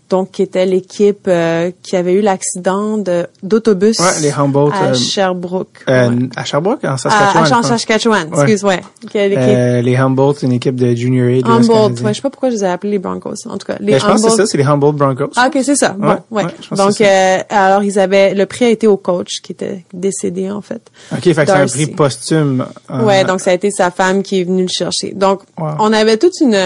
donc 0.09 0.31
qui 0.31 0.41
était 0.41 0.65
l'équipe 0.65 1.27
euh, 1.27 1.71
qui 1.81 1.95
avait 1.95 2.13
eu 2.13 2.21
l'accident 2.21 2.97
d'autobus 3.41 3.99
les 4.21 4.31
Humboldt, 4.31 4.75
à 4.75 4.89
euh, 4.89 4.93
Sherbrooke. 4.93 5.83
Euh, 5.89 6.27
à 6.35 6.45
Sherbrooke, 6.45 6.83
en 6.83 6.97
Saskatchewan. 6.97 7.53
À, 7.53 7.57
à 7.57 7.63
Saskatchewan, 7.63 8.29
excuse, 8.33 8.63
ouais. 8.63 8.81
Euh, 9.15 9.81
les 9.81 9.95
Humboldt, 9.95 10.43
une 10.43 10.53
équipe 10.53 10.75
de 10.75 10.93
Junior 10.95 11.27
A. 11.27 11.55
Humboldt, 11.55 12.01
ouais, 12.01 12.09
je 12.09 12.15
sais 12.15 12.21
pas 12.21 12.29
pourquoi 12.29 12.49
je 12.49 12.55
les 12.55 12.63
ai 12.63 12.67
appelés 12.67 12.91
les 12.91 12.99
Broncos. 12.99 13.47
En 13.47 13.57
tout 13.57 13.67
cas, 13.67 13.77
les 13.79 13.93
ben, 13.93 13.99
je 13.99 14.05
pense 14.05 14.21
que 14.21 14.29
c'est 14.29 14.37
ça, 14.37 14.45
c'est 14.45 14.57
les 14.57 14.63
Humboldt 14.63 14.97
Broncos. 14.97 15.31
Ah, 15.35 15.47
ok, 15.47 15.61
c'est 15.63 15.75
ça. 15.75 15.95
Bon, 15.97 16.17
ouais. 16.31 16.43
Donc, 16.71 17.01
alors 17.49 17.83
ils 17.83 17.99
avaient, 17.99 18.33
le 18.33 18.45
prix 18.45 18.65
a 18.65 18.69
été 18.69 18.87
au 18.87 18.97
coach 18.97 19.41
qui 19.41 19.51
était 19.51 19.85
décédé 19.93 20.51
en 20.51 20.61
fait. 20.61 20.81
Ok, 21.11 21.21
fait 21.21 21.33
que 21.33 21.45
c'est 21.45 21.51
un 21.51 21.65
prix 21.65 21.87
posthume. 21.87 22.65
Ouais, 22.89 23.23
donc 23.23 23.41
ça 23.41 23.51
a 23.51 23.53
été 23.53 23.71
sa 23.71 23.91
femme 23.91 24.23
qui 24.23 24.41
est 24.41 24.43
venue 24.43 24.63
le 24.63 24.67
chercher. 24.69 25.13
Donc, 25.13 25.41
on 25.57 25.93
avait 25.93 26.17
toute 26.17 26.39
une, 26.41 26.57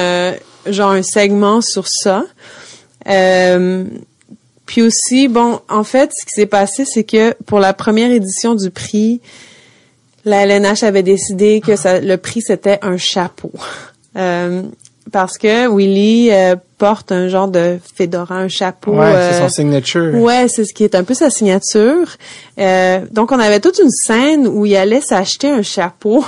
genre 0.67 0.91
un 0.91 1.03
segment 1.03 1.61
sur 1.61 1.87
ça. 1.87 2.23
Euh, 3.07 3.85
puis 4.65 4.81
aussi, 4.81 5.27
bon, 5.27 5.59
en 5.69 5.83
fait, 5.83 6.11
ce 6.13 6.25
qui 6.25 6.33
s'est 6.33 6.45
passé, 6.45 6.85
c'est 6.85 7.03
que 7.03 7.33
pour 7.45 7.59
la 7.59 7.73
première 7.73 8.11
édition 8.11 8.55
du 8.55 8.69
prix, 8.69 9.21
la 10.25 10.45
LNH 10.45 10.83
avait 10.83 11.03
décidé 11.03 11.61
que 11.65 11.75
ça, 11.75 12.01
le 12.01 12.17
prix 12.17 12.41
c'était 12.41 12.79
un 12.81 12.97
chapeau. 12.97 13.51
Euh, 14.15 14.63
parce 15.11 15.37
que 15.37 15.67
Willy 15.67 16.31
euh, 16.31 16.55
porte 16.79 17.11
un 17.11 17.27
genre 17.27 17.49
de 17.49 17.77
fedora, 17.95 18.37
un 18.37 18.47
chapeau. 18.47 18.93
Ouais, 18.93 19.29
c'est 19.29 19.37
son 19.37 19.49
signature. 19.49 20.15
Ouais, 20.15 20.47
c'est 20.47 20.65
ce 20.65 20.73
qui 20.73 20.83
est 20.83 20.95
un 20.95 21.03
peu 21.03 21.13
sa 21.13 21.29
signature. 21.29 22.17
donc 23.11 23.31
on 23.31 23.37
avait 23.37 23.59
toute 23.59 23.77
une 23.77 23.91
scène 23.91 24.47
où 24.47 24.65
il 24.65 24.75
allait 24.75 25.01
s'acheter 25.01 25.51
un 25.51 25.61
chapeau 25.61 26.25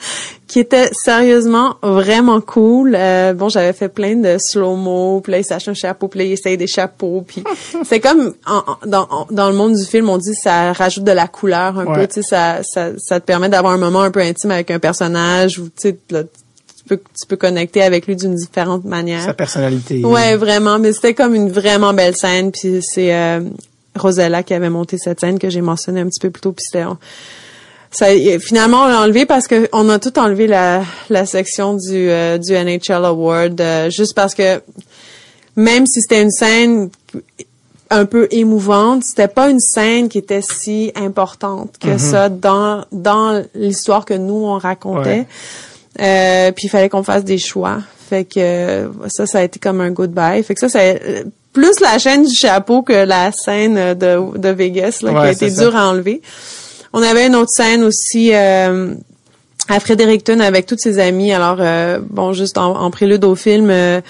qui 0.52 0.60
était 0.60 0.90
sérieusement 0.92 1.76
vraiment 1.82 2.42
cool. 2.42 2.94
Euh, 2.94 3.32
bon, 3.32 3.48
j'avais 3.48 3.72
fait 3.72 3.88
plein 3.88 4.16
de 4.16 4.36
slow-mo, 4.36 5.22
puis 5.22 5.32
là, 5.32 5.38
il 5.38 5.44
s'achète 5.44 5.70
un 5.70 5.74
chapeau, 5.74 6.08
puis 6.08 6.18
là, 6.18 6.24
il 6.26 6.32
essaye 6.32 6.58
des 6.58 6.66
chapeaux, 6.66 7.24
puis 7.26 7.42
c'est 7.84 8.00
comme 8.00 8.34
dans, 8.84 9.08
dans 9.30 9.48
le 9.48 9.56
monde 9.56 9.74
du 9.74 9.84
film, 9.86 10.10
on 10.10 10.18
dit 10.18 10.34
ça 10.34 10.74
rajoute 10.74 11.04
de 11.04 11.12
la 11.12 11.26
couleur 11.26 11.78
un 11.78 11.94
peu, 11.94 12.06
tu 12.06 12.16
sais, 12.16 12.22
ça, 12.22 12.58
ça, 12.64 12.90
ça 12.98 13.18
te 13.18 13.24
permet 13.24 13.48
d'avoir 13.48 13.72
un 13.72 13.78
moment 13.78 14.02
un 14.02 14.10
peu 14.10 14.20
intime 14.20 14.50
avec 14.50 14.70
un 14.70 14.78
personnage, 14.78 15.58
ou 15.58 15.68
tu 15.68 15.88
sais, 15.88 15.98
tu 16.10 16.84
peux, 16.86 16.98
tu 16.98 17.26
peux 17.26 17.36
connecter 17.36 17.80
avec 17.80 18.06
lui 18.06 18.14
d'une 18.14 18.34
différente 18.34 18.84
manière. 18.84 19.24
Sa 19.24 19.32
personnalité. 19.32 20.04
Ouais, 20.04 20.36
vraiment. 20.36 20.78
Mais 20.78 20.92
c'était 20.92 21.14
comme 21.14 21.34
une 21.34 21.50
vraiment 21.50 21.94
belle 21.94 22.14
scène. 22.14 22.50
Puis 22.50 22.82
c'est 22.82 23.14
euh, 23.14 23.40
Rosella 23.96 24.42
qui 24.42 24.52
avait 24.52 24.68
monté 24.68 24.98
cette 24.98 25.20
scène 25.20 25.38
que 25.38 25.48
j'ai 25.48 25.62
mentionné 25.62 26.00
un 26.00 26.08
petit 26.08 26.20
peu 26.20 26.30
plus 26.30 26.42
tôt. 26.42 26.52
Puis 26.52 26.66
c'était 26.66 26.84
ça, 27.92 28.06
finalement, 28.40 28.84
on 28.84 28.88
l'a 28.88 29.00
enlevé 29.02 29.26
parce 29.26 29.46
que 29.46 29.68
on 29.72 29.88
a 29.90 29.98
tout 29.98 30.18
enlevé 30.18 30.46
la, 30.46 30.82
la 31.10 31.26
section 31.26 31.74
du, 31.74 32.08
euh, 32.10 32.38
du 32.38 32.52
NHL 32.52 33.04
Award, 33.04 33.60
euh, 33.60 33.90
juste 33.90 34.14
parce 34.14 34.34
que 34.34 34.62
même 35.56 35.86
si 35.86 36.00
c'était 36.00 36.22
une 36.22 36.30
scène 36.30 36.88
un 37.90 38.06
peu 38.06 38.28
émouvante, 38.30 39.04
c'était 39.04 39.28
pas 39.28 39.50
une 39.50 39.60
scène 39.60 40.08
qui 40.08 40.16
était 40.16 40.40
si 40.40 40.90
importante 40.96 41.74
que 41.78 41.88
mm-hmm. 41.88 41.98
ça 41.98 42.28
dans 42.30 42.86
dans 42.90 43.44
l'histoire 43.54 44.06
que 44.06 44.14
nous 44.14 44.46
on 44.46 44.56
racontait. 44.56 45.26
Euh, 46.00 46.50
puis 46.52 46.68
il 46.68 46.70
fallait 46.70 46.88
qu'on 46.88 47.02
fasse 47.02 47.24
des 47.24 47.36
choix. 47.36 47.80
Fait 48.08 48.24
que 48.24 48.90
ça, 49.08 49.26
ça 49.26 49.40
a 49.40 49.42
été 49.42 49.58
comme 49.58 49.82
un 49.82 49.90
goodbye. 49.90 50.42
Fait 50.42 50.54
que 50.54 50.60
ça, 50.60 50.70
ça 50.70 50.80
plus 51.52 51.80
la 51.80 51.98
chaîne 51.98 52.24
du 52.24 52.34
chapeau 52.34 52.80
que 52.80 52.94
la 52.94 53.30
scène 53.32 53.92
de, 53.92 54.38
de 54.38 54.48
Vegas 54.48 55.00
là, 55.02 55.10
qui 55.10 55.16
a 55.18 55.32
été 55.32 55.50
dure 55.50 55.76
à 55.76 55.90
enlever. 55.90 56.22
On 56.92 57.02
avait 57.02 57.26
une 57.26 57.36
autre 57.36 57.50
scène 57.50 57.84
aussi 57.84 58.34
euh, 58.34 58.94
à 59.68 59.80
Fredericton 59.80 60.40
avec 60.40 60.66
tous 60.66 60.78
ses 60.78 60.98
amis. 60.98 61.32
Alors 61.32 61.58
euh, 61.60 62.00
bon, 62.02 62.32
juste 62.32 62.58
en, 62.58 62.90
prélude 62.90 63.24
au 63.24 63.34
film, 63.34 63.70
euh, 63.70 64.00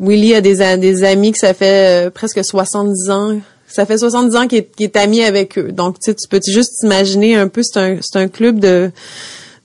Willy 0.00 0.34
a 0.34 0.40
des, 0.40 0.76
des 0.78 1.04
amis 1.04 1.32
que 1.32 1.38
ça 1.38 1.54
fait 1.54 2.12
presque 2.12 2.44
70 2.44 3.10
ans. 3.10 3.40
Ça 3.66 3.86
fait 3.86 3.98
70 3.98 4.36
ans 4.36 4.48
qu'il 4.48 4.64
est, 4.80 4.96
ami 4.96 5.22
avec 5.22 5.56
eux. 5.56 5.70
Donc, 5.70 6.00
tu 6.00 6.12
peux 6.28 6.40
juste 6.44 6.82
imaginer 6.82 7.36
un 7.36 7.46
peu, 7.46 7.62
c'est 7.62 7.78
un, 7.78 7.98
c'est 8.00 8.18
un 8.18 8.26
club 8.26 8.58
de 8.58 8.90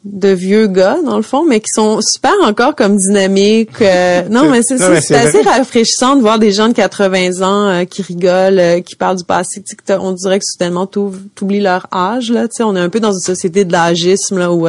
de 0.06 0.30
vieux 0.30 0.68
gars 0.68 0.98
dans 1.04 1.18
le 1.18 1.24
fond 1.24 1.44
mais 1.44 1.60
qui 1.60 1.72
sont 1.72 2.00
super 2.00 2.34
encore 2.44 2.76
comme 2.76 2.96
dynamiques 2.96 3.82
euh, 3.82 4.22
non 4.30 4.50
mais 4.50 4.62
c'est 4.62 4.80
assez 5.16 5.42
rafraîchissant 5.42 6.16
de 6.16 6.22
voir 6.22 6.38
des 6.38 6.52
gens 6.52 6.68
de 6.68 6.74
80 6.74 7.42
ans 7.42 7.68
euh, 7.68 7.86
qui 7.86 8.04
rigolent 8.04 8.60
euh, 8.60 8.82
qui 8.82 8.96
parlent 8.96 9.18
du 9.18 9.24
passé 9.24 9.64
on 10.00 10.12
dirait 10.12 10.38
que 10.38 10.46
soudainement 10.46 10.86
t'oublies 10.86 11.60
leur 11.60 11.88
âge 11.92 12.32
là 12.32 12.48
tu 12.48 12.58
sais 12.58 12.64
on 12.64 12.76
est 12.76 12.80
un 12.80 12.90
peu 12.90 13.00
dans 13.00 13.14
une 13.14 13.20
société 13.20 13.66
de 13.66 13.72
l'âgisme 13.72 14.38
là 14.38 14.54
où 14.54 14.68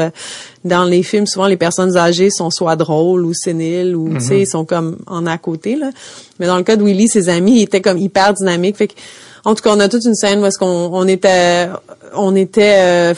dans 0.65 0.85
les 0.85 1.03
films 1.03 1.27
souvent 1.27 1.49
les 1.49 1.59
personnes 1.59 1.99
âgées 1.99 2.31
sont 2.31 2.51
soit 2.51 2.77
drôles 2.77 3.27
ou 3.27 3.35
séniles 3.35 3.95
ou 3.95 4.15
tu 4.15 4.21
sais 4.21 4.35
mm-hmm. 4.37 4.41
ils 4.41 4.47
sont 4.47 4.65
comme 4.65 4.97
en 5.07 5.27
à 5.27 5.37
côté 5.37 5.77
là. 5.77 5.91
Mais 6.41 6.47
dans 6.47 6.57
le 6.57 6.63
cas 6.63 6.77
de 6.77 6.83
Willy 6.83 7.09
ses 7.09 7.29
amis 7.29 7.61
ils 7.61 7.63
étaient 7.63 7.83
comme 7.83 7.99
hyper 7.99 8.33
dynamiques. 8.33 8.77
Fait 8.77 8.89
que 8.89 8.95
en 9.47 9.55
tout 9.55 9.63
cas, 9.63 9.71
on 9.73 9.79
a 9.79 9.89
toute 9.89 10.05
une 10.05 10.17
scène 10.17 10.41
où 10.41 10.47
est-ce 10.47 10.59
qu'on 10.59 10.67
on 10.67 11.07
était 11.07 11.69
on 12.15 12.35
était 12.35 12.77
euh, 12.79 13.15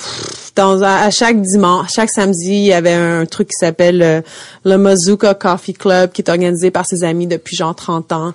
dans 0.57 0.83
à 0.83 1.11
chaque 1.11 1.41
dimanche, 1.41 1.93
chaque 1.93 2.11
samedi, 2.11 2.53
il 2.53 2.67
y 2.67 2.73
avait 2.73 2.93
un 2.93 3.27
truc 3.27 3.49
qui 3.49 3.57
s'appelle 3.59 4.03
euh, 4.03 4.21
le 4.65 4.77
Mazuka 4.77 5.35
Coffee 5.35 5.75
Club 5.75 6.13
qui 6.13 6.23
est 6.23 6.31
organisé 6.31 6.71
par 6.71 6.87
ses 6.87 7.05
amis 7.05 7.27
depuis 7.27 7.57
genre 7.57 7.75
30 7.75 8.13
ans. 8.13 8.35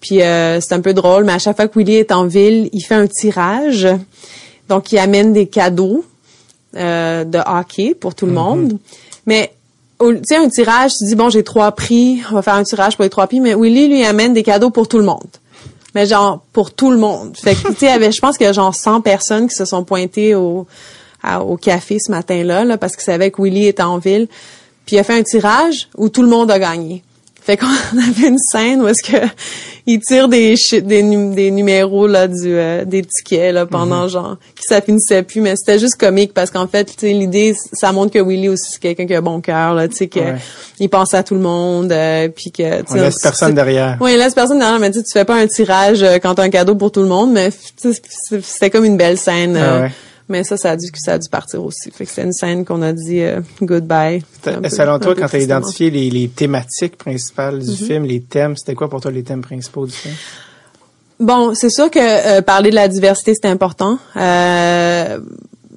Puis 0.00 0.22
euh, 0.22 0.60
c'est 0.60 0.74
un 0.74 0.80
peu 0.80 0.94
drôle, 0.94 1.24
mais 1.24 1.32
à 1.32 1.38
chaque 1.38 1.56
fois 1.56 1.66
que 1.66 1.78
Willy 1.78 1.96
est 1.96 2.12
en 2.12 2.26
ville, 2.26 2.68
il 2.72 2.82
fait 2.82 2.94
un 2.94 3.06
tirage. 3.06 3.88
Donc 4.68 4.92
il 4.92 4.98
amène 4.98 5.32
des 5.32 5.46
cadeaux 5.46 6.04
de 6.74 7.38
hockey 7.48 7.94
pour 7.94 8.14
tout 8.14 8.26
le 8.26 8.32
mm-hmm. 8.32 8.34
monde. 8.34 8.78
Mais 9.26 9.52
tu 10.00 10.18
sais 10.22 10.36
un 10.36 10.48
tirage, 10.48 10.92
tu 10.96 11.04
dis 11.04 11.16
bon, 11.16 11.28
j'ai 11.28 11.42
trois 11.42 11.72
prix, 11.72 12.20
on 12.30 12.34
va 12.34 12.42
faire 12.42 12.54
un 12.54 12.62
tirage 12.62 12.96
pour 12.96 13.02
les 13.02 13.10
trois 13.10 13.26
prix, 13.26 13.40
mais 13.40 13.54
Willy 13.54 13.88
lui 13.88 14.04
amène 14.04 14.32
des 14.32 14.44
cadeaux 14.44 14.70
pour 14.70 14.86
tout 14.86 14.98
le 14.98 15.04
monde 15.04 15.26
mais 15.94 16.06
genre 16.06 16.42
pour 16.52 16.72
tout 16.72 16.90
le 16.90 16.98
monde. 16.98 17.36
Fait 17.36 17.54
que 17.54 17.68
tu 17.68 17.86
sais, 17.86 18.12
je 18.12 18.20
pense 18.20 18.36
qu'il 18.36 18.46
y 18.46 18.48
a 18.48 18.52
genre 18.52 18.74
100 18.74 19.00
personnes 19.00 19.48
qui 19.48 19.54
se 19.54 19.64
sont 19.64 19.84
pointées 19.84 20.34
au 20.34 20.66
au 21.40 21.56
café 21.56 21.98
ce 21.98 22.12
matin-là 22.12 22.64
là 22.64 22.78
parce 22.78 22.94
qu'ils 22.94 23.04
savaient 23.04 23.30
que 23.30 23.42
Willy 23.42 23.66
était 23.66 23.82
en 23.82 23.98
ville. 23.98 24.28
Puis 24.86 24.96
il 24.96 24.98
a 24.98 25.04
fait 25.04 25.18
un 25.18 25.22
tirage 25.22 25.88
où 25.96 26.08
tout 26.08 26.22
le 26.22 26.28
monde 26.28 26.50
a 26.50 26.58
gagné. 26.58 27.02
Fait 27.48 27.56
qu'on 27.56 27.66
avait 27.98 28.28
une 28.28 28.36
scène 28.36 28.82
où 28.82 28.88
est-ce 28.88 29.02
que 29.02 29.16
il 29.86 30.00
tire 30.00 30.28
des 30.28 30.54
des, 30.70 31.02
des 31.02 31.50
numéros 31.50 32.06
là 32.06 32.28
du 32.28 32.34
euh, 32.44 32.84
des 32.84 33.02
tickets 33.02 33.54
là 33.54 33.64
pendant 33.64 34.02
mhm. 34.02 34.10
genre 34.10 34.36
qui 34.54 34.66
ça 34.66 34.82
finissait 34.82 35.22
plus 35.22 35.40
mais 35.40 35.56
c'était 35.56 35.78
juste 35.78 35.96
comique 35.98 36.34
parce 36.34 36.50
qu'en 36.50 36.68
fait 36.68 36.84
tu 36.84 37.06
sais 37.06 37.12
l'idée 37.14 37.56
ça 37.72 37.90
montre 37.92 38.12
que 38.12 38.18
Willy 38.18 38.50
aussi 38.50 38.72
c'est 38.72 38.80
quelqu'un 38.80 39.06
qui 39.06 39.14
a 39.14 39.22
bon 39.22 39.40
cœur 39.40 39.72
là 39.72 39.88
tu 39.88 39.96
sais 39.96 40.08
que 40.08 40.20
il 40.78 40.90
pense 40.90 41.14
à 41.14 41.22
tout 41.22 41.32
le 41.32 41.40
monde 41.40 41.90
euh, 41.90 42.28
puis 42.28 42.52
que 42.52 42.82
tu 42.82 42.96
laisse 42.96 43.18
personne 43.18 43.54
derrière. 43.54 43.96
Oui, 44.02 44.12
il 44.12 44.18
laisse 44.18 44.34
personne 44.34 44.58
derrière 44.58 44.78
mais 44.78 44.90
tu 44.90 45.02
tu 45.02 45.10
fais 45.10 45.24
pas 45.24 45.36
un 45.36 45.46
tirage 45.46 46.02
euh, 46.02 46.18
quand 46.18 46.34
t'as 46.34 46.42
un 46.42 46.50
cadeau 46.50 46.74
pour 46.74 46.92
tout 46.92 47.00
le 47.00 47.08
monde 47.08 47.32
mais 47.32 47.48
c'était 48.42 48.68
comme 48.68 48.84
une 48.84 48.98
belle 48.98 49.16
scène 49.16 49.56
ah 49.56 49.88
mais 50.28 50.44
ça, 50.44 50.56
ça 50.56 50.72
a 50.72 50.76
dû, 50.76 50.88
ça 50.94 51.14
a 51.14 51.18
dû 51.18 51.28
partir 51.28 51.64
aussi. 51.64 51.90
Fait 51.90 52.04
que 52.04 52.10
c'est 52.10 52.22
une 52.22 52.32
scène 52.32 52.64
qu'on 52.64 52.82
a 52.82 52.92
dit 52.92 53.20
euh, 53.20 53.40
goodbye. 53.62 54.22
Selon 54.44 54.98
toi, 54.98 55.14
quand 55.14 55.28
tu 55.28 55.36
as 55.36 55.40
identifié 55.40 55.90
les, 55.90 56.10
les, 56.10 56.28
thématiques 56.28 56.96
principales 56.96 57.60
du 57.60 57.70
mm-hmm. 57.70 57.86
film, 57.86 58.04
les 58.04 58.20
thèmes, 58.20 58.56
c'était 58.56 58.74
quoi 58.74 58.88
pour 58.88 59.00
toi 59.00 59.10
les 59.10 59.22
thèmes 59.22 59.42
principaux 59.42 59.86
du 59.86 59.92
film? 59.92 60.14
Bon, 61.20 61.52
c'est 61.54 61.70
sûr 61.70 61.90
que 61.90 61.98
euh, 61.98 62.42
parler 62.42 62.70
de 62.70 62.76
la 62.76 62.86
diversité, 62.86 63.34
c'est 63.34 63.48
important. 63.48 63.98
Euh, 64.16 65.18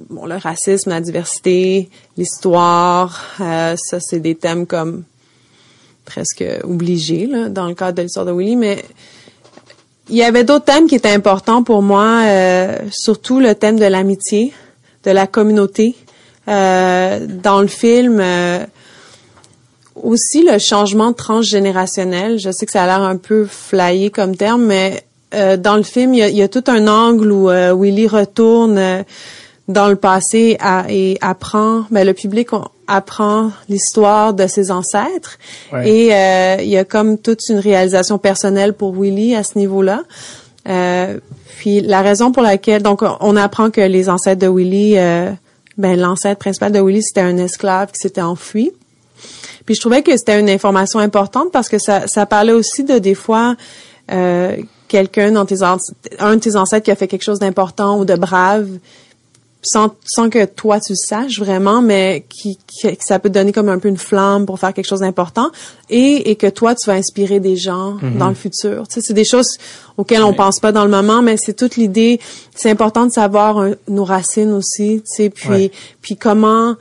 bon, 0.10 0.28
le 0.28 0.36
racisme, 0.36 0.92
la 0.92 1.02
diversité, 1.02 1.90
l'histoire, 2.16 3.26
euh, 3.40 3.76
ça, 3.76 4.00
c'est 4.00 4.20
des 4.20 4.36
thèmes 4.36 4.68
comme 4.68 5.04
presque 6.06 6.44
obligés 6.64 7.26
là, 7.26 7.50
dans 7.50 7.68
le 7.68 7.74
cadre 7.74 7.98
de 7.98 8.04
l'histoire 8.04 8.26
de 8.26 8.32
Willy, 8.32 8.56
mais 8.56 8.84
il 10.10 10.16
y 10.16 10.24
avait 10.24 10.44
d'autres 10.44 10.66
thèmes 10.66 10.88
qui 10.88 10.96
étaient 10.96 11.14
importants 11.14 11.64
pour 11.64 11.82
moi, 11.82 12.24
euh, 12.26 12.78
surtout 12.92 13.40
le 13.40 13.56
thème 13.56 13.80
de 13.80 13.86
l'amitié, 13.86 14.54
de 15.04 15.12
la 15.12 15.28
communauté. 15.28 15.96
Euh, 16.48 17.26
dans 17.28 17.62
le 17.62 17.68
film, 17.68 18.20
euh, 18.20 18.66
aussi 19.96 20.44
le 20.44 20.58
changement 20.58 21.14
transgénérationnel. 21.14 22.40
Je 22.40 22.52
sais 22.52 22.66
que 22.66 22.72
ça 22.72 22.84
a 22.84 22.88
l'air 22.88 23.02
un 23.02 23.18
peu 23.18 23.46
flyé 23.46 24.10
comme 24.10 24.36
terme, 24.36 24.66
mais 24.66 25.04
dans 25.32 25.78
le 25.78 25.84
film, 25.84 26.14
il 26.14 26.18
y, 26.18 26.24
a, 26.24 26.28
il 26.28 26.36
y, 26.36 26.42
a, 26.42 26.50
tout 26.50 26.64
un 26.68 26.90
angle 26.90 27.32
où 27.32 27.48
Willy 27.50 28.06
retourne 28.06 29.06
dans 29.72 29.88
le 29.88 29.96
passé 29.96 30.58
et 30.90 31.18
apprend, 31.22 31.86
mais 31.90 32.02
ben, 32.02 32.08
le 32.08 32.14
public 32.14 32.50
apprend 32.88 33.52
l'histoire 33.70 34.34
de 34.34 34.48
ses 34.48 34.72
ancêtres 34.72 35.38
et 35.84 36.14
euh, 36.14 36.58
il 36.60 36.70
y 36.70 36.78
a 36.78 36.84
comme 36.84 37.18
toute 37.18 37.48
une 37.50 37.60
réalisation 37.60 38.18
personnelle 38.18 38.74
pour 38.74 38.94
Willy 38.94 39.36
à 39.36 39.44
ce 39.44 39.58
niveau-là. 39.58 40.04
Euh, 40.68 41.18
puis 41.58 41.82
la 41.82 42.02
raison 42.02 42.32
pour 42.32 42.44
laquelle 42.44 42.84
donc 42.84 43.02
on 43.20 43.36
apprend 43.36 43.72
que 43.72 43.82
les 43.82 44.10
ancêtres 44.10 44.42
de 44.42 44.48
Willy, 44.48 44.98
euh, 44.98 45.32
ben 45.78 46.00
l'ancêtre 46.00 46.40
principal 46.40 46.72
de 46.72 46.80
Willy 46.80 47.02
c'était 47.02 47.22
un 47.22 47.38
esclave 47.38 47.92
qui 47.92 48.00
s'était 48.00 48.22
enfui. 48.22 48.72
Puis 49.66 49.76
je 49.76 49.80
trouvais 49.80 50.02
que 50.02 50.16
c'était 50.18 50.40
une 50.40 50.50
information 50.50 51.00
importante 51.00 51.52
parce 51.52 51.70
que 51.70 51.78
ça, 51.78 52.08
ça 52.08 52.26
parlait 52.26 52.54
aussi 52.54 52.84
de 52.84 53.00
des 53.00 53.16
fois 53.16 53.56
quelqu'un 54.90 55.32
dans 55.32 55.46
tes 55.46 55.64
un 55.64 56.36
de 56.36 56.42
tes 56.42 56.58
ancêtres 56.58 56.84
qui 56.84 56.92
a 56.92 56.96
fait 56.98 57.08
quelque 57.08 57.24
chose 57.24 57.40
d'important 57.40 57.98
ou 57.98 58.04
de 58.04 58.16
brave 58.16 58.68
sans, 59.64 59.92
sans 60.06 60.30
que 60.30 60.46
toi 60.46 60.80
tu 60.80 60.94
le 60.94 60.98
saches 60.98 61.40
vraiment, 61.40 61.82
mais 61.82 62.26
qui, 62.30 62.58
qui, 62.68 62.88
ça 63.00 63.20
peut 63.20 63.30
te 63.30 63.36
donner 63.36 63.52
comme 63.52 63.70
un 63.70 63.80
peu 63.80 63.90
une 63.90 63.98
flamme 63.98 64.46
pour 64.46 64.60
faire 64.60 64.74
quelque 64.74 64.88
chose 64.88 65.02
d'important 65.02 65.52
et, 65.90 66.32
et 66.32 66.36
que 66.36 66.48
toi 66.48 66.76
tu 66.76 66.88
vas 66.88 66.94
inspirer 66.94 67.40
des 67.40 67.56
gens 67.56 67.94
mhm. 68.02 68.18
dans 68.18 68.30
le 68.30 68.36
futur. 68.36 68.88
Tu 68.88 68.96
sais, 68.96 69.02
c'est 69.02 69.14
des 69.14 69.26
choses 69.26 69.58
auxquelles 69.98 70.24
on 70.24 70.34
pense 70.34 70.60
pas 70.60 70.72
dans 70.72 70.84
le 70.84 70.92
moment, 70.92 71.22
mais 71.22 71.38
c'est 71.38 71.54
toute 71.54 71.76
l'idée. 71.76 72.20
C'est 72.56 72.70
important 72.70 73.06
de 73.06 73.12
savoir 73.12 73.64
nos 73.88 74.04
racines 74.04 74.54
aussi, 74.54 75.04
tu 75.06 75.16
sais, 75.16 75.30
puis 75.30 75.72
puis 76.02 76.18
comment 76.18 76.76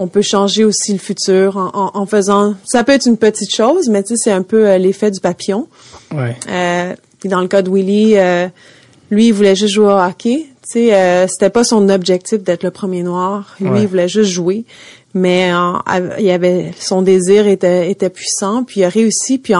on 0.00 0.08
peut 0.08 0.22
changer 0.22 0.64
aussi 0.64 0.94
le 0.94 0.98
futur 0.98 1.58
en, 1.58 1.90
en, 1.94 2.06
faisant. 2.06 2.54
Ça 2.64 2.84
peut 2.84 2.92
être 2.92 3.06
une 3.06 3.18
petite 3.18 3.54
chose, 3.54 3.90
mais 3.90 4.02
tu 4.02 4.16
sais, 4.16 4.22
c'est 4.24 4.32
un 4.32 4.42
peu 4.42 4.66
euh, 4.66 4.78
l'effet 4.78 5.10
du 5.10 5.20
papillon. 5.20 5.68
Ouais. 6.10 6.34
Euh, 6.48 6.94
puis 7.20 7.28
dans 7.28 7.42
le 7.42 7.48
cas 7.48 7.60
de 7.60 7.70
Willy, 7.70 8.16
euh, 8.16 8.48
lui, 9.10 9.28
il 9.28 9.32
voulait 9.32 9.56
juste 9.56 9.74
jouer 9.74 9.86
au 9.86 9.98
hockey 9.98 10.46
sais, 10.70 10.94
euh, 10.94 11.26
c'était 11.26 11.50
pas 11.50 11.64
son 11.64 11.88
objectif 11.88 12.42
d'être 12.42 12.62
le 12.62 12.70
premier 12.70 13.02
noir. 13.02 13.56
Lui, 13.60 13.82
il 13.82 13.88
voulait 13.88 14.08
juste 14.08 14.30
jouer. 14.30 14.64
Mais 15.14 15.50
il 16.18 16.24
y 16.24 16.30
avait 16.30 16.72
son 16.78 17.02
désir 17.02 17.48
était, 17.48 17.90
était 17.90 18.10
puissant, 18.10 18.62
puis 18.62 18.80
il 18.80 18.84
a 18.84 18.88
réussi, 18.88 19.38
puis, 19.38 19.54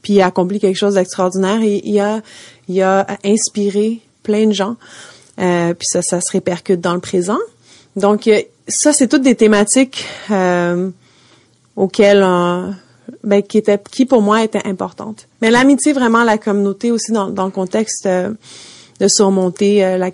puis 0.00 0.14
il 0.14 0.20
a 0.22 0.26
accompli 0.26 0.58
quelque 0.58 0.76
chose 0.76 0.94
d'extraordinaire. 0.94 1.60
Et 1.62 1.82
il 1.84 2.00
a, 2.00 2.22
il 2.68 2.80
a 2.82 3.06
inspiré 3.24 4.00
plein 4.22 4.46
de 4.46 4.52
gens. 4.52 4.76
Euh, 5.38 5.74
puis 5.74 5.86
ça, 5.86 6.00
ça 6.00 6.20
se 6.20 6.32
répercute 6.32 6.80
dans 6.80 6.94
le 6.94 7.00
présent. 7.00 7.38
Donc 7.94 8.26
euh, 8.26 8.40
ça, 8.68 8.94
c'est 8.94 9.06
toutes 9.06 9.22
des 9.22 9.34
thématiques 9.34 10.06
euh, 10.30 10.88
auxquelles 11.76 12.26
ben, 13.22 13.42
qui 13.42 13.58
étaient, 13.58 13.78
qui 13.90 14.06
pour 14.06 14.22
moi 14.22 14.42
étaient 14.42 14.66
importantes. 14.66 15.28
Mais 15.42 15.50
l'amitié, 15.50 15.92
vraiment, 15.92 16.24
la 16.24 16.38
communauté 16.38 16.90
aussi 16.90 17.12
dans, 17.12 17.28
dans 17.28 17.44
le 17.44 17.50
contexte 17.50 18.08
de 19.00 19.08
surmonter 19.08 19.84
euh, 19.84 19.98
la, 19.98 20.10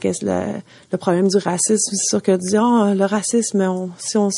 le 0.93 0.99
problème 0.99 1.28
du 1.28 1.37
racisme. 1.37 1.95
C'est 1.95 2.09
sûr 2.09 2.22
que 2.22 2.37
dire 2.37 2.62
oh, 2.64 2.95
le 2.95 3.05
racisme, 3.05 3.91
si 3.99 4.16
on, 4.16 4.30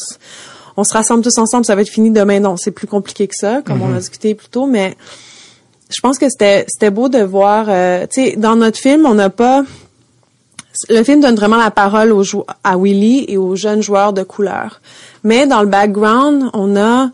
on 0.77 0.85
se 0.85 0.93
rassemble 0.93 1.23
tous 1.23 1.39
ensemble, 1.39 1.65
ça 1.65 1.75
va 1.75 1.83
être 1.83 1.89
fini 1.89 2.11
demain. 2.11 2.41
Non, 2.41 2.57
c'est 2.57 2.71
plus 2.71 2.87
compliqué 2.87 3.27
que 3.29 3.37
ça, 3.37 3.63
comme 3.63 3.83
on 3.83 3.87
a 3.87 3.93
mm-hmm. 3.93 3.99
discuté 3.99 4.35
plus 4.35 4.49
tôt. 4.49 4.67
Mais 4.67 4.97
je 5.91 6.01
pense 6.01 6.19
que 6.19 6.29
c'était 6.29 6.65
c'était 6.69 6.91
beau 6.91 7.09
de 7.09 7.23
voir. 7.23 7.67
Euh, 7.69 8.07
tu 8.11 8.31
sais, 8.31 8.37
dans 8.37 8.57
notre 8.57 8.79
film, 8.79 9.07
on 9.07 9.15
n'a 9.15 9.31
pas 9.31 9.65
le 10.89 11.03
film 11.05 11.21
donne 11.21 11.37
vraiment 11.37 11.57
la 11.57 11.71
parole 11.71 12.13
aux 12.13 12.25
à 12.65 12.77
Willy 12.77 13.27
et 13.29 13.37
aux 13.37 13.55
jeunes 13.55 13.83
joueurs 13.83 14.13
de 14.13 14.23
couleur. 14.23 14.81
Mais 15.23 15.47
dans 15.47 15.63
le 15.63 15.69
background, 15.69 16.51
on 16.53 16.77
a 16.77 17.11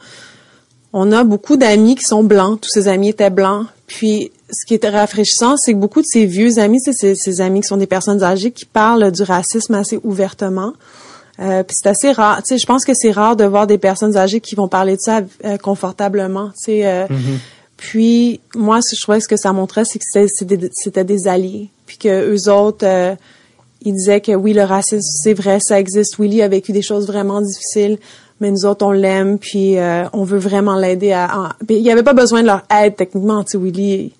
on 0.92 1.12
a 1.12 1.24
beaucoup 1.24 1.56
d'amis 1.56 1.94
qui 1.94 2.04
sont 2.04 2.24
blancs. 2.24 2.60
Tous 2.60 2.70
ces 2.70 2.88
amis 2.88 3.10
étaient 3.10 3.30
blancs. 3.30 3.66
Puis 3.86 4.32
ce 4.50 4.66
qui 4.66 4.74
est 4.74 4.88
rafraîchissant, 4.88 5.56
c'est 5.56 5.72
que 5.72 5.78
beaucoup 5.78 6.00
de 6.00 6.06
ces 6.06 6.26
vieux 6.26 6.58
amis, 6.58 6.80
c'est 6.80 7.14
ces, 7.14 7.40
amis 7.40 7.60
qui 7.60 7.68
sont 7.68 7.76
des 7.76 7.86
personnes 7.86 8.22
âgées 8.22 8.50
qui 8.50 8.64
parlent 8.64 9.10
du 9.10 9.22
racisme 9.22 9.74
assez 9.74 9.98
ouvertement. 10.02 10.72
Euh, 11.38 11.62
puis 11.62 11.76
c'est 11.80 11.88
assez 11.88 12.12
rare. 12.12 12.42
Tu 12.42 12.48
sais, 12.48 12.58
je 12.58 12.66
pense 12.66 12.84
que 12.84 12.92
c'est 12.94 13.12
rare 13.12 13.36
de 13.36 13.44
voir 13.44 13.66
des 13.66 13.78
personnes 13.78 14.16
âgées 14.16 14.40
qui 14.40 14.54
vont 14.54 14.68
parler 14.68 14.96
de 14.96 15.00
ça 15.00 15.20
euh, 15.44 15.56
confortablement. 15.56 16.48
Tu 16.48 16.64
sais. 16.64 16.86
Euh, 16.86 17.06
mm-hmm. 17.06 17.38
Puis 17.80 18.40
moi, 18.54 18.80
je 18.80 19.00
trouvais 19.00 19.20
ce 19.20 19.28
que 19.28 19.38
ça 19.38 19.54
montrait, 19.54 19.86
c'est 19.86 19.98
que 19.98 20.04
c'était 20.28 21.04
des, 21.04 21.28
alliés. 21.28 21.70
Puis 21.86 21.96
que 21.96 22.34
eux 22.34 22.52
autres, 22.52 22.84
euh, 22.84 23.14
ils 23.80 23.94
disaient 23.94 24.20
que 24.20 24.32
oui, 24.32 24.52
le 24.52 24.64
racisme, 24.64 25.00
c'est 25.00 25.32
vrai, 25.32 25.60
ça 25.60 25.80
existe. 25.80 26.18
Willy 26.18 26.42
a 26.42 26.48
vécu 26.48 26.72
des 26.72 26.82
choses 26.82 27.06
vraiment 27.06 27.40
difficiles, 27.40 27.98
mais 28.40 28.50
nous 28.50 28.64
autres, 28.64 28.84
on 28.86 28.90
l'aime, 28.90 29.38
puis 29.38 29.76
on 30.12 30.24
veut 30.24 30.38
vraiment 30.38 30.76
l'aider 30.76 31.12
à. 31.12 31.50
Il 31.68 31.82
n'y 31.82 31.90
avait 31.92 32.02
pas 32.02 32.14
besoin 32.14 32.42
de 32.42 32.46
leur 32.46 32.62
aide 32.70 32.96
techniquement. 32.96 33.44
Tu 33.44 33.52
sais, 33.52 33.58
Willy 33.58 34.12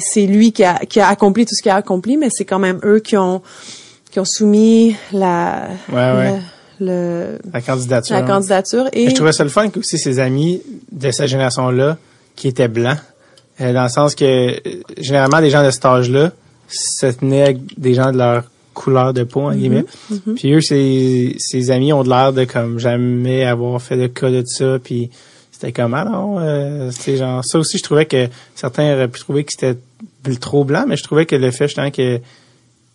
c'est 0.00 0.26
lui 0.26 0.52
qui 0.52 0.64
a, 0.64 0.78
qui 0.80 1.00
a 1.00 1.08
accompli 1.08 1.44
tout 1.44 1.54
ce 1.54 1.62
qu'il 1.62 1.70
a 1.70 1.76
accompli, 1.76 2.16
mais 2.16 2.28
c'est 2.30 2.44
quand 2.44 2.58
même 2.58 2.80
eux 2.84 3.00
qui 3.00 3.16
ont 3.16 3.42
qui 4.10 4.20
ont 4.20 4.24
soumis 4.24 4.96
la, 5.12 5.68
le, 6.80 7.38
la 7.52 7.60
candidature. 7.60 8.16
La 8.16 8.22
candidature 8.22 8.88
et 8.92 9.10
je 9.10 9.14
trouvais 9.14 9.32
ça 9.32 9.44
le 9.44 9.50
fun 9.50 9.68
que 9.68 9.80
aussi 9.80 9.98
ses 9.98 10.18
amis 10.18 10.62
de 10.90 11.10
cette 11.10 11.28
génération-là 11.28 11.98
qui 12.36 12.48
étaient 12.48 12.68
blancs, 12.68 12.98
euh, 13.60 13.72
dans 13.72 13.82
le 13.82 13.88
sens 13.88 14.14
que 14.14 14.24
euh, 14.24 14.82
généralement 14.96 15.40
des 15.40 15.50
gens 15.50 15.64
de 15.64 15.70
cet 15.70 15.84
âge-là 15.84 16.32
se 16.68 17.06
tenaient 17.06 17.42
avec 17.42 17.78
des 17.78 17.94
gens 17.94 18.12
de 18.12 18.18
leur 18.18 18.44
couleur 18.78 19.12
de 19.12 19.24
peau, 19.24 19.42
en 19.42 19.50
mm-hmm. 19.50 19.56
guillemets. 19.56 19.84
Mm-hmm. 20.12 20.34
Puis 20.34 20.52
eux, 20.52 20.60
ses, 20.60 21.34
ses 21.38 21.70
amis 21.70 21.92
ont 21.92 22.04
de 22.04 22.08
l'air 22.08 22.32
de 22.32 22.44
comme 22.44 22.78
jamais 22.78 23.44
avoir 23.44 23.82
fait 23.82 23.96
de 23.96 24.06
cas 24.06 24.30
de 24.30 24.42
ça, 24.46 24.78
puis 24.82 25.10
c'était 25.58 25.72
comme 25.72 25.94
ah 25.94 26.04
non 26.04 26.38
euh, 26.38 26.90
c'est 26.92 27.16
genre 27.16 27.44
ça 27.44 27.58
aussi 27.58 27.78
je 27.78 27.82
trouvais 27.82 28.06
que 28.06 28.28
certains 28.54 28.94
auraient 28.94 29.08
pu 29.08 29.18
trouver 29.18 29.42
que 29.42 29.50
c'était 29.52 29.76
trop 30.40 30.62
blanc 30.62 30.84
mais 30.86 30.96
je 30.96 31.02
trouvais 31.02 31.26
que 31.26 31.34
le 31.34 31.50
fait 31.50 31.66
justement 31.66 31.90
que 31.90 32.20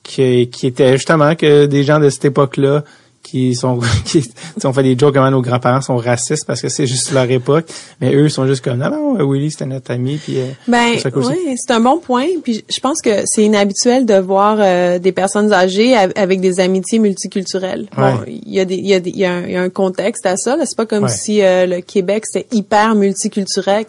qui, 0.01 0.49
qui 0.49 0.67
était 0.67 0.93
justement 0.93 1.35
que 1.35 1.65
des 1.65 1.83
gens 1.83 1.99
de 1.99 2.09
cette 2.09 2.23
époque-là 2.23 2.85
qui 3.23 3.55
sont 3.55 3.79
qui 4.05 4.21
ont 4.65 4.73
fait 4.73 4.83
des 4.83 4.97
jokes 4.97 5.13
comment 5.13 5.31
nos 5.31 5.41
grands-parents 5.41 5.81
sont 5.81 5.97
racistes 5.97 6.45
parce 6.45 6.61
que 6.61 6.69
c'est 6.69 6.85
juste 6.85 7.11
leur 7.11 7.29
époque. 7.31 7.65
Mais 8.01 8.13
eux 8.13 8.29
sont 8.29 8.45
juste 8.45 8.63
comme 8.63 8.77
non 8.77 8.91
non 8.91 9.31
Willy 9.31 9.49
c'était 9.49 9.65
notre 9.65 9.91
ami 9.91 10.17
puis 10.17 10.39
euh, 10.39 10.47
ben 10.67 10.93
oui 11.15 11.55
c'est 11.55 11.71
un 11.71 11.79
bon 11.79 11.97
point 11.97 12.27
puis 12.43 12.63
je 12.69 12.79
pense 12.79 13.01
que 13.01 13.25
c'est 13.25 13.43
inhabituel 13.43 14.05
de 14.05 14.15
voir 14.15 14.57
euh, 14.59 14.99
des 14.99 15.11
personnes 15.11 15.51
âgées 15.53 15.95
avec 15.95 16.41
des 16.41 16.59
amitiés 16.59 16.99
multiculturelles. 16.99 17.87
Bon 17.97 18.19
il 18.27 18.53
y 18.53 18.59
a 18.59 18.65
des 18.65 18.75
il 18.75 18.87
y 18.87 18.93
a 18.93 18.97
il 18.97 19.17
y 19.17 19.25
a 19.25 19.61
un, 19.61 19.69
contexte 19.69 20.25
à 20.25 20.37
ça 20.37 20.57
c'est 20.65 20.77
pas 20.77 20.85
comme 20.85 21.07
si 21.07 21.41
euh, 21.41 21.65
le 21.65 21.81
Québec 21.81 22.25
c'était 22.25 22.47
hyper 22.55 22.93
multiculturel 22.95 23.85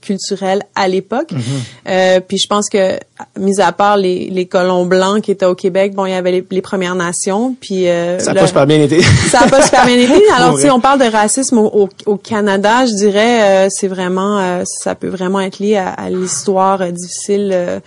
culturel 0.00 0.62
à 0.74 0.88
l'époque. 0.88 1.32
Mhm. 1.32 1.40
euh, 1.88 2.20
puis 2.20 2.38
je 2.38 2.46
pense 2.46 2.68
que, 2.68 2.98
mis 3.38 3.60
à 3.60 3.72
part 3.72 3.96
les, 3.96 4.28
les 4.30 4.46
colons 4.46 4.86
blancs 4.86 5.22
qui 5.22 5.30
étaient 5.30 5.46
au 5.46 5.54
Québec, 5.54 5.94
bon, 5.94 6.06
il 6.06 6.12
y 6.12 6.14
avait 6.14 6.44
les, 6.48 6.60
Premières 6.62 6.94
Nations, 6.94 7.56
puis... 7.58 7.88
Euh, 7.88 8.18
ça 8.18 8.32
n'a 8.32 8.40
pas 8.42 8.46
super 8.46 8.66
bien 8.66 8.80
été. 8.80 9.02
ça 9.30 9.40
n'a 9.40 9.48
pas 9.48 9.62
super 9.62 9.86
bien 9.86 9.98
été. 9.98 10.22
Alors, 10.36 10.58
si 10.60 10.68
on 10.70 10.80
parle 10.80 11.00
de 11.00 11.10
racisme 11.10 11.58
au, 11.58 11.88
au, 12.06 12.16
Canada, 12.16 12.84
je 12.86 12.94
dirais, 12.94 13.42
euh, 13.42 13.68
c'est 13.70 13.88
vraiment, 13.88 14.38
euh, 14.38 14.62
ça 14.64 14.94
peut 14.94 15.08
vraiment 15.08 15.40
être 15.40 15.58
lié 15.58 15.76
à, 15.76 15.88
à 15.88 16.10
l'histoire 16.10 16.92
difficile 16.92 17.80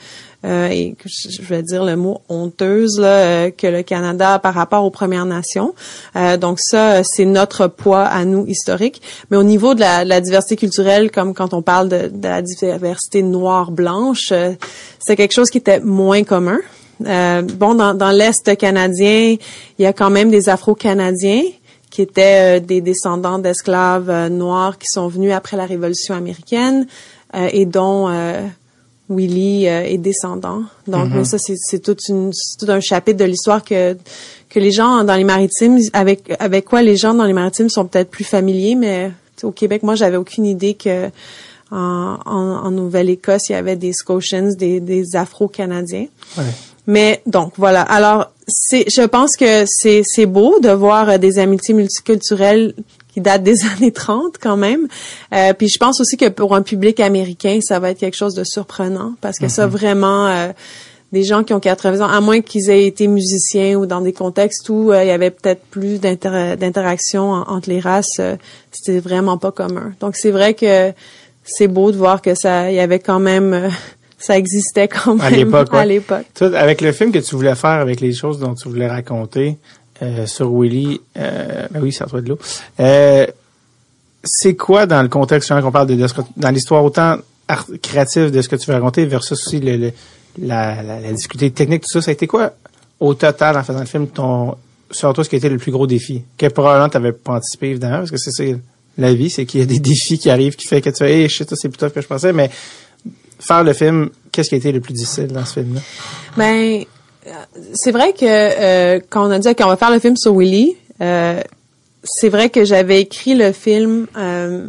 euh, 0.46 0.68
et 0.68 0.96
je 1.06 1.42
vais 1.42 1.64
dire 1.64 1.86
le 1.86 1.96
mot 1.96 2.22
honteuse 2.28 3.00
là, 3.00 3.08
euh, 3.08 3.52
que 3.52 3.68
le 3.68 3.82
Canada 3.82 4.34
a 4.34 4.40
par 4.40 4.54
rapport 4.54 4.84
aux 4.84 4.90
Premières 4.90 5.26
Nations. 5.26 5.74
Euh, 6.16 6.36
donc 6.36 6.60
ça, 6.60 7.04
c'est 7.04 7.26
notre 7.26 7.68
poids 7.68 8.04
à 8.04 8.26
nous 8.26 8.46
historique. 8.48 9.02
Mais 9.32 9.38
au 9.38 9.44
niveau 9.44 9.74
de 9.74 9.80
la, 9.80 10.22
diversité 10.22 10.56
culturelle, 10.56 11.12
comme 11.12 11.34
quand 11.34 11.54
on 11.54 11.62
parle 11.62 11.88
de, 11.88 12.12
la 12.22 12.42
diversité 12.42 13.24
noire-blanche, 13.24 14.34
c'est 15.00 15.16
quelque 15.16 15.34
chose 15.34 15.50
qui 15.50 15.58
était 15.58 15.80
moins 15.80 16.24
commun. 16.24 16.60
bon, 17.00 17.76
dans, 17.76 17.94
dans 17.94 18.12
l'Est 18.12 18.56
canadien, 18.58 19.36
il 19.80 19.84
y 19.84 19.86
a 19.86 19.94
quand 19.94 20.10
même 20.10 20.30
des 20.30 20.50
Afro-Canadiens 20.50 21.44
qui 21.90 22.02
étaient 22.02 22.60
des 22.60 22.82
descendants 22.82 23.40
d'esclaves 23.40 24.30
noirs 24.30 24.78
qui 24.78 24.88
sont 24.88 25.08
venus 25.08 25.32
après 25.32 25.58
la 25.58 25.66
Révolution 25.66 26.16
américaine 26.16 26.88
et 27.34 27.66
dont 27.66 28.08
Willy 29.16 29.68
euh, 29.68 29.84
est 29.84 29.98
descendant. 29.98 30.64
Donc, 30.88 31.10
mais 31.10 31.20
mhm. 31.20 31.26
ça, 31.26 31.38
c'est 31.38 31.80
tout, 31.80 31.96
un 32.68 32.80
chapitre 32.80 33.18
de 33.18 33.26
l'histoire 33.26 33.64
que 33.64 33.98
que 34.50 34.60
les 34.60 34.72
gens 34.72 35.04
dans 35.04 35.16
les 35.16 35.24
maritimes, 35.24 35.80
avec 35.94 36.36
avec 36.40 36.66
quoi 36.66 36.82
les 36.82 36.96
gens 36.96 37.14
dans 37.14 37.26
les 37.26 37.34
maritimes 37.34 37.70
sont 37.70 37.86
peut-être 37.86 38.10
plus 38.10 38.24
familiers, 38.24 38.76
mais 38.76 39.12
au 39.42 39.52
Québec, 39.52 39.84
moi, 39.84 39.96
j'avais 39.96 40.18
aucune 40.18 40.46
idée 40.46 40.76
que 40.76 41.10
en, 41.72 42.20
en, 42.26 42.70
Nouvelle-Écosse, 42.70 43.50
il 43.50 43.54
y 43.54 43.56
avait 43.56 43.76
des 43.76 43.94
Scotians, 43.94 44.52
des, 44.56 44.80
des 44.80 45.16
Afro-Canadiens. 45.16 46.06
Ouais. 46.38 46.44
Mais 46.86 47.22
donc 47.26 47.54
voilà. 47.58 47.82
Alors, 47.82 48.32
c'est, 48.48 48.90
je 48.90 49.02
pense 49.02 49.36
que 49.36 49.66
c'est 49.66 50.04
c'est 50.06 50.26
beau 50.26 50.60
de 50.60 50.70
voir 50.70 51.18
des 51.18 51.40
amitiés 51.40 51.74
multiculturelles 51.74 52.76
qui 53.14 53.22
date 53.22 53.44
des 53.44 53.66
années 53.78 53.92
30 53.92 54.36
quand 54.42 54.58
même. 54.58 54.88
Euh, 55.34 55.54
puis 55.54 55.70
je 55.70 55.78
pense 55.78 56.02
aussi 56.02 56.18
que 56.18 56.30
pour 56.30 56.56
un 56.56 56.62
public 56.62 57.00
américain, 57.00 57.60
ça 57.62 57.80
va 57.80 57.92
être 57.92 58.00
quelque 58.00 58.18
chose 58.18 58.36
de 58.36 58.44
surprenant 58.44 59.14
parce 59.22 59.40
que 59.40 59.48
ça 59.48 59.68
mhm. 59.68 59.72
vraiment 59.72 60.28
euh, 60.28 60.50
des 61.12 61.24
gens 61.24 61.44
qui 61.44 61.54
ont 61.54 61.60
80 61.60 62.02
ans, 62.02 62.10
à 62.10 62.20
moins 62.22 62.42
qu'ils 62.42 62.70
aient 62.70 62.86
été 62.86 63.08
musiciens 63.08 63.76
ou 63.76 63.86
dans 63.86 64.02
des 64.02 64.14
contextes 64.14 64.68
où 64.70 64.92
euh, 64.92 65.04
il 65.04 65.08
y 65.08 65.12
avait 65.12 65.32
peut-être 65.32 65.62
plus 65.70 66.00
d'interaction 66.00 67.32
entre 67.32 67.70
les 67.70 67.80
races, 67.80 68.20
c'était 68.72 69.00
vraiment 69.00 69.38
pas 69.38 69.52
commun. 69.52 69.94
Donc 70.00 70.16
c'est 70.16 70.32
vrai 70.32 70.54
que 70.54 70.92
c'est 71.44 71.68
beau 71.68 71.92
de 71.92 71.98
voir 71.98 72.22
que 72.22 72.36
ça, 72.36 72.72
il 72.72 72.76
y 72.76 72.80
avait 72.80 73.00
quand 73.00 73.20
même 73.20 73.70
ça 74.18 74.38
existait 74.38 74.88
quand 74.88 75.16
même 75.16 75.26
à 75.72 75.86
l'époque. 75.86 76.26
Avec 76.42 76.82
le 76.82 76.92
film 76.94 77.12
que 77.12 77.20
tu 77.20 77.36
voulais 77.36 77.56
faire, 77.56 77.72
avec 77.72 78.00
les 78.00 78.14
choses 78.14 78.40
dont 78.40 78.56
tu 78.56 78.70
voulais 78.70 78.88
raconter, 78.88 79.58
euh, 80.04 80.26
sur 80.28 80.52
Willy. 80.54 81.02
Euh, 81.18 81.68
ben 81.72 81.82
oui, 81.82 81.92
ça 81.92 82.06
doit 82.06 82.22
de 82.22 82.30
l'eau. 82.30 82.40
C'est 84.26 84.56
quoi 84.56 84.86
dans 84.86 85.02
le 85.02 85.10
contexte 85.10 85.50
qu'on 85.50 85.72
parle 85.72 85.88
de, 85.88 86.08
dans 86.38 86.50
l'histoire 86.50 86.84
autant 86.84 87.18
créative 87.82 88.32
de 88.32 88.42
ce 88.42 88.48
que 88.48 88.56
tu 88.56 88.68
veux 88.68 88.74
raconter 88.74 89.06
versus 89.06 89.34
aussi 89.34 89.60
le, 89.60 89.92
la, 90.42 91.12
difficulté 91.12 91.52
technique, 91.52 91.84
tout 91.84 91.90
ça, 91.90 92.02
ça 92.02 92.12
a 92.12 92.14
été 92.14 92.28
quoi 92.28 92.54
au 93.00 93.14
total 93.14 93.58
en 93.58 93.64
faisant 93.64 93.80
le 93.82 93.86
film 93.86 94.08
ton 94.08 94.56
sur 94.92 95.12
toi 95.14 95.24
ce 95.24 95.30
qui 95.30 95.36
a 95.36 95.40
été 95.40 95.50
le 95.50 95.58
plus 95.58 95.72
gros 95.72 95.88
défi? 95.88 96.24
Que 96.38 96.48
probablement 96.48 96.88
tu 96.88 96.98
n'avais 96.98 97.12
pas 97.12 97.34
anticipé 97.34 97.70
évidemment 97.70 97.98
parce 97.98 98.12
que 98.12 98.18
c'est 98.18 98.58
la 98.98 99.14
vie, 99.14 99.30
c'est 99.30 99.46
qu'il 99.46 99.60
y 99.60 99.64
a 99.64 99.66
des 99.66 99.80
défis 99.80 100.20
qui 100.20 100.30
arrivent 100.30 100.56
qui 100.56 100.68
fait 100.68 100.82
que 100.82 100.90
tu 100.90 100.98
fais 100.98 101.22
hey 101.22 101.30
shit, 101.30 101.54
c'est 101.56 101.70
plus 101.70 101.78
tough 101.78 101.92
que 101.92 102.02
je 102.02 102.08
pensais, 102.08 102.32
mais 102.32 102.50
faire 103.40 103.64
le 103.64 103.74
film, 103.74 104.10
qu'est-ce 104.32 104.50
qui 104.50 104.56
a 104.56 104.58
été 104.60 104.72
le 104.72 104.80
plus 104.80 104.94
difficile 104.94 105.28
dans 105.28 105.46
ce 105.46 105.54
film-là? 105.54 105.82
Ben 106.38 106.86
c'est 107.74 107.92
vrai 107.92 108.14
que 108.14 108.26
euh, 108.26 109.00
quand 109.10 109.28
on 109.28 109.32
a 109.32 109.40
dit 109.40 109.54
qu'on 109.56 109.68
va 109.68 109.78
faire 109.78 109.92
le 109.92 110.00
film 110.00 110.16
sur 110.18 110.38
Willy, 110.38 110.76
euh, 111.02 111.42
c'est 112.04 112.30
vrai 112.30 112.50
que 112.50 112.66
j'avais 112.66 113.02
écrit 113.02 113.34
le 113.36 113.52
film 113.52 114.08
euh, 114.18 114.68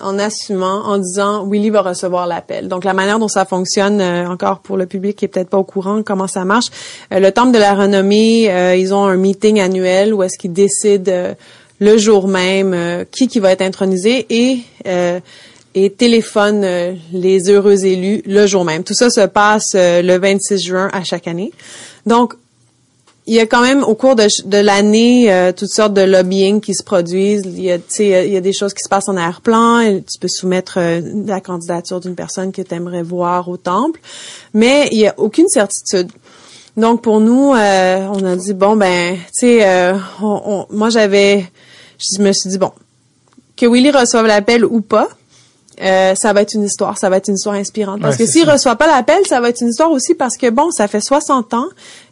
en 0.00 0.18
assumant, 0.18 0.84
en 0.84 0.98
disant 0.98 1.46
Willy 1.46 1.70
va 1.70 1.82
recevoir 1.82 2.26
l'appel. 2.26 2.68
Donc 2.68 2.84
la 2.84 2.92
manière 2.92 3.18
dont 3.18 3.28
ça 3.28 3.44
fonctionne, 3.44 4.02
encore 4.02 4.58
pour 4.58 4.76
le 4.76 4.86
public 4.86 5.16
qui 5.16 5.24
est 5.24 5.28
peut-être 5.28 5.48
pas 5.48 5.58
au 5.58 5.64
courant 5.64 6.02
comment 6.02 6.26
ça 6.26 6.44
marche, 6.44 6.66
le 7.10 7.30
Temple 7.30 7.52
de 7.52 7.58
la 7.58 7.74
Renommée, 7.74 8.76
ils 8.78 8.92
ont 8.92 9.04
un 9.04 9.16
meeting 9.16 9.60
annuel 9.60 10.12
où 10.12 10.22
est-ce 10.22 10.36
qu'ils 10.36 10.52
décident 10.52 11.34
le 11.78 11.98
jour 11.98 12.28
même 12.28 13.04
qui 13.10 13.28
qui 13.28 13.38
va 13.38 13.52
être 13.52 13.62
intronisé 13.62 14.26
et 14.30 14.62
et 15.74 15.90
téléphone 15.90 16.62
euh, 16.64 16.94
les 17.12 17.50
heureux 17.50 17.84
élus 17.84 18.22
le 18.26 18.46
jour 18.46 18.64
même. 18.64 18.84
Tout 18.84 18.94
ça 18.94 19.10
se 19.10 19.20
passe 19.22 19.72
euh, 19.74 20.02
le 20.02 20.18
26 20.18 20.58
juin 20.58 20.88
à 20.92 21.02
chaque 21.02 21.26
année. 21.26 21.52
Donc, 22.06 22.34
il 23.26 23.34
y 23.34 23.40
a 23.40 23.46
quand 23.46 23.62
même 23.62 23.82
au 23.82 23.94
cours 23.94 24.16
de, 24.16 24.26
de 24.44 24.58
l'année 24.58 25.32
euh, 25.32 25.50
toutes 25.50 25.70
sortes 25.70 25.94
de 25.94 26.02
lobbying 26.02 26.60
qui 26.60 26.74
se 26.74 26.82
produisent. 26.82 27.42
Il 27.46 27.62
y 27.62 27.72
a, 27.72 27.78
il 27.98 28.32
y 28.32 28.36
a 28.36 28.40
des 28.40 28.52
choses 28.52 28.74
qui 28.74 28.82
se 28.82 28.88
passent 28.88 29.08
en 29.08 29.16
arrière-plan. 29.16 30.00
Tu 30.00 30.18
peux 30.20 30.28
soumettre 30.28 30.78
la 31.26 31.40
candidature 31.40 32.00
d'une 32.00 32.14
personne 32.14 32.52
que 32.52 32.60
tu 32.60 32.74
aimerais 32.74 33.02
voir 33.02 33.48
au 33.48 33.56
temple, 33.56 33.98
mais 34.52 34.88
il 34.92 34.98
y 34.98 35.06
a 35.06 35.14
aucune 35.16 35.48
certitude. 35.48 36.12
Donc 36.76 37.00
pour 37.00 37.20
nous, 37.20 37.52
on 37.52 38.24
a 38.24 38.36
dit 38.36 38.52
bon 38.52 38.76
ben, 38.76 39.16
tu 39.38 39.60
sais, 39.60 39.94
moi 40.20 40.90
j'avais, 40.90 41.46
je 41.98 42.20
me 42.20 42.30
suis 42.32 42.50
dit 42.50 42.58
bon, 42.58 42.72
que 43.56 43.64
Willy 43.64 43.90
reçoive 43.90 44.26
l'appel 44.26 44.66
ou 44.66 44.82
pas, 44.82 45.08
euh, 45.80 46.14
ça 46.14 46.32
va 46.32 46.42
être 46.42 46.54
une 46.54 46.64
histoire, 46.64 46.98
ça 46.98 47.08
va 47.10 47.16
être 47.16 47.28
une 47.28 47.34
histoire 47.34 47.54
inspirante. 47.54 48.00
Parce 48.00 48.16
que 48.16 48.26
s'il 48.26 48.48
reçoit 48.48 48.76
pas 48.76 48.86
l'appel, 48.86 49.26
ça 49.26 49.40
va 49.40 49.48
être 49.48 49.60
une 49.60 49.68
histoire 49.68 49.90
aussi 49.90 50.14
parce 50.14 50.36
que 50.36 50.50
bon, 50.50 50.70
ça 50.70 50.88
fait 50.88 51.00
60 51.00 51.54
ans, 51.54 51.66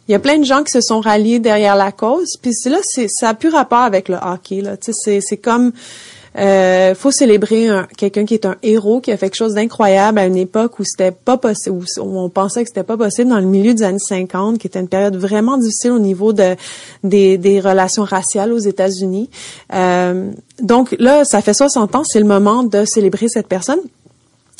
il 0.07 0.11
y 0.11 0.15
a 0.15 0.19
plein 0.19 0.37
de 0.37 0.43
gens 0.43 0.63
qui 0.63 0.71
se 0.71 0.81
sont 0.81 0.99
ralliés 0.99 1.39
derrière 1.39 1.75
la 1.75 1.91
cause. 1.91 2.37
Puis 2.41 2.53
là, 2.65 2.79
c'est 2.83 3.07
ça 3.07 3.29
a 3.29 3.33
plus 3.33 3.49
rapport 3.49 3.79
avec 3.79 4.09
le 4.09 4.17
hockey 4.17 4.61
là. 4.61 4.75
Tu 4.77 4.91
sais, 4.91 4.93
c'est 4.93 5.21
c'est 5.21 5.37
comme 5.37 5.71
euh, 6.37 6.95
faut 6.95 7.11
célébrer 7.11 7.67
quelqu'un 7.95 8.25
qui 8.25 8.33
est 8.33 8.45
un 8.45 8.55
héros, 8.63 9.01
qui 9.01 9.11
a 9.11 9.17
fait 9.17 9.27
quelque 9.27 9.35
chose 9.35 9.53
d'incroyable 9.53 10.19
à 10.19 10.25
une 10.25 10.37
époque 10.37 10.79
où 10.79 10.83
c'était 10.83 11.11
pas 11.11 11.37
possible, 11.37 11.85
où 11.99 12.19
on 12.19 12.29
pensait 12.29 12.63
que 12.63 12.69
c'était 12.69 12.83
pas 12.83 12.97
possible 12.97 13.29
dans 13.29 13.39
le 13.39 13.45
milieu 13.45 13.73
des 13.73 13.83
années 13.83 13.99
50, 13.99 14.57
qui 14.57 14.67
était 14.67 14.79
une 14.79 14.87
période 14.87 15.15
vraiment 15.15 15.57
difficile 15.57 15.91
au 15.91 15.99
niveau 15.99 16.33
de 16.33 16.55
des, 17.03 17.37
des 17.37 17.59
relations 17.59 18.03
raciales 18.03 18.51
aux 18.51 18.59
États-Unis. 18.59 19.29
Euh, 19.73 20.31
donc 20.61 20.95
là, 20.99 21.23
ça 21.25 21.41
fait 21.41 21.53
60 21.53 21.95
ans, 21.95 22.03
c'est 22.03 22.19
le 22.19 22.25
moment 22.25 22.63
de 22.63 22.85
célébrer 22.85 23.27
cette 23.27 23.47
personne. 23.47 23.79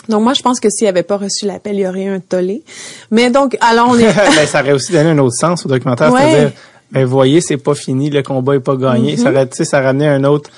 Donc 0.10 0.22
moi, 0.22 0.34
je 0.34 0.42
pense 0.42 0.60
que 0.60 0.70
s'il 0.70 0.88
avait 0.88 1.04
pas 1.04 1.18
reçu 1.18 1.46
l'appel, 1.46 1.76
il 1.76 1.82
y 1.82 1.88
aurait 1.88 2.04
eu 2.04 2.10
un 2.10 2.20
tollé. 2.20 2.64
Mais 3.10 3.30
donc, 3.30 3.58
alors 3.62 3.88
on 3.90 3.98
est... 3.98 4.14
ben, 4.36 4.46
ça 4.46 4.62
aurait 4.62 4.74
aussi 4.74 4.92
donné 4.92 5.10
un 5.10 5.18
autre 5.20 5.36
sens 5.36 5.66
au 5.66 5.70
documentaire, 5.70 6.12
c'est-à-dire, 6.16 6.52
ben, 6.92 7.06
voyez, 7.06 7.42
c'est 7.42 7.58
pas 7.58 7.74
fini, 7.74 8.10
le 8.10 8.22
combat 8.22 8.56
est 8.56 8.60
pas 8.60 8.76
gagné. 8.76 9.18
Ça 9.18 9.32
aurait, 9.32 9.50
ça 9.52 9.82
ramenait 9.82 10.08
un 10.08 10.24
autre 10.26 10.52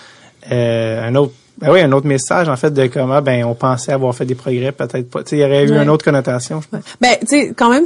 euh, 0.52 1.08
un 1.08 1.16
autre 1.16 1.34
ben 1.58 1.72
oui, 1.72 1.80
un 1.80 1.92
autre 1.94 2.06
message 2.06 2.50
en 2.50 2.58
fait 2.58 2.72
de 2.72 2.88
comment 2.88 3.22
ben 3.22 3.46
on 3.46 3.56
pensait 3.56 3.94
avoir 3.94 4.14
fait 4.14 4.26
des 4.26 4.36
progrès, 4.36 4.74
peut-être 4.74 5.10
pas. 5.10 5.22
il 5.32 5.38
y 5.38 5.44
aurait 5.44 5.64
eu 5.64 5.72
une 5.72 5.90
autre 5.90 6.04
connotation, 6.04 6.60
je 6.62 6.68
pense. 6.68 6.84
Ben 7.00 7.16
tu 7.22 7.28
sais 7.28 7.54
quand 7.56 7.70
même 7.70 7.86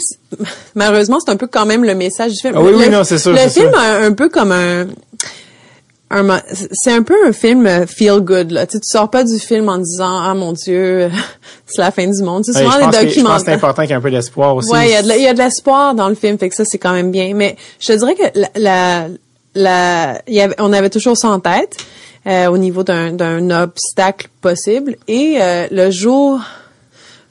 malheureusement, 0.74 1.20
c'est 1.24 1.32
un 1.32 1.36
peu 1.36 1.45
quand 1.45 1.68
même 1.68 1.84
le 1.84 1.93
message 1.93 2.34
du 2.34 2.39
film. 2.39 2.53
Ah 2.57 2.62
oui, 2.62 2.72
oui, 2.76 2.89
non, 2.89 3.03
c'est 3.03 3.20
sûr. 3.20 3.32
Le 3.32 3.47
film 3.49 3.72
un, 3.76 4.12
peu 4.14 4.30
comme 4.30 4.51
un 4.51 4.88
c'est 6.72 6.91
un 6.91 7.03
peu 7.03 7.14
un 7.28 7.32
film 7.32 7.68
euh, 7.68 7.86
feel 7.86 8.22
good 8.22 8.49
là. 8.49 8.66
Tu, 8.66 8.74
sais, 8.74 8.80
tu 8.80 8.89
sors 8.89 9.12
pas 9.12 9.24
du 9.24 9.38
film 9.38 9.70
en 9.70 9.78
disant 9.78 10.20
ah 10.20 10.34
mon 10.34 10.53
dieu 10.53 11.12
c'est 11.68 11.82
la 11.82 11.91
fin 11.91 12.07
du 12.07 12.24
monde. 12.24 12.43
Souvent 12.45 12.62
des 12.62 12.86
documentaires. 12.86 13.12
je 13.12 13.22
pense 13.22 13.38
que 13.38 13.45
c'est 13.45 13.53
important 13.53 13.84
qu'il 13.84 13.91
y 13.91 13.93
ait 13.93 13.97
un 13.97 14.01
peu 14.01 14.10
d'espoir 14.10 14.55
aussi. 14.55 14.72
Ouais, 14.72 14.88
il 14.88 14.91
y 14.93 14.95
a 14.95 15.03
de 15.03 15.12
il 15.12 15.22
y 15.22 15.28
a 15.28 15.34
de 15.34 15.39
l'espoir 15.39 15.93
dans 15.93 16.10
le 16.10 16.16
film, 16.16 16.39
fait 16.39 16.49
que 16.49 16.55
ça 16.55 16.66
c'est 16.66 16.80
quand 16.80 16.93
même 16.93 17.12
bien. 17.12 17.34
Mais 17.36 17.55
je 17.80 17.93
te 17.93 17.93
dirais 17.93 18.16
que 18.16 18.39
la 18.55 19.05
la, 19.55 20.22
y 20.28 20.39
avait, 20.41 20.55
on 20.60 20.74
avait 20.74 20.89
toujours 20.89 21.18
ça 21.18 21.30
en 21.30 21.39
tête 21.39 21.76
euh, 22.30 22.47
au 22.47 22.57
niveau 22.57 22.84
d'un 22.84 23.11
d'un 23.11 23.49
obstacle 23.63 24.30
possible 24.41 24.97
et 25.07 25.38
euh, 25.41 25.67
le 25.71 25.89
jour 25.89 26.39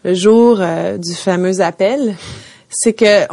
le 0.05 0.15
jour 0.15 0.61
du 0.99 1.15
fameux 1.15 1.61
appel, 1.61 2.15
c'est 2.71 2.93
que 2.93 3.27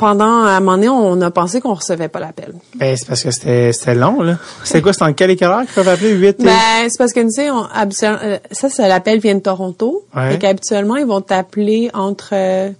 pendant 0.00 0.24
un 0.24 0.60
moment 0.60 0.76
donné, 0.76 0.88
on 0.88 1.20
a 1.20 1.30
pensé 1.30 1.60
qu'on 1.60 1.74
recevait 1.74 2.08
pas 2.08 2.20
l'appel. 2.20 2.54
Ben, 2.74 2.96
c'est 2.96 3.06
parce 3.06 3.22
que 3.22 3.30
c'était, 3.30 3.70
c'était 3.74 3.94
long, 3.94 4.22
là. 4.22 4.38
C'est 4.64 4.80
quoi, 4.80 4.94
c'est 4.94 5.04
en 5.04 5.12
quel 5.12 5.28
éclaireur 5.28 5.60
qu'ils 5.60 5.74
peuvent 5.74 5.88
appeler? 5.88 6.12
8 6.12 6.38
Ben, 6.40 6.88
c'est 6.88 6.96
parce 6.96 7.12
que, 7.12 7.20
tu 7.20 7.30
sais, 7.30 7.50
euh, 7.50 8.38
ça, 8.50 8.70
c'est 8.70 8.88
l'appel 8.88 9.20
vient 9.20 9.34
de 9.34 9.40
Toronto. 9.40 10.06
Ouais. 10.16 10.34
Et 10.34 10.38
qu'habituellement, 10.38 10.96
ils 10.96 11.04
vont 11.04 11.20
t'appeler 11.20 11.90
entre, 11.92 12.30
euh, 12.32 12.70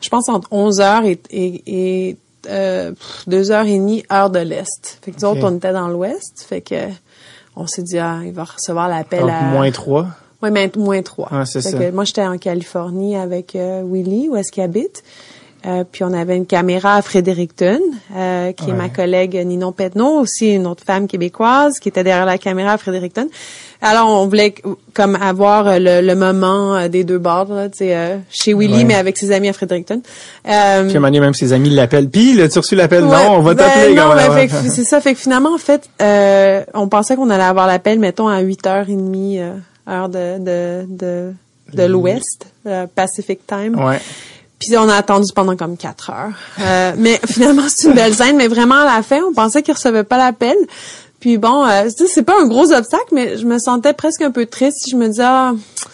je 0.00 0.08
pense, 0.08 0.28
entre 0.28 0.46
11 0.52 0.78
h 0.78 1.06
et, 1.06 1.20
et, 1.30 2.08
et 2.10 2.16
euh, 2.48 2.92
2h30, 3.28 4.04
heure 4.12 4.30
de 4.30 4.38
l'Est. 4.38 5.00
Fait 5.02 5.10
que 5.10 5.16
nous 5.16 5.24
autres, 5.24 5.40
on 5.42 5.56
était 5.56 5.72
dans 5.72 5.88
l'Ouest. 5.88 6.46
Fait 6.48 6.60
que, 6.60 6.86
on 7.56 7.66
s'est 7.66 7.82
dit, 7.82 7.98
ah, 7.98 8.20
il 8.24 8.32
va 8.32 8.44
recevoir 8.44 8.88
l'appel 8.88 9.28
à... 9.28 9.42
moins 9.42 9.70
3. 9.70 10.06
Oui, 10.42 10.50
mais 10.50 10.70
moins 10.76 11.02
3. 11.02 11.28
Ah, 11.30 11.46
c'est 11.46 11.62
ça. 11.62 11.72
Que 11.72 11.90
moi, 11.90 12.04
j'étais 12.04 12.26
en 12.26 12.36
Californie 12.36 13.16
avec 13.16 13.56
euh, 13.56 13.82
Willy, 13.86 14.28
où 14.28 14.36
est-ce 14.36 14.52
qu'il 14.52 14.62
habite. 14.62 15.02
Euh, 15.66 15.84
puis 15.90 16.04
on 16.04 16.12
avait 16.12 16.36
une 16.36 16.46
caméra 16.46 16.96
à 16.96 17.02
Fredericton, 17.02 17.80
euh, 18.14 18.52
qui 18.52 18.70
est 18.70 18.74
ma 18.74 18.88
collègue 18.88 19.40
Ninon 19.44 19.72
Petneau, 19.72 20.20
aussi 20.20 20.54
une 20.54 20.66
autre 20.66 20.84
femme 20.84 21.06
québécoise 21.06 21.78
qui 21.78 21.88
était 21.88 22.04
derrière 22.04 22.26
la 22.26 22.38
caméra 22.38 22.72
à 22.72 22.78
Fredericton. 22.78 23.28
Alors 23.84 24.08
on 24.08 24.26
voulait 24.26 24.54
comme 24.94 25.14
avoir 25.16 25.78
le, 25.78 26.14
moment 26.14 26.74
euh, 26.74 26.88
des 26.88 27.04
deux 27.04 27.18
bords, 27.18 27.52
là, 27.52 27.68
euh, 27.82 28.16
chez 28.30 28.54
Willy, 28.54 28.86
mais 28.86 28.94
avec 28.94 29.18
ses 29.18 29.30
amis 29.30 29.48
à 29.48 29.52
Fredericton. 29.52 30.00
Euh, 30.48 30.88
puis 30.88 30.96
à 30.96 31.00
même 31.00 31.34
ses 31.34 31.52
amis 31.52 31.68
l'appellent. 31.68 32.08
Puis, 32.08 32.38
tu 32.50 32.58
reçu 32.58 32.76
l'appel? 32.76 33.04
non, 33.04 33.36
on 33.36 33.42
va 33.42 33.54
t'appeler. 33.54 33.94
Ben, 33.94 34.08
non, 34.08 34.70
c'est 34.70 34.84
ça. 34.84 35.00
Fait 35.02 35.12
que 35.12 35.20
finalement, 35.20 35.54
en 35.54 35.58
fait, 35.58 35.88
on 36.72 36.88
pensait 36.88 37.14
qu'on 37.16 37.28
allait 37.28 37.44
avoir 37.44 37.66
l'appel, 37.66 37.98
mettons, 37.98 38.28
à 38.28 38.42
8h30, 38.42 39.52
heure 39.86 40.08
de, 40.08 40.38
de, 40.38 40.86
de, 40.88 41.32
de 41.74 41.82
l'Ouest, 41.82 42.46
Pacific 42.94 43.46
Time. 43.46 43.78
Ouais. 43.78 44.00
Puis 44.66 44.76
on 44.78 44.88
a 44.88 44.94
attendu 44.94 45.32
pendant 45.34 45.56
comme 45.56 45.76
quatre 45.76 46.10
heures. 46.10 46.32
Euh, 46.60 46.92
mais 46.96 47.20
finalement, 47.26 47.64
c'est 47.68 47.88
une 47.88 47.94
belle 47.94 48.14
scène. 48.14 48.36
Mais 48.36 48.48
vraiment, 48.48 48.76
à 48.76 48.96
la 48.96 49.02
fin, 49.02 49.20
on 49.28 49.32
pensait 49.32 49.62
qu'il 49.62 49.74
recevait 49.74 50.04
pas 50.04 50.16
l'appel. 50.16 50.56
Puis 51.20 51.38
bon, 51.38 51.66
euh, 51.66 51.88
c'est 52.06 52.22
pas 52.22 52.40
un 52.40 52.46
gros 52.46 52.72
obstacle, 52.72 53.08
mais 53.12 53.38
je 53.38 53.46
me 53.46 53.58
sentais 53.58 53.92
presque 53.92 54.22
un 54.22 54.30
peu 54.30 54.46
triste. 54.46 54.88
Je 54.90 54.96
me 54.96 55.08
disais, 55.08 55.22
ah, 55.24 55.52
tu 55.54 55.90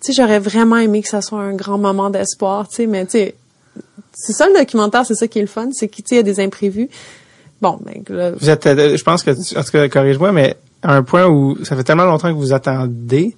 sais, 0.00 0.12
j'aurais 0.12 0.38
vraiment 0.38 0.76
aimé 0.76 1.02
que 1.02 1.08
ça 1.08 1.22
soit 1.22 1.40
un 1.40 1.54
grand 1.54 1.78
moment 1.78 2.10
d'espoir, 2.10 2.68
tu 2.68 2.76
sais. 2.76 2.86
Mais 2.86 3.04
tu 3.06 3.12
sais, 3.12 3.34
c'est 4.12 4.32
ça 4.32 4.48
le 4.48 4.58
documentaire, 4.58 5.04
c'est 5.06 5.14
ça 5.14 5.28
qui 5.28 5.38
est 5.38 5.42
le 5.42 5.48
fun, 5.48 5.68
c'est 5.72 5.88
qu'il 5.88 6.16
y 6.16 6.18
a 6.18 6.22
des 6.22 6.40
imprévus. 6.40 6.88
Bon, 7.60 7.78
ben 7.80 8.02
là, 8.08 8.32
Vous 8.32 8.50
êtes, 8.50 8.66
euh, 8.66 8.96
je 8.96 9.04
pense 9.04 9.22
que, 9.22 9.30
en 9.30 9.62
tout 9.62 9.70
cas, 9.70 9.88
corrige-moi, 9.88 10.32
mais 10.32 10.56
à 10.82 10.94
un 10.94 11.02
point 11.02 11.26
où 11.26 11.56
ça 11.64 11.76
fait 11.76 11.84
tellement 11.84 12.04
longtemps 12.04 12.28
que 12.28 12.38
vous 12.38 12.52
attendez 12.52 13.36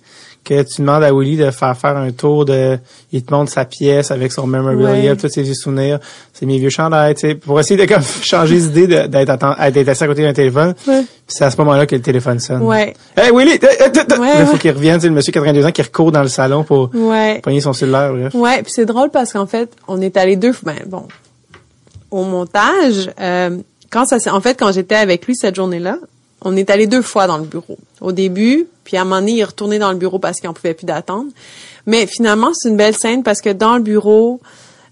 que 0.49 0.63
tu 0.63 0.81
demandes 0.81 1.05
à 1.05 1.13
Willy 1.13 1.37
de 1.37 1.51
faire 1.51 1.77
faire 1.77 1.97
un 1.97 2.11
tour 2.11 2.47
de 2.47 2.79
il 3.13 3.23
te 3.23 3.35
montre 3.35 3.53
sa 3.53 3.67
pièce 3.67 4.11
avec 4.11 4.33
son 4.33 4.47
memorabilia, 4.47 5.15
tous 5.15 5.29
ses 5.29 5.43
vieux 5.43 5.55
souvenirs, 5.55 5.99
c'est 6.33 6.47
mes 6.47 6.59
vieux 6.59 6.71
chandails, 6.71 7.15
tu 7.15 7.21
sais, 7.21 7.35
pour 7.35 7.61
essayer 7.61 7.79
de 7.79 7.93
comme 7.93 8.03
changer 8.23 8.59
d'idée 8.59 8.87
d'être 8.87 9.11
d'être 9.11 9.89
assis 9.89 10.05
à 10.05 10.07
côté 10.07 10.23
d'un 10.23 10.33
téléphone. 10.33 10.75
Ouais. 10.87 11.05
c'est 11.27 11.45
à 11.45 11.51
ce 11.51 11.57
moment-là 11.59 11.87
que 11.87 11.95
le 11.95 12.01
téléphone 12.01 12.39
sonne. 12.39 12.63
Ouais. 12.63 12.95
Hey 13.15 13.31
Willy, 13.31 13.59
il 13.61 14.47
faut 14.47 14.57
qu'il 14.57 14.71
revienne, 14.71 15.01
c'est 15.01 15.09
le 15.09 15.15
monsieur 15.15 15.33
82 15.33 15.67
ans 15.67 15.73
qui 15.73 15.83
recourt 15.83 16.13
dans 16.13 16.23
le 16.23 16.29
salon 16.29 16.65
pour 16.65 16.91
ouais. 16.95 17.41
pogner 17.43 17.61
son 17.61 17.75
cellulaire, 17.75 18.13
bref. 18.15 18.35
Ouais, 18.35 18.63
puis 18.63 18.73
c'est 18.75 18.87
drôle 18.87 19.11
parce 19.11 19.35
qu'en 19.35 19.47
fait, 19.47 19.71
on 19.87 20.01
est 20.01 20.17
allé 20.17 20.37
deux 20.37 20.55
ben 20.63 20.77
bon 20.87 21.07
au 22.11 22.25
montage 22.25 23.11
euh, 23.21 23.59
quand 23.91 24.07
ça 24.07 24.17
en 24.35 24.41
fait 24.41 24.59
quand 24.59 24.73
j'étais 24.73 24.95
avec 24.95 25.27
lui 25.27 25.37
cette 25.37 25.57
journée-là, 25.57 25.99
on 26.43 26.57
est 26.57 26.71
allé 26.71 26.87
deux 26.87 27.03
fois 27.03 27.27
dans 27.27 27.39
le 27.39 27.45
bureau. 27.45 27.79
Au 28.01 28.13
début, 28.13 28.67
puis 28.85 28.97
à 28.97 29.03
un 29.03 29.05
moment 29.05 29.21
donné, 29.21 29.33
il 29.33 29.41
est 29.41 29.45
retourné 29.45 29.79
dans 29.79 29.91
le 29.91 29.99
bureau 29.99 30.19
parce 30.19 30.41
qu'il 30.41 30.49
n'en 30.49 30.55
pouvait 30.55 30.75
plus 30.75 30.87
d'attendre. 30.87 31.31
Mais 31.87 32.07
finalement, 32.07 32.53
c'est 32.55 32.69
une 32.69 32.77
belle 32.77 32.97
scène 32.97 33.23
parce 33.23 33.41
que 33.41 33.51
dans 33.51 33.77
le 33.77 33.83
bureau, 33.83 34.41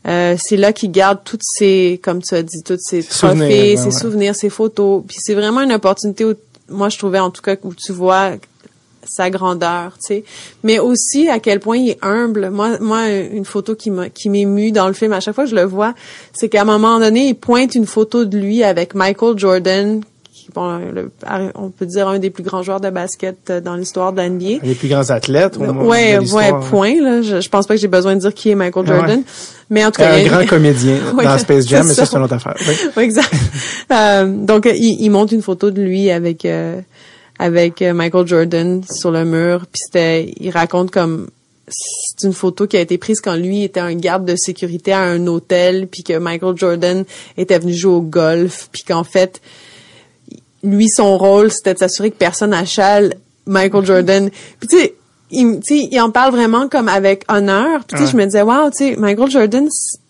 euh, 0.08 0.36
c'est 0.38 0.56
là 0.56 0.72
qu'il 0.72 0.90
garde 0.90 1.20
toutes 1.24 1.42
ses, 1.42 2.00
comme 2.02 2.22
tu 2.22 2.34
as 2.34 2.42
dit, 2.42 2.62
toutes 2.62 2.80
ses 2.80 3.02
trophées, 3.02 3.76
ses 3.76 3.90
souvenirs, 3.90 4.34
ses 4.34 4.50
photos. 4.50 5.02
Puis 5.06 5.18
c'est 5.20 5.34
vraiment 5.34 5.60
une 5.60 5.72
opportunité 5.72 6.24
où, 6.24 6.34
moi, 6.68 6.88
je 6.88 6.98
trouvais 6.98 7.20
en 7.20 7.30
tout 7.30 7.42
cas 7.42 7.56
où 7.62 7.74
tu 7.74 7.92
vois 7.92 8.32
sa 9.04 9.30
grandeur, 9.30 9.92
tu 9.98 10.06
sais. 10.06 10.24
Mais 10.64 10.78
aussi 10.78 11.28
à 11.28 11.38
quel 11.38 11.60
point 11.60 11.76
il 11.76 11.90
est 11.90 11.98
humble. 12.02 12.50
Moi, 12.50 12.78
moi, 12.80 13.08
une 13.08 13.44
photo 13.44 13.74
qui 13.74 13.90
m'a, 13.90 14.08
qui 14.08 14.28
m'émue 14.30 14.72
dans 14.72 14.88
le 14.88 14.94
film, 14.94 15.12
à 15.12 15.20
chaque 15.20 15.34
fois 15.34 15.44
que 15.44 15.50
je 15.50 15.54
le 15.54 15.64
vois, 15.64 15.94
c'est 16.32 16.48
qu'à 16.48 16.62
un 16.62 16.64
moment 16.64 16.98
donné, 16.98 17.28
il 17.28 17.34
pointe 17.34 17.74
une 17.74 17.86
photo 17.86 18.24
de 18.24 18.36
lui 18.36 18.64
avec 18.64 18.94
Michael 18.94 19.38
Jordan 19.38 20.02
on 20.54 21.70
peut 21.70 21.86
dire 21.86 22.08
un 22.08 22.18
des 22.18 22.30
plus 22.30 22.42
grands 22.42 22.62
joueurs 22.62 22.80
de 22.80 22.90
basket 22.90 23.50
euh, 23.50 23.60
dans 23.60 23.74
l'histoire 23.74 24.12
de 24.12 24.22
l'NBA. 24.22 24.58
Un 24.62 24.66
des 24.66 24.74
plus 24.74 24.88
grands 24.88 25.10
athlètes. 25.10 25.56
Oui, 25.58 25.68
ouais, 25.68 26.18
ouais, 26.18 26.50
point. 26.70 27.00
Là. 27.00 27.22
Je, 27.22 27.40
je 27.40 27.48
pense 27.48 27.66
pas 27.66 27.74
que 27.74 27.80
j'ai 27.80 27.88
besoin 27.88 28.14
de 28.14 28.20
dire 28.20 28.34
qui 28.34 28.50
est 28.50 28.54
Michael 28.54 28.86
Jordan. 28.86 29.22
Mais 29.70 29.84
en 29.84 29.90
tout 29.90 30.00
cas, 30.00 30.14
un 30.14 30.24
grand 30.24 30.46
comédien 30.46 30.98
dans 31.22 31.38
Space 31.38 31.66
Jam, 31.66 31.86
mais 31.86 31.94
ça, 31.94 32.06
c'est 32.06 32.16
une 32.16 32.22
autre 32.22 32.34
affaire. 32.34 32.56
Oui, 32.96 33.02
exact. 33.02 33.32
euh, 33.92 34.26
donc, 34.26 34.68
il, 34.72 35.00
il, 35.00 35.10
montre 35.10 35.32
une 35.32 35.42
photo 35.42 35.70
de 35.70 35.82
lui 35.82 36.10
avec 36.10 36.44
euh, 36.44 36.80
avec 37.38 37.82
Michael 37.82 38.26
Jordan 38.26 38.82
sur 38.90 39.10
le 39.10 39.24
mur. 39.24 39.66
Puis 39.70 39.82
c'était, 39.84 40.32
il 40.38 40.50
raconte 40.50 40.90
comme 40.90 41.28
c'est 41.68 42.26
une 42.26 42.32
photo 42.32 42.66
qui 42.66 42.76
a 42.76 42.80
été 42.80 42.98
prise 42.98 43.20
quand 43.20 43.34
lui 43.34 43.64
était 43.64 43.80
un 43.80 43.94
garde 43.94 44.24
de 44.24 44.36
sécurité 44.36 44.92
à 44.92 45.00
un 45.00 45.26
hôtel, 45.26 45.88
puis 45.88 46.02
que 46.02 46.16
Michael 46.16 46.56
Jordan 46.56 47.04
était 47.36 47.58
venu 47.58 47.74
jouer 47.74 47.94
au 47.94 48.02
golf, 48.02 48.68
puis 48.70 48.84
qu'en 48.84 49.04
fait 49.04 49.40
lui, 50.62 50.88
son 50.88 51.18
rôle, 51.18 51.50
c'était 51.50 51.74
de 51.74 51.78
s'assurer 51.78 52.10
que 52.10 52.16
personne 52.16 52.50
n'achale 52.50 53.14
Michael 53.46 53.84
Jordan. 53.84 54.30
Puis 54.60 54.68
tu 54.68 54.78
sais, 54.78 54.94
il, 55.30 55.60
il 55.70 56.00
en 56.00 56.10
parle 56.10 56.32
vraiment 56.32 56.68
comme 56.68 56.88
avec 56.88 57.24
honneur. 57.28 57.84
Puis 57.84 57.98
tu 57.98 58.04
sais, 58.04 58.12
je 58.12 58.16
me 58.16 58.24
disais, 58.24 58.42
wow, 58.42 58.70
tu 58.70 58.78
sais, 58.78 58.96
Michael 58.96 59.30
Jordan 59.30 59.68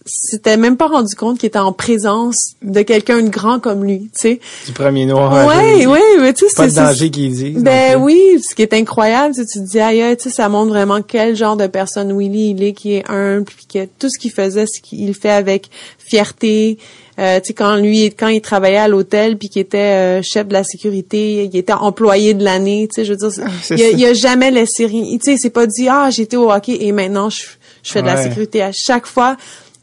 s'était 0.09 0.57
même 0.57 0.77
pas 0.77 0.87
rendu 0.87 1.17
compte 1.17 1.39
qu'il 1.39 1.49
était 1.49 1.59
en 1.59 1.73
présence 1.73 2.55
de 2.63 2.83
quelqu'un 2.83 3.23
de 3.23 3.29
grand 3.29 3.59
comme 3.59 3.85
lui, 3.85 4.11
tu 4.15 4.21
sais. 4.21 4.41
Du 4.67 4.73
premier 4.73 5.05
noir. 5.05 5.47
Ouais, 5.47 5.85
ouais, 5.87 6.01
mais 6.21 6.33
tu 6.33 6.45
sais, 6.45 6.51
c'est... 6.51 6.57
Pas 6.57 6.69
de 6.69 6.75
danger 6.75 7.11
qu'il 7.11 7.33
dit. 7.33 7.57
Ben 7.59 8.01
oui, 8.01 8.41
ce 8.41 8.55
qui 8.55 8.63
est 8.63 8.73
incroyable, 8.73 9.35
tu 9.35 9.45
te 9.45 9.59
dis, 9.59 9.81
aïe, 9.81 10.17
tu 10.17 10.25
sais, 10.25 10.31
ça 10.31 10.49
montre 10.49 10.69
vraiment 10.69 11.03
quel 11.03 11.35
genre 11.35 11.57
de 11.57 11.67
personne 11.67 12.17
Willy 12.17 12.51
il 12.51 12.63
est, 12.63 12.73
qui 12.73 12.95
est 12.95 13.11
humble, 13.11 13.45
puis 13.45 13.67
que 13.67 13.89
tout 13.99 14.09
ce 14.09 14.19
qu'il 14.19 14.31
faisait, 14.31 14.67
ce 14.67 14.81
qu'il 14.81 15.13
fait 15.15 15.31
avec 15.31 15.71
fierté, 15.99 16.79
euh, 17.19 17.41
tu 17.41 17.49
sais 17.49 17.55
quand 17.55 17.77
lui 17.77 18.05
quand 18.07 18.29
il 18.29 18.41
travaillait 18.41 18.77
à 18.77 18.89
l'hôtel 18.89 19.39
puis 19.39 19.49
qu'il 19.49 19.63
était 19.63 19.79
euh, 19.79 20.23
chef 20.23 20.49
de 20.49 20.53
la 20.53 20.65
sécurité, 20.65 21.45
il 21.45 21.57
était 21.57 21.73
employé 21.73 22.35
de 22.35 22.45
l'année, 22.45 22.89
tu 22.89 23.01
sais 23.01 23.05
je 23.05 23.13
veux 23.13 23.19
dire 23.19 23.47
il, 23.71 24.05
a, 24.05 24.09
a, 24.09 24.13
jamais 24.13 24.51
laissé 24.51 24.87
rien, 24.87 25.05
tu 25.19 25.19
sais 25.23 25.37
c'est 25.37 25.51
pas 25.51 25.67
dit 25.67 25.89
ah 25.89 26.11
j'étais 26.11 26.37
au 26.37 26.51
hockey 26.51 26.77
et 26.81 26.93
maintenant 26.93 27.31
je, 27.31 27.43
je 27.83 27.93
fais 27.93 28.03
de 28.03 28.07
la 28.07 28.23
sécurité 28.23 28.63
à 28.63 28.73
chaque 28.73 29.07
fois 29.07 29.37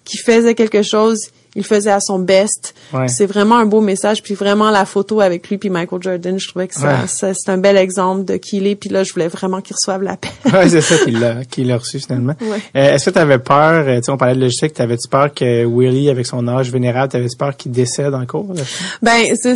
qu'il 0.03 0.19
faisait 0.19 0.55
quelque 0.55 0.81
chose, 0.81 1.29
il 1.55 1.63
faisait 1.63 1.91
à 1.91 1.99
son 1.99 2.19
best. 2.19 2.73
C'est 3.07 3.25
vraiment 3.25 3.57
un 3.57 3.65
beau 3.65 3.81
message. 3.81 4.21
Puis 4.23 4.33
vraiment 4.33 4.71
la 4.71 4.85
photo 4.85 5.21
avec 5.21 5.49
lui 5.49 5.57
puis 5.57 5.69
Michael 5.69 6.01
Jordan, 6.01 6.39
je 6.39 6.47
trouvais 6.47 6.67
que 6.67 6.75
ça, 6.75 7.05
c'est 7.07 7.49
un 7.49 7.57
bel 7.57 7.77
exemple 7.77 8.25
de 8.25 8.37
qui 8.37 8.57
il 8.57 8.67
est. 8.67 8.75
Puis 8.75 8.89
là, 8.89 9.03
je 9.03 9.13
voulais 9.13 9.27
vraiment 9.27 9.61
qu'il 9.61 9.75
reçoive 9.75 10.03
la 10.03 10.17
paix. 10.17 10.29
ouais, 10.51 10.69
c'est 10.69 10.81
ça 10.81 10.97
qu'il 11.03 11.19
l'a 11.19 11.45
qu'il 11.45 11.71
a 11.71 11.77
reçu 11.77 11.99
finalement. 11.99 12.35
Euh, 12.41 12.95
est-ce 12.95 13.05
que 13.05 13.09
tu 13.11 13.19
avais 13.19 13.39
peur, 13.39 13.87
euh, 13.87 13.97
tu 13.97 14.03
sais, 14.03 14.11
on 14.11 14.17
parlait 14.17 14.35
de 14.35 14.41
logistique, 14.41 14.73
t'avais-tu 14.73 15.07
peur 15.07 15.33
que 15.33 15.65
Willie, 15.65 16.09
avec 16.09 16.25
son 16.25 16.47
âge 16.47 16.71
vénérable, 16.71 17.11
t'avais-tu 17.11 17.37
peur 17.37 17.55
qu'il 17.55 17.71
décède 17.71 18.13
en 18.13 18.25
cours? 18.25 18.53
Ben, 19.01 19.35
c'est 19.35 19.55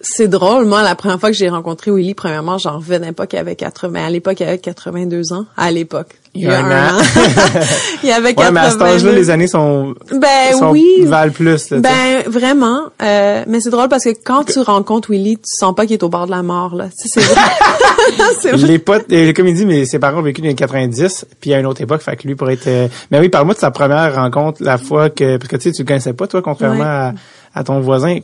c'est 0.00 0.28
drôle. 0.28 0.64
Moi, 0.64 0.82
la 0.82 0.94
première 0.94 1.20
fois 1.20 1.30
que 1.30 1.36
j'ai 1.36 1.48
rencontré 1.48 1.90
Willy, 1.90 2.14
premièrement, 2.14 2.58
j'en 2.58 2.78
revenais 2.78 3.12
pas 3.12 3.26
qu'il 3.26 3.38
avait 3.38 3.56
80. 3.56 4.06
À 4.06 4.10
l'époque, 4.10 4.40
il 4.40 4.44
avait 4.44 4.58
82 4.58 5.32
ans. 5.32 5.44
À 5.56 5.70
l'époque. 5.70 6.08
Il 6.32 6.42
y 6.42 6.46
a 6.46 6.60
un, 6.60 6.96
an. 6.96 7.02
il 8.04 8.10
avait 8.12 8.34
80 8.34 8.46
ouais, 8.46 8.52
mais 8.52 8.60
à 8.60 8.70
cet 8.70 8.80
âge-là, 8.80 9.12
les 9.12 9.30
années 9.30 9.48
sont, 9.48 9.94
ben, 10.12 10.56
sont 10.56 10.70
oui. 10.70 11.02
valent 11.02 11.32
plus. 11.32 11.70
Là, 11.70 11.78
ben, 11.80 12.22
vraiment. 12.26 12.82
Euh, 13.02 13.44
mais 13.48 13.60
c'est 13.60 13.70
drôle 13.70 13.88
parce 13.88 14.04
que 14.04 14.10
quand 14.24 14.44
tu 14.44 14.60
rencontres 14.60 15.10
Willy, 15.10 15.38
tu 15.38 15.42
sens 15.44 15.74
pas 15.74 15.86
qu'il 15.86 15.94
est 15.94 16.02
au 16.04 16.08
bord 16.08 16.26
de 16.26 16.30
la 16.30 16.44
mort, 16.44 16.76
là. 16.76 16.88
c'est 16.94 17.20
vrai. 17.20 18.56
les 18.66 18.78
potes, 18.78 19.08
comme 19.34 19.48
il 19.48 19.54
dit, 19.54 19.66
mais 19.66 19.84
ses 19.86 19.98
parents 19.98 20.20
ont 20.20 20.22
vécu 20.22 20.40
dans 20.40 20.48
les 20.48 20.54
90, 20.54 21.26
puis 21.40 21.52
à 21.52 21.58
une 21.58 21.66
autre 21.66 21.80
époque, 21.80 22.00
fait 22.00 22.16
que 22.16 22.28
lui 22.28 22.36
pourrait 22.36 22.54
être... 22.54 22.68
Euh, 22.68 22.88
mais 23.10 23.18
oui, 23.18 23.28
parle-moi 23.28 23.54
de 23.54 23.58
sa 23.58 23.72
première 23.72 24.14
rencontre, 24.14 24.62
la 24.62 24.78
fois 24.78 25.10
que... 25.10 25.36
Parce 25.36 25.48
que 25.48 25.56
tu 25.56 25.62
sais, 25.64 25.72
tu 25.72 25.82
le 25.82 25.88
connaissais 25.88 26.12
pas, 26.12 26.28
toi, 26.28 26.42
contrairement 26.42 26.84
à, 26.84 27.12
à 27.54 27.64
ton 27.64 27.80
voisin 27.80 28.20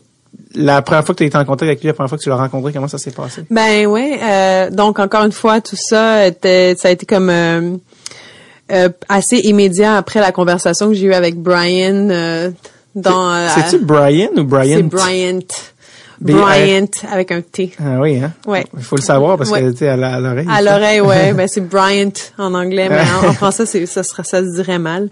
la 0.55 0.83
première 0.83 1.05
fois 1.05 1.15
que 1.15 1.19
tu 1.19 1.25
as 1.25 1.27
été 1.27 1.37
en 1.37 1.45
contact 1.45 1.65
avec 1.69 1.81
lui, 1.81 1.89
la 1.89 1.95
première 1.95 2.09
fois 2.09 2.19
que 2.19 2.23
tu 2.23 2.29
l'as 2.29 2.37
rencontré, 2.37 2.73
comment 2.73 2.89
ça 2.89 2.99
s'est 2.99 3.11
passé? 3.11 3.45
Ben 3.51 3.87
oui. 3.87 4.19
Euh, 4.23 4.71
donc 4.71 4.99
encore 4.99 5.25
une 5.25 5.33
fois, 5.33 5.61
tout 5.61 5.77
ça 5.77 6.27
était, 6.27 6.75
ça 6.77 6.89
a 6.89 6.91
été 6.91 7.07
comme 7.07 7.31
euh, 7.31 7.77
euh, 8.73 8.89
assez 9.09 9.39
immédiat 9.39 9.97
après 9.97 10.21
la 10.21 10.33
conversation 10.33 10.89
que 10.89 10.95
j'ai 10.95 11.07
eue 11.07 11.15
avec 11.15 11.37
Brian 11.37 12.53
dans. 12.95 13.49
C'est-tu 13.55 13.85
Brian 13.85 14.31
ou 14.37 14.45
Brian? 14.45 14.77
C'est 14.77 14.83
Bryant. 14.83 15.41
Bryant 16.21 16.87
avec 17.11 17.31
un 17.31 17.41
T. 17.41 17.73
Ah 17.79 18.01
oui, 18.01 18.19
hein? 18.19 18.33
Ouais. 18.47 18.65
Il 18.77 18.83
faut 18.83 18.97
le 18.97 19.03
savoir 19.03 19.37
parce 19.37 19.51
que 19.51 19.73
tu 19.73 19.87
à 19.87 19.97
l'oreille. 19.97 20.47
À 20.51 20.63
l'oreille, 20.63 21.01
ouais. 21.01 21.33
ben 21.33 21.47
c'est 21.47 21.61
Bryant 21.61 22.13
en 22.39 22.55
anglais, 22.55 22.89
mais 22.89 23.03
en, 23.29 23.33
français, 23.35 23.67
c'est 23.67 23.85
ça 23.87 24.03
ça 24.03 24.23
se 24.23 24.55
dirait 24.55 24.79
mal. 24.79 25.09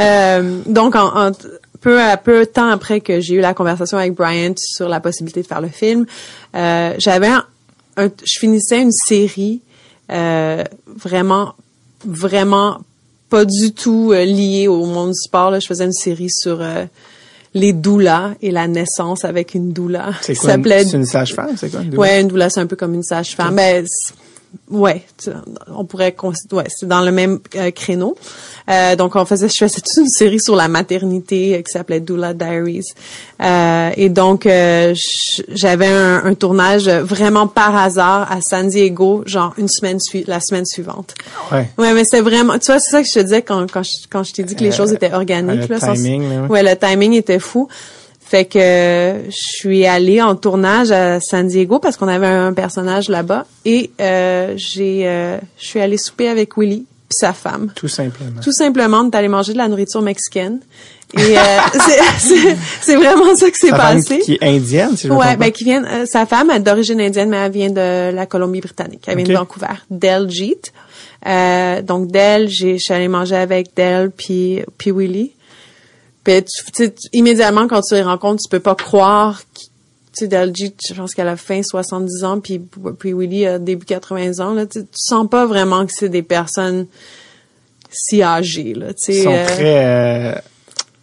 euh, 0.00 0.60
donc 0.66 0.94
en, 0.94 1.32
peu 1.80 2.00
à 2.00 2.16
peu 2.16 2.40
de 2.40 2.44
temps 2.44 2.68
après 2.68 3.00
que 3.00 3.20
j'ai 3.20 3.34
eu 3.34 3.40
la 3.40 3.54
conversation 3.54 3.98
avec 3.98 4.14
Bryant 4.14 4.54
sur 4.56 4.88
la 4.88 5.00
possibilité 5.00 5.42
de 5.42 5.46
faire 5.46 5.60
le 5.60 5.68
film, 5.68 6.06
euh, 6.54 6.94
j'avais 6.98 7.28
un, 7.28 7.44
je 7.96 8.38
finissais 8.38 8.80
une 8.80 8.92
série 8.92 9.60
euh, 10.10 10.64
vraiment 10.86 11.54
vraiment 12.04 12.78
pas 13.28 13.44
du 13.44 13.72
tout 13.72 14.12
euh, 14.12 14.24
liée 14.24 14.68
au 14.68 14.86
monde 14.86 15.10
du 15.10 15.18
sport. 15.18 15.50
Là. 15.50 15.58
Je 15.60 15.66
faisais 15.66 15.84
une 15.84 15.92
série 15.92 16.30
sur 16.30 16.62
les 17.54 17.72
doulas 17.72 18.32
et 18.42 18.50
la 18.50 18.68
naissance 18.68 19.24
avec 19.24 19.54
une 19.54 19.72
doula. 19.72 20.10
C'est 20.20 20.34
quoi? 20.34 20.56
C'est 20.62 20.92
une 20.92 21.06
sage-femme? 21.06 21.56
C'est 21.56 21.70
quoi 21.70 21.80
une 21.80 21.90
doula? 21.90 22.00
Ouais, 22.00 22.20
une 22.20 22.28
doula, 22.28 22.50
c'est 22.50 22.60
un 22.60 22.66
peu 22.66 22.76
comme 22.76 22.94
une 22.94 23.02
sage-femme. 23.02 23.54
Okay. 23.54 23.84
Ouais, 24.70 25.04
on 25.68 25.84
pourrait 25.84 26.14
ouais, 26.52 26.64
c'est 26.68 26.86
dans 26.86 27.00
le 27.00 27.12
même 27.12 27.38
euh, 27.54 27.70
créneau. 27.70 28.16
Euh, 28.68 28.96
donc 28.96 29.14
on 29.14 29.24
faisait 29.24 29.48
je 29.48 29.56
faisais 29.56 29.80
toute 29.80 29.96
une 29.96 30.08
série 30.08 30.40
sur 30.40 30.56
la 30.56 30.68
maternité 30.68 31.54
euh, 31.54 31.62
qui 31.62 31.70
s'appelait 31.72 32.00
Doula 32.00 32.34
Diaries. 32.34 32.92
Euh, 33.42 33.90
et 33.96 34.08
donc 34.08 34.46
euh, 34.46 34.94
j'avais 35.48 35.86
un, 35.86 36.24
un, 36.24 36.34
tournage 36.34 36.88
vraiment 36.88 37.46
par 37.46 37.76
hasard 37.76 38.30
à 38.30 38.40
San 38.40 38.68
Diego, 38.68 39.22
genre 39.26 39.54
une 39.58 39.68
semaine 39.68 39.98
la 40.26 40.40
semaine 40.40 40.66
suivante. 40.66 41.14
Ouais. 41.52 41.68
Ouais, 41.78 41.92
mais 41.92 42.04
c'est 42.04 42.20
vraiment 42.20 42.58
tu 42.58 42.66
vois 42.66 42.80
c'est 42.80 42.90
ça 42.90 43.02
que 43.02 43.08
je 43.08 43.14
te 43.14 43.20
disais 43.20 43.42
quand 43.42 43.70
quand 43.70 43.82
je, 43.82 44.06
quand 44.10 44.22
je 44.22 44.32
t'ai 44.32 44.42
dit 44.42 44.56
que 44.56 44.64
les 44.64 44.72
choses 44.72 44.92
étaient 44.92 45.12
organiques 45.12 45.68
le 45.68 45.78
là, 45.78 45.94
timing, 45.94 46.28
là, 46.28 46.46
ouais. 46.46 46.62
le 46.62 46.76
timing 46.76 47.12
était 47.12 47.38
fou. 47.38 47.68
Fait 48.26 48.44
que 48.44 48.58
je 48.58 49.30
suis 49.30 49.86
allée 49.86 50.20
en 50.20 50.34
tournage 50.34 50.90
à 50.90 51.20
San 51.20 51.46
Diego 51.46 51.78
parce 51.78 51.96
qu'on 51.96 52.08
avait 52.08 52.26
un 52.26 52.52
personnage 52.52 53.08
là-bas 53.08 53.46
et 53.64 53.92
euh, 54.00 54.54
j'ai 54.56 55.06
euh, 55.06 55.38
je 55.56 55.64
suis 55.64 55.80
allée 55.80 55.96
souper 55.96 56.28
avec 56.28 56.56
Willy 56.58 56.86
puis 57.08 57.16
sa 57.16 57.32
femme. 57.32 57.70
Tout 57.76 57.86
simplement. 57.86 58.40
Tout 58.42 58.50
simplement 58.50 59.04
d'aller 59.04 59.28
manger 59.28 59.52
de 59.52 59.58
la 59.58 59.68
nourriture 59.68 60.02
mexicaine. 60.02 60.58
Et 61.14 61.38
euh, 61.38 61.58
c'est 62.80 62.96
vraiment 62.96 63.36
ça 63.36 63.48
que 63.48 63.56
s'est 63.56 63.70
passé. 63.70 64.18
qui 64.18 64.32
est 64.34 64.42
indienne, 64.42 64.96
si 64.96 65.06
je 65.06 65.12
Ouais, 65.12 65.36
ben 65.36 65.52
qui 65.52 65.62
vient 65.62 65.84
euh, 65.84 66.04
sa 66.04 66.26
femme 66.26 66.50
est 66.50 66.58
d'origine 66.58 67.00
indienne 67.00 67.28
mais 67.28 67.36
elle 67.36 67.52
vient 67.52 67.70
de 67.70 68.12
la 68.12 68.26
Colombie-Britannique. 68.26 69.04
Elle 69.06 69.18
vient 69.18 69.24
de 69.24 69.32
Vancouver, 69.34 69.68
Del 69.88 70.28
Jeet. 70.28 70.72
Euh, 71.28 71.80
donc 71.80 72.08
Del, 72.10 72.48
j'ai 72.48 72.78
je 72.78 72.82
suis 72.82 72.92
allée 72.92 73.06
manger 73.06 73.36
avec 73.36 73.68
Del 73.76 74.10
puis 74.10 74.62
puis 74.78 74.90
Willy. 74.90 75.30
Puis 76.26 76.42
tu, 76.74 76.92
immédiatement 77.12 77.68
quand 77.68 77.80
tu 77.82 77.94
les 77.94 78.02
rencontres, 78.02 78.42
tu 78.42 78.48
peux 78.48 78.60
pas 78.60 78.74
croire 78.74 79.42
tu 80.18 80.26
sais 80.26 80.46
je 80.88 80.94
pense 80.94 81.14
qu'elle 81.14 81.28
a 81.28 81.36
fin 81.36 81.62
70 81.62 82.24
ans 82.24 82.40
puis 82.40 82.58
puis 82.98 83.12
Willy 83.12 83.46
a 83.46 83.58
début 83.58 83.84
80 83.84 84.40
ans 84.40 84.54
là, 84.54 84.64
tu, 84.64 84.80
tu 84.80 84.88
sens 84.94 85.28
pas 85.28 85.44
vraiment 85.44 85.84
que 85.84 85.92
c'est 85.92 86.08
des 86.08 86.22
personnes 86.22 86.86
si 87.90 88.22
âgées 88.22 88.72
là, 88.74 88.94
tu 88.94 89.12
sais. 89.12 89.16
Ils 89.16 89.22
sont 89.24 89.30
euh, 89.30 89.46
très 89.46 89.84
euh, 89.84 90.34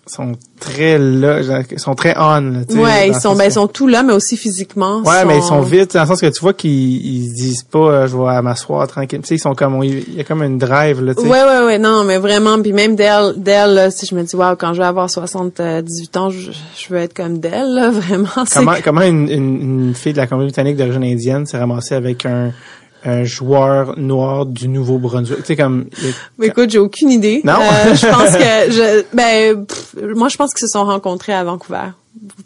sont 0.05 0.33
très 0.59 0.97
là, 0.97 1.39
ils 1.71 1.79
sont 1.79 1.95
très 1.95 2.13
on. 2.17 2.39
Là, 2.39 2.59
ouais, 2.75 3.09
ils 3.09 3.15
sont, 3.15 3.35
ben, 3.35 3.45
ils 3.45 3.53
sont 3.53 3.67
tout 3.67 3.87
là, 3.87 4.03
mais 4.03 4.13
aussi 4.13 4.35
physiquement. 4.35 5.01
Ouais, 5.03 5.23
mais 5.25 5.37
ils 5.37 5.43
sont 5.43 5.61
vite, 5.61 5.93
dans 5.93 6.01
le 6.01 6.07
sens 6.07 6.19
que 6.19 6.27
tu 6.27 6.41
vois 6.41 6.53
qu'ils 6.53 6.71
ils 6.71 7.33
disent 7.33 7.63
pas, 7.63 7.79
euh, 7.79 8.07
je 8.07 8.17
vais 8.17 8.41
m'asseoir 8.41 8.87
tranquille. 8.87 9.21
Tu 9.21 9.27
sais, 9.27 9.35
ils 9.35 9.39
sont 9.39 9.55
comme, 9.55 9.81
il 9.83 10.15
y 10.15 10.19
a 10.19 10.23
comme 10.23 10.43
une 10.43 10.57
drive 10.57 11.01
là. 11.01 11.15
Tu 11.15 11.21
sais. 11.21 11.27
Ouais, 11.27 11.43
ouais, 11.43 11.65
ouais, 11.65 11.79
non, 11.79 12.03
mais 12.03 12.17
vraiment, 12.17 12.61
puis 12.61 12.73
même 12.73 12.95
d'elle, 12.95 13.33
d'elle, 13.37 13.91
si 13.91 14.05
je 14.05 14.13
me 14.15 14.23
dis, 14.23 14.35
waouh, 14.35 14.55
quand 14.57 14.73
je 14.73 14.79
vais 14.79 14.87
avoir 14.87 15.09
78 15.09 16.17
ans, 16.17 16.29
je, 16.29 16.51
je 16.51 16.93
veux 16.93 16.99
être 16.99 17.13
comme 17.13 17.39
d'elle, 17.39 17.73
là, 17.73 17.89
vraiment. 17.91 18.27
Comment, 18.53 18.73
comment 18.83 19.01
une, 19.01 19.29
une, 19.29 19.61
une, 19.61 19.95
fille 19.95 20.13
de 20.13 20.17
la 20.17 20.27
Colombie-Britannique 20.27 20.75
d'origine 20.75 21.03
indienne 21.03 21.45
s'est 21.45 21.57
ramassée 21.57 21.95
avec 21.95 22.25
un 22.25 22.51
un 23.05 23.23
joueur 23.23 23.97
noir 23.97 24.45
du 24.45 24.67
Nouveau-Brunswick. 24.67 25.39
Tu 25.39 25.45
sais 25.45 25.55
comme. 25.55 25.85
Mais 26.37 26.47
écoute, 26.47 26.69
j'ai 26.69 26.79
aucune 26.79 27.11
idée. 27.11 27.41
Non. 27.43 27.53
Euh, 27.53 27.95
je 27.95 28.07
pense 28.11 28.31
que 28.31 28.71
je, 28.71 29.03
ben, 29.13 29.65
moi 30.15 30.29
je 30.29 30.37
pense 30.37 30.53
qu'ils 30.53 30.67
se 30.67 30.71
sont 30.71 30.85
rencontrés 30.85 31.33
à 31.33 31.43
Vancouver, 31.43 31.89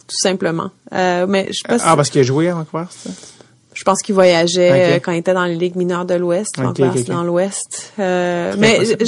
tout 0.08 0.18
simplement. 0.18 0.72
Euh, 0.94 1.26
mais 1.28 1.50
je 1.52 1.62
Ah 1.68 1.96
parce 1.96 2.10
qu'il 2.10 2.22
a 2.22 2.24
joué 2.24 2.50
à 2.50 2.56
Vancouver, 2.56 2.86
c'est 2.90 3.10
ça? 3.10 3.16
Je 3.74 3.84
pense 3.84 4.02
qu'il 4.02 4.16
voyageait 4.16 4.72
okay. 4.72 4.94
euh, 4.96 5.00
quand 5.00 5.12
il 5.12 5.20
était 5.20 5.36
dans 5.36 5.46
les 5.46 5.56
ligues 5.56 5.76
mineures 5.76 6.06
de 6.06 6.16
l'Ouest. 6.16 6.58
Vancouver, 6.58 6.90
okay, 6.90 7.04
dans 7.04 7.24
l'Ouest. 7.24 7.94
Mais 8.00 8.84
je, 8.86 9.06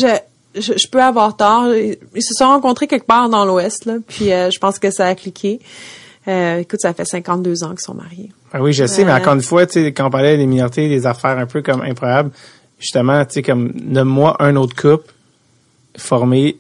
je, 0.54 0.74
je, 0.78 0.88
peux 0.88 1.02
avoir 1.02 1.36
tort. 1.36 1.74
Ils 1.74 2.22
se 2.22 2.36
sont 2.36 2.46
rencontrés 2.46 2.86
quelque 2.86 3.08
part 3.08 3.30
dans 3.30 3.46
l'Ouest, 3.46 3.86
là. 3.86 3.96
Puis 4.08 4.26
je 4.26 4.60
pense 4.60 4.78
que 4.78 4.92
ça 4.92 5.08
a 5.08 5.16
cliqué. 5.16 5.60
Euh, 6.30 6.60
écoute, 6.60 6.80
ça 6.80 6.94
fait 6.94 7.06
52 7.06 7.64
ans 7.64 7.70
qu'ils 7.70 7.80
sont 7.80 7.96
mariés. 7.96 8.32
Ah 8.54 8.62
oui, 8.62 8.72
je 8.72 8.86
sais, 8.86 9.04
mais 9.04 9.14
encore 9.14 9.34
une 9.34 9.42
fois, 9.42 9.66
tu 9.66 9.74
sais, 9.74 9.92
quand 9.92 10.08
on 10.08 10.10
parlait 10.12 10.38
des 10.38 10.46
minorités, 10.46 10.88
des 10.88 11.08
affaires 11.08 11.38
un 11.38 11.48
peu 11.48 11.64
comme 11.64 11.82
improbables, 11.82 12.30
justement, 12.80 13.26
tu 13.26 13.34
sais, 13.34 13.42
comme, 13.42 13.72
nomme-moi 13.76 14.36
un 14.40 14.56
autre 14.56 14.76
couple 14.76 15.12
formé 15.98 16.58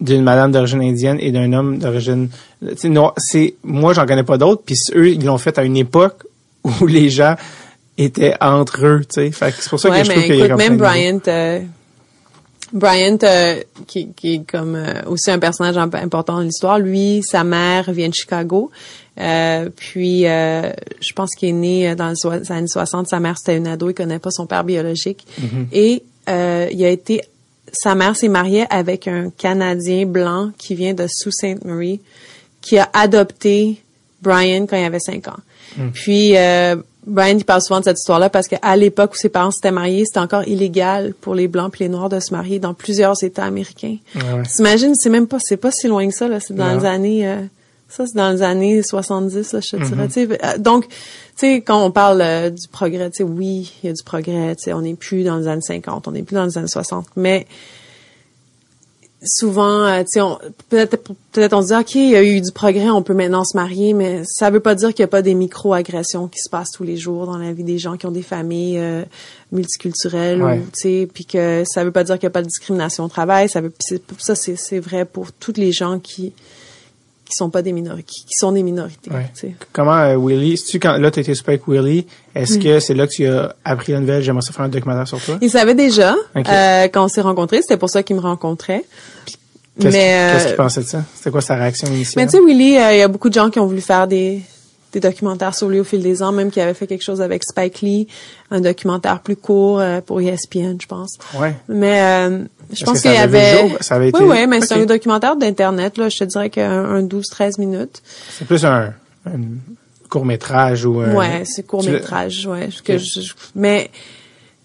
d'une 0.00 0.22
madame 0.22 0.50
d'origine 0.50 0.80
indienne 0.80 1.18
et 1.20 1.30
d'un 1.30 1.52
homme 1.52 1.78
d'origine, 1.78 2.30
tu 2.66 2.76
sais, 2.76 2.88
non, 2.88 3.12
c'est, 3.18 3.54
moi, 3.62 3.92
j'en 3.92 4.06
connais 4.06 4.24
pas 4.24 4.38
d'autres, 4.38 4.62
puis 4.64 4.76
eux, 4.94 5.10
ils 5.10 5.24
l'ont 5.24 5.38
fait 5.38 5.58
à 5.58 5.64
une 5.64 5.76
époque 5.76 6.24
où 6.64 6.86
les 6.86 7.10
gens 7.10 7.34
étaient 7.98 8.34
entre 8.40 8.86
eux, 8.86 9.00
tu 9.00 9.30
sais. 9.30 9.52
C'est 9.60 9.68
pour 9.68 9.78
ça 9.78 9.90
ouais, 9.90 10.00
que 10.00 10.06
je 10.06 10.10
trouve 10.10 10.24
qu'il 10.24 10.36
y 10.36 10.42
a 10.42 10.56
même 10.56 10.80
euh, 10.82 11.60
Bryant, 12.72 13.18
euh, 13.22 13.60
qui, 13.86 14.12
qui, 14.12 14.34
est 14.34 14.50
comme 14.50 14.76
euh, 14.76 15.02
aussi 15.06 15.30
un 15.30 15.38
personnage 15.38 15.76
important 15.76 16.34
dans 16.34 16.40
l'histoire, 16.40 16.78
lui, 16.78 17.22
sa 17.22 17.44
mère 17.44 17.90
vient 17.92 18.08
de 18.08 18.14
Chicago. 18.14 18.70
Euh, 19.18 19.68
puis, 19.74 20.26
euh, 20.26 20.70
je 21.00 21.12
pense 21.12 21.34
qu'il 21.34 21.48
est 21.48 21.52
né 21.52 21.94
dans 21.94 22.10
les 22.10 22.52
années 22.52 22.68
60. 22.68 23.08
Sa 23.08 23.20
mère, 23.20 23.36
c'était 23.38 23.56
une 23.56 23.66
ado. 23.66 23.90
Il 23.90 23.94
connaît 23.94 24.18
pas 24.18 24.30
son 24.30 24.46
père 24.46 24.64
biologique. 24.64 25.26
Mm-hmm. 25.40 25.66
Et 25.72 26.02
il 26.72 26.84
a 26.84 26.88
été... 26.88 27.22
Sa 27.72 27.94
mère 27.94 28.16
s'est 28.16 28.28
mariée 28.28 28.66
avec 28.70 29.06
un 29.06 29.30
Canadien 29.30 30.06
blanc 30.06 30.50
qui 30.58 30.74
vient 30.74 30.94
de 30.94 31.06
Sault 31.06 31.30
Ste. 31.30 31.64
Marie, 31.64 32.00
qui 32.60 32.78
a 32.78 32.88
adopté 32.92 33.80
Brian 34.22 34.66
quand 34.66 34.76
il 34.76 34.84
avait 34.84 35.00
5 35.00 35.28
ans. 35.28 35.40
Mm. 35.76 35.90
Puis... 35.90 36.34
Brian, 37.10 37.36
il 37.36 37.44
parle 37.44 37.60
souvent 37.60 37.80
de 37.80 37.84
cette 37.84 37.98
histoire-là 37.98 38.30
parce 38.30 38.46
qu'à 38.46 38.76
l'époque 38.76 39.12
où 39.14 39.16
ses 39.16 39.28
parents 39.28 39.50
s'étaient 39.50 39.72
mariés, 39.72 40.04
c'était 40.04 40.20
encore 40.20 40.46
illégal 40.46 41.12
pour 41.20 41.34
les 41.34 41.48
blancs 41.48 41.74
et 41.80 41.84
les 41.84 41.88
noirs 41.88 42.08
de 42.08 42.20
se 42.20 42.32
marier 42.32 42.58
dans 42.58 42.72
plusieurs 42.72 43.22
États 43.24 43.44
américains. 43.44 43.96
Ouais. 44.14 44.42
T'imagines, 44.44 44.94
c'est 44.94 45.10
même 45.10 45.26
pas, 45.26 45.38
c'est 45.40 45.56
pas 45.56 45.72
si 45.72 45.88
loin 45.88 46.06
que 46.06 46.14
ça, 46.14 46.28
là. 46.28 46.38
C'est 46.40 46.54
dans 46.54 46.78
les 46.78 46.84
années, 46.86 47.28
euh, 47.28 47.42
ça, 47.88 48.06
c'est 48.06 48.16
dans 48.16 48.30
les 48.30 48.42
années 48.42 48.82
70, 48.82 49.52
là, 49.52 49.60
je 49.60 49.70
te 49.70 49.76
dirais. 49.76 50.06
Mm-hmm. 50.06 50.58
Donc, 50.58 50.88
tu 50.88 50.94
sais, 51.36 51.56
quand 51.56 51.84
on 51.84 51.90
parle 51.90 52.20
euh, 52.22 52.50
du 52.50 52.68
progrès, 52.68 53.10
tu 53.10 53.18
sais, 53.18 53.22
oui, 53.24 53.72
il 53.82 53.88
y 53.88 53.90
a 53.90 53.92
du 53.92 54.02
progrès, 54.04 54.54
tu 54.54 54.64
sais, 54.64 54.72
on 54.72 54.82
n'est 54.82 54.94
plus 54.94 55.24
dans 55.24 55.38
les 55.38 55.48
années 55.48 55.60
50, 55.60 56.06
on 56.06 56.12
n'est 56.12 56.22
plus 56.22 56.34
dans 56.34 56.44
les 56.44 56.58
années 56.58 56.68
60, 56.68 57.06
mais 57.16 57.46
souvent, 59.22 59.84
euh, 59.84 60.00
tu 60.02 60.20
sais, 60.20 60.20
peut-être 60.68 60.96
peut-être 61.32 61.52
on 61.52 61.62
se 61.62 61.68
dit 61.68 61.74
ok, 61.74 61.94
il 61.94 62.10
y 62.10 62.16
a 62.16 62.22
eu 62.22 62.40
du 62.40 62.52
progrès, 62.52 62.88
on 62.90 63.02
peut 63.02 63.14
maintenant 63.14 63.44
se 63.44 63.56
marier, 63.56 63.92
mais 63.92 64.22
ça 64.24 64.50
veut 64.50 64.60
pas 64.60 64.74
dire 64.74 64.88
qu'il 64.90 65.00
y 65.00 65.04
a 65.04 65.08
pas 65.08 65.22
des 65.22 65.34
micro-agressions 65.34 66.26
qui 66.28 66.38
se 66.40 66.48
passent 66.48 66.70
tous 66.72 66.84
les 66.84 66.96
jours 66.96 67.26
dans 67.26 67.36
la 67.36 67.52
vie 67.52 67.64
des 67.64 67.78
gens 67.78 67.96
qui 67.96 68.06
ont 68.06 68.10
des 68.10 68.22
familles 68.22 68.78
euh, 68.78 69.04
multiculturelles, 69.52 70.42
Ouais. 70.42 70.58
ou, 70.58 70.62
tu 70.72 70.80
sais, 70.80 71.08
puis 71.12 71.24
que 71.24 71.64
ça 71.66 71.84
veut 71.84 71.90
pas 71.92 72.04
dire 72.04 72.14
qu'il 72.16 72.24
y 72.24 72.26
a 72.26 72.30
pas 72.30 72.42
de 72.42 72.46
discrimination 72.46 73.04
au 73.04 73.08
travail. 73.08 73.48
Ça 73.48 73.60
veut, 73.60 73.72
ça 74.18 74.34
c'est 74.34 74.56
c'est 74.56 74.78
vrai 74.80 75.04
pour 75.04 75.32
toutes 75.32 75.58
les 75.58 75.72
gens 75.72 75.98
qui 75.98 76.32
qui 77.30 77.36
sont 77.36 77.48
pas 77.50 77.62
des 77.62 77.72
minorités, 77.72 78.04
qui, 78.26 78.34
sont 78.36 78.52
des 78.52 78.62
minorités. 78.62 79.10
Ouais. 79.10 79.30
tu. 79.38 79.56
Comment 79.72 79.96
euh, 79.96 80.16
Willy, 80.18 80.56
si 80.58 80.66
tu 80.66 80.78
quand 80.78 80.98
là 80.98 81.10
t'étais 81.10 81.34
super 81.34 81.52
avec 81.54 81.62
Willy, 81.66 82.06
est-ce 82.34 82.58
Mm. 82.58 82.62
que 82.62 82.80
c'est 82.80 82.94
là 82.94 83.06
que 83.06 83.12
tu 83.12 83.26
as 83.26 83.54
appris 83.64 83.92
la 83.92 84.00
nouvelle, 84.00 84.22
j'aimerais 84.22 84.42
ça 84.42 84.52
faire 84.52 84.64
un 84.66 84.68
documentaire 84.68 85.08
sur 85.08 85.20
toi? 85.22 85.38
Il 85.40 85.48
savait 85.50 85.74
déjà 85.74 86.14
euh, 86.36 86.84
quand 86.92 87.04
on 87.04 87.08
s'est 87.08 87.20
rencontrés, 87.22 87.62
c'était 87.62 87.76
pour 87.78 87.88
ça 87.88 88.02
qu'il 88.02 88.16
me 88.16 88.20
rencontrait. 88.20 88.84
Qu'est-ce 89.80 89.96
qu'il- 89.96 90.04
euh, 90.04 90.32
qu'est-ce 90.34 90.46
qu'il 90.48 90.56
pensait 90.56 90.80
de 90.82 90.86
ça? 90.86 91.02
C'était 91.16 91.30
quoi 91.30 91.40
sa 91.40 91.54
réaction 91.54 91.88
initiale? 91.88 92.24
Mais 92.24 92.30
tu 92.30 92.36
sais, 92.36 92.44
Willy, 92.44 92.76
euh, 92.76 92.92
il 92.92 92.98
y 92.98 93.02
a 93.02 93.08
beaucoup 93.08 93.28
de 93.30 93.34
gens 93.34 93.48
qui 93.48 93.58
ont 93.60 93.66
voulu 93.66 93.80
faire 93.80 94.06
des, 94.06 94.42
des 94.92 95.00
documentaires 95.00 95.54
sur 95.54 95.68
lui 95.68 95.78
au 95.80 95.84
fil 95.84 96.02
des 96.02 96.22
ans, 96.22 96.32
même 96.32 96.50
qui 96.50 96.60
avait 96.60 96.74
fait 96.74 96.86
quelque 96.86 97.02
chose 97.04 97.20
avec 97.20 97.44
Spike 97.44 97.80
Lee, 97.80 98.08
un 98.50 98.60
documentaire 98.60 99.20
plus 99.20 99.36
court 99.36 99.78
euh, 99.80 100.00
pour 100.00 100.20
ESPN, 100.20 100.76
je 100.80 100.86
pense. 100.86 101.18
ouais. 101.38 101.54
Mais 101.68 102.02
euh, 102.02 102.44
je 102.72 102.84
pense 102.84 103.00
qu'il 103.02 103.12
y 103.12 103.16
avait 103.16 103.58
jour? 103.68 103.78
Ça 103.80 103.94
avait 103.96 104.08
été- 104.08 104.18
Oui, 104.22 104.28
oui, 104.30 104.46
mais 104.48 104.60
c'est 104.62 104.74
un 104.74 104.86
documentaire 104.86 105.36
d'Internet, 105.36 105.96
là, 105.96 106.08
je 106.08 106.18
te 106.18 106.24
dirais 106.24 106.50
qu'un 106.50 106.84
un 106.84 107.02
12-13 107.02 107.60
minutes. 107.60 108.02
C'est 108.30 108.46
plus 108.46 108.64
un, 108.64 108.92
un 109.26 109.38
court 110.08 110.24
métrage 110.24 110.84
ou 110.84 110.98
un... 111.00 111.14
Ouais, 111.14 111.42
c'est 111.44 111.64
court 111.66 111.84
tu- 111.84 111.90
métrage, 111.90 112.46
ouais. 112.46 112.68
que 112.84 112.98
je- 112.98 113.20
je- 113.20 113.32
mais, 113.54 113.90
tu 113.94 114.00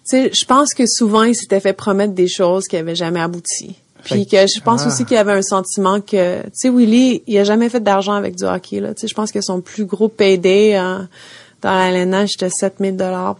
sais, 0.05 0.32
je 0.34 0.45
pense 0.45 0.73
que 0.73 0.86
souvent, 0.88 1.21
il 1.23 1.36
s'était 1.36 1.59
fait 1.59 1.73
promettre 1.73 2.13
des 2.13 2.28
choses 2.28 2.67
qui 2.67 2.78
avaient 2.78 2.95
jamais 2.95 3.19
abouti. 3.21 3.76
Puis 4.05 4.27
que 4.27 4.37
je 4.47 4.61
pense 4.61 4.83
ah. 4.83 4.87
aussi 4.87 5.03
qu'il 5.03 5.15
y 5.15 5.19
avait 5.19 5.33
un 5.33 5.41
sentiment 5.41 5.99
que, 5.99 6.43
tu 6.43 6.49
sais, 6.53 6.69
Willy, 6.69 7.23
il 7.27 7.37
a 7.39 7.43
jamais 7.43 7.69
fait 7.69 7.79
d'argent 7.79 8.13
avec 8.13 8.35
du 8.35 8.43
hockey, 8.43 8.79
là. 8.79 8.93
Tu 8.93 9.01
sais, 9.01 9.07
je 9.07 9.15
pense 9.15 9.31
que 9.31 9.41
son 9.41 9.61
plus 9.61 9.85
gros 9.85 10.07
payday 10.07 10.77
euh, 10.77 10.99
dans 11.61 11.71
la 11.71 11.89
LNH, 11.91 12.33
c'était 12.33 12.49
7000 12.49 12.95
dollars 12.95 13.37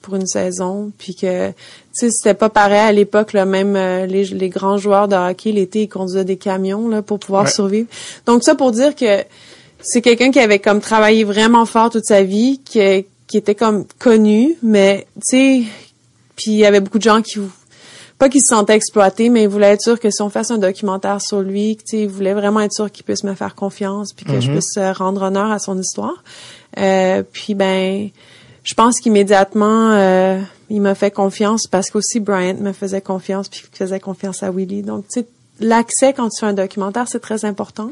pour 0.00 0.16
une 0.16 0.26
saison. 0.26 0.90
Puis 0.98 1.14
que, 1.14 1.50
tu 1.50 1.54
sais, 1.92 2.10
c'était 2.10 2.34
pas 2.34 2.48
pareil 2.50 2.80
à 2.80 2.92
l'époque, 2.92 3.32
là. 3.32 3.44
Même 3.44 3.76
euh, 3.76 4.06
les, 4.06 4.24
les 4.24 4.48
grands 4.48 4.76
joueurs 4.76 5.06
de 5.06 5.14
hockey, 5.14 5.52
l'été, 5.52 5.82
ils 5.82 5.88
conduisaient 5.88 6.24
des 6.24 6.36
camions, 6.36 6.88
là, 6.88 7.00
pour 7.00 7.20
pouvoir 7.20 7.44
Ouais. 7.44 7.50
survivre. 7.50 7.88
Donc, 8.26 8.42
ça 8.42 8.54
pour 8.56 8.72
dire 8.72 8.96
que, 8.96 9.24
c'est 9.80 10.02
quelqu'un 10.02 10.30
qui 10.30 10.40
avait 10.40 10.58
comme 10.58 10.80
travaillé 10.80 11.24
vraiment 11.24 11.66
fort 11.66 11.90
toute 11.90 12.04
sa 12.04 12.22
vie, 12.22 12.60
qui, 12.64 13.06
qui 13.26 13.36
était 13.36 13.54
comme 13.54 13.84
connu, 13.98 14.56
mais 14.62 15.06
tu 15.14 15.20
sais, 15.22 15.62
puis 16.36 16.52
il 16.52 16.56
y 16.56 16.66
avait 16.66 16.80
beaucoup 16.80 16.98
de 16.98 17.02
gens 17.02 17.22
qui 17.22 17.38
pas 18.22 18.28
qu'ils 18.28 18.42
se 18.42 18.50
sentaient 18.50 18.76
exploités, 18.76 19.30
mais 19.30 19.42
ils 19.42 19.48
voulaient 19.48 19.72
être 19.72 19.82
sûrs 19.82 19.98
que 19.98 20.08
si 20.08 20.22
on 20.22 20.30
fasse 20.30 20.52
un 20.52 20.58
documentaire 20.58 21.20
sur 21.20 21.40
lui, 21.40 21.76
tu 21.76 21.82
sais, 21.86 22.02
ils 22.02 22.08
voulaient 22.08 22.34
vraiment 22.34 22.60
être 22.60 22.72
sûrs 22.72 22.88
qu'il 22.88 23.04
puisse 23.04 23.24
me 23.24 23.34
faire 23.34 23.56
confiance, 23.56 24.12
puis 24.12 24.24
que 24.24 24.38
je 24.38 24.46
mhm. 24.46 24.52
puisse 24.58 24.76
euh, 24.76 24.92
rendre 24.92 25.22
honneur 25.22 25.50
à 25.50 25.58
son 25.58 25.76
histoire. 25.76 26.22
Euh, 26.78 27.24
puis 27.32 27.56
ben, 27.56 28.10
je 28.62 28.74
pense 28.74 29.00
qu'immédiatement, 29.00 29.90
euh, 29.90 30.38
il 30.70 30.80
m'a 30.80 30.94
fait 30.94 31.10
confiance 31.10 31.66
parce 31.66 31.90
qu'aussi 31.90 32.20
Bryant 32.20 32.58
me 32.60 32.72
faisait 32.72 33.00
confiance, 33.00 33.48
puis 33.48 33.64
faisait 33.72 33.98
confiance 33.98 34.44
à 34.44 34.52
Willie. 34.52 34.82
Donc, 34.82 35.04
tu 35.08 35.22
sais, 35.22 35.26
l'accès 35.58 36.12
quand 36.12 36.28
tu 36.28 36.38
fais 36.38 36.46
un 36.46 36.52
documentaire, 36.52 37.08
c'est 37.08 37.18
très 37.18 37.44
important. 37.44 37.90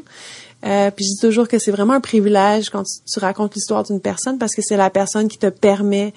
Euh, 0.63 0.91
puis 0.91 1.03
je 1.05 1.15
dis 1.15 1.19
toujours 1.19 1.47
que 1.47 1.57
c'est 1.57 1.71
vraiment 1.71 1.93
un 1.93 2.01
privilège 2.01 2.69
quand 2.69 2.83
tu, 2.83 3.19
racontes 3.19 3.55
l'histoire 3.55 3.83
d'une 3.83 3.99
personne 3.99 4.37
parce 4.37 4.53
que 4.55 4.61
c'est 4.61 4.77
la 4.77 4.91
personne 4.91 5.27
qui 5.27 5.39
te 5.39 5.47
permet 5.47 6.13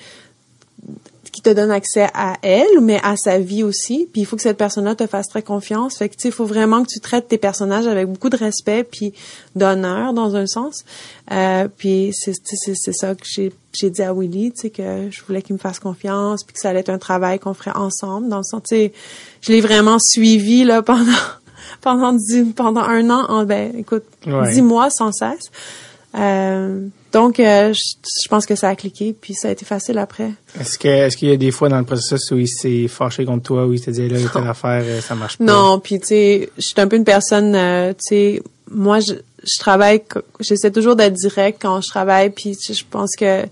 qui 1.34 1.42
te 1.42 1.50
donne 1.50 1.72
accès 1.72 2.06
à 2.14 2.36
elle, 2.42 2.80
mais 2.80 3.00
à 3.02 3.16
sa 3.16 3.38
vie 3.38 3.64
aussi. 3.64 4.08
Puis 4.12 4.22
il 4.22 4.24
faut 4.24 4.36
que 4.36 4.42
cette 4.42 4.56
personne-là 4.56 4.94
te 4.94 5.06
fasse 5.06 5.28
très 5.28 5.42
confiance. 5.42 5.98
Fait 5.98 6.08
que 6.08 6.14
tu 6.14 6.22
sais, 6.22 6.28
il 6.28 6.34
faut 6.34 6.44
vraiment 6.44 6.84
que 6.84 6.88
tu 6.88 7.00
traites 7.00 7.26
tes 7.26 7.38
personnages 7.38 7.88
avec 7.88 8.06
beaucoup 8.06 8.30
de 8.30 8.36
respect 8.36 8.84
puis 8.84 9.12
d'honneur 9.56 10.12
dans 10.12 10.36
un 10.36 10.46
sens. 10.46 10.84
Euh, 11.32 11.68
puis 11.76 12.12
c'est 12.12 12.34
c'est 12.44 12.92
ça 12.92 13.14
que 13.14 13.24
j'ai 13.24 13.52
j'ai 13.72 13.90
dit 13.90 14.02
à 14.02 14.14
Willy, 14.14 14.52
tu 14.52 14.60
sais 14.60 14.70
que 14.70 15.10
je 15.10 15.22
voulais 15.24 15.42
qu'il 15.42 15.54
me 15.54 15.58
fasse 15.58 15.80
confiance 15.80 16.44
puis 16.44 16.54
que 16.54 16.60
ça 16.60 16.68
allait 16.68 16.80
être 16.80 16.90
un 16.90 16.98
travail 16.98 17.40
qu'on 17.40 17.54
ferait 17.54 17.76
ensemble. 17.76 18.28
Dans 18.28 18.38
le 18.38 18.44
sens, 18.44 18.62
tu 18.62 18.76
sais, 18.76 18.92
je 19.40 19.50
l'ai 19.50 19.60
vraiment 19.60 19.98
suivi 19.98 20.62
là 20.62 20.82
pendant 20.82 21.10
pendant 21.80 22.16
pendant 22.54 22.82
un 22.82 23.10
an, 23.10 23.26
en, 23.28 23.44
ben, 23.44 23.72
écoute, 23.76 24.04
dix 24.24 24.62
mois 24.62 24.90
sans 24.90 25.10
cesse. 25.10 25.50
Euh, 26.14 26.86
donc, 27.12 27.40
euh, 27.40 27.72
je, 27.72 28.28
pense 28.28 28.46
que 28.46 28.54
ça 28.54 28.68
a 28.68 28.76
cliqué, 28.76 29.14
puis 29.18 29.34
ça 29.34 29.48
a 29.48 29.50
été 29.50 29.64
facile 29.64 29.98
après. 29.98 30.30
Est-ce 30.60 30.78
que 30.78 30.88
est-ce 30.88 31.16
qu'il 31.16 31.28
y 31.28 31.32
a 31.32 31.36
des 31.36 31.50
fois 31.50 31.68
dans 31.68 31.78
le 31.78 31.84
processus 31.84 32.30
où 32.30 32.38
il 32.38 32.48
s'est 32.48 32.86
fâché 32.88 33.24
contre 33.24 33.42
toi, 33.42 33.66
où 33.66 33.72
il 33.72 33.80
t'a 33.80 33.90
dit 33.90 34.08
là, 34.08 34.18
telle 34.32 34.46
affaire, 34.46 34.82
euh, 34.84 35.00
ça 35.00 35.14
marche 35.14 35.38
pas? 35.38 35.44
Non, 35.44 35.80
puis 35.80 35.98
tu 35.98 36.06
sais, 36.06 36.50
je 36.56 36.62
suis 36.62 36.80
un 36.80 36.86
peu 36.86 36.96
une 36.96 37.04
personne, 37.04 37.52
tu 37.98 38.04
sais, 38.04 38.42
moi, 38.70 39.00
je, 39.00 39.14
je 39.42 39.58
travaille, 39.58 40.02
j'essaie 40.40 40.70
toujours 40.70 40.96
d'être 40.96 41.14
direct 41.14 41.58
quand 41.60 41.80
je 41.80 41.88
travaille, 41.88 42.30
puis 42.30 42.56
je 42.56 42.84
pense 42.88 43.16
que 43.16 43.44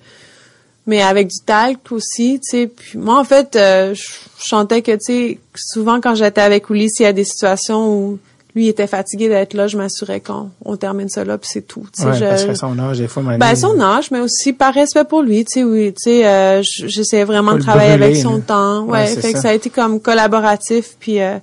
mais 0.86 1.01
avec 1.01 1.28
du 1.28 1.39
talc 1.44 1.93
aussi, 1.93 2.40
tu 2.40 2.51
sais. 2.51 2.66
Puis 2.66 2.98
moi, 2.98 3.18
en 3.18 3.24
fait, 3.24 3.55
euh, 3.55 3.94
je 3.94 4.05
chantais 4.39 4.82
que, 4.82 4.93
tu 4.93 4.98
sais, 5.01 5.39
souvent 5.55 6.01
quand 6.01 6.14
j'étais 6.14 6.40
avec 6.40 6.70
Ulysse, 6.70 6.97
s'il 6.97 7.05
y 7.05 7.09
a 7.09 7.12
des 7.12 7.24
situations 7.24 7.89
où 7.89 8.18
lui 8.55 8.69
était 8.69 8.87
fatigué 8.87 9.29
d'être 9.29 9.55
là, 9.55 9.66
je 9.66 9.77
m'assurais 9.77 10.20
qu'on 10.20 10.51
on 10.65 10.77
termine 10.77 11.09
ça 11.09 11.24
là, 11.24 11.39
puis 11.39 11.49
c'est 11.53 11.62
tout. 11.62 11.87
Tu 11.95 12.03
sais, 12.03 12.09
ouais, 12.09 12.20
parce 12.20 12.45
que 12.45 12.55
son 12.55 12.79
âge, 12.79 12.99
des 12.99 13.09
fois, 13.09 13.23
Ben, 13.39 13.55
son 13.55 13.81
âge, 13.81 14.11
mais 14.11 14.20
aussi 14.20 14.53
par 14.53 14.74
respect 14.74 15.05
pour 15.05 15.23
lui, 15.23 15.45
tu 15.45 15.53
sais, 15.53 15.65
oui, 15.65 15.93
tu 15.93 16.03
sais, 16.03 16.27
euh, 16.27 16.62
j'essayais 16.62 17.24
vraiment 17.24 17.55
de 17.55 17.61
travailler 17.61 17.93
avec 17.93 18.16
son 18.16 18.41
temps. 18.41 18.83
Ouais, 18.85 19.07
fait 19.07 19.33
que 19.33 19.39
ça 19.39 19.51
a 19.51 19.55
été 19.55 19.70
comme 19.70 20.01
collaboratif, 20.01 20.97
puis... 20.99 21.20
Euh, 21.20 21.39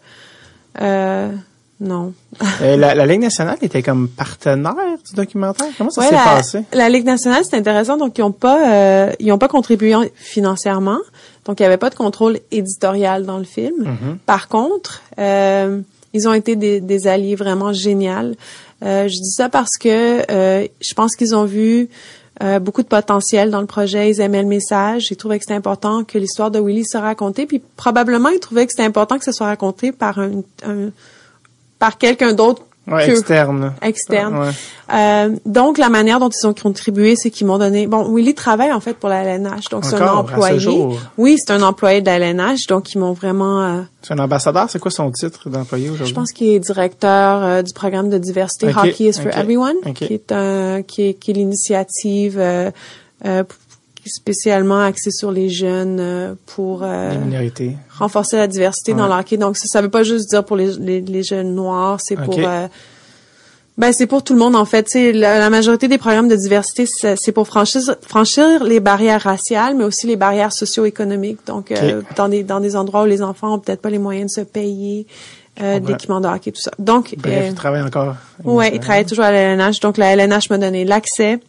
euh, 0.82 1.32
non. 1.80 2.14
Euh, 2.62 2.76
la, 2.76 2.94
la, 2.94 3.06
Ligue 3.06 3.22
nationale 3.22 3.58
était 3.62 3.82
comme 3.82 4.10
partenaire 4.10 4.76
du 5.08 5.16
documentaire? 5.16 5.68
Comment 5.78 5.90
ça 5.90 6.04
s'est 6.04 6.16
passé? 6.16 6.66
La 6.74 6.90
Ligue 6.90 7.06
nationale, 7.06 7.44
c'est 7.44 7.56
intéressant. 7.56 7.96
Donc, 7.96 8.18
ils 8.18 8.22
ont 8.22 8.32
pas, 8.32 8.70
euh, 8.70 9.12
ils 9.20 9.32
ont 9.32 9.38
pas 9.38 9.48
contribué 9.48 9.94
financièrement. 10.16 11.00
Donc, 11.46 11.60
il 11.60 11.64
y 11.64 11.66
avait 11.66 11.78
pas 11.78 11.90
de 11.90 11.96
contrôle 11.96 12.40
éditorial 12.52 13.26
dans 13.26 13.38
le 13.38 13.46
film. 13.46 13.84
Mm-hmm. 13.84 14.18
Par 14.26 14.50
contre, 14.50 15.02
euh, 15.20 15.80
ils 16.14 16.28
ont 16.28 16.34
été 16.34 16.56
des, 16.56 16.82
des 16.82 17.08
alliés 17.08 17.36
vraiment 17.36 17.74
géniaux. 17.74 18.34
Euh, 18.84 19.08
je 19.08 19.14
dis 19.14 19.32
ça 19.32 19.50
parce 19.50 19.78
que 19.78 20.24
je 20.28 20.94
pense 20.96 21.16
qu'ils 21.16 21.36
ont 21.36 21.46
vu 21.46 21.90
beaucoup 22.62 22.84
de 22.84 22.88
potentiel 22.88 23.52
dans 23.52 23.60
le 23.60 23.68
projet. 23.68 24.10
Ils 24.10 24.22
aimaient 24.22 24.42
le 24.42 24.48
message. 24.48 25.12
Ils 25.12 25.18
trouvaient 25.18 25.40
que 25.40 25.44
c'était 25.44 25.58
important 25.58 26.06
que 26.06 26.18
l'histoire 26.18 26.50
de 26.50 26.60
Willy 26.60 26.86
soit 26.86 27.02
racontée. 27.02 27.46
Puis 27.46 27.62
probablement, 27.76 28.30
ils 28.30 28.40
trouvaient 28.40 28.66
que 28.66 28.72
c'était 28.72 28.86
important 28.86 29.18
que 29.18 29.26
ce 29.26 29.34
soit 29.34 29.48
raconté 29.48 29.92
par 29.92 30.20
un, 30.20 30.42
un 30.66 30.92
par 31.80 31.98
quelqu'un 31.98 32.34
d'autre 32.34 32.64
Ouais, 32.90 33.10
externe. 33.10 33.74
Externe. 33.82 34.54
Euh, 34.92 35.36
donc, 35.46 35.78
la 35.78 35.90
manière 35.90 36.20
dont 36.20 36.30
ils 36.30 36.48
ont 36.48 36.54
contribué, 36.54 37.16
c'est 37.16 37.30
qu'ils 37.30 37.48
m'ont 37.48 37.58
donné... 37.58 37.88
Bon, 37.88 38.14
Willy 38.14 38.34
travaille 38.34 38.72
en 38.72 38.80
fait 38.80 38.96
pour 38.96 39.10
la 39.10 39.24
LNH, 39.24 39.70
donc 39.70 39.86
c'est 39.86 39.96
un 39.96 40.14
employé. 40.14 40.68
Oui, 41.18 41.38
c'est 41.38 41.54
un 41.54 41.62
employé 41.62 42.02
de 42.02 42.08
la 42.08 42.18
LNH, 42.18 42.68
donc 42.68 42.94
ils 42.94 42.98
m'ont 42.98 43.14
vraiment... 43.14 43.62
Euh, 43.62 43.82
c'est 44.02 44.14
un 44.14 44.20
ambassadeur, 44.20 44.70
c'est 44.70 44.80
quoi 44.80 44.92
son 44.92 45.12
titre 45.12 45.50
d'employé 45.50 45.90
aujourd'hui? 45.90 46.08
Je 46.08 46.14
pense 46.14 46.32
qu'il 46.32 46.48
est 46.48 46.60
directeur 46.60 47.44
euh, 47.44 47.62
du 47.62 47.74
programme 47.74 48.10
de 48.10 48.18
diversité 48.18 48.68
Hockey 48.68 49.10
is 49.10 49.14
for 49.14 49.36
Everyone, 49.38 49.76
qui 49.94 50.06
est 50.06 50.32
un 50.32 50.82
qui 50.84 51.10
est, 51.10 51.14
qui 51.14 51.32
est 51.32 51.34
l'initiative 51.34 52.38
euh, 52.40 52.72
euh 53.26 53.44
spécialement 54.06 54.80
axé 54.80 55.12
sur 55.12 55.32
les 55.32 55.50
jeunes 55.50 56.00
euh, 56.00 56.34
pour 56.46 56.84
euh, 56.84 57.14
renforcer 57.98 58.38
la 58.38 58.48
diversité 58.48 58.94
dans 58.94 59.08
l'hockey. 59.08 59.38
Donc 59.38 59.58
ça, 59.58 59.68
ça 59.68 59.82
veut 59.82 59.90
pas 59.90 60.04
juste 60.04 60.30
dire 60.30 60.44
pour 60.44 60.56
les, 60.56 61.02
les, 61.02 61.24
jeunes 61.24 61.54
noirs, 61.54 62.00
c'est 62.02 62.16
pour 62.16 62.40
euh, 62.40 62.68
ben 63.78 63.94
c'est 63.94 64.08
pour 64.08 64.24
tout 64.24 64.34
le 64.34 64.40
monde 64.40 64.56
en 64.56 64.66
fait. 64.66 64.94
La, 64.96 65.40
la 65.40 65.50
majorité 65.50 65.88
des 65.88 65.98
programmes 65.98 66.28
de 66.28 66.36
diversité, 66.36 66.86
c'est 66.86 67.32
pour 67.32 67.48
franchir, 67.48 67.82
franchir 68.02 68.64
les 68.64 68.80
barrières 68.80 69.22
raciales, 69.22 69.76
mais 69.76 69.84
aussi 69.84 70.08
les 70.08 70.18
barrières 70.18 70.52
socio-économiques. 70.52 71.40
Donc 71.48 71.74
dans 72.16 72.30
des 72.30 72.44
dans 72.44 72.60
des 72.60 72.76
endroits 72.76 73.04
où 73.04 73.08
les 73.08 73.22
enfants 73.22 73.56
ont 73.56 73.60
peut-être 73.60 73.82
pas 73.82 73.90
les 73.90 74.00
moyens 74.00 74.34
de 74.36 74.42
se 74.42 74.46
payer 74.46 75.08
euh, 75.62 75.80
d'équipements 75.82 76.22
de 76.22 76.28
hockey, 76.28 76.52
tout 76.54 76.62
ça. 76.62 76.72
Donc, 76.80 77.16
Bref, 77.18 77.48
ils 77.50 77.54
travaillent 77.54 77.82
encore. 77.82 78.16
Oui, 78.46 78.68
ils 78.74 78.80
travaillent 78.80 79.06
toujours 79.06 79.26
à 79.26 79.32
la 79.32 79.40
LNH. 79.40 79.82
Donc, 79.82 79.98
la 79.98 80.14
LNH 80.16 80.50
m'a 80.50 80.58
donné 80.58 80.86
l'accès 80.86 81.40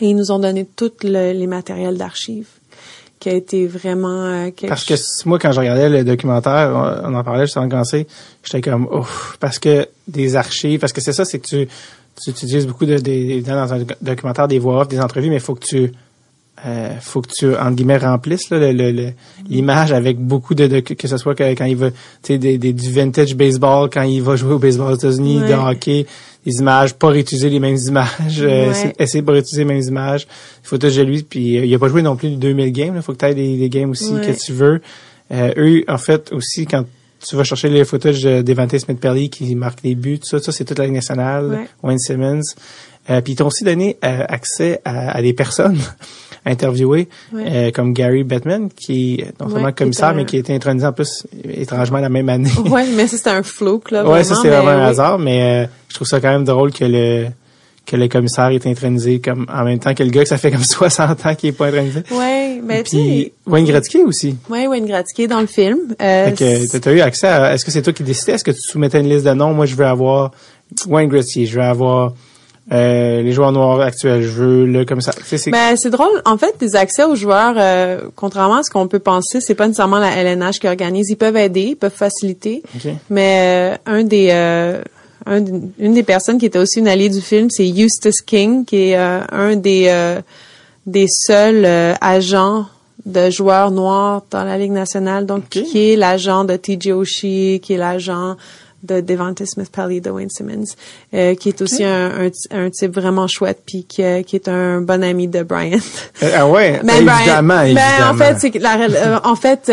et 0.00 0.06
ils 0.06 0.16
nous 0.16 0.30
ont 0.30 0.38
donné 0.38 0.66
tous 0.76 0.92
les 1.02 1.46
matériels 1.46 1.96
d'archives 1.96 2.48
qui 3.24 3.30
a 3.30 3.32
été 3.32 3.66
vraiment 3.66 4.24
euh, 4.24 4.50
parce 4.68 4.84
que 4.84 4.94
moi 5.26 5.38
quand 5.38 5.50
je 5.50 5.60
regardais 5.60 5.88
le 5.88 6.04
documentaire 6.04 7.00
on, 7.04 7.14
en 7.14 7.24
parlait 7.24 7.46
juste 7.46 7.56
avant 7.56 7.66
de 7.66 7.70
commencer 7.70 8.06
j'étais 8.42 8.60
comme 8.60 8.86
ouf 8.86 9.38
parce 9.40 9.58
que 9.58 9.88
des 10.06 10.36
archives 10.36 10.78
parce 10.78 10.92
que 10.92 11.00
c'est 11.00 11.14
ça 11.14 11.24
c'est 11.24 11.38
que 11.38 11.46
tu 11.46 11.68
tu 12.22 12.30
utilises 12.30 12.66
beaucoup 12.66 12.84
de, 12.84 12.98
dans 13.40 13.72
un 13.72 13.80
documentaire 14.02 14.46
des 14.46 14.58
voix 14.58 14.82
off 14.82 14.88
des 14.88 15.00
entrevues 15.00 15.30
mais 15.30 15.36
il 15.36 15.40
faut 15.40 15.54
que 15.54 15.64
tu 15.64 15.92
euh, 16.66 16.90
faut 17.00 17.22
que 17.22 17.32
tu 17.32 17.56
entre 17.56 17.72
guillemets 17.72 17.96
remplisses 17.96 18.50
l'image 19.48 19.92
avec 19.92 20.18
beaucoup 20.18 20.54
de, 20.54 20.80
que 20.80 21.08
ce 21.08 21.16
soit 21.16 21.34
quand 21.34 21.64
il 21.64 21.76
va 21.76 21.90
tu 21.90 21.96
sais 22.22 22.38
des, 22.38 22.58
du 22.58 22.92
vintage 22.92 23.34
baseball 23.34 23.88
quand 23.90 24.02
il 24.02 24.20
va 24.20 24.36
jouer 24.36 24.52
au 24.52 24.58
baseball 24.58 24.92
aux 24.92 24.96
États-Unis 24.96 25.40
de 25.40 25.54
hockey 25.54 26.06
des 26.44 26.58
images, 26.58 26.94
pas 26.94 27.08
réutiliser 27.08 27.48
les 27.48 27.60
mêmes 27.60 27.76
images, 27.76 28.40
euh, 28.40 28.72
essayer 28.98 29.20
de 29.20 29.26
pas 29.26 29.32
réutiliser 29.32 29.64
les 29.64 29.72
mêmes 29.72 29.82
images. 29.82 30.26
Il 30.62 30.68
faut 30.68 30.78
de 30.78 31.02
lui, 31.02 31.22
puis 31.22 31.58
euh, 31.58 31.64
il 31.64 31.74
a 31.74 31.78
pas 31.78 31.88
joué 31.88 32.02
non 32.02 32.16
plus 32.16 32.36
2000 32.36 32.72
games, 32.72 32.94
il 32.96 33.02
faut 33.02 33.12
que 33.12 33.18
tu 33.18 33.24
aies 33.24 33.34
des, 33.34 33.68
games 33.68 33.90
aussi 33.90 34.12
que 34.12 34.32
tu 34.32 34.52
veux. 34.52 34.80
Euh, 35.32 35.52
eux, 35.56 35.84
en 35.88 35.98
fait, 35.98 36.32
aussi, 36.32 36.66
quand 36.66 36.84
tu 37.26 37.36
vas 37.36 37.44
chercher 37.44 37.70
les 37.70 37.84
footage 37.84 38.22
d'Evante 38.22 38.76
Smith-Perry 38.76 39.30
qui 39.30 39.54
marque 39.54 39.80
les 39.82 39.94
buts, 39.94 40.18
tout 40.18 40.26
ça, 40.26 40.38
ça 40.40 40.52
c'est 40.52 40.64
toute 40.64 40.78
la 40.78 40.84
Ligue 40.84 40.94
nationale, 40.94 41.66
Wayne 41.82 41.98
Simmons. 41.98 42.42
Euh, 43.10 43.20
puis 43.20 43.32
ils 43.32 43.36
t'ont 43.36 43.46
aussi 43.46 43.64
donné 43.64 43.98
accès 44.02 44.80
à, 44.84 45.20
des 45.22 45.32
personnes 45.32 45.78
interviewé, 46.46 47.08
euh, 47.34 47.70
comme 47.70 47.92
Gary 47.92 48.24
Bettman, 48.24 48.68
qui 48.68 49.14
est 49.14 49.40
non 49.40 49.48
seulement 49.48 49.72
commissaire, 49.72 50.14
mais 50.14 50.24
qui 50.24 50.36
a 50.36 50.40
été 50.40 50.54
intronisé 50.54 50.86
en 50.86 50.92
plus 50.92 51.26
étrangement 51.44 51.98
la 51.98 52.08
même 52.08 52.28
année. 52.28 52.50
Oui, 52.70 52.82
mais 52.94 53.06
ça, 53.06 53.16
c'est 53.16 53.30
un 53.30 53.42
fluke, 53.42 53.90
là. 53.90 54.06
Ouais, 54.06 54.24
ça, 54.24 54.34
c'est 54.40 54.48
vraiment 54.48 54.70
un 54.70 54.84
hasard, 54.84 55.18
mais 55.18 55.64
euh, 55.64 55.66
je 55.88 55.94
trouve 55.94 56.06
ça 56.06 56.20
quand 56.20 56.30
même 56.30 56.44
drôle 56.44 56.72
que 56.72 56.84
le 56.84 57.26
que 57.86 57.96
le 57.96 58.08
commissaire 58.08 58.48
est 58.48 58.66
intronisé 58.66 59.20
comme 59.20 59.46
en 59.52 59.62
même 59.62 59.78
temps 59.78 59.92
que 59.92 60.02
le 60.02 60.08
gars 60.08 60.22
que 60.22 60.28
ça 60.28 60.38
fait 60.38 60.50
comme 60.50 60.64
60 60.64 61.26
ans 61.26 61.34
qu'il 61.34 61.50
est 61.50 61.52
pas 61.52 61.66
intronisé. 61.66 62.02
Oui, 62.10 62.60
mais 62.64 62.82
puis 62.82 63.32
Wayne 63.46 63.66
Gretzky 63.66 64.02
aussi. 64.02 64.36
Oui, 64.48 64.66
Wayne 64.66 64.86
Gretzky 64.86 65.28
dans 65.28 65.40
le 65.40 65.46
film. 65.46 65.78
Euh, 66.00 66.34
fait 66.34 66.80
que 66.80 66.90
eu 66.90 67.00
accès 67.00 67.26
à 67.26 67.52
est-ce 67.52 67.64
que 67.64 67.70
c'est 67.70 67.82
toi 67.82 67.92
qui 67.92 68.02
décidais? 68.02 68.32
Est-ce 68.32 68.44
que 68.44 68.52
tu 68.52 68.62
soumettais 68.62 69.00
une 69.00 69.08
liste 69.10 69.26
de 69.26 69.32
noms? 69.32 69.52
Moi 69.52 69.66
je 69.66 69.74
veux 69.74 69.84
avoir 69.84 70.30
Wayne 70.86 71.10
Gretzky, 71.10 71.46
je 71.46 71.56
veux 71.56 71.64
avoir 71.64 72.14
euh, 72.72 73.20
les 73.20 73.32
joueurs 73.32 73.52
noirs 73.52 73.80
actuels, 73.80 74.22
je 74.22 74.28
veux 74.28 74.64
le 74.64 74.84
comme 74.86 75.02
ça. 75.02 75.12
C'est 75.24 75.50
ben, 75.50 75.76
c'est 75.76 75.90
drôle. 75.90 76.22
En 76.24 76.38
fait, 76.38 76.54
des 76.58 76.76
accès 76.76 77.04
aux 77.04 77.14
joueurs, 77.14 77.56
euh, 77.58 78.08
contrairement 78.16 78.56
à 78.56 78.62
ce 78.62 78.70
qu'on 78.70 78.88
peut 78.88 79.00
penser, 79.00 79.40
c'est 79.40 79.54
pas 79.54 79.66
nécessairement 79.66 79.98
la 79.98 80.16
LNH 80.16 80.60
qui 80.60 80.68
organise. 80.68 81.10
Ils 81.10 81.16
peuvent 81.16 81.36
aider, 81.36 81.68
ils 81.70 81.76
peuvent 81.76 81.92
faciliter. 81.92 82.62
Mais 83.10 83.76
euh, 83.76 83.76
un 83.86 84.04
des 84.04 84.30
une 85.26 85.94
des 85.94 86.02
personnes 86.02 86.38
qui 86.38 86.46
était 86.46 86.58
aussi 86.58 86.80
une 86.80 86.88
alliée 86.88 87.08
du 87.08 87.20
film, 87.20 87.48
c'est 87.50 87.66
Eustace 87.66 88.20
King, 88.22 88.64
qui 88.64 88.90
est 88.90 88.96
un 88.96 89.56
des 89.56 90.20
des 90.86 91.06
seuls 91.08 91.66
agents 92.00 92.66
de 93.04 93.28
joueurs 93.28 93.70
noirs 93.70 94.22
dans 94.30 94.44
la 94.44 94.56
Ligue 94.56 94.72
nationale, 94.72 95.26
donc 95.26 95.48
qui 95.50 95.92
est 95.92 95.96
l'agent 95.96 96.44
de 96.44 96.56
TJ 96.56 96.92
Oshie, 96.92 97.60
qui 97.62 97.74
est 97.74 97.78
l'agent 97.78 98.36
de 98.84 99.00
Devante 99.00 99.44
Smith 99.44 99.70
Pelly 99.70 100.00
de 100.00 100.10
Wayne 100.10 100.30
Simmons, 100.30 100.74
euh, 101.14 101.34
qui 101.34 101.48
est 101.48 101.60
aussi 101.62 101.84
un, 101.84 102.30
un, 102.50 102.70
type 102.70 102.94
vraiment 102.94 103.26
chouette, 103.26 103.62
puis 103.66 103.84
qui, 103.84 104.02
euh, 104.02 104.22
qui 104.22 104.36
est 104.36 104.48
un 104.48 104.80
bon 104.80 105.02
ami 105.02 105.28
de 105.28 105.42
Brian. 105.42 105.78
Euh, 106.22 106.30
ah 106.36 106.48
ouais, 106.48 106.80
mais 106.84 106.98
évidemment, 106.98 107.64
ben, 107.64 108.10
en 108.10 108.14
fait, 108.14 108.36
c'est 108.38 108.58
la, 108.58 109.20
en 109.24 109.36
fait, 109.36 109.72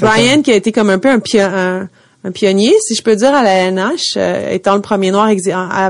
Brian 0.00 0.42
qui 0.42 0.52
a 0.52 0.56
été 0.56 0.72
comme 0.72 0.90
un 0.90 0.98
peu 0.98 1.08
un, 1.08 1.20
un 1.38 1.88
un 2.24 2.32
pionnier, 2.32 2.74
si 2.80 2.94
je 2.94 3.02
peux 3.02 3.16
dire, 3.16 3.34
à 3.34 3.42
la 3.42 3.70
NH, 3.70 4.14
euh, 4.16 4.50
étant 4.50 4.74
le 4.74 4.82
premier 4.82 5.10
noir 5.10 5.30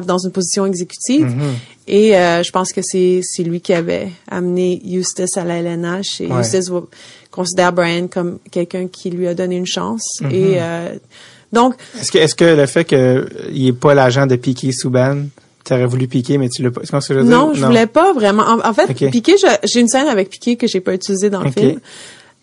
dans 0.05 0.18
une 0.18 0.30
position 0.30 0.66
exécutive. 0.66 1.26
Mm-hmm. 1.26 1.89
Et 1.89 2.16
euh, 2.16 2.43
je 2.43 2.51
pense 2.52 2.72
que 2.72 2.82
c'est 2.82 3.20
c'est 3.22 3.43
lui 3.43 3.62
qui 3.62 3.72
avait 3.72 4.10
amené 4.30 4.82
Eustace 4.85 5.39
à 5.39 5.44
la 5.44 5.56
LNH. 5.56 6.20
Et 6.20 6.28
Eustace 6.28 6.70
considère 7.30 7.72
Brian 7.72 8.09
comme 8.09 8.39
quelqu'un 8.51 8.89
qui 8.89 9.10
lui 9.10 9.26
a 9.26 9.35
donné 9.35 9.56
une 9.56 9.66
chance. 9.66 10.20
Mm-hmm. 10.20 10.35
Et 10.35 10.56
euh, 10.60 10.97
donc... 11.52 11.74
Est-ce 12.00 12.12
que, 12.12 12.18
est-ce 12.18 12.34
que 12.34 12.44
le 12.44 12.66
fait 12.66 12.84
qu'il 12.84 13.64
n'est 13.64 13.72
pas 13.72 13.94
l'agent 13.94 14.26
de 14.26 14.36
Piqué 14.36 14.72
Souban, 14.72 15.24
tu 15.64 15.74
aurais 15.74 15.86
voulu 15.86 16.08
piquer, 16.08 16.38
mais 16.38 16.48
tu 16.48 16.62
l'as 16.62 16.70
pas. 16.70 16.80
ce 16.84 16.90
que 16.90 17.14
je 17.14 17.20
veux 17.20 17.22
non, 17.24 17.52
je 17.54 17.64
voulais 17.64 17.86
pas 17.86 18.12
vraiment. 18.12 18.44
En, 18.64 18.72
fait, 18.72 18.92
Piqué, 19.10 19.34
j'ai 19.64 19.80
une 19.80 19.88
scène 19.88 20.08
avec 20.08 20.30
Piqué 20.30 20.56
que 20.56 20.66
j'ai 20.66 20.80
pas 20.80 20.94
utilisée 20.94 21.30
dans 21.30 21.42
le 21.42 21.50
film. 21.50 21.80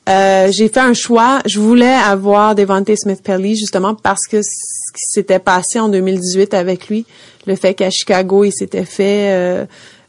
Euh, 0.07 0.51
j'ai 0.51 0.69
fait 0.69 0.79
un 0.79 0.93
choix. 0.93 1.39
Je 1.47 1.59
voulais 1.59 1.95
avoir 1.95 2.53
Devante 2.53 2.95
Smith-Pelly 2.95 3.55
justement 3.55 3.95
parce 3.95 4.27
que 4.27 4.41
ce 4.43 4.93
qui 4.93 5.03
s'était 5.03 5.39
passé 5.39 5.79
en 5.79 5.89
2018 5.89 6.53
avec 6.53 6.89
lui, 6.89 7.05
le 7.47 7.55
fait 7.55 7.73
qu'à 7.73 7.89
Chicago, 7.89 8.43
il 8.43 8.51
s'était 8.51 8.85
fait... 8.85 9.31
Euh, 9.31 9.65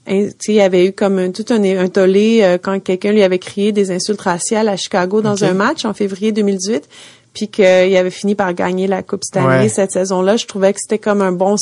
il 0.09 0.31
y 0.48 0.60
avait 0.60 0.86
eu 0.86 0.93
comme 0.93 1.18
un, 1.18 1.31
tout 1.32 1.47
un, 1.48 1.60
un 1.64 1.89
tollé 1.89 2.40
euh, 2.43 2.59
quand 2.62 2.78
quelqu'un 2.78 3.10
lui 3.10 3.24
avait 3.24 3.40
crié 3.40 3.73
des 3.73 3.90
insultes 3.90 4.20
raciales 4.20 4.68
à 4.68 4.77
Chicago 4.77 5.20
dans 5.20 5.43
un 5.43 5.52
match 5.52 5.85
en 5.85 5.94
février 5.94 6.31
2018 6.31 6.89
puis 7.37 7.49
qu'il 7.49 7.65
avait 7.65 8.09
fini 8.09 8.35
par 8.35 8.55
gagner 8.55 8.87
la 8.87 9.03
Coupe 9.03 9.23
Stanley 9.23 9.69
cette 9.69 9.93
saison-là. 9.93 10.39
Je 10.39 10.47
trouvais 10.47 10.73
que 10.73 10.81
c'était 10.81 10.99
comme 10.99 11.21
un 11.21 11.33
bon, 11.33 11.57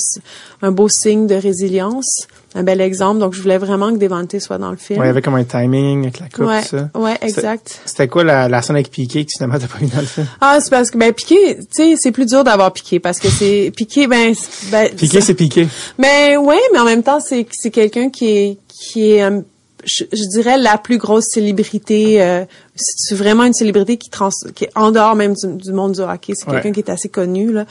un 0.63 0.71
beau 0.71 0.89
signe 0.89 1.27
de 1.27 1.35
résilience, 1.35 2.29
un 2.55 2.63
bel 2.63 2.81
exemple. 2.81 3.19
Donc, 3.19 3.35
je 3.35 3.43
voulais 3.43 3.59
vraiment 3.59 3.93
que 3.93 3.99
Devante 3.99 4.39
soit 4.39 4.59
dans 4.59 4.71
le 4.71 4.77
film. 4.77 5.01
Ouais, 5.01 5.07
il 5.07 5.09
y 5.09 5.11
avait 5.11 5.21
comme 5.21 5.35
un 5.35 5.43
timing 5.43 6.03
avec 6.03 6.21
la 6.21 6.29
coupe, 6.29 6.47
ouais, 6.47 6.63
ça. 6.63 6.91
Ouais, 6.95 7.19
exact. 7.23 7.81
C'était 7.87 8.07
quoi 8.07 8.23
la, 8.23 8.49
la 8.49 8.63
scène 8.63 8.77
avec 8.77 8.89
Piqué 8.89 9.25
que 9.25 9.33
finalement 9.33 9.59
t'as 9.59 9.67
pas 9.67 9.81
mis 9.81 9.89
dans 9.89 9.99
le 9.99 10.07
film? 10.07 10.29
Ah, 10.41 10.59
c'est 10.61 10.71
parce 10.71 10.93
que, 10.93 10.97
ben, 10.97 11.13
Piqué, 11.13 11.57
tu 11.59 11.65
sais, 11.73 11.95
c'est 11.99 12.13
plus 12.13 12.27
dur 12.27 12.45
d'avoir 12.45 12.73
Piqué 12.73 13.01
parce 13.01 13.19
que 13.19 13.29
c'est, 13.29 13.73
Piqué, 13.77 14.07
ben, 14.07 14.33
ben 14.71 14.95
Piqué, 14.95 15.21
c'est 15.21 15.35
Piqué. 15.35 15.67
Mais, 15.99 16.37
ouais, 16.37 16.61
mais 16.73 16.79
en 16.79 16.85
même 16.85 17.03
temps, 17.03 17.19
c'est, 17.19 17.49
c'est 17.51 17.73
quelqu'un 17.73 18.11
qui 18.11 18.29
est, 18.29 18.59
qui 18.69 19.11
est, 19.11 19.25
euh, 19.25 19.41
je, 19.85 20.29
dirais 20.31 20.57
la 20.57 20.79
plus 20.79 20.99
grosse 20.99 21.27
célébrité. 21.27 22.23
Euh, 22.23 22.45
c'est 22.77 23.15
vraiment 23.15 23.45
une 23.45 23.53
célébrité 23.53 23.97
qui 23.97 24.11
trans, 24.11 24.31
qui 24.55 24.65
est 24.65 24.71
en 24.75 24.91
dehors 24.91 25.15
même 25.15 25.35
du, 25.35 25.73
monde 25.73 25.93
du 25.93 26.01
hockey. 26.01 26.33
C'est 26.35 26.47
quelqu'un 26.47 26.73
qui 26.73 26.81
est 26.81 26.91
assez 26.91 27.09
connu 27.09 27.53
là. 27.53 27.67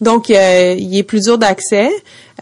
Donc 0.00 0.30
euh, 0.30 0.76
il 0.78 0.96
est 0.96 1.02
plus 1.02 1.24
dur 1.24 1.38
d'accès. 1.38 1.90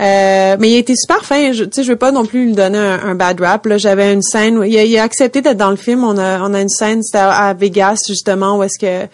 Euh, 0.01 0.57
mais 0.59 0.71
il 0.71 0.75
a 0.77 0.79
été 0.79 0.95
super 0.97 1.25
fin. 1.25 1.53
Je, 1.53 1.65
tu 1.65 1.71
sais, 1.73 1.83
je 1.85 1.93
veux 1.93 1.99
pas 1.99 2.13
non 2.13 2.25
plus 2.25 2.47
lui 2.47 2.53
donner 2.53 2.79
un, 2.79 3.15
bad 3.15 3.41
rap. 3.41 3.67
Là, 3.67 3.77
j'avais 3.79 4.13
une 4.13 4.23
scène. 4.23 4.59
Où, 4.59 4.63
il, 4.63 4.99
a, 4.99 5.03
accepté 5.03 5.43
d'être 5.43 5.59
dans 5.59 5.71
le 5.71 5.77
film. 5.77 6.05
On 6.05 6.17
a, 6.19 6.41
on 6.41 6.55
a 6.55 6.61
une 6.61 6.71
scène, 6.71 7.03
c'était 7.03 7.19
à, 7.19 7.53
Vegas 7.55 8.05
justement 8.07 8.59
où 8.59 8.63
est-ce 8.63 8.79
que 8.79 9.09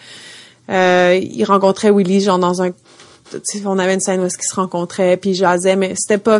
euh, 0.69 1.19
il 1.21 1.43
rencontrait 1.45 1.91
Willy 1.91 2.21
genre 2.21 2.39
dans 2.39 2.61
un 2.61 2.71
on 3.65 3.77
avait 3.77 3.93
une 3.93 3.99
scène 3.99 4.21
où 4.21 4.25
est-ce 4.25 4.37
qu'ils 4.39 4.47
se 4.47 4.55
rencontraient 4.55 5.15
puis 5.15 5.35
jasait 5.35 5.75
mais 5.75 5.93
c'était 5.95 6.17
pas 6.17 6.39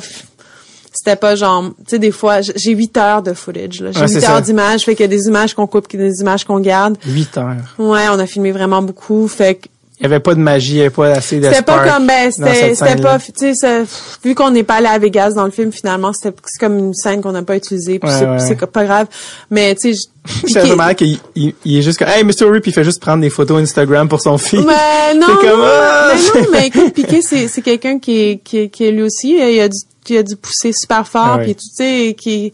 c'était 0.94 1.16
pas 1.16 1.36
genre, 1.36 1.64
tu 1.80 1.84
sais, 1.88 2.00
des 2.00 2.12
fois, 2.12 2.42
j'ai 2.42 2.72
8 2.72 2.98
heures 2.98 3.24
de 3.24 3.34
footage, 3.34 3.82
là. 3.82 3.92
J'ai 3.92 4.08
8 4.08 4.24
heures 4.26 4.42
d'images, 4.42 4.86
fait 4.86 4.96
qu'il 4.96 5.04
y 5.04 5.06
a 5.06 5.08
des 5.08 5.28
images 5.28 5.54
qu'on 5.54 5.68
coupe, 5.68 5.90
des 5.96 6.22
images 6.22 6.44
qu'on 6.44 6.60
garde. 6.60 6.98
8 7.06 7.38
heures. 7.38 7.56
Ouais, 7.78 8.08
on 8.10 8.20
a 8.20 8.26
filmé 8.26 8.52
vraiment 8.52 8.82
beaucoup, 8.82 9.28
fait 9.28 9.56
que 9.56 9.68
il 10.00 10.04
y 10.04 10.06
avait 10.06 10.20
pas 10.20 10.34
de 10.34 10.40
magie, 10.40 10.74
il 10.74 10.78
y 10.78 10.82
avait 10.82 10.90
pas 10.90 11.10
assez 11.12 11.40
de 11.40 11.50
C'était 11.50 11.62
pas 11.62 11.88
comme 11.88 12.08
ben 12.08 12.32
c'était 12.32 12.96
pas 13.02 13.20
tu 13.20 13.56
sais 13.56 13.84
vu 14.24 14.36
qu'on 14.36 14.52
n'est 14.52 14.64
pas 14.64 14.76
allé 14.76 14.88
à 14.88 14.98
Vegas 14.98 15.32
dans 15.32 15.46
le 15.46 15.52
film 15.52 15.72
finalement 15.72 16.14
c'était 16.14 16.36
comme 16.60 16.78
une 16.78 16.94
scène 16.94 17.22
qu'on 17.22 17.34
n'a 17.34 17.44
pas 17.44 17.56
utilisée 17.56 18.00
puis 18.00 18.10
c'est 18.40 18.66
pas 18.66 18.86
grave 18.86 19.08
mais 19.50 19.76
tu 19.76 19.94
sais 19.94 20.10
c'est 20.48 20.60
vraiment 20.60 20.94
qu'il 20.94 21.18
il, 21.36 21.54
est 21.66 21.82
juste 21.82 21.98
comme 21.98 22.10
hey 22.10 22.24
Mr. 22.24 22.52
Rip 22.52 22.68
il 22.68 22.74
fait 22.74 22.84
juste 22.84 23.02
prendre 23.02 23.22
des 23.22 23.30
photos 23.30 23.62
Instagram 23.62 24.08
pour 24.10 24.22
son 24.22 24.38
fils. 24.38 24.64
Mais 24.66 25.16
non, 25.20 25.28
comme, 25.42 25.62
ah! 25.64 26.12
mais 26.14 26.42
non 26.42 26.48
mais 26.52 26.68
écoute 26.68 26.94
Piqué 26.94 27.22
c'est 27.22 27.48
c'est 27.48 27.62
quelqu'un 27.62 28.00
qui 28.00 28.20
est 28.20 28.38
qui, 28.44 28.70
qui 28.70 28.86
est 28.86 28.92
lui 28.92 29.04
aussi 29.04 29.38
il 29.38 29.60
a 29.60 29.70
du 29.70 29.78
il 30.10 30.18
a 30.18 30.24
dû 30.24 30.36
pousser 30.36 30.74
super 30.74 31.08
fort, 31.08 31.36
ah 31.36 31.40
puis 31.40 31.56
tu 31.56 31.68
sais, 31.72 32.16
qui, 32.18 32.52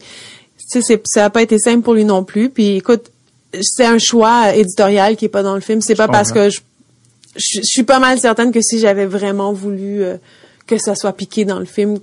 tu 0.70 0.82
sais, 0.82 1.00
ça 1.04 1.26
a 1.26 1.30
pas 1.30 1.42
été 1.42 1.58
simple 1.58 1.82
pour 1.82 1.94
lui 1.94 2.04
non 2.04 2.24
plus. 2.24 2.50
Puis 2.50 2.76
écoute, 2.76 3.10
c'est 3.60 3.84
un 3.84 3.98
choix 3.98 4.54
éditorial 4.54 5.16
qui 5.16 5.26
est 5.26 5.30
pas 5.30 5.42
dans 5.42 5.54
le 5.54 5.60
film. 5.60 5.80
C'est 5.80 5.94
pas 5.94 6.08
parce 6.08 6.32
que 6.32 6.50
je, 6.50 6.60
je, 7.36 7.60
suis 7.62 7.82
pas 7.82 7.98
mal 7.98 8.18
certaine 8.18 8.52
que 8.52 8.60
si 8.60 8.78
j'avais 8.78 9.06
vraiment 9.06 9.52
voulu 9.52 10.02
euh, 10.02 10.16
que 10.66 10.78
ça 10.78 10.94
soit 10.94 11.12
piqué 11.12 11.44
dans 11.44 11.58
le 11.58 11.64
film, 11.64 11.98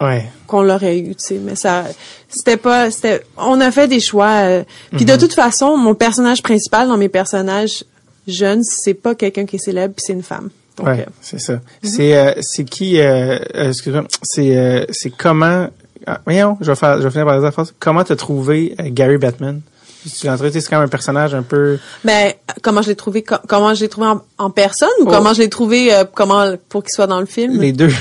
qu'on 0.47 0.61
l'aurait 0.61 0.99
eu, 0.99 1.15
tu 1.15 1.26
sais. 1.26 1.39
Mais 1.43 1.55
ça, 1.55 1.85
c'était 2.30 2.57
pas, 2.57 2.91
c'était, 2.91 3.22
on 3.38 3.60
a 3.60 3.72
fait 3.72 3.88
des 3.88 3.99
choix. 3.99 4.45
Euh, 4.45 4.64
puis 4.95 5.05
de 5.05 5.14
mhm. 5.14 5.19
toute 5.19 5.34
façon, 5.34 5.77
mon 5.77 5.95
personnage 5.95 6.41
principal 6.41 6.88
dans 6.88 6.97
mes 6.97 7.10
personnages 7.10 7.84
jeunes, 8.27 8.64
c'est 8.64 8.93
pas 8.93 9.15
quelqu'un 9.15 9.45
qui 9.45 9.57
est 9.57 9.64
célèbre, 9.64 9.95
c'est 9.97 10.14
une 10.14 10.23
femme. 10.23 10.49
Ouais, 10.81 11.01
euh, 11.01 11.11
c'est 11.22 11.39
ça. 11.39 11.53
Mhm. 11.53 11.61
C'est 11.84 12.18
euh, 12.18 12.34
c'est 12.41 12.65
qui 12.65 12.97
excuse-moi, 12.97 14.05
c'est 14.23 14.57
euh, 14.57 14.85
c'est 14.89 15.11
comment 15.11 15.68
ah, 16.07 16.22
voyons, 16.26 16.57
je 16.61 16.72
vais 16.72 16.76
faire 16.76 16.97
je 16.97 17.03
vais 17.03 17.11
finir 17.11 17.26
par 17.26 17.39
la 17.39 17.51
phrase. 17.51 17.73
Comment 17.80 18.03
t'as 18.03 18.15
trouvé 18.15 18.76
Gary 18.80 19.18
Batman 19.18 19.61
tu 20.10 20.28
l'as 20.28 20.38
c'est 20.38 20.70
quand 20.70 20.78
même 20.78 20.86
un 20.86 20.90
personnage 20.90 21.34
un 21.34 21.44
peu. 21.44 21.78
Ben 22.04 22.34
comment 22.62 22.82
je 22.82 22.90
l'ai 22.90 22.96
trouvé 22.96 23.24
comment 23.24 23.74
je 23.74 23.82
l'ai 23.82 23.90
trouvé 23.90 24.08
en, 24.38 24.50
personne 24.50 24.90
ou 25.00 25.06
oh. 25.06 25.10
comment 25.10 25.34
je 25.34 25.42
l'ai 25.42 25.50
trouvé 25.50 25.92
comment 26.14 26.56
pour 26.70 26.84
qu'il 26.84 26.92
soit 26.92 27.08
dans 27.08 27.20
le 27.20 27.26
film? 27.26 27.60
Les 27.60 27.72
deux. 27.72 27.92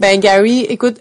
Ben 0.00 0.18
Gary, 0.20 0.60
écoute, 0.60 0.96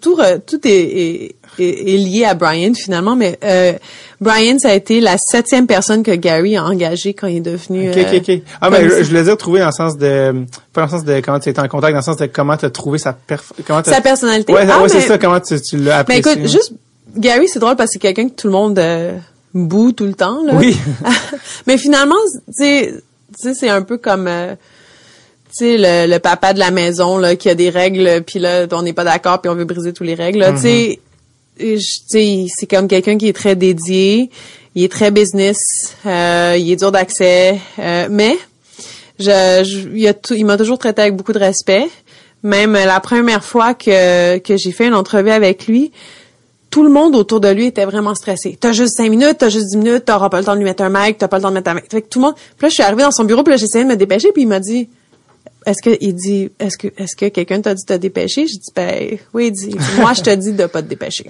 tout, 0.00 0.18
tout, 0.46 0.60
est, 0.64 1.34
est, 1.58 1.96
lié 1.96 2.24
à 2.24 2.34
Brian 2.34 2.72
finalement, 2.74 3.16
mais 3.16 3.38
euh, 3.44 3.72
Brian, 4.20 4.58
ça 4.58 4.70
a 4.70 4.74
été 4.74 5.00
la 5.00 5.18
septième 5.18 5.66
personne 5.66 6.02
que 6.02 6.12
Gary 6.12 6.56
a 6.56 6.64
engagée 6.64 7.14
quand 7.14 7.26
il 7.26 7.38
est 7.38 7.40
devenu. 7.40 7.90
Ok, 7.90 7.98
ok, 7.98 8.14
ok. 8.20 8.28
Euh, 8.28 8.38
ah, 8.60 8.70
mais 8.70 8.88
je, 8.88 9.08
voulais 9.08 9.24
dire 9.24 9.36
trouver 9.36 9.60
dans 9.60 9.66
le 9.66 9.72
sens 9.72 9.96
de, 9.96 10.44
pas 10.72 10.82
dans 10.82 10.86
le 10.86 10.90
sens 10.90 11.04
de 11.04 11.20
comment 11.20 11.40
tu 11.40 11.48
étais 11.48 11.60
en 11.60 11.68
contact, 11.68 11.92
dans 11.92 11.98
le 11.98 12.04
sens 12.04 12.16
de 12.16 12.26
comment 12.26 12.56
tu 12.56 12.66
as 12.66 12.70
trouvé 12.70 12.98
sa 12.98 13.12
perf 13.12 13.52
comment 13.66 13.82
sa 13.82 14.00
personnalité. 14.00 14.52
Ouais, 14.52 14.66
ah, 14.70 14.82
ouais 14.82 14.88
c'est 14.88 15.00
ça. 15.00 15.18
Comment 15.18 15.40
tu, 15.40 15.60
tu 15.60 15.78
l'as 15.78 15.98
apprécié. 15.98 16.22
Mais 16.24 16.32
écoute, 16.32 16.50
juste 16.50 16.72
Gary, 17.16 17.48
c'est 17.48 17.58
drôle 17.58 17.76
parce 17.76 17.90
que 17.90 17.94
c'est 17.94 17.98
quelqu'un 17.98 18.28
que 18.28 18.34
tout 18.34 18.46
le 18.46 18.52
monde 18.52 18.78
euh, 18.78 19.18
boue 19.54 19.92
tout 19.92 20.06
le 20.06 20.14
temps. 20.14 20.42
Là. 20.44 20.54
Oui. 20.54 20.76
mais 21.66 21.78
finalement, 21.78 22.16
tu 22.46 22.52
sais, 22.54 23.02
c'est 23.54 23.68
un 23.68 23.82
peu 23.82 23.98
comme. 23.98 24.26
Euh, 24.28 24.54
tu 25.50 25.58
sais 25.58 25.76
le, 25.76 26.10
le, 26.10 26.18
papa 26.18 26.54
de 26.54 26.58
la 26.58 26.70
maison 26.70 27.18
là 27.18 27.36
qui 27.36 27.50
a 27.50 27.54
des 27.54 27.68
règles 27.68 28.22
puis 28.26 28.38
là 28.38 28.66
on 28.72 28.80
n'est 28.80 28.94
pas 28.94 29.04
d'accord 29.04 29.42
puis 29.42 29.50
on 29.50 29.54
veut 29.54 29.66
briser 29.66 29.92
toutes 29.92 30.06
les 30.06 30.14
règles 30.14 30.46
tu 30.54 30.96
sais 31.58 32.48
c'est 32.48 32.66
comme 32.66 32.88
quelqu'un 32.88 33.18
qui 33.18 33.28
est 33.28 33.34
très 33.34 33.54
dédié 33.54 34.30
il 34.74 34.82
est 34.82 34.90
très 34.90 35.10
business 35.10 35.94
euh, 36.06 36.56
il 36.58 36.70
est 36.72 36.76
dur 36.76 36.90
d'accès 36.90 37.58
euh, 37.78 38.08
mais 38.10 38.34
je, 39.18 39.90
il, 39.94 40.14
il 40.30 40.46
m'a 40.46 40.56
toujours 40.56 40.78
traité 40.78 41.02
avec 41.02 41.16
beaucoup 41.16 41.34
de 41.34 41.38
respect 41.38 41.86
même 42.42 42.72
la 42.72 43.00
première 43.00 43.44
fois 43.44 43.74
que 43.74 44.38
que 44.38 44.56
j'ai 44.56 44.72
fait 44.72 44.86
une 44.86 44.94
entrevue 44.94 45.32
avec 45.32 45.66
lui 45.66 45.92
tout 46.72 46.82
le 46.82 46.88
monde 46.88 47.14
autour 47.14 47.38
de 47.38 47.48
lui 47.48 47.66
était 47.66 47.84
vraiment 47.84 48.14
stressé. 48.14 48.56
T'as 48.58 48.72
juste 48.72 48.96
cinq 48.96 49.10
minutes, 49.10 49.36
t'as 49.38 49.50
juste 49.50 49.66
dix 49.66 49.76
minutes, 49.76 50.06
t'auras 50.06 50.30
pas 50.30 50.38
le 50.38 50.44
temps 50.44 50.54
de 50.54 50.58
lui 50.58 50.64
mettre 50.64 50.82
un 50.82 50.88
mic, 50.88 51.18
t'as 51.18 51.28
pas 51.28 51.36
le 51.36 51.42
temps 51.42 51.50
de 51.50 51.54
mettre 51.54 51.70
un 51.70 51.74
mic. 51.74 51.84
Fait 51.90 52.00
que 52.00 52.08
tout 52.08 52.18
le 52.18 52.24
monde. 52.24 52.34
Puis 52.34 52.62
là, 52.62 52.68
je 52.70 52.74
suis 52.74 52.82
arrivée 52.82 53.02
dans 53.02 53.10
son 53.10 53.24
bureau, 53.24 53.42
puis 53.42 53.52
là, 53.52 53.58
j'essayais 53.58 53.84
de 53.84 53.90
me 53.90 53.94
dépêcher, 53.94 54.32
puis 54.32 54.42
il 54.42 54.48
m'a 54.48 54.58
dit, 54.58 54.88
est-ce 55.66 55.82
que 55.82 55.96
il 56.00 56.14
dit 56.14 56.50
est-ce 56.58 56.78
que 56.78 56.88
est-ce 56.96 57.14
que 57.14 57.28
quelqu'un 57.28 57.60
t'a 57.60 57.74
dit 57.74 57.84
de 57.86 57.94
te 57.94 57.98
dépêcher? 57.98 58.46
Je 58.46 58.54
dis 58.54 58.70
ben 58.74 59.18
oui, 59.34 59.48
il 59.48 59.52
dit 59.52 59.76
moi 59.98 60.12
je 60.12 60.22
te 60.22 60.34
dis 60.34 60.52
de 60.52 60.66
pas 60.66 60.82
te 60.82 60.88
dépêcher. 60.88 61.26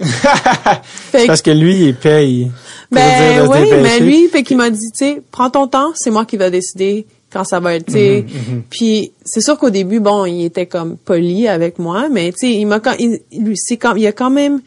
Parce 1.27 1.41
que 1.41 1.51
lui 1.51 1.87
il 1.87 1.95
paye. 1.95 2.49
Ben 2.91 3.47
oui, 3.47 3.69
mais 3.81 3.99
lui 3.99 4.27
fait 4.29 4.43
qu'il 4.43 4.57
m'a 4.57 4.69
dit 4.69 4.91
tu 4.91 5.05
sais 5.05 5.21
prends 5.31 5.49
ton 5.49 5.67
temps, 5.67 5.91
c'est 5.95 6.09
moi 6.09 6.25
qui 6.25 6.37
va 6.37 6.49
décider 6.49 7.05
quand 7.31 7.43
ça 7.43 7.59
va 7.59 7.75
être 7.75 7.87
tu 7.87 7.93
sais. 7.93 8.25
Mhm, 8.27 8.55
mhm. 8.55 8.63
Puis 8.69 9.11
c'est 9.23 9.41
sûr 9.41 9.57
qu'au 9.57 9.69
début 9.69 9.99
bon, 9.99 10.25
il 10.25 10.45
était 10.45 10.67
comme 10.67 10.97
poli 10.97 11.47
avec 11.47 11.77
moi, 11.77 12.07
mais 12.09 12.31
tu 12.31 12.39
sais 12.39 12.53
il 12.53 12.65
m'a 12.65 12.79
quand 12.79 12.95
il, 12.97 13.19
lui 13.37 13.57
c'est 13.57 13.77
quand 13.77 13.95
il 13.95 14.07
a 14.07 14.11
quand 14.13 14.31
même 14.31 14.61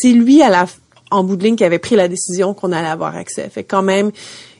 c'est 0.00 0.12
lui 0.12 0.42
à 0.42 0.50
la 0.50 0.66
en 1.10 1.22
bout 1.22 1.36
de 1.36 1.44
ligne 1.44 1.56
qui 1.56 1.64
avait 1.64 1.78
pris 1.78 1.96
la 1.96 2.08
décision 2.08 2.54
qu'on 2.54 2.72
allait 2.72 2.88
avoir 2.88 3.16
accès. 3.16 3.48
Fait 3.48 3.64
quand 3.64 3.82
même 3.82 4.10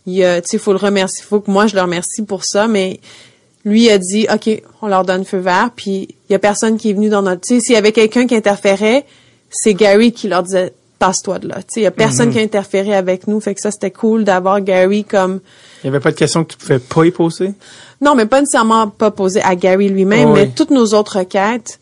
il 0.07 0.21
tu 0.43 0.51
sais 0.51 0.59
faut 0.59 0.73
le 0.73 0.79
remercier, 0.79 1.25
faut 1.25 1.41
que 1.41 1.51
moi 1.51 1.67
je 1.67 1.75
le 1.75 1.83
remercie 1.83 2.23
pour 2.23 2.45
ça 2.45 2.69
mais 2.69 3.01
lui 3.65 3.91
a 3.91 3.99
dit 3.99 4.27
OK, 4.33 4.63
on 4.83 4.89
leur 4.89 5.05
donne 5.05 5.25
feu 5.25 5.39
vert, 5.39 5.71
puis 5.75 6.09
il 6.29 6.33
y 6.33 6.35
a 6.35 6.39
personne 6.39 6.77
qui 6.77 6.91
est 6.91 6.93
venu 6.93 7.09
dans 7.09 7.23
notre 7.23 7.41
tu 7.41 7.55
sais 7.55 7.61
s'il 7.61 7.75
y 7.75 7.79
avait 7.79 7.93
quelqu'un 7.93 8.27
qui 8.27 8.37
interférait, 8.37 9.05
c'est 9.51 9.75
Gary 9.75 10.13
qui 10.13 10.29
leur 10.29 10.43
disait 10.43 10.73
passe-toi 10.99 11.39
de 11.39 11.49
là. 11.49 11.57
Tu 11.57 11.65
sais, 11.69 11.81
il 11.81 11.83
y 11.83 11.87
a 11.87 11.91
personne 11.91 12.29
mhm. 12.29 12.33
qui 12.33 12.39
a 12.39 12.43
interféré 12.43 12.95
avec 12.95 13.27
nous, 13.27 13.41
fait 13.41 13.55
que 13.55 13.61
ça 13.61 13.71
c'était 13.71 13.91
cool 13.91 14.25
d'avoir 14.25 14.61
Gary 14.61 15.05
comme 15.05 15.41
Il 15.83 15.87
y 15.87 15.89
avait 15.89 16.01
pas 16.01 16.11
de 16.11 16.17
questions 16.17 16.45
que 16.45 16.53
tu 16.53 16.59
pouvais 16.59 16.79
pas 16.79 17.05
y 17.05 17.11
poser? 17.11 17.53
Non, 18.01 18.15
mais 18.15 18.27
pas 18.27 18.41
nécessairement 18.41 18.89
pas 18.89 19.11
poser 19.11 19.41
à 19.43 19.55
Gary 19.55 19.89
lui-même, 19.89 20.33
mais 20.33 20.49
toutes 20.49 20.71
nos 20.71 20.95
autres 20.95 21.19
requêtes 21.19 21.79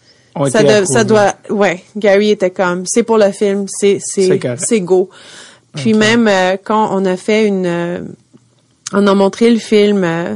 ça, 0.50 0.86
ça 0.86 1.04
doit 1.04 1.34
ouais, 1.50 1.82
Gary 1.96 2.30
était 2.30 2.50
comme 2.50 2.86
c'est 2.86 3.02
pour 3.02 3.18
le 3.18 3.30
film, 3.32 3.66
c'est 3.68 3.98
c'est 4.00 4.40
c'est 4.58 4.80
go. 4.80 5.10
Puis 5.74 5.94
même 5.94 6.28
euh, 6.28 6.56
quand 6.62 6.94
on 6.96 7.04
a 7.04 7.16
fait 7.16 7.46
une 7.46 7.66
euh, 7.66 8.00
on 8.92 9.06
a 9.06 9.14
montré 9.14 9.50
le 9.50 9.58
film 9.58 10.04
euh, 10.04 10.34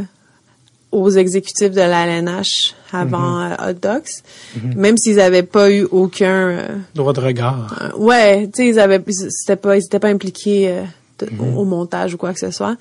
aux 0.93 1.11
exécutifs 1.11 1.73
de 1.73 1.81
la 1.81 2.07
LNH 2.07 2.75
avant 2.93 3.41
euh, 3.41 3.55
Hot 3.69 3.75
Docs, 3.75 4.23
mm-hmm. 4.57 4.77
même 4.77 4.97
s'ils 4.97 5.21
avaient 5.21 5.43
pas 5.43 5.71
eu 5.71 5.85
aucun 5.85 6.59
droit 6.95 7.13
de 7.13 7.21
regard. 7.21 7.93
Ouais, 7.99 8.47
tu 8.47 8.63
sais 8.63 8.69
ils 8.69 8.79
avaient 8.79 9.03
c'était 9.09 9.57
pas 9.57 9.77
ils 9.77 9.85
étaient 9.85 9.99
pas 9.99 10.09
impliqués 10.09 10.83
mm-hmm. 11.21 11.55
au 11.55 11.65
montage 11.65 12.15
ou 12.15 12.17
quoi 12.17 12.33
que 12.33 12.41
ce 12.41 12.51
soit. 12.51 12.77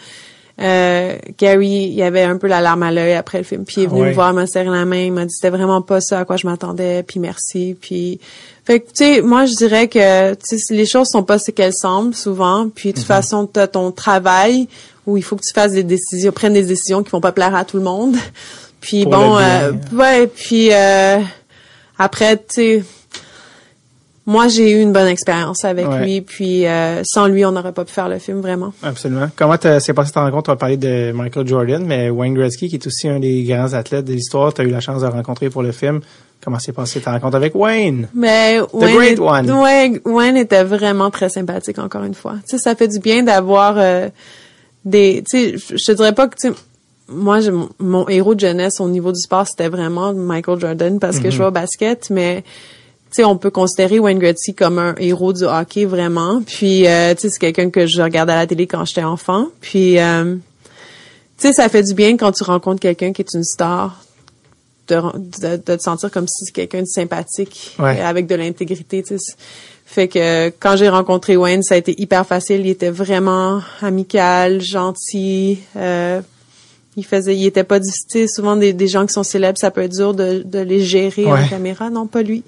Euh, 0.61 1.17
Gary, 1.37 1.91
il 1.93 2.01
avait 2.01 2.23
un 2.23 2.37
peu 2.37 2.47
la 2.47 2.61
larme 2.61 2.83
à 2.83 2.91
l'œil 2.91 3.13
après 3.13 3.39
le 3.39 3.43
film, 3.43 3.65
puis 3.65 3.81
il 3.81 3.83
est 3.83 3.87
venu 3.87 4.01
me 4.01 4.13
voir, 4.13 4.33
me 4.33 4.45
serrer 4.45 4.69
la 4.69 4.85
main, 4.85 4.97
il 4.97 5.11
m'a 5.11 5.25
dit 5.25 5.33
c'était 5.33 5.49
vraiment 5.49 5.81
pas 5.81 5.99
ça 5.99 6.19
à 6.19 6.25
quoi 6.25 6.37
je 6.37 6.47
m'attendais, 6.47 7.03
puis 7.03 7.19
merci, 7.19 7.75
puis 7.79 8.19
fait 8.63 8.79
que 8.79 8.87
tu 8.87 8.93
sais, 8.95 9.21
moi 9.21 9.45
je 9.45 9.55
dirais 9.55 9.89
que 9.89 10.33
les 10.73 10.85
choses 10.85 11.09
sont 11.09 11.23
pas 11.23 11.39
ce 11.39 11.51
qu'elles 11.51 11.73
semblent 11.73 12.15
souvent, 12.15 12.69
puis 12.73 12.91
de 12.91 12.95
toute 12.95 13.03
mhm. 13.03 13.07
façon 13.07 13.49
tu 13.53 13.59
as 13.59 13.67
ton 13.67 13.91
travail 13.91 14.69
où 15.05 15.17
il 15.17 15.23
faut 15.23 15.35
que 15.35 15.43
tu 15.43 15.53
fasses 15.53 15.73
des 15.73 15.83
décisions, 15.83 16.31
prennes 16.31 16.53
des 16.53 16.63
décisions 16.63 17.03
qui 17.03 17.11
vont 17.11 17.21
pas 17.21 17.33
plaire 17.33 17.53
à 17.53 17.65
tout 17.65 17.77
le 17.77 17.83
monde. 17.83 18.15
Puis 18.81 19.05
bon, 19.05 19.37
euh, 19.37 19.71
ouais, 19.93 20.27
puis 20.27 20.69
euh, 20.71 21.17
après 21.97 22.37
tu 22.37 22.43
sais 22.47 22.83
moi, 24.27 24.47
j'ai 24.47 24.71
eu 24.71 24.81
une 24.81 24.91
bonne 24.91 25.07
expérience 25.07 25.65
avec 25.65 25.85
lui, 26.01 26.21
puis 26.21 26.65
euh, 26.65 27.03
sans 27.03 27.27
lui, 27.27 27.45
on 27.45 27.51
n'aurait 27.51 27.73
pas 27.73 27.85
pu 27.85 27.93
faire 27.93 28.09
le 28.09 28.17
film 28.17 28.41
vraiment. 28.41 28.73
Absolument. 28.81 29.29
Comment 29.35 29.55
s'est 29.61 29.93
passé 29.93 30.11
ta 30.11 30.23
rencontre? 30.23 30.49
On 30.49 30.53
va 30.53 30.57
parler 30.57 30.77
de 30.77 31.11
Michael 31.11 31.47
Jordan, 31.47 31.85
mais 31.85 32.09
Wayne 32.09 32.33
Gretzky, 32.33 32.67
qui 32.67 32.75
est 32.75 32.87
aussi 32.87 33.07
un 33.07 33.19
des 33.19 33.43
grands 33.43 33.73
athlètes 33.73 34.05
de 34.05 34.13
l'histoire, 34.13 34.51
tu 34.51 34.61
as 34.61 34.63
eu 34.63 34.69
la 34.69 34.79
chance 34.79 35.03
de 35.03 35.07
rencontrer 35.07 35.51
pour 35.51 35.61
le 35.61 35.71
film. 35.71 36.01
Comment 36.43 36.57
s'est 36.57 36.73
passé 36.73 37.01
ta 37.01 37.11
rencontre 37.11 37.35
avec 37.35 37.53
Wayne? 37.53 38.07
Mais 38.15 38.59
The 38.59 38.73
Wayne, 38.73 38.95
great 38.95 39.19
one. 39.19 39.51
Ouais, 39.51 40.01
Wayne 40.05 40.37
était 40.37 40.63
vraiment 40.63 41.11
très 41.11 41.29
sympathique, 41.29 41.77
encore 41.77 42.03
une 42.03 42.15
fois. 42.15 42.35
Tu 42.47 42.57
sais, 42.57 42.57
ça 42.57 42.75
fait 42.75 42.87
du 42.87 42.99
bien 42.99 43.21
d'avoir 43.21 43.75
euh, 43.77 44.09
des... 44.83 45.23
Tu 45.29 45.59
sais, 45.59 45.75
je 45.77 45.85
te 45.85 45.91
dirais 45.91 46.13
pas 46.13 46.27
que... 46.27 46.35
Tu 46.35 46.47
sais, 46.47 46.53
moi, 47.09 47.39
mon, 47.77 48.07
héros 48.09 48.33
de 48.33 48.39
jeunesse 48.39 48.79
au 48.79 48.89
niveau 48.89 49.11
du 49.11 49.19
sport, 49.19 49.47
c'était 49.47 49.69
vraiment 49.69 50.13
Michael 50.13 50.59
Jordan 50.59 50.99
parce 50.99 51.19
que 51.19 51.25
je 51.25 51.27
mm-hmm. 51.29 51.37
jouais 51.37 51.45
au 51.45 51.51
basket, 51.51 52.09
mais 52.09 52.43
on 53.23 53.37
peut 53.37 53.51
considérer 53.51 53.99
Wayne 53.99 54.19
Gretzky 54.19 54.53
comme 54.53 54.79
un 54.79 54.95
héros 54.97 55.33
du 55.33 55.43
hockey 55.43 55.85
vraiment. 55.85 56.41
Puis, 56.45 56.87
euh, 56.87 57.13
tu 57.13 57.21
sais, 57.21 57.29
c'est 57.29 57.39
quelqu'un 57.39 57.69
que 57.69 57.87
je 57.87 58.01
regardais 58.01 58.33
à 58.33 58.37
la 58.37 58.47
télé 58.47 58.67
quand 58.67 58.83
j'étais 58.85 59.03
enfant. 59.03 59.47
Puis, 59.61 59.99
euh, 59.99 60.35
tu 61.37 61.47
sais, 61.47 61.53
ça 61.53 61.69
fait 61.69 61.83
du 61.83 61.93
bien 61.93 62.17
quand 62.17 62.31
tu 62.31 62.43
rencontres 62.43 62.81
quelqu'un 62.81 63.13
qui 63.13 63.21
est 63.21 63.33
une 63.33 63.43
star, 63.43 64.01
de, 64.87 65.01
de, 65.41 65.57
te 65.75 65.81
sentir 65.81 66.11
comme 66.11 66.27
si 66.27 66.45
c'est 66.45 66.51
quelqu'un 66.51 66.81
de 66.81 66.87
sympathique, 66.87 67.75
avec 67.79 68.27
de 68.27 68.35
l'intégrité. 68.35 69.01
Tu 69.03 69.17
sais. 69.17 69.33
Fait 69.85 70.07
que 70.07 70.49
quand 70.59 70.75
j'ai 70.75 70.89
rencontré 70.89 71.37
Wayne, 71.37 71.63
ça 71.63 71.75
a 71.75 71.77
été 71.77 71.99
hyper 71.99 72.25
facile. 72.25 72.61
Il 72.61 72.69
était 72.69 72.89
vraiment 72.89 73.61
amical, 73.81 74.61
gentil. 74.61 75.59
Euh, 75.75 76.21
il 76.97 77.05
faisait, 77.05 77.35
il 77.35 77.45
était 77.45 77.63
pas 77.63 77.79
difficile. 77.79 78.27
Souvent 78.29 78.55
des, 78.55 78.73
des 78.73 78.87
gens 78.87 79.05
qui 79.05 79.13
sont 79.13 79.23
célèbres, 79.23 79.57
ça 79.57 79.71
peut 79.71 79.81
être 79.81 79.95
dur 79.95 80.13
de, 80.13 80.43
de 80.43 80.59
les 80.59 80.81
gérer 80.81 81.31
en 81.31 81.47
caméra. 81.47 81.89
Non, 81.89 82.07
pas 82.07 82.23
lui 82.23 82.43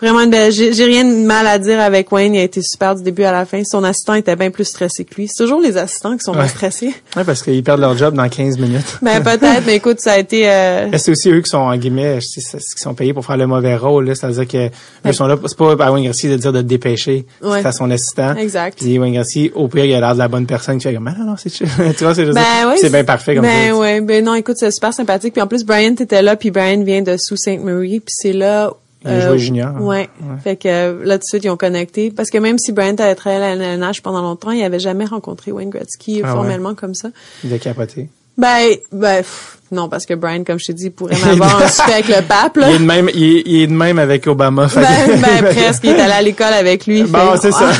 vraiment 0.00 0.20
une 0.20 0.30
belle. 0.30 0.52
J'ai 0.52 0.84
rien 0.84 1.04
de 1.04 1.24
mal 1.24 1.46
à 1.46 1.58
dire 1.58 1.80
avec 1.80 2.10
Wayne. 2.12 2.34
Il 2.34 2.40
a 2.40 2.42
été 2.42 2.62
super 2.62 2.94
du 2.94 3.02
début 3.02 3.24
à 3.24 3.32
la 3.32 3.46
fin. 3.46 3.62
Son 3.64 3.84
assistant 3.84 4.14
était 4.14 4.36
bien 4.36 4.50
plus 4.50 4.64
stressé 4.64 5.04
que 5.04 5.14
lui. 5.14 5.28
C'est 5.28 5.42
toujours 5.42 5.60
les 5.60 5.76
assistants 5.76 6.16
qui 6.16 6.24
sont 6.24 6.36
ouais. 6.36 6.48
stressés. 6.48 6.94
Oui, 7.16 7.22
parce 7.24 7.42
qu'ils 7.42 7.62
perdent 7.62 7.80
leur 7.80 7.96
job 7.96 8.14
dans 8.14 8.28
15 8.28 8.58
minutes. 8.58 8.98
Ben 9.02 9.22
peut-être, 9.24 9.62
mais 9.66 9.76
écoute, 9.76 10.00
ça 10.00 10.12
a 10.12 10.18
été. 10.18 10.48
Euh... 10.48 10.90
C'est 10.98 11.10
aussi 11.10 11.30
eux 11.30 11.40
qui 11.40 11.50
sont 11.50 11.58
en 11.58 11.76
guillemets, 11.76 12.18
qui 12.20 12.40
sont 12.42 12.94
payés 12.94 13.14
pour 13.14 13.24
faire 13.24 13.36
le 13.36 13.46
mauvais 13.46 13.76
rôle. 13.76 14.14
C'est-à-dire 14.14 14.46
que 14.46 14.70
eux 15.08 15.12
sont 15.12 15.26
là. 15.26 15.36
C'est 15.46 15.56
pas 15.56 15.72
à 15.72 15.92
Wayne 15.92 16.04
Garcia 16.04 16.30
de 16.30 16.36
dire 16.36 16.52
de 16.52 16.62
te 16.62 16.66
dépêcher. 16.66 17.26
C'est 17.42 17.66
à 17.66 17.72
son 17.72 17.90
assistant. 17.90 18.34
Exact. 18.36 18.78
Puis 18.78 18.98
Wayne 18.98 19.14
Garcia, 19.14 19.50
au 19.54 19.68
pire, 19.68 19.84
il 19.84 19.94
a 19.94 20.00
l'air 20.00 20.14
de 20.14 20.18
la 20.18 20.28
bonne 20.28 20.46
personne 20.46 20.78
qui 20.78 20.84
fait 20.84 20.94
comme, 20.94 21.08
ah, 21.08 21.14
non, 21.18 21.24
non, 21.24 21.34
c'est 21.36 21.50
tu 21.50 21.64
vois, 21.64 22.14
c'est 22.14 22.26
ben, 22.26 22.42
oui, 22.68 22.76
c'est 22.80 22.90
bien 22.90 23.04
parfait 23.04 23.34
comme 23.34 23.44
ben, 23.44 23.70
ça. 23.70 23.76
ouais, 23.76 24.00
ben 24.00 24.24
non, 24.24 24.34
écoute, 24.34 24.56
c'est 24.58 24.70
super 24.70 24.92
sympathique. 24.92 25.32
Puis 25.32 25.42
en 25.42 25.46
plus, 25.46 25.64
Brian 25.64 25.94
était 25.98 26.22
là, 26.22 26.36
puis 26.36 26.50
Brian 26.50 26.82
vient 26.82 27.02
de 27.02 27.16
Sault 27.16 27.36
Ste. 27.36 27.60
Marie, 27.60 28.00
puis 28.00 28.14
c'est 28.16 28.32
là 28.32 28.72
il 29.04 29.10
a 29.10 29.20
joué 29.20 29.28
euh, 29.30 29.38
junior. 29.38 29.76
Hein. 29.76 29.80
Ouais. 29.80 30.08
Fait 30.42 30.56
que 30.56 31.02
là, 31.04 31.18
tout 31.18 31.24
de 31.24 31.28
suite, 31.28 31.44
ils 31.44 31.50
ont 31.50 31.56
connecté. 31.56 32.10
Parce 32.10 32.30
que 32.30 32.38
même 32.38 32.58
si 32.58 32.72
Brent 32.72 33.00
avait 33.00 33.14
travaillé 33.14 33.44
à 33.44 33.54
la 33.54 33.74
LNH 33.74 34.02
pendant 34.02 34.22
longtemps, 34.22 34.50
il 34.50 34.62
avait 34.62 34.78
jamais 34.78 35.04
rencontré 35.04 35.52
Wayne 35.52 35.70
Gretzky 35.70 36.22
ah 36.24 36.32
formellement 36.32 36.74
comme 36.74 36.94
ça. 36.94 37.10
Il 37.44 37.52
a 37.52 37.58
capoté. 37.58 38.08
Ben, 38.36 38.74
ben, 38.92 39.24
non, 39.72 39.88
parce 39.88 40.06
que 40.06 40.14
Brian, 40.14 40.44
comme 40.44 40.60
je 40.60 40.66
t'ai 40.66 40.74
dit, 40.74 40.90
pourrait 40.90 41.16
m'avoir 41.26 41.62
un 41.62 41.68
souper 41.68 41.92
avec 41.94 42.08
le 42.08 42.22
pape, 42.22 42.56
là. 42.56 42.70
Il 42.70 42.76
est 42.76 42.78
de 42.78 42.84
même, 42.84 43.10
il 43.12 43.62
est, 43.62 43.66
de 43.66 43.72
même 43.72 43.98
avec 43.98 44.26
Obama. 44.26 44.68
Ben, 44.74 45.20
ben, 45.20 45.44
presque. 45.44 45.82
Il 45.82 45.90
est 45.90 46.00
allé 46.00 46.12
à 46.12 46.22
l'école 46.22 46.52
avec 46.52 46.86
lui. 46.86 47.02
Bon, 47.02 47.18
c'est 47.40 47.50
ça. 47.52 47.72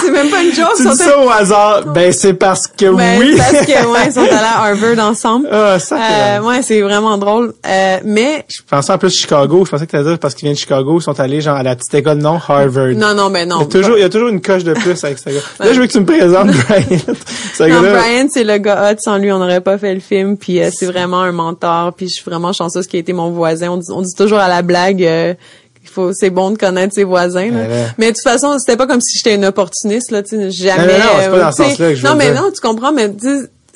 c'est 0.00 0.10
même 0.10 0.28
pas 0.28 0.42
une 0.42 0.52
joke. 0.52 0.74
Tu 0.76 0.88
dis 0.88 0.96
ça 0.96 1.18
au 1.18 1.30
hasard. 1.30 1.86
Ben, 1.86 2.12
c'est 2.12 2.34
parce 2.34 2.66
que 2.66 2.94
ben, 2.94 3.18
oui. 3.18 3.34
parce 3.38 3.64
que, 3.64 3.86
ouais, 3.92 4.06
ils 4.06 4.12
sont 4.12 4.20
allés 4.20 4.32
à 4.32 4.62
Harvard 4.64 5.08
ensemble. 5.08 5.48
Ah, 5.50 5.78
ça, 5.78 5.96
euh, 5.96 6.40
ouais, 6.42 6.62
c'est 6.62 6.82
vraiment 6.82 7.16
drôle. 7.16 7.54
Euh, 7.66 7.98
mais. 8.04 8.44
Je 8.48 8.60
pensais 8.68 8.92
en 8.92 8.98
plus 8.98 9.16
Chicago. 9.16 9.64
Je 9.64 9.70
pensais 9.70 9.86
que 9.86 9.90
tu 9.90 9.96
allais 9.96 10.08
dire 10.10 10.18
parce 10.18 10.34
qu'ils 10.34 10.46
viennent 10.46 10.54
de 10.54 10.60
Chicago, 10.60 10.98
ils 10.98 11.02
sont 11.02 11.18
allés, 11.18 11.40
genre, 11.40 11.56
à 11.56 11.62
la 11.62 11.76
petite 11.76 11.94
école 11.94 12.18
non 12.18 12.38
Harvard. 12.46 12.88
Non, 12.94 13.14
non, 13.14 13.30
ben 13.30 13.48
non. 13.48 13.60
Il 13.60 13.62
y 13.62 13.64
a 13.64 13.66
toujours, 13.80 13.96
il 13.96 14.00
y 14.02 14.04
a 14.04 14.08
toujours 14.10 14.28
une 14.28 14.42
coche 14.42 14.64
de 14.64 14.74
plus 14.74 15.02
avec 15.02 15.18
ce 15.18 15.30
gars. 15.30 15.40
Là, 15.60 15.72
je 15.72 15.80
veux 15.80 15.86
que 15.86 15.92
tu 15.92 16.00
me 16.00 16.06
présentes 16.06 16.48
Brian. 16.48 17.00
non, 17.60 17.80
Brian, 17.80 18.26
c'est 18.30 18.44
le 18.44 18.58
gars 18.58 18.90
hot. 18.90 18.96
Sans 18.98 19.16
lui, 19.16 19.32
on 19.32 19.38
n'aurait 19.38 19.62
pas 19.62 19.78
fait 19.78 19.94
le 19.94 20.00
film. 20.00 20.36
Puis, 20.36 20.60
euh, 20.60 20.70
c'est 20.72 20.86
vraiment 20.86 21.05
un 21.14 21.32
mentor 21.32 21.94
puis 21.94 22.08
je 22.08 22.14
suis 22.14 22.24
vraiment 22.24 22.52
chanceuse 22.52 22.86
qu'il 22.86 22.98
ait 22.98 23.00
été 23.00 23.12
mon 23.12 23.30
voisin. 23.30 23.80
On 23.90 24.02
dit, 24.02 24.14
toujours 24.14 24.38
à 24.38 24.48
la 24.48 24.62
blague 24.62 25.04
euh, 25.04 25.34
faut 25.96 26.12
c'est 26.12 26.30
bon 26.30 26.50
de 26.50 26.58
connaître 26.58 26.94
ses 26.94 27.04
voisins. 27.04 27.50
Mais 27.98 28.10
de 28.10 28.16
toute 28.16 28.22
façon, 28.22 28.58
c'était 28.58 28.76
pas 28.76 28.86
comme 28.86 29.00
si 29.00 29.16
j'étais 29.16 29.34
une 29.34 29.44
opportuniste 29.44 30.10
là, 30.10 30.22
tu 30.22 30.50
jamais. 30.50 30.98
Non, 30.98 30.98
non, 30.98 31.10
c'est 31.20 31.30
pas 31.30 31.38
dans 31.38 31.52
ce 31.52 31.62
sens-là 31.62 31.88
que 31.90 31.94
je 31.94 32.06
Non, 32.06 32.14
mais 32.14 32.32
non, 32.32 32.50
tu 32.52 32.60
comprends, 32.60 32.92
mais 32.92 33.10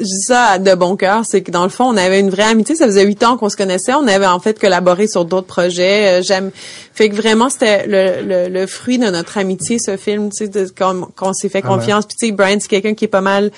je 0.01 0.05
dis 0.05 0.23
ça 0.23 0.59
de 0.59 0.75
bon 0.75 0.97
cœur, 0.97 1.25
c'est 1.27 1.43
que 1.43 1.51
dans 1.51 1.63
le 1.63 1.69
fond, 1.69 1.85
on 1.85 1.97
avait 1.97 2.21
une 2.21 2.31
vraie 2.31 2.45
amitié. 2.45 2.75
Ça 2.75 2.87
faisait 2.87 3.05
huit 3.05 3.23
ans 3.23 3.37
qu'on 3.37 3.49
se 3.49 3.57
connaissait. 3.57 3.93
On 3.95 4.07
avait 4.07 4.27
en 4.27 4.41
fait 4.41 4.59
collaboré 4.59 5.07
sur 5.07 5.25
d'autres 5.25 5.47
projets. 5.47 6.21
Euh, 6.21 6.23
j'aime, 6.23 6.51
fait 6.95 7.11
que 7.11 7.17
vraiment 7.17 7.51
c'était 7.51 7.87
le, 7.87 8.49
le, 8.49 8.67
fruit 8.67 8.99
de 8.99 9.07
notre 9.07 9.39
amitié, 9.39 9.79
ce 9.79 9.97
film, 9.97 10.31
tu 10.31 10.47
sais, 10.47 10.67
qu'on 10.77 11.33
s'est 11.33 11.49
fait 11.49 11.63
ah 11.65 11.69
confiance. 11.69 12.07
Puis 12.07 12.17
tu 12.19 12.27
sais, 12.27 12.33
Brian, 12.33 12.59
c'est 12.61 12.69
quelqu'un 12.69 12.95
qui 12.95 13.05
est 13.05 13.09
pas 13.09 13.21
mal 13.21 13.51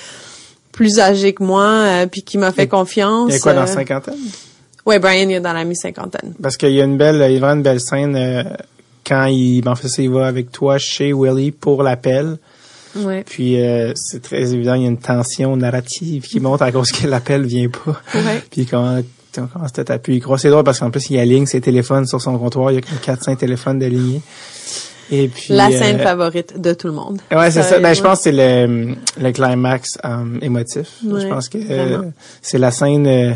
plus 0.72 0.98
âgé 0.98 1.34
que 1.34 1.44
moi, 1.44 1.64
euh, 1.64 2.06
puis 2.06 2.22
qui 2.22 2.38
m'a 2.38 2.50
fait 2.52 2.66
confiance. 2.66 3.30
Il 3.30 3.36
est 3.36 3.40
quoi 3.40 3.52
dans 3.52 3.64
la 3.64 3.70
euh, 3.70 3.74
cinquantaine? 3.74 4.18
Ouais, 4.84 4.98
Brian 4.98 5.28
il 5.28 5.34
est 5.34 5.40
dans 5.40 5.52
la 5.52 5.64
mi-cinquantaine. 5.64 6.34
Parce 6.42 6.56
qu'il 6.56 6.72
y 6.72 6.80
a 6.80 6.84
une 6.84 6.96
belle, 6.96 7.24
il 7.30 7.38
y 7.38 7.44
a 7.44 7.48
une 7.52 7.62
belle 7.62 7.80
scène 7.80 8.16
euh, 8.16 8.42
quand 9.06 9.26
il, 9.26 9.68
en 9.68 9.76
fait, 9.76 9.88
il 10.02 10.10
va 10.10 10.26
avec 10.26 10.50
toi 10.50 10.78
chez 10.78 11.12
Willie 11.12 11.52
pour 11.52 11.82
l'appel. 11.82 12.38
Ouais. 12.96 13.22
Puis 13.24 13.56
c'est 13.94 14.20
très 14.20 14.52
évident, 14.52 14.74
il 14.74 14.82
y 14.82 14.84
a 14.84 14.88
une 14.88 14.98
tension 14.98 15.56
narrative 15.56 16.24
qui 16.24 16.40
monte 16.40 16.60
à 16.60 16.70
cause 16.72 16.92
que 16.92 17.06
l'appel 17.06 17.46
vient 17.46 17.68
pas. 17.68 18.00
Ouais. 18.14 18.42
puis 18.50 18.66
quand 18.66 19.02
on 19.38 19.46
commence 19.46 19.78
à 19.78 19.84
t'appuyer. 19.84 20.22
C'est 20.36 20.50
drôle 20.50 20.64
parce 20.64 20.80
qu'en 20.80 20.90
plus, 20.90 21.10
il 21.10 21.18
aligne 21.18 21.46
ses 21.46 21.60
téléphones 21.60 22.06
sur 22.06 22.20
son 22.20 22.38
comptoir. 22.38 22.70
Il 22.70 22.74
y 22.74 22.78
a 22.78 22.80
comme 22.80 22.98
400 22.98 23.36
téléphones 23.36 23.78
d'alignés. 23.78 24.20
Et 25.12 25.28
puis, 25.28 25.52
la 25.52 25.70
scène 25.70 26.00
euh, 26.00 26.02
favorite 26.02 26.58
de 26.58 26.72
tout 26.72 26.86
le 26.86 26.94
monde. 26.94 27.20
Ouais, 27.30 27.50
c'est 27.50 27.62
ça. 27.62 27.78
Ben, 27.78 27.92
je 27.92 28.00
pense 28.00 28.18
que 28.18 28.24
c'est 28.24 28.32
le, 28.32 28.94
le 29.20 29.32
climax 29.32 29.98
um, 30.02 30.38
émotif. 30.40 30.88
je 31.02 31.28
pense 31.28 31.50
que 31.50 31.58
euh, 31.58 32.02
c'est 32.40 32.58
la 32.58 32.70
scène... 32.70 33.06
Euh, 33.06 33.32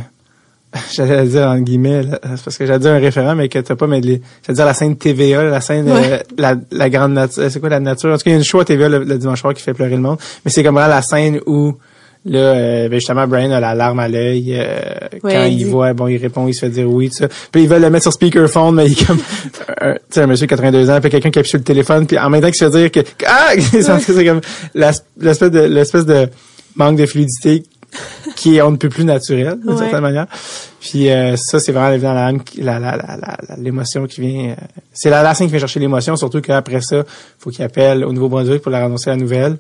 j'allais 0.93 1.27
dire 1.27 1.49
en 1.49 1.59
guillemets, 1.59 2.03
parce 2.45 2.59
que 2.59 2.67
j'allais 2.67 2.81
dire 2.81 2.93
un 2.93 2.99
référent, 2.99 3.35
mais 3.35 3.49
que 3.49 3.59
t'as 3.59 3.77
pas 3.77 3.87
mêlé. 3.87 4.21
J'allais 4.43 4.57
dire 4.57 4.67
la 4.67 4.75
scène 4.75 4.97
TVA, 4.97 5.45
la 5.45 5.61
scène, 5.61 5.91
la, 6.37 6.57
la 6.71 6.91
grande 6.91 7.13
nature. 7.13 7.51
C'est 7.51 7.61
quoi 7.61 7.69
la 7.69 7.81
nature? 7.81 8.13
En 8.13 8.19
tout 8.19 8.25
cas, 8.25 8.31
il 8.31 8.33
y 8.33 8.37
a 8.37 8.39
une 8.39 8.45
show 8.45 8.61
à 8.61 8.65
TVA 8.65 8.89
le, 8.89 9.05
le 9.05 9.19
dimanche 9.19 9.41
soir 9.41 9.55
qui 9.55 9.63
fait 9.63 9.75
pleurer 9.75 9.97
le 9.97 10.03
monde. 10.03 10.19
Mais 10.45 10.51
c'est 10.51 10.63
comme 10.63 10.75
vraiment 10.75 10.93
la 10.93 11.03
scène 11.03 11.41
où 11.47 11.77
Là, 12.29 12.39
euh, 12.39 12.89
ben 12.89 12.97
justement, 12.97 13.27
Brian 13.29 13.53
a 13.53 13.61
la 13.61 13.75
larme 13.77 14.01
à 14.01 14.09
l'œil. 14.09 14.53
Euh, 14.53 14.91
quand 15.23 15.45
il, 15.45 15.65
voit, 15.67 15.93
bon, 15.93 16.09
il 16.09 16.17
répond, 16.17 16.49
il 16.49 16.55
se 16.55 16.61
fait 16.61 16.71
dire 16.71 16.91
oui, 16.91 17.09
tout 17.09 17.19
ça. 17.19 17.29
Puis 17.53 17.63
ils 17.63 17.69
veulent 17.69 17.83
le 17.83 17.91
mettre 17.91 18.03
sur 18.03 18.13
speakerphone, 18.13 18.75
mais 18.75 18.87
il 18.87 18.93
est 18.93 19.07
comme, 19.07 19.19
tu 19.45 20.01
sais, 20.11 20.23
un 20.23 20.27
monsieur 20.27 20.47
de 20.47 20.51
82 20.51 20.91
ans, 20.91 21.01
puis 21.01 21.09
quelqu'un 21.09 21.31
qui 21.31 21.39
appuie 21.39 21.51
sur 21.51 21.59
le 21.59 21.65
téléphone, 21.65 22.05
puis 22.05 22.19
en 22.19 22.29
même 22.29 22.41
temps 22.41 22.49
qu'il 22.49 22.57
se 22.57 22.69
fait 22.69 22.91
dire 22.91 22.91
que, 22.91 23.09
ah, 23.27 23.53
c'est 24.01 24.25
comme 24.25 24.41
l'espèce 24.75 25.51
de, 25.53 25.61
l'espèce 25.61 26.05
de 26.05 26.29
manque 26.75 26.97
de 26.97 27.07
fluidité 27.07 27.63
qui 28.35 28.57
est 28.57 28.63
on 28.63 28.73
ne 28.73 28.77
peut 28.77 28.89
plus 28.89 29.05
naturel, 29.05 29.59
d'une 29.65 29.79
certaine 29.79 30.01
manière. 30.01 30.27
Puis 30.81 31.09
euh, 31.09 31.37
ça, 31.37 31.61
c'est 31.61 31.71
vraiment 31.71 31.93
évident 31.93 32.13
la, 32.13 32.33
la, 32.59 32.97
la, 32.97 33.39
l'émotion 33.57 34.07
qui 34.07 34.21
vient. 34.21 34.57
c'est 34.93 35.11
la, 35.11 35.23
la 35.23 35.33
scène 35.35 35.47
qui 35.47 35.53
vient 35.53 35.61
chercher 35.61 35.79
l'émotion, 35.79 36.17
surtout 36.17 36.41
qu'après 36.41 36.81
ça, 36.81 37.05
faut 37.39 37.51
qu'il 37.51 37.65
appelle 37.65 38.05
au 38.05 38.13
Nouveau-Brunswick 38.13 38.63
pour 38.63 38.73
leur 38.73 38.83
annoncer 38.83 39.11
la 39.11 39.17
nouvelle. 39.17 39.59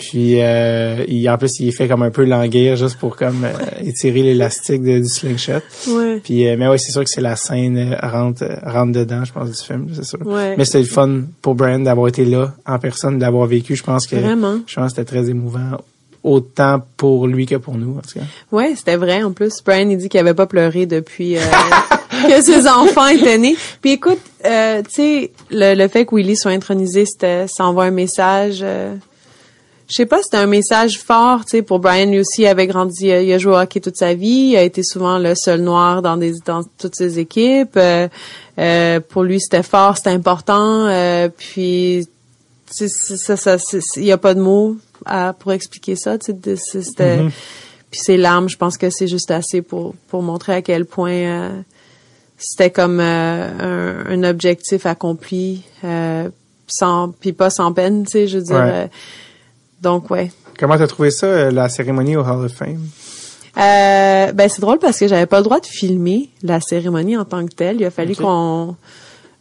Puis 0.00 0.40
euh, 0.40 1.04
il, 1.08 1.28
en 1.28 1.36
plus, 1.36 1.60
il 1.60 1.72
fait 1.72 1.86
comme 1.86 2.02
un 2.02 2.10
peu 2.10 2.24
languir 2.24 2.74
juste 2.74 2.96
pour 2.96 3.16
comme 3.16 3.44
euh, 3.44 3.52
étirer 3.84 4.22
l'élastique 4.22 4.82
du 4.82 5.06
slingshot. 5.06 5.60
Ouais. 5.88 6.20
Puis 6.24 6.48
euh, 6.48 6.56
mais 6.58 6.68
oui, 6.68 6.78
c'est 6.78 6.90
sûr 6.90 7.04
que 7.04 7.10
c'est 7.10 7.20
la 7.20 7.36
scène 7.36 7.76
euh, 7.76 8.08
rentre 8.08 8.44
rentre 8.64 8.92
dedans, 8.92 9.24
je 9.26 9.32
pense 9.32 9.50
du 9.50 9.62
film, 9.62 9.88
c'est 9.94 10.04
sûr. 10.04 10.18
Ouais. 10.26 10.56
Mais 10.56 10.64
c'était 10.64 10.78
le 10.78 10.86
fun 10.86 11.20
pour 11.42 11.54
Brian 11.54 11.80
d'avoir 11.80 12.08
été 12.08 12.24
là 12.24 12.54
en 12.66 12.78
personne, 12.78 13.18
d'avoir 13.18 13.46
vécu. 13.46 13.76
Je 13.76 13.82
pense 13.82 14.06
que 14.06 14.16
Vraiment. 14.16 14.60
je 14.66 14.74
pense 14.74 14.94
que 14.94 14.96
c'était 14.96 15.04
très 15.04 15.28
émouvant 15.28 15.76
autant 16.22 16.82
pour 16.96 17.26
lui 17.26 17.44
que 17.44 17.56
pour 17.56 17.76
nous 17.76 17.98
en 17.98 18.00
tout 18.00 18.18
cas. 18.18 18.24
Ouais, 18.52 18.72
c'était 18.76 18.96
vrai 18.96 19.22
en 19.22 19.32
plus. 19.32 19.62
Brian 19.62 19.90
il 19.90 19.98
dit 19.98 20.08
qu'il 20.08 20.20
avait 20.20 20.32
pas 20.32 20.46
pleuré 20.46 20.86
depuis 20.86 21.36
que 22.26 22.40
ses 22.40 22.66
enfants 22.66 23.08
étaient 23.08 23.36
nés. 23.36 23.56
Puis 23.82 23.92
écoute, 23.92 24.20
tu 24.42 24.48
sais 24.88 25.30
le, 25.50 25.74
le, 25.74 25.88
fait 25.88 26.06
que 26.06 26.14
Willy 26.16 26.36
soit 26.36 26.52
intronisé, 26.52 27.04
c'était 27.04 27.46
ça 27.48 27.66
envoie 27.66 27.84
un 27.84 27.90
message 27.90 28.64
je 29.90 29.96
sais 29.96 30.06
pas, 30.06 30.22
c'était 30.22 30.36
un 30.36 30.46
message 30.46 31.00
fort, 31.00 31.44
tu 31.44 31.50
sais, 31.50 31.62
pour 31.62 31.80
Brian 31.80 32.06
lui 32.06 32.20
aussi, 32.20 32.42
il 32.42 32.46
avait 32.46 32.68
grandi, 32.68 33.06
il 33.06 33.32
a 33.32 33.38
joué 33.38 33.52
au 33.52 33.56
hockey 33.56 33.80
toute 33.80 33.96
sa 33.96 34.14
vie, 34.14 34.50
il 34.52 34.56
a 34.56 34.62
été 34.62 34.84
souvent 34.84 35.18
le 35.18 35.34
seul 35.34 35.62
noir 35.62 36.00
dans 36.00 36.16
des 36.16 36.34
dans 36.46 36.62
toutes 36.78 36.94
ses 36.94 37.18
équipes. 37.18 37.76
Euh, 37.76 38.06
euh, 38.60 39.00
pour 39.00 39.24
lui, 39.24 39.40
c'était 39.40 39.64
fort, 39.64 39.96
c'était 39.96 40.10
important. 40.10 40.86
Euh, 40.86 41.28
puis, 41.36 42.06
ça, 42.66 43.36
ça, 43.36 43.56
il 43.96 44.04
y 44.04 44.12
a 44.12 44.18
pas 44.18 44.34
de 44.34 44.40
mots 44.40 44.76
à, 45.04 45.32
pour 45.36 45.50
expliquer 45.50 45.96
ça, 45.96 46.18
tu 46.18 46.34
sais, 46.40 46.82
c'était. 46.82 47.18
Mm-hmm. 47.18 47.30
puis 47.90 48.00
ses 48.00 48.16
larmes, 48.16 48.48
je 48.48 48.56
pense 48.56 48.78
que 48.78 48.90
c'est 48.90 49.08
juste 49.08 49.32
assez 49.32 49.60
pour 49.60 49.96
pour 50.06 50.22
montrer 50.22 50.54
à 50.54 50.62
quel 50.62 50.84
point 50.84 51.10
euh, 51.10 51.60
c'était 52.38 52.70
comme 52.70 53.00
euh, 53.00 54.04
un, 54.06 54.22
un, 54.22 54.30
objectif 54.30 54.86
accompli 54.86 55.64
euh, 55.82 56.28
sans 56.68 57.08
puis 57.08 57.32
pas 57.32 57.50
sans 57.50 57.72
peine, 57.72 58.04
tu 58.04 58.12
sais, 58.12 58.28
je 58.28 58.38
veux 58.38 58.44
dire. 58.44 58.88
Donc 59.80 60.10
ouais. 60.10 60.30
Comment 60.58 60.76
t'as 60.76 60.86
trouvé 60.86 61.10
ça 61.10 61.50
la 61.50 61.68
cérémonie 61.68 62.16
au 62.16 62.20
Hall 62.22 62.44
of 62.44 62.52
Fame? 62.52 62.86
Euh, 63.56 64.32
ben 64.32 64.48
c'est 64.48 64.60
drôle 64.60 64.78
parce 64.78 64.98
que 64.98 65.08
j'avais 65.08 65.26
pas 65.26 65.38
le 65.38 65.44
droit 65.44 65.60
de 65.60 65.66
filmer 65.66 66.30
la 66.42 66.60
cérémonie 66.60 67.16
en 67.16 67.24
tant 67.24 67.44
que 67.44 67.52
telle. 67.52 67.80
Il 67.80 67.84
a 67.84 67.90
fallu 67.90 68.14
qu'on 68.14 68.76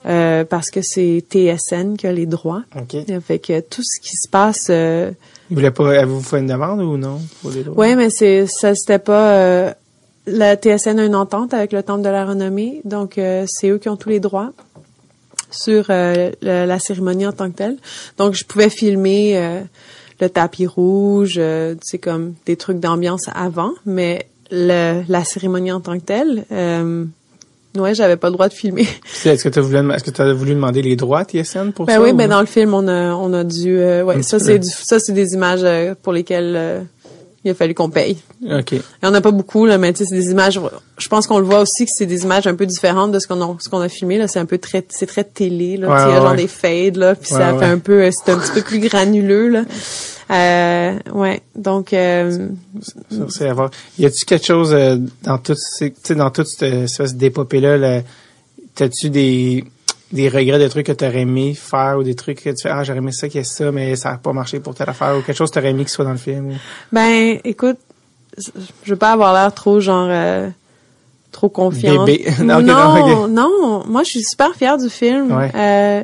euh, 0.06 0.46
parce 0.46 0.72
que 0.72 0.82
c'est 0.82 1.24
TSN 1.30 1.96
qui 1.98 2.08
a 2.08 2.12
les 2.12 2.26
droits. 2.26 2.64
Okay. 2.76 3.06
Fait 3.20 3.40
que 3.40 3.60
tout 3.60 3.84
ce 3.84 4.00
qui 4.02 4.16
se 4.16 4.30
passe. 4.30 4.68
Euh, 4.70 5.12
Vous 5.50 5.58
voulez 5.58 5.72
pas, 5.72 5.90
avez-vous 5.90 6.22
fait 6.22 6.40
une 6.40 6.48
demande 6.48 6.82
ou 6.82 6.98
non 6.98 7.20
pour 7.42 7.52
les 7.52 7.64
droits? 7.64 7.86
Oui, 7.86 7.96
mais 7.96 8.10
c'est 8.10 8.48
ça, 8.48 8.74
c'était 8.76 9.00
pas. 9.00 9.34
Euh, 9.34 9.74
la 10.26 10.56
TSN 10.56 11.00
a 11.00 11.06
une 11.06 11.16
entente 11.16 11.54
avec 11.54 11.74
le 11.74 11.84
Temple 11.84 12.04
de 12.04 12.10
la 12.10 12.26
Renommée, 12.26 12.82
donc 12.86 13.18
euh, 13.18 13.46
c'est 13.48 13.70
eux 13.70 13.78
qui 13.78 13.90
ont 13.90 13.98
tous 13.98 14.10
les 14.10 14.20
droits 14.20 14.52
sur 15.52 15.88
euh, 15.90 16.32
la, 16.42 16.80
cérémonie 16.80 17.26
en 17.26 17.34
tant 17.34 17.50
que 17.50 17.58
telle. 17.58 17.78
Donc 18.18 18.36
je 18.36 18.46
pouvais 18.46 18.70
filmer 18.70 19.64
le 20.20 20.30
tapis 20.30 20.68
rouge, 20.68 21.40
c'est 21.82 21.98
comme 21.98 22.34
des 22.46 22.56
trucs 22.56 22.80
d'ambiance 22.80 23.30
avant, 23.34 23.74
mais 23.86 24.28
le, 24.52 25.02
la 25.08 25.24
cérémonie 25.24 25.72
en 25.72 25.80
tant 25.80 25.98
que 25.98 26.04
telle. 26.04 26.46
Ouais, 27.78 27.94
j'avais 27.94 28.18
pas 28.18 28.28
le 28.28 28.34
droit 28.34 28.50
de 28.50 28.54
filmer. 28.54 28.88
Est-ce 29.26 29.44
que 29.44 29.50
tu 29.50 29.60
as 29.60 29.62
voulu, 29.62 29.92
est-ce 29.94 30.04
que 30.04 30.10
tu 30.10 30.22
as 30.22 30.34
voulu 30.34 30.56
demander 30.56 30.82
les 30.82 30.96
droits 30.96 31.20
à 31.20 31.24
TSN 31.24 31.72
pour 31.72 31.86
ben 31.86 31.94
ça? 31.94 32.02
Oui, 32.02 32.14
ben 32.14 32.28
dans 32.28 32.40
le 32.40 32.48
film, 32.48 32.74
on 32.74 32.88
a, 32.88 33.14
on 33.14 33.32
a 33.34 33.44
dû, 33.44 33.78
euh, 33.78 34.04
ouais, 34.04 34.24
ça 34.24 34.40
c'est, 34.40 34.64
ça 34.64 35.00
c'est 35.00 35.14
des 35.14 35.34
images 35.34 35.64
euh, 35.64 35.94
pour 36.02 36.12
lesquelles 36.12 36.56
euh, 36.56 36.82
il 37.44 37.52
a 37.52 37.54
fallu 37.54 37.74
qu'on 37.74 37.90
paye. 37.90 38.18
Ok. 38.44 38.72
Il 38.74 38.82
y 39.04 39.08
en 39.08 39.14
a 39.14 39.22
pas 39.22 39.32
beaucoup 39.32 39.66
là, 39.66 39.78
mais 39.78 39.94
tu 39.94 40.00
sais, 40.00 40.06
c'est 40.10 40.16
des 40.16 40.32
images. 40.32 40.60
Je 40.98 41.08
pense 41.08 41.28
qu'on 41.28 41.40
le 41.40 41.46
voit 41.46 41.62
aussi 41.62 41.86
que 41.86 41.92
c'est 41.94 42.06
des 42.06 42.24
images 42.24 42.48
un 42.48 42.56
peu 42.56 42.66
différentes 42.66 43.12
de 43.12 43.20
ce 43.20 43.28
qu'on 43.28 43.42
a, 43.42 43.56
ce 43.60 43.70
qu'on 43.70 43.80
a 43.80 43.90
filmé 43.90 44.18
là. 44.18 44.28
C'est 44.28 44.40
un 44.40 44.46
peu 44.46 44.58
très, 44.58 44.86
c'est 44.90 45.06
très 45.06 45.24
télé 45.24 45.78
là. 45.78 46.06
il 46.08 46.14
y 46.14 46.18
a 46.18 46.22
genre 46.22 46.36
des 46.36 46.48
fades 46.48 46.98
là, 46.98 47.16
puis 47.16 47.30
ça 47.30 47.58
fait 47.58 47.66
un 47.66 47.80
peu, 47.80 48.10
c'est 48.12 48.32
un 48.32 48.38
petit 48.38 48.52
peu 48.52 48.62
plus 48.62 48.80
granuleux 48.80 49.48
là. 49.48 49.64
Euh, 50.32 51.00
ouais, 51.14 51.42
donc. 51.56 51.94
Euh, 51.94 52.50
avoir. 53.42 53.72
Y 53.98 54.06
a-tu 54.06 54.26
quelque 54.26 54.46
chose 54.46 54.74
euh, 54.74 54.98
dans 55.24 55.40
tout, 55.40 55.56
tu 55.56 55.94
sais, 56.04 56.16
dans 56.16 56.30
toute 56.30 56.48
cette 56.48 56.74
espèce 56.74 57.16
d'épopée 57.16 57.62
là, 57.62 58.02
t'as-tu 58.76 59.10
des 59.10 59.64
des 60.12 60.30
regrets 60.30 60.60
de 60.60 60.68
trucs 60.68 60.88
que 60.88 60.92
t'aurais 60.92 61.22
aimé 61.22 61.54
faire 61.54 61.98
ou 62.00 62.04
des 62.04 62.16
trucs 62.16 62.42
que 62.42 62.50
tu 62.50 62.64
fais 62.64 62.70
ah 62.70 62.84
j'aurais 62.84 62.98
aimé 62.98 63.12
ça 63.12 63.28
qu'il 63.28 63.38
y 63.38 63.42
ait 63.42 63.44
ça 63.44 63.72
mais 63.72 63.96
ça 63.96 64.12
a 64.12 64.18
pas 64.18 64.34
marché 64.34 64.60
pour 64.60 64.74
telle 64.74 64.90
affaire 64.90 65.16
ou 65.18 65.22
quelque 65.22 65.38
chose 65.38 65.50
que 65.50 65.56
t'aurais 65.56 65.70
aimé 65.70 65.84
qu'il 65.84 65.90
soit 65.90 66.06
dans 66.06 66.12
le 66.12 66.18
film. 66.18 66.58
Ben, 66.92 67.40
écoute, 67.44 67.78
je 68.38 68.90
veux 68.90 68.96
pas 68.96 69.12
avoir 69.12 69.34
l'air 69.34 69.54
trop 69.54 69.80
genre. 69.80 70.08
Euh, 70.10 70.50
trop 71.32 71.50
confiante. 71.50 72.08
Bébé. 72.08 72.26
non, 72.44 72.62
non, 72.62 73.28
non, 73.28 73.84
moi 73.86 74.04
je 74.04 74.10
suis 74.10 74.24
super 74.24 74.56
fière 74.56 74.78
du 74.78 74.90
film. 74.90 75.32
Ouais. 75.32 75.52
Euh, 75.54 76.04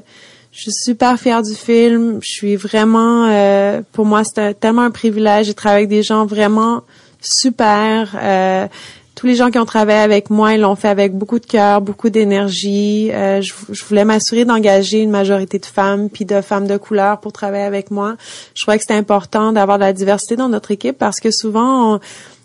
je 0.55 0.61
suis 0.61 0.71
super 0.71 1.19
fière 1.19 1.41
du 1.41 1.53
film. 1.53 2.19
Je 2.21 2.29
suis 2.29 2.55
vraiment, 2.55 3.27
euh, 3.29 3.81
pour 3.91 4.05
moi, 4.05 4.23
c'était 4.23 4.53
tellement 4.53 4.83
un 4.83 4.91
privilège. 4.91 5.47
J'ai 5.47 5.53
travaillé 5.53 5.79
avec 5.79 5.89
des 5.89 6.01
gens 6.01 6.25
vraiment 6.25 6.83
super. 7.19 8.15
Euh, 8.15 8.67
tous 9.15 9.27
les 9.27 9.35
gens 9.35 9.49
qui 9.49 9.57
ont 9.57 9.65
travaillé 9.65 9.99
avec 9.99 10.29
moi, 10.29 10.53
ils 10.53 10.61
l'ont 10.61 10.75
fait 10.75 10.89
avec 10.89 11.13
beaucoup 11.13 11.39
de 11.39 11.45
cœur, 11.45 11.81
beaucoup 11.81 12.09
d'énergie. 12.09 13.09
Euh, 13.13 13.41
je, 13.41 13.85
voulais 13.85 14.03
m'assurer 14.03 14.43
d'engager 14.43 15.01
une 15.01 15.09
majorité 15.09 15.57
de 15.57 15.65
femmes 15.65 16.09
puis 16.09 16.25
de 16.25 16.41
femmes 16.41 16.67
de 16.67 16.75
couleur 16.75 17.21
pour 17.21 17.31
travailler 17.31 17.63
avec 17.63 17.91
moi. 17.91 18.15
Je 18.53 18.63
crois 18.63 18.75
que 18.75 18.81
c'était 18.81 18.93
important 18.93 19.53
d'avoir 19.53 19.77
de 19.77 19.83
la 19.83 19.93
diversité 19.93 20.35
dans 20.35 20.49
notre 20.49 20.71
équipe 20.71 20.97
parce 20.97 21.21
que 21.21 21.31
souvent, 21.31 21.99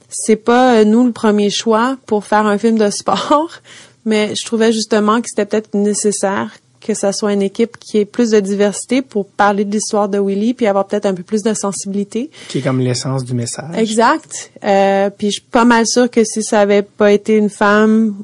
c'est 0.08 0.36
pas 0.36 0.84
nous 0.84 1.04
le 1.04 1.12
premier 1.12 1.50
choix 1.50 1.96
pour 2.06 2.24
faire 2.24 2.46
un 2.46 2.56
film 2.56 2.78
de 2.78 2.90
sport, 2.90 3.50
mais 4.04 4.34
je 4.36 4.46
trouvais 4.46 4.72
justement 4.72 5.20
que 5.20 5.28
c'était 5.28 5.46
peut-être 5.46 5.74
nécessaire 5.74 6.50
que 6.80 6.94
ça 6.94 7.12
soit 7.12 7.32
une 7.32 7.42
équipe 7.42 7.78
qui 7.78 7.98
ait 7.98 8.04
plus 8.04 8.30
de 8.30 8.40
diversité 8.40 9.02
pour 9.02 9.26
parler 9.26 9.64
de 9.64 9.72
l'histoire 9.72 10.08
de 10.08 10.18
Willy 10.18 10.54
puis 10.54 10.66
avoir 10.66 10.86
peut-être 10.86 11.06
un 11.06 11.14
peu 11.14 11.22
plus 11.22 11.42
de 11.42 11.52
sensibilité. 11.54 12.30
Qui 12.48 12.58
est 12.58 12.62
comme 12.62 12.80
l'essence 12.80 13.24
du 13.24 13.34
message. 13.34 13.76
Exact. 13.76 14.50
Euh, 14.64 15.10
puis 15.10 15.28
je 15.28 15.32
suis 15.34 15.42
pas 15.42 15.64
mal 15.64 15.86
sûre 15.86 16.10
que 16.10 16.24
si 16.24 16.42
ça 16.42 16.60
avait 16.60 16.82
pas 16.82 17.12
été 17.12 17.36
une 17.36 17.50
femme 17.50 18.14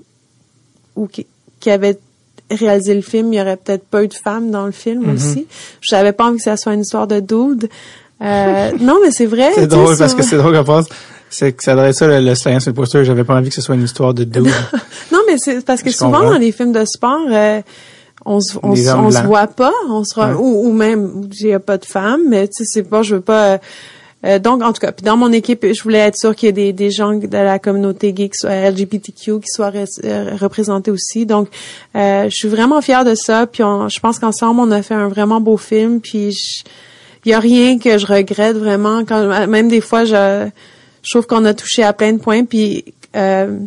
ou 0.95 1.07
qui, 1.07 1.27
avait 1.66 1.99
réalisé 2.49 2.95
le 2.95 3.03
film, 3.03 3.33
il 3.33 3.39
y 3.39 3.41
aurait 3.41 3.57
peut-être 3.57 3.85
pas 3.85 4.05
eu 4.05 4.09
de 4.09 4.15
femme 4.15 4.53
dans 4.53 4.66
le 4.66 4.73
film 4.73 5.05
mm-hmm. 5.05 5.15
aussi. 5.15 5.47
Je 5.81 5.89
savais 5.89 6.12
pas 6.12 6.27
envie 6.27 6.37
que 6.37 6.45
ça 6.45 6.57
soit 6.57 6.74
une 6.74 6.83
histoire 6.83 7.09
de 7.09 7.19
dude. 7.19 7.69
Euh, 8.23 8.73
non, 8.81 8.99
mais 9.03 9.11
c'est 9.11 9.27
vrai. 9.27 9.51
C'est 9.55 9.66
drôle 9.66 9.99
parce 9.99 10.15
que 10.15 10.23
c'est 10.23 10.37
drôle 10.37 10.57
qu'on 10.57 10.65
pense 10.65 10.87
c'est 11.28 11.53
que 11.53 11.62
ça 11.62 11.73
devrait 11.73 11.91
être 11.91 11.97
ça 11.97 12.07
le, 12.07 12.20
le 12.20 12.35
sur 12.35 12.51
le 12.51 12.73
poster. 12.73 13.05
J'avais 13.05 13.24
pas 13.24 13.35
envie 13.35 13.49
que 13.49 13.55
ce 13.55 13.62
soit 13.62 13.74
une 13.74 13.83
histoire 13.83 14.15
de 14.15 14.24
dude. 14.24 14.47
non, 15.12 15.20
mais 15.27 15.39
c'est 15.39 15.65
parce 15.65 15.83
que 15.83 15.91
souvent 15.91 16.23
dans 16.23 16.39
les 16.39 16.53
films 16.53 16.73
de 16.73 16.85
sport, 16.85 17.27
euh, 17.28 17.61
on 18.27 18.40
se 18.40 18.59
on, 18.62 18.74
se 18.74 19.23
voit 19.24 19.47
pas, 19.47 19.73
on 19.89 20.05
se 20.05 20.19
ou, 20.35 20.69
ou, 20.69 20.73
même 20.73 21.28
j'ai 21.31 21.59
pas 21.59 21.78
de 21.78 21.85
femme, 21.85 22.23
mais 22.28 22.48
tu 22.48 22.59
sais 22.59 22.65
c'est 22.65 22.82
pas 22.82 23.03
je 23.03 23.16
veux 23.16 23.20
pas 23.20 23.53
euh, 23.53 23.59
euh, 24.24 24.39
donc 24.39 24.62
en 24.62 24.73
tout 24.73 24.81
cas, 24.81 24.93
puis 24.93 25.05
dans 25.05 25.16
mon 25.16 25.31
équipe, 25.31 25.65
je 25.65 25.82
voulais 25.82 25.98
être 25.98 26.16
sûr 26.16 26.35
qu'il 26.35 26.47
y 26.47 26.51
ait 26.51 26.53
des, 26.53 26.73
des 26.73 26.90
gens 26.90 27.12
de 27.15 27.28
la 27.28 27.59
communauté 27.59 28.12
gay 28.12 28.28
qui 28.28 28.39
soient 28.39 28.70
LGBTQ 28.70 29.40
qui 29.40 29.48
soient 29.48 29.73
euh, 30.05 30.36
représentés 30.40 30.90
aussi. 30.90 31.24
Donc 31.24 31.48
je 31.94 32.28
suis 32.31 32.48
vraiment 32.48 32.81
fière 32.81 33.05
de 33.05 33.15
ça, 33.15 33.47
puis 33.47 33.62
je 33.62 34.01
pense 34.01 34.19
qu'ensemble 34.19 34.61
on 34.61 34.70
a 34.70 34.82
fait 34.82 34.94
un 34.94 35.09
vraiment 35.09 35.40
beau 35.40 35.57
film, 35.57 36.01
puis 36.01 36.36
il 37.24 37.31
y 37.31 37.35
a 37.35 37.40
rien 37.40 37.78
que 37.78 37.98
je 37.98 38.07
regrette 38.07 38.57
vraiment. 38.57 39.05
Quand 39.05 39.47
même 39.47 39.69
des 39.69 39.81
fois 39.81 40.05
je 40.05 40.48
je 41.03 41.12
trouve 41.12 41.27
qu'on 41.28 41.44
a 41.44 41.55
touché 41.55 41.85
à 41.85 41.93
plein 41.93 42.12
de 42.15 42.19
points 42.19 42.44
puis 42.44 42.85
euh, 43.16 43.59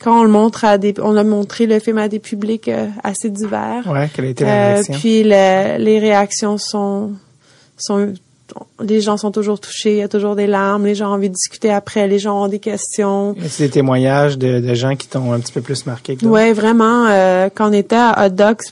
quand 0.00 0.20
on 0.20 0.22
le 0.22 0.30
montre 0.30 0.64
à 0.64 0.78
des, 0.78 0.94
on 1.02 1.16
a 1.16 1.24
montré 1.24 1.66
le 1.66 1.78
film 1.78 1.98
à 1.98 2.08
des 2.08 2.18
publics 2.18 2.68
euh, 2.68 2.86
assez 3.02 3.30
divers. 3.30 3.86
Ouais, 3.90 4.08
quelle 4.14 4.26
a 4.26 4.28
été 4.28 4.44
la 4.44 4.50
euh, 4.50 4.72
réaction? 4.74 4.94
puis 4.94 5.22
les 5.24 5.98
réactions 5.98 6.56
sont, 6.56 7.12
sont, 7.76 8.14
les 8.80 9.00
gens 9.00 9.16
sont 9.16 9.30
toujours 9.30 9.60
touchés, 9.60 9.92
il 9.92 9.98
y 9.98 10.02
a 10.02 10.08
toujours 10.08 10.36
des 10.36 10.46
larmes, 10.46 10.86
les 10.86 10.94
gens 10.94 11.10
ont 11.10 11.14
envie 11.14 11.28
de 11.28 11.34
discuter 11.34 11.70
après, 11.70 12.06
les 12.06 12.18
gens 12.18 12.44
ont 12.44 12.48
des 12.48 12.60
questions. 12.60 13.34
C'est 13.48 13.64
des 13.64 13.70
témoignages 13.70 14.38
de, 14.38 14.60
de 14.60 14.74
gens 14.74 14.94
qui 14.96 15.08
t'ont 15.08 15.32
un 15.32 15.40
petit 15.40 15.52
peu 15.52 15.60
plus 15.60 15.86
marqué 15.86 16.16
que 16.16 16.26
Ouais, 16.26 16.52
vraiment. 16.52 17.06
Euh, 17.06 17.48
quand 17.52 17.68
on 17.70 17.72
était 17.72 17.96
à 17.96 18.26
Hot 18.26 18.30
Dogs, 18.30 18.62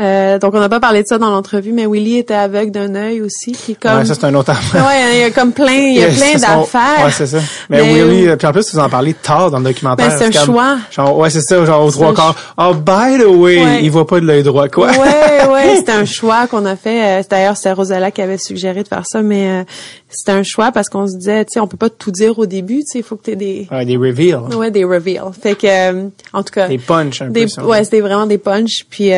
euh, 0.00 0.40
donc 0.40 0.54
on 0.54 0.58
n'a 0.58 0.68
pas 0.68 0.80
parlé 0.80 1.02
de 1.04 1.06
ça 1.06 1.18
dans 1.18 1.30
l'entrevue, 1.30 1.72
mais 1.72 1.86
Willy 1.86 2.18
était 2.18 2.34
aveugle 2.34 2.72
d'un 2.72 2.96
œil 2.96 3.20
aussi, 3.20 3.52
qui 3.52 3.76
comme. 3.76 3.98
Ouais, 3.98 4.04
ça 4.04 4.14
c'est 4.14 4.24
un 4.24 4.34
autre 4.34 4.50
affaire. 4.52 4.84
Ouais, 4.84 5.14
il 5.14 5.20
y 5.20 5.22
a 5.22 5.30
comme 5.30 5.52
plein, 5.52 5.72
il 5.72 5.98
y 5.98 6.02
a 6.02 6.08
plein 6.08 6.34
d'affaires. 6.34 7.04
Ouais, 7.04 7.12
c'est 7.12 7.28
ça. 7.28 7.38
Mais, 7.70 7.80
Willy, 7.80 8.36
puis 8.36 8.46
en 8.46 8.52
plus 8.52 8.74
vous 8.74 8.80
en 8.80 8.88
parlez 8.88 9.14
tard 9.14 9.52
dans 9.52 9.58
le 9.58 9.64
documentaire. 9.64 10.08
Ben, 10.08 10.16
c'est 10.18 10.36
un 10.36 10.44
choix. 10.44 10.78
Genre, 10.90 11.16
ouais, 11.16 11.30
c'est 11.30 11.42
ça, 11.42 11.64
genre 11.64 11.84
aux 11.84 11.92
trois 11.92 12.12
quarts. 12.12 12.34
Oh, 12.58 12.74
by 12.74 13.22
the 13.22 13.26
way, 13.26 13.82
il 13.82 13.90
voit 13.90 14.06
pas 14.06 14.18
de 14.18 14.26
l'œil 14.26 14.42
droit, 14.42 14.68
quoi. 14.68 14.88
Ouais, 14.88 15.46
ouais, 15.52 15.76
c'était 15.76 15.92
un 15.92 16.04
choix 16.04 16.48
qu'on 16.48 16.66
a 16.66 16.74
fait. 16.74 17.20
Euh, 17.20 17.22
d'ailleurs, 17.30 17.56
c'est 17.56 17.72
Rosella 17.72 18.10
qui 18.10 18.20
avait 18.20 18.38
suggéré 18.38 18.82
de 18.82 18.88
faire 18.88 19.06
ça, 19.06 19.22
mais 19.22 19.48
euh, 19.48 19.64
c'était 20.08 20.32
un 20.32 20.42
choix 20.42 20.72
parce 20.72 20.88
qu'on 20.88 21.06
se 21.06 21.16
disait, 21.16 21.44
tu 21.44 21.52
sais, 21.52 21.60
on 21.60 21.68
peut 21.68 21.76
pas 21.76 21.90
tout 21.90 22.10
dire 22.10 22.36
au 22.38 22.46
début, 22.46 22.80
tu 22.80 22.86
sais, 22.86 22.98
il 22.98 23.04
faut 23.04 23.14
que 23.14 23.22
tu 23.22 23.30
aies 23.30 23.36
des. 23.36 23.68
Ouais, 23.70 23.84
des 23.84 23.96
reveals. 23.96 24.56
Ouais, 24.56 24.72
des 24.72 24.84
reveals. 24.84 25.32
Fait 25.40 25.54
que, 25.54 26.08
en 26.32 26.42
tout 26.42 26.52
cas. 26.52 26.66
Des 26.66 26.78
punch 26.78 27.22
un 27.22 27.28
des, 27.28 27.46
peu. 27.46 27.62
Ouais, 27.62 27.84
c'était 27.84 28.00
vraiment 28.00 28.26
des 28.26 28.38
punch. 28.38 28.84
Puis 28.90 29.12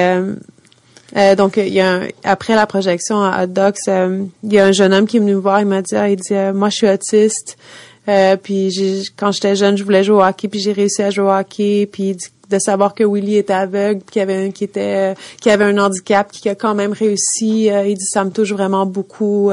euh, 1.16 1.35
donc, 1.35 1.57
il 1.57 1.73
y 1.73 1.81
a 1.81 2.03
après 2.24 2.55
la 2.55 2.66
projection 2.66 3.23
à 3.23 3.45
Hot 3.45 3.47
Docs, 3.47 3.77
euh, 3.89 4.24
il 4.43 4.53
y 4.53 4.59
a 4.59 4.66
un 4.66 4.73
jeune 4.73 4.93
homme 4.93 5.07
qui 5.07 5.19
est 5.19 5.20
venu 5.20 5.35
me 5.35 5.41
voir. 5.41 5.61
Il 5.61 5.66
m'a 5.66 5.83
dit, 5.83 5.95
ah, 5.95 6.09
il 6.09 6.16
dit, 6.16 6.35
euh, 6.35 6.53
moi, 6.53 6.69
je 6.69 6.77
suis 6.77 6.89
autiste. 6.89 7.57
puis 8.43 9.11
quand 9.16 9.33
j'étais 9.33 9.57
jeune, 9.57 9.77
je 9.77 9.85
voulais 9.85 10.05
jouer 10.05 10.16
au 10.16 10.23
hockey, 10.23 10.49
puis 10.49 10.61
j'ai 10.61 10.73
réussi 10.73 11.03
à 11.03 11.11
jouer 11.11 11.27
au 11.27 11.33
hockey. 11.33 11.89
Puis 11.91 12.16
de 12.49 12.59
savoir 12.61 12.95
que 12.95 13.03
Willy 13.03 13.37
était 13.37 13.53
aveugle, 13.53 14.03
qu'il 14.03 14.20
y 14.20 14.23
avait 14.23 14.47
un 14.47 14.51
qui 14.53 14.62
était, 14.65 15.15
qui 15.41 15.51
avait 15.51 15.65
un 15.65 15.78
handicap, 15.78 16.31
qui 16.31 16.49
a 16.49 16.55
quand 16.55 16.77
même 16.77 16.93
réussi. 16.93 17.66
il 17.66 17.95
dit, 17.95 18.05
ça 18.05 18.24
me 18.24 18.31
touche 18.31 18.53
vraiment 18.53 18.87
beaucoup. 18.87 19.51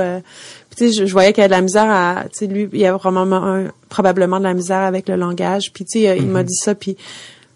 puis 0.69 0.87
tu 0.87 0.93
sais, 0.93 1.05
je, 1.07 1.11
voyais 1.11 1.33
qu'il 1.33 1.41
y 1.41 1.45
avait 1.45 1.55
de 1.55 1.59
la 1.59 1.61
misère 1.61 1.89
à, 1.89 2.25
tu 2.31 2.39
sais, 2.39 2.47
lui, 2.47 2.69
il 2.71 2.79
y 2.79 2.85
a 2.85 2.95
vraiment 2.95 3.65
probablement 3.89 4.37
de 4.37 4.43
la 4.43 4.53
misère 4.53 4.81
avec 4.81 5.09
le 5.09 5.15
langage. 5.15 5.73
Puis 5.73 5.85
tu 5.85 6.01
sais, 6.01 6.17
il 6.17 6.27
m'a 6.27 6.43
mm-hmm. 6.43 6.45
dit 6.45 6.55
ça, 6.55 6.75
puis 6.75 6.97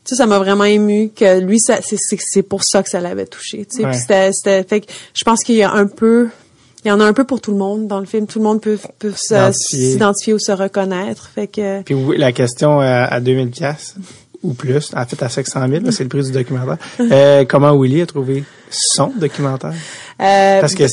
ça, 0.07 0.15
ça 0.15 0.25
m'a 0.25 0.39
vraiment 0.39 0.63
ému 0.63 1.11
que 1.13 1.39
lui, 1.39 1.59
ça, 1.59 1.79
c'est, 1.81 1.97
c'est 1.99 2.43
pour 2.43 2.63
ça 2.63 2.81
que 2.81 2.89
ça 2.89 3.01
l'avait 3.01 3.25
touché. 3.25 3.65
Tu 3.65 3.81
sais, 3.81 3.93
c'était, 3.93 4.31
c'était, 4.31 4.63
fait 4.63 4.81
que 4.81 4.85
je 5.13 5.23
pense 5.25 5.43
qu'il 5.43 5.55
y 5.55 5.63
a 5.63 5.71
un 5.71 5.85
peu, 5.85 6.29
il 6.85 6.87
y 6.87 6.91
en 6.91 7.01
a 7.01 7.05
un 7.05 7.11
peu 7.11 7.25
pour 7.25 7.41
tout 7.41 7.51
le 7.51 7.57
monde 7.57 7.87
dans 7.87 7.99
le 7.99 8.05
film. 8.05 8.25
Tout 8.25 8.39
le 8.39 8.45
monde 8.45 8.61
peut, 8.61 8.79
peut 8.99 9.13
s'identifier 9.51 10.33
ou 10.33 10.39
se 10.39 10.53
reconnaître. 10.53 11.29
Fait 11.35 11.47
que. 11.47 11.81
Puis 11.81 11.95
la 12.17 12.31
question 12.31 12.79
à, 12.79 13.03
à 13.03 13.19
2000 13.19 13.49
pièces 13.49 13.95
ou 14.43 14.53
plus, 14.53 14.91
en 14.95 15.05
fait 15.05 15.21
à 15.21 15.27
500 15.27 15.67
000, 15.67 15.91
c'est 15.91 16.03
le 16.03 16.09
prix 16.09 16.23
du 16.23 16.31
documentaire. 16.31 16.77
Euh, 17.11 17.45
comment 17.47 17.77
Willy 17.77 18.01
a 18.01 18.05
trouvé 18.05 18.43
son 18.69 19.11
documentaire? 19.17 19.73
Euh, 20.21 20.61
Parce 20.61 20.73
que 20.73 20.85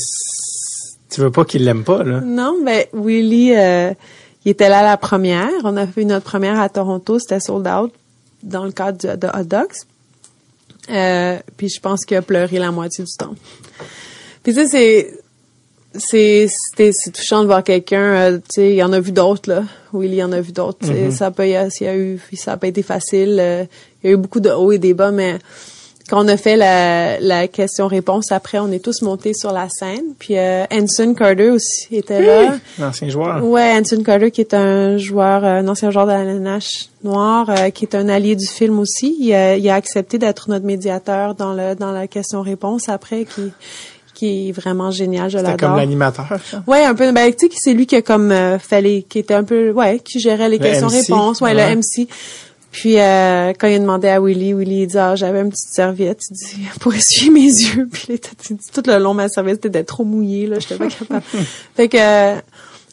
tu 1.09 1.21
veux 1.21 1.31
pas 1.31 1.45
qu'il 1.45 1.63
l'aime 1.63 1.83
pas 1.83 2.03
là. 2.03 2.19
Non, 2.21 2.57
mais 2.63 2.89
Willy, 2.93 3.53
euh, 3.55 3.93
il 4.43 4.51
était 4.51 4.69
là 4.69 4.83
la 4.83 4.97
première. 4.97 5.49
On 5.63 5.77
a 5.77 5.87
fait 5.87 6.03
notre 6.03 6.25
première 6.25 6.59
à 6.59 6.67
Toronto, 6.67 7.19
c'était 7.19 7.39
sold 7.39 7.67
out 7.67 7.93
dans 8.45 8.63
le 8.63 8.71
cadre 8.71 9.15
de, 9.15 9.27
Hot 9.27 9.43
Dogs. 9.43 9.75
Euh, 10.89 11.39
puis 11.57 11.67
je 11.69 11.79
pense 11.79 12.05
qu'il 12.05 12.15
a 12.15 12.21
pleuré 12.21 12.59
la 12.59 12.71
moitié 12.71 13.03
du 13.03 13.13
temps. 13.17 13.35
Puis 14.43 14.53
tu 14.53 14.61
sais, 14.61 14.67
c'est 14.67 15.19
c'est 15.97 16.47
c'est 16.91 17.11
touchant 17.11 17.41
de 17.41 17.47
voir 17.47 17.63
quelqu'un 17.63 18.13
euh, 18.15 18.37
tu 18.37 18.55
sais 18.55 18.71
il 18.71 18.75
y 18.75 18.83
en 18.83 18.91
a 18.91 18.99
vu 18.99 19.13
d'autres 19.13 19.49
là 19.49 19.63
Willy 19.93 20.21
en 20.21 20.31
a 20.33 20.41
vu 20.41 20.51
d'autres 20.51 20.85
mm 20.85 21.09
ça 21.11 21.31
pas 21.31 21.45
y 21.45 21.55
a, 21.55 21.69
y 21.79 21.87
a 21.87 21.95
eu 21.95 22.19
ça 22.33 22.53
a 22.53 22.57
pas 22.57 22.67
été 22.67 22.83
facile 22.83 23.37
euh, 23.39 23.63
il 24.03 24.07
y 24.07 24.09
a 24.09 24.13
eu 24.13 24.17
beaucoup 24.17 24.41
de 24.41 24.49
hauts 24.49 24.73
et 24.73 24.77
des 24.77 24.93
bas 24.93 25.11
mais 25.11 25.39
quand 26.09 26.23
on 26.23 26.27
a 26.27 26.37
fait 26.37 26.55
la, 26.55 27.19
la 27.19 27.47
question-réponse, 27.47 28.31
après, 28.31 28.59
on 28.59 28.71
est 28.71 28.83
tous 28.83 29.01
montés 29.01 29.33
sur 29.33 29.51
la 29.51 29.69
scène. 29.69 30.13
Puis 30.19 30.37
euh, 30.37 30.63
Anson 30.71 31.13
Carter 31.15 31.49
aussi 31.49 31.95
était 31.95 32.21
là. 32.21 32.57
L'ancien 32.79 33.09
joueur. 33.09 33.43
Ouais, 33.43 33.71
Anson 33.77 34.03
Carter 34.03 34.29
qui 34.29 34.41
est 34.41 34.53
un 34.53 34.97
joueur, 34.97 35.43
un 35.43 35.67
ancien 35.67 35.89
joueur 35.89 36.05
de 36.05 36.11
la 36.11 36.23
NH 36.23 36.89
noire, 37.03 37.51
qui 37.73 37.85
est 37.85 37.95
un 37.95 38.07
allié 38.09 38.35
du 38.35 38.47
film 38.47 38.79
aussi. 38.79 39.15
Il 39.19 39.33
a, 39.33 39.57
il 39.57 39.67
a 39.69 39.75
accepté 39.75 40.19
d'être 40.19 40.49
notre 40.49 40.65
médiateur 40.65 41.35
dans 41.35 41.53
le 41.53 41.75
dans 41.75 41.91
la 41.91 42.07
question-réponse 42.07 42.89
après, 42.89 43.25
qui 43.25 43.51
qui 44.15 44.49
est 44.49 44.51
vraiment 44.51 44.89
génial, 44.89 45.29
je 45.29 45.37
l'adore. 45.37 45.57
comme 45.57 45.75
l'animateur. 45.75 46.25
Ouais, 46.65 46.83
un 46.83 46.95
peu 46.95 47.11
ben 47.11 47.31
tu 47.31 47.47
sais 47.47 47.53
c'est 47.55 47.73
lui 47.73 47.85
qui 47.85 47.95
a 47.95 48.01
comme 48.01 48.31
euh, 48.31 48.57
fallait 48.57 49.05
qui 49.07 49.19
était 49.19 49.35
un 49.35 49.43
peu 49.43 49.71
ouais, 49.71 49.99
qui 49.99 50.19
gérait 50.19 50.49
les 50.49 50.57
questions-réponses, 50.57 51.41
ouais, 51.41 51.53
le 51.53 51.75
MC. 51.75 52.07
Puis 52.75 52.99
euh, 52.99 53.53
quand 53.57 53.67
il 53.67 53.75
a 53.75 53.79
demandé 53.79 54.09
à 54.09 54.19
Willy, 54.19 54.53
Willy 54.53 54.81
il 54.81 54.87
dit 54.87 54.97
ah, 54.97 55.15
j'avais 55.15 55.39
une 55.39 55.49
petite 55.49 55.69
serviette, 55.69 56.19
il 56.29 56.33
dit 56.33 56.67
pour 56.81 56.93
essuyer 56.93 57.31
mes 57.31 57.39
yeux. 57.39 57.87
Puis 57.91 58.19
tout 58.73 58.83
le 58.85 58.99
long 58.99 59.13
ma 59.13 59.29
serviette 59.29 59.65
était 59.65 59.85
trop 59.85 60.03
mouillée 60.03 60.45
là, 60.45 60.59
j'étais 60.59 60.75
pas 60.75 60.89
capable. 60.89 61.23
fait 61.75 61.87
que 61.87 61.97
euh, 61.97 62.35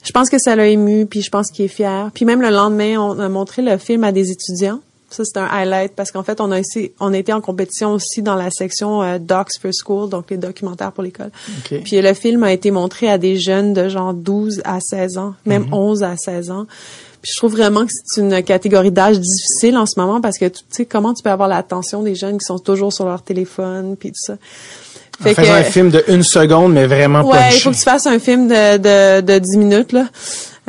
je 0.05 0.13
pense 0.13 0.31
que 0.31 0.39
ça 0.39 0.55
l'a 0.55 0.69
ému, 0.69 1.07
puis 1.07 1.21
je 1.21 1.31
pense 1.31 1.51
qu'il 1.51 1.65
est 1.65 1.69
fier. 1.69 2.11
Puis 2.15 2.25
même 2.25 2.43
le 2.43 2.51
lendemain, 2.51 2.99
on 2.99 3.19
a 3.19 3.29
montré 3.29 3.61
le 3.61 3.77
film 3.77 4.05
à 4.05 4.13
des 4.13 4.31
étudiants. 4.31 4.81
Ça, 5.11 5.25
c'est 5.25 5.37
un 5.37 5.47
highlight 5.47 5.95
parce 5.95 6.13
qu'en 6.13 6.23
fait, 6.23 6.41
on 6.41 6.53
a 6.53 6.61
aussi, 6.61 6.93
on 7.01 7.13
était 7.13 7.33
en 7.33 7.41
compétition 7.41 7.93
aussi 7.93 8.23
dans 8.23 8.37
la 8.37 8.51
section 8.51 9.03
euh, 9.03 9.19
Docs 9.19 9.59
for 9.61 9.73
School, 9.73 10.09
donc 10.09 10.31
les 10.31 10.39
documentaires 10.39 10.93
pour 10.93 11.03
l'école. 11.03 11.31
Puis 11.65 12.01
le 12.01 12.15
film 12.15 12.45
a 12.45 12.53
été 12.53 12.71
montré 12.71 13.09
à 13.09 13.19
des 13.19 13.37
jeunes 13.37 13.75
de 13.75 13.89
genre 13.89 14.15
12 14.15 14.63
à 14.65 14.81
16 14.81 15.19
ans, 15.19 15.35
même 15.45 15.67
11 15.73 16.03
mhm. 16.03 16.05
à 16.05 16.17
16 16.17 16.51
ans. 16.51 16.67
Puis 17.23 17.31
je 17.33 17.39
trouve 17.39 17.53
vraiment 17.53 17.87
que 17.87 17.93
c'est 18.05 18.21
une 18.21 18.43
catégorie 18.43 18.91
d'âge 18.91 19.21
difficile 19.21 19.77
en 19.77 19.87
ce 19.87 19.99
moment 19.99 20.21
parce 20.21 20.39
que 20.39 20.47
tu 20.47 20.61
sais 20.71 20.87
comment 20.87 21.15
tu 21.15 21.23
peux 21.23 21.31
avoir 21.31 21.49
l'attention 21.49 22.03
des 22.03 22.17
jeunes 22.17 22.39
qui 22.39 22.45
sont 22.45 22.59
toujours 22.59 22.93
sur 22.93 23.05
leur 23.07 23.23
téléphone 23.23 23.97
puis 23.97 24.11
tout 24.11 24.21
ça. 24.21 24.37
Fait 25.21 25.39
en 25.39 25.55
un 25.55 25.63
film 25.63 25.91
de 25.91 26.05
une 26.09 26.25
seconde, 26.25 26.73
mais 26.73 26.87
vraiment 26.87 27.23
Ouais, 27.23 27.55
il 27.55 27.61
faut 27.61 27.71
que 27.71 27.77
tu 27.77 27.83
fasses 27.83 28.07
un 28.07 28.19
film 28.19 28.49
de, 28.49 28.77
de, 28.79 29.21
de 29.21 29.39
10 29.39 29.57
minutes, 29.57 29.93
là. 29.93 30.09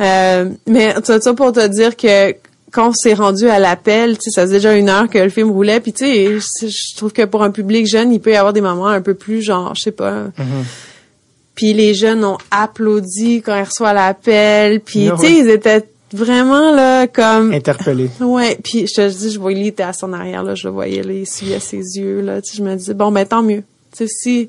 Euh, 0.00 0.50
mais 0.66 0.94
ça 1.02 1.34
pour 1.34 1.52
te 1.52 1.66
dire 1.66 1.96
que 1.96 2.34
quand 2.70 2.92
c'est 2.92 3.14
rendu 3.14 3.48
à 3.48 3.58
l'appel, 3.58 4.18
tu 4.18 4.24
sais, 4.24 4.30
ça 4.30 4.42
faisait 4.42 4.54
déjà 4.54 4.74
une 4.74 4.88
heure 4.88 5.08
que 5.08 5.18
le 5.18 5.30
film 5.30 5.50
roulait, 5.50 5.80
puis 5.80 5.92
tu 5.92 6.04
sais, 6.40 6.68
je 6.68 6.96
trouve 6.96 7.12
que 7.12 7.24
pour 7.24 7.42
un 7.42 7.50
public 7.50 7.86
jeune, 7.86 8.12
il 8.12 8.20
peut 8.20 8.32
y 8.32 8.36
avoir 8.36 8.52
des 8.52 8.60
moments 8.60 8.88
un 8.88 9.00
peu 9.00 9.14
plus 9.14 9.42
genre, 9.42 9.74
je 9.74 9.82
sais 9.82 9.92
pas. 9.92 10.24
Mm-hmm. 10.38 10.64
Puis 11.54 11.72
les 11.72 11.94
jeunes 11.94 12.24
ont 12.24 12.38
applaudi 12.50 13.42
quand 13.42 13.56
ils 13.56 13.64
reçoivent 13.64 13.94
l'appel, 13.94 14.80
puis 14.80 15.08
ah 15.08 15.14
tu 15.18 15.26
sais, 15.26 15.32
ils 15.32 15.50
étaient 15.50 15.84
vraiment 16.14 16.72
là 16.74 17.06
comme 17.06 17.52
interpellés. 17.52 18.10
Ouais, 18.20 18.58
puis 18.62 18.86
je 18.86 18.94
te 18.94 19.08
dis, 19.08 19.30
je 19.30 19.38
voyais 19.38 19.60
il 19.60 19.66
était 19.68 19.82
à 19.82 19.92
son 19.92 20.12
arrière 20.12 20.42
là, 20.42 20.54
je 20.54 20.68
le 20.68 20.72
voyais 20.72 21.02
là, 21.02 21.12
il 21.12 21.22
essuyait 21.22 21.60
ses 21.60 21.98
yeux 21.98 22.20
là, 22.20 22.40
tu 22.40 22.52
sais, 22.52 22.58
je 22.58 22.62
me 22.62 22.74
dis 22.74 22.94
bon 22.94 23.12
ben 23.12 23.26
tant 23.26 23.42
mieux. 23.42 23.62
Tu 23.96 24.06
sais 24.06 24.08
si 24.08 24.48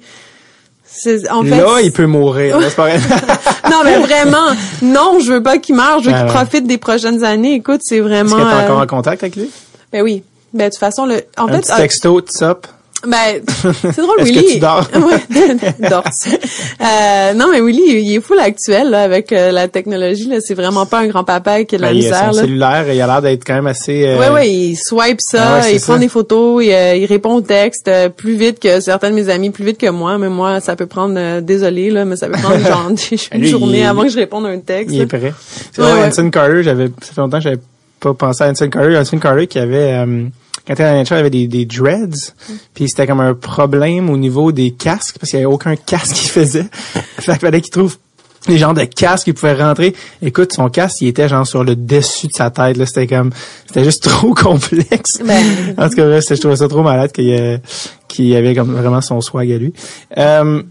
en 1.29 1.43
fait, 1.43 1.49
là, 1.49 1.81
il 1.81 1.91
peut 1.91 2.05
mourir. 2.05 2.57
non, 3.69 3.81
mais 3.83 3.97
vraiment, 3.97 4.47
non, 4.81 5.19
je 5.19 5.33
veux 5.33 5.43
pas 5.43 5.57
qu'il 5.57 5.75
meure. 5.75 5.99
Je 6.01 6.09
veux 6.09 6.15
qu'il 6.15 6.25
profite 6.25 6.67
des 6.67 6.77
prochaines 6.77 7.23
années. 7.23 7.55
Écoute, 7.55 7.81
c'est 7.83 7.99
vraiment. 7.99 8.37
Est-ce 8.37 8.45
que 8.45 8.49
t'es 8.49 8.63
encore 8.63 8.79
euh, 8.79 8.83
en 8.83 8.87
contact 8.87 9.23
avec 9.23 9.35
lui? 9.35 9.49
Ben 9.91 10.01
oui. 10.01 10.23
Ben 10.53 10.65
de 10.65 10.69
toute 10.69 10.79
façon, 10.79 11.05
le. 11.05 11.21
En 11.37 11.47
Un 11.47 11.53
fait, 11.53 11.61
petit 11.61 11.71
euh, 11.71 11.77
texto, 11.77 12.21
top. 12.21 12.67
Ben, 13.07 13.41
c'est 13.45 14.01
drôle, 14.01 14.17
Willy. 14.23 14.45
Que 14.45 14.53
tu 14.53 14.59
dors? 14.59 14.87
ouais, 14.95 15.55
dors. 15.89 16.03
Euh, 16.05 17.33
non, 17.33 17.47
mais 17.51 17.61
Willy, 17.61 18.01
il 18.01 18.15
est 18.15 18.21
fou 18.21 18.33
actuel 18.39 18.89
là, 18.89 19.03
avec 19.03 19.31
euh, 19.31 19.51
la 19.51 19.67
technologie. 19.67 20.27
Là, 20.27 20.37
c'est 20.41 20.53
vraiment 20.53 20.85
pas 20.85 20.99
un 20.99 21.07
grand-papa 21.07 21.63
qui 21.63 21.75
a 21.75 21.77
de 21.77 21.83
la 21.83 21.89
ben, 21.89 21.95
misère. 21.95 22.21
Il 22.23 22.29
a 22.29 22.33
son 22.33 22.39
cellulaire, 22.39 22.93
il 22.93 23.01
a 23.01 23.07
l'air 23.07 23.21
d'être 23.21 23.43
quand 23.45 23.55
même 23.55 23.67
assez. 23.67 24.05
Euh... 24.05 24.19
Ouais, 24.19 24.29
ouais, 24.29 24.49
il 24.49 24.75
swipe 24.75 25.21
ça, 25.21 25.61
ah 25.61 25.69
il 25.69 25.79
prend 25.79 25.97
des 25.97 26.09
photos, 26.09 26.63
il, 26.63 26.71
euh, 26.71 26.95
il 26.95 27.05
répond 27.05 27.35
au 27.35 27.41
texte 27.41 27.87
euh, 27.87 28.09
plus 28.09 28.35
vite 28.35 28.59
que 28.59 28.79
certains 28.79 29.09
de 29.09 29.15
mes 29.15 29.29
amis, 29.29 29.49
plus 29.49 29.65
vite 29.65 29.77
que 29.77 29.89
moi. 29.89 30.17
Mais 30.17 30.29
moi, 30.29 30.59
ça 30.59 30.75
peut 30.75 30.87
prendre, 30.87 31.39
désolé 31.41 31.89
là, 31.89 32.05
mais 32.05 32.15
ça 32.15 32.27
peut 32.27 32.39
prendre 32.41 32.59
genre 32.59 32.91
une 33.33 33.45
journée 33.45 33.85
avant 33.85 34.03
que 34.03 34.09
je 34.09 34.17
réponde 34.17 34.45
à 34.45 34.49
un 34.49 34.59
texte. 34.59 34.93
Il 34.93 35.01
est 35.01 35.05
prêt. 35.05 35.33
C'est 35.71 35.81
ouais, 35.81 36.31
Carter, 36.31 36.63
j'avais, 36.63 36.87
ça 37.01 37.13
fait 37.13 37.21
longtemps 37.21 37.37
que 37.37 37.43
j'avais 37.43 37.59
pas 38.13 38.27
pensé 38.27 38.43
à 38.43 38.49
Anson 38.49 38.69
Carter. 38.69 38.97
Anson 38.97 39.17
Carter 39.17 39.47
qui 39.47 39.59
avait 39.59 40.05
quand 40.67 40.73
il 40.73 40.81
était 40.81 40.83
dans 40.83 41.03
il 41.03 41.13
avait 41.13 41.29
des, 41.29 41.47
des 41.47 41.65
dreads, 41.65 42.33
puis 42.73 42.89
c'était 42.89 43.05
comme 43.05 43.19
un 43.19 43.35
problème 43.35 44.09
au 44.09 44.17
niveau 44.17 44.51
des 44.51 44.71
casques, 44.71 45.17
parce 45.19 45.29
qu'il 45.29 45.39
y 45.39 45.43
avait 45.43 45.53
aucun 45.53 45.75
casque 45.75 46.15
qu'il 46.15 46.29
faisait. 46.29 46.65
fait 47.19 47.33
qu'il 47.33 47.39
fallait 47.39 47.61
qu'il 47.61 47.71
trouve 47.71 47.97
les 48.47 48.57
genres 48.57 48.73
de 48.73 48.83
casques 48.83 49.25
qui 49.25 49.33
pouvaient 49.33 49.53
rentrer. 49.53 49.95
Écoute, 50.21 50.53
son 50.53 50.69
casque, 50.69 51.01
il 51.01 51.07
était 51.07 51.29
genre 51.29 51.45
sur 51.45 51.63
le 51.63 51.75
dessus 51.75 52.27
de 52.27 52.33
sa 52.33 52.49
tête. 52.49 52.77
Là, 52.77 52.85
c'était 52.85 53.07
comme, 53.07 53.31
c'était 53.67 53.83
juste 53.83 54.03
trop 54.09 54.33
complexe. 54.33 55.21
Ben. 55.23 55.43
en 55.77 55.89
tout 55.89 55.95
cas, 55.95 56.19
je 56.19 56.33
trouvais 56.39 56.55
ça 56.55 56.67
trop 56.67 56.83
malade 56.83 57.11
qu'il 57.11 57.59
y 58.19 58.35
avait 58.35 58.55
comme 58.55 58.73
vraiment 58.73 59.01
son 59.01 59.21
swag 59.21 59.51
à 59.51 59.57
lui. 59.57 59.73
Euh, 60.17 60.63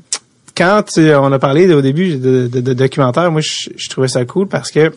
quand 0.57 0.85
on 0.99 1.33
a 1.33 1.39
parlé 1.39 1.73
au 1.73 1.83
début 1.83 2.17
de, 2.17 2.49
de, 2.49 2.61
de 2.61 2.75
documentaire, 2.75 3.31
moi, 3.31 3.41
je, 3.41 3.71
je, 3.77 3.89
trouvais 3.89 4.09
ça 4.09 4.25
cool 4.25 4.47
parce 4.47 4.71
que 4.71 4.93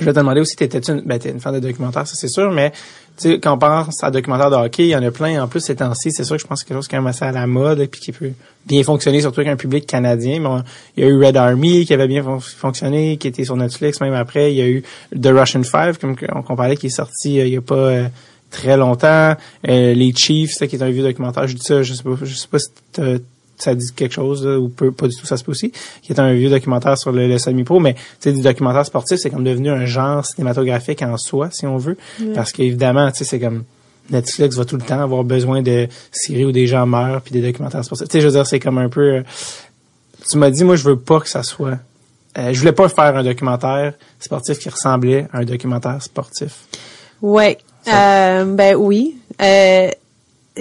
je 0.00 0.04
vais 0.04 0.12
te 0.12 0.18
demander 0.18 0.40
aussi, 0.40 0.56
t'étais 0.56 0.78
une, 0.78 1.02
ben, 1.02 1.18
t'es 1.18 1.30
une 1.30 1.40
fan 1.40 1.54
de 1.54 1.60
documentaire, 1.60 2.06
ça 2.06 2.14
c'est 2.14 2.28
sûr, 2.28 2.50
mais 2.50 2.72
tu 3.20 3.28
sais, 3.28 3.38
quand 3.38 3.54
on 3.54 3.58
pense 3.58 4.02
à 4.02 4.10
documentaire 4.10 4.50
de 4.50 4.56
hockey, 4.56 4.84
il 4.84 4.90
y 4.90 4.96
en 4.96 5.02
a 5.02 5.10
plein. 5.10 5.42
En 5.42 5.48
plus, 5.48 5.60
ces 5.60 5.76
temps-ci, 5.76 6.10
c'est 6.10 6.24
sûr 6.24 6.36
que 6.36 6.42
je 6.42 6.46
pense 6.46 6.60
que 6.60 6.68
c'est 6.68 6.68
quelque 6.68 6.78
chose 6.78 6.88
qui 6.88 6.94
est 6.94 6.98
quand 6.98 7.02
même 7.02 7.10
assez 7.10 7.24
à 7.24 7.32
la 7.32 7.46
mode, 7.46 7.84
puis 7.86 8.00
qui 8.00 8.12
peut 8.12 8.32
bien 8.66 8.82
fonctionner, 8.82 9.20
surtout 9.20 9.40
avec 9.40 9.52
un 9.52 9.56
public 9.56 9.86
canadien. 9.86 10.62
Il 10.96 11.04
y 11.04 11.06
a 11.06 11.10
eu 11.10 11.22
Red 11.22 11.36
Army 11.36 11.84
qui 11.84 11.92
avait 11.92 12.08
bien 12.08 12.24
fonctionné, 12.40 13.18
qui 13.18 13.28
était 13.28 13.44
sur 13.44 13.56
Netflix. 13.56 14.00
Même 14.00 14.14
après, 14.14 14.52
il 14.52 14.56
y 14.56 14.62
a 14.62 14.68
eu 14.68 14.82
The 15.14 15.26
Russian 15.26 15.62
Five, 15.64 15.98
comme 15.98 16.16
on, 16.34 16.56
parlait, 16.56 16.76
qui 16.76 16.86
est 16.86 16.90
sorti 16.90 17.40
euh, 17.40 17.46
il 17.46 17.52
y 17.52 17.56
a 17.56 17.60
pas 17.60 17.74
euh, 17.74 18.08
très 18.50 18.78
longtemps. 18.78 19.36
Euh, 19.68 19.94
les 19.94 20.14
Chiefs, 20.14 20.52
ça, 20.54 20.66
qui 20.66 20.76
est 20.76 20.82
un 20.82 20.90
vieux 20.90 21.02
documentaire. 21.02 21.46
Je 21.46 21.56
dis 21.56 21.62
ça, 21.62 21.82
je 21.82 21.92
sais 21.92 22.02
pas, 22.02 22.16
je 22.22 22.34
sais 22.34 22.48
pas 22.48 22.58
si 22.58 22.70
ça 23.62 23.74
dit 23.74 23.92
quelque 23.94 24.12
chose 24.12 24.46
ou 24.46 24.68
peu, 24.68 24.92
pas 24.92 25.08
du 25.08 25.16
tout 25.16 25.26
ça 25.26 25.36
se 25.36 25.44
peut 25.44 25.52
aussi. 25.52 25.72
Qui 26.02 26.12
est 26.12 26.20
un 26.20 26.32
vieux 26.32 26.50
documentaire 26.50 26.98
sur 26.98 27.12
le, 27.12 27.38
semi-pro 27.38 27.80
mais 27.80 27.94
tu 27.94 28.00
sais 28.20 28.32
du 28.32 28.42
documentaire 28.42 28.84
sportif 28.84 29.18
c'est 29.18 29.30
comme 29.30 29.44
devenu 29.44 29.70
un 29.70 29.86
genre 29.86 30.24
cinématographique 30.24 31.02
en 31.02 31.16
soi 31.16 31.48
si 31.50 31.66
on 31.66 31.76
veut. 31.76 31.96
Parce 32.34 32.52
qu'évidemment 32.52 33.10
tu 33.10 33.18
sais 33.18 33.24
c'est 33.24 33.40
comme 33.40 33.64
Netflix 34.10 34.56
va 34.56 34.64
tout 34.64 34.76
le 34.76 34.82
temps 34.82 35.00
avoir 35.00 35.22
besoin 35.24 35.62
de 35.62 35.86
séries 36.10 36.44
où 36.44 36.52
des 36.52 36.66
gens 36.66 36.86
meurent 36.86 37.22
puis 37.22 37.32
des 37.32 37.42
documentaires 37.42 37.84
sportifs. 37.84 38.08
Tu 38.08 38.12
sais 38.12 38.20
je 38.20 38.26
veux 38.26 38.32
dire 38.32 38.46
c'est 38.46 38.60
comme 38.60 38.78
un 38.78 38.88
peu 38.88 39.14
euh, 39.14 39.22
tu 40.28 40.38
m'as 40.38 40.50
dit 40.50 40.64
moi 40.64 40.76
je 40.76 40.84
veux 40.84 40.98
pas 40.98 41.20
que 41.20 41.28
ça 41.28 41.42
soit 41.42 41.78
euh, 42.38 42.52
je 42.52 42.58
voulais 42.60 42.72
pas 42.72 42.88
faire 42.88 43.16
un 43.16 43.24
documentaire 43.24 43.94
sportif 44.20 44.58
qui 44.58 44.68
ressemblait 44.68 45.26
à 45.32 45.38
un 45.38 45.44
documentaire 45.44 46.00
sportif. 46.02 46.64
Ouais. 47.20 47.58
Euh, 47.88 48.44
ben 48.44 48.76
oui. 48.76 49.16
Euh, 49.42 49.90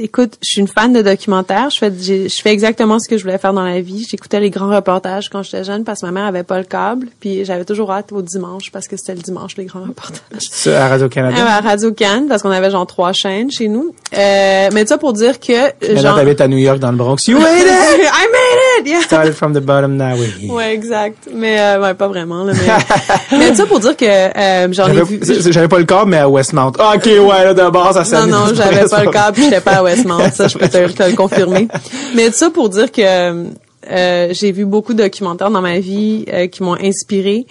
écoute, 0.04 0.34
je 0.42 0.50
suis 0.50 0.62
une 0.62 0.68
fan 0.68 0.94
de 0.94 1.02
documentaires. 1.02 1.70
Je 1.70 1.78
fais, 1.78 1.92
je 1.92 2.42
fais 2.42 2.52
exactement 2.52 3.00
ce 3.00 3.08
que 3.08 3.18
je 3.18 3.24
voulais 3.24 3.38
faire 3.38 3.54
dans 3.54 3.64
la 3.64 3.82
vie. 3.82 4.08
J'écoutais 4.10 4.40
les 4.40 4.50
grands 4.50 4.74
reportages 4.74 5.30
quand 5.30 5.44
j'étais 5.44 5.64
jeune 5.64 5.84
parce 5.84 6.02
que 6.02 6.06
ma 6.06 6.12
mère 6.12 6.26
avait 6.26 6.44
pas 6.44 6.58
le 6.58 6.66
câble. 6.66 7.08
Puis 7.20 7.46
j'avais 7.46 7.66
toujours 7.66 7.92
hâte 7.92 8.12
au 8.12 8.22
dimanche 8.22 8.72
parce 8.72 8.88
que 8.88 8.98
c'était 8.98 9.16
le 9.16 9.22
dimanche 9.22 9.58
les 9.58 9.66
grands 9.66 9.84
reportages. 9.84 10.50
À 10.68 10.88
Radio 10.88 11.10
Canada. 11.10 11.36
à 11.46 11.62
Radio 11.62 11.94
Can 11.94 12.26
parce 12.30 12.42
qu'on 12.44 12.52
avait 12.52 12.72
genre 12.72 12.88
trois 12.88 13.14
chaînes 13.14 13.52
chez 13.52 13.68
nous. 13.68 13.94
Euh, 14.18 14.70
mais 14.74 14.86
ça 14.86 14.98
pour 14.98 15.14
dire 15.14 15.40
que. 15.40 15.54
Maintenant 15.82 16.02
genre... 16.02 16.16
t'habites 16.16 16.42
à 16.42 16.48
New 16.48 16.58
York 16.58 16.80
dans 16.80 16.92
le 16.92 16.98
Bronx. 16.98 17.18
You 17.28 17.38
made 17.38 17.46
it! 17.46 17.66
I 17.68 18.28
made 18.32 18.60
it! 18.60 18.69
Yeah. 18.86 19.02
Started 19.02 19.34
from 19.34 19.54
the 19.54 19.60
bottom 19.60 19.98
now. 19.98 20.16
Ouais, 20.50 20.74
exact. 20.74 21.28
Mais 21.34 21.60
euh, 21.60 21.82
ouais, 21.82 21.94
pas 21.94 22.08
vraiment. 22.08 22.44
Là, 22.44 22.54
mais, 22.54 23.38
mais 23.38 23.56
ça 23.56 23.66
pour 23.66 23.80
dire 23.80 23.96
que 23.96 24.06
euh, 24.06 24.68
j'en 24.72 24.88
ai 24.88 25.04
vu. 25.04 25.20
J'avais 25.52 25.68
pas 25.68 25.80
le 25.80 25.86
câble 25.86 26.12
mais 26.12 26.18
à 26.18 26.30
Westmount. 26.30 26.74
Ah, 26.80 26.94
ok, 26.96 27.06
ouais, 27.06 27.44
là 27.44 27.54
d'abord 27.54 27.94
ça. 27.94 28.26
Non, 28.26 28.28
non, 28.28 28.54
j'avais 28.54 28.88
pas 28.88 29.04
le 29.04 29.12
câble. 29.12 29.42
J'étais 29.42 29.62
pas 29.62 29.78
à 29.78 29.84
Westmount. 29.84 30.32
Ça, 30.34 30.48
je 30.48 30.58
peux 30.58 30.68
te, 30.68 30.78
le 30.78 31.16
confirmer. 31.16 31.68
Mais 32.16 32.32
ça 32.32 32.50
pour 32.50 32.70
dire 32.70 32.92
que 32.92 33.50
euh, 33.90 34.28
j'ai 34.32 34.52
vu 34.52 34.66
beaucoup 34.66 34.94
de 34.94 35.04
documentaires 35.04 35.50
dans 35.50 35.62
ma 35.62 35.80
vie 35.80 36.26
euh, 36.32 36.48
qui 36.48 36.64
m'ont 36.64 36.76
inspiré. 36.80 37.48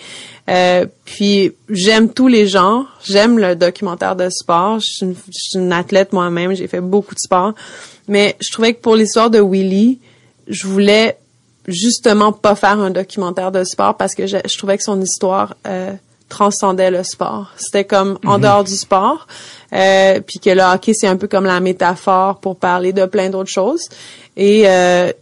Euh, 0.48 0.86
puis 1.04 1.52
j'aime 1.68 2.10
tous 2.10 2.28
les 2.28 2.46
genres. 2.46 2.86
J'aime 3.04 3.38
le 3.38 3.56
documentaire 3.56 4.14
de 4.14 4.28
sport. 4.28 4.78
Je 4.80 4.86
suis 4.86 5.06
une, 5.06 5.14
je 5.14 5.38
suis 5.38 5.58
une 5.58 5.72
athlète 5.72 6.12
moi-même. 6.12 6.54
J'ai 6.54 6.68
fait 6.68 6.80
beaucoup 6.80 7.14
de 7.14 7.20
sport. 7.20 7.54
Mais 8.08 8.36
je 8.40 8.50
trouvais 8.50 8.74
que 8.74 8.80
pour 8.80 8.96
l'histoire 8.96 9.30
de 9.30 9.40
Willy, 9.40 9.98
je 10.48 10.66
voulais 10.66 11.18
justement 11.66 12.32
pas 12.32 12.54
faire 12.54 12.80
un 12.80 12.90
documentaire 12.90 13.52
de 13.52 13.64
sport 13.64 13.96
parce 13.96 14.14
que 14.14 14.26
je, 14.26 14.38
je 14.44 14.58
trouvais 14.58 14.78
que 14.78 14.84
son 14.84 15.00
histoire 15.00 15.56
euh, 15.66 15.92
transcendait 16.28 16.90
le 16.90 17.02
sport. 17.02 17.52
C'était 17.56 17.84
comme 17.84 18.18
en 18.24 18.36
mhm. 18.36 18.42
dehors 18.42 18.64
du 18.64 18.74
sport. 18.74 19.26
Euh, 19.72 20.20
puis 20.20 20.38
que 20.38 20.50
le 20.50 20.62
hockey, 20.62 20.94
c'est 20.94 21.06
un 21.06 21.16
peu 21.16 21.28
comme 21.28 21.44
la 21.44 21.60
métaphore 21.60 22.40
pour 22.40 22.56
parler 22.56 22.92
de 22.92 23.04
plein 23.06 23.30
d'autres 23.30 23.50
choses. 23.50 23.82
Et 24.36 24.64
euh, 24.66 25.12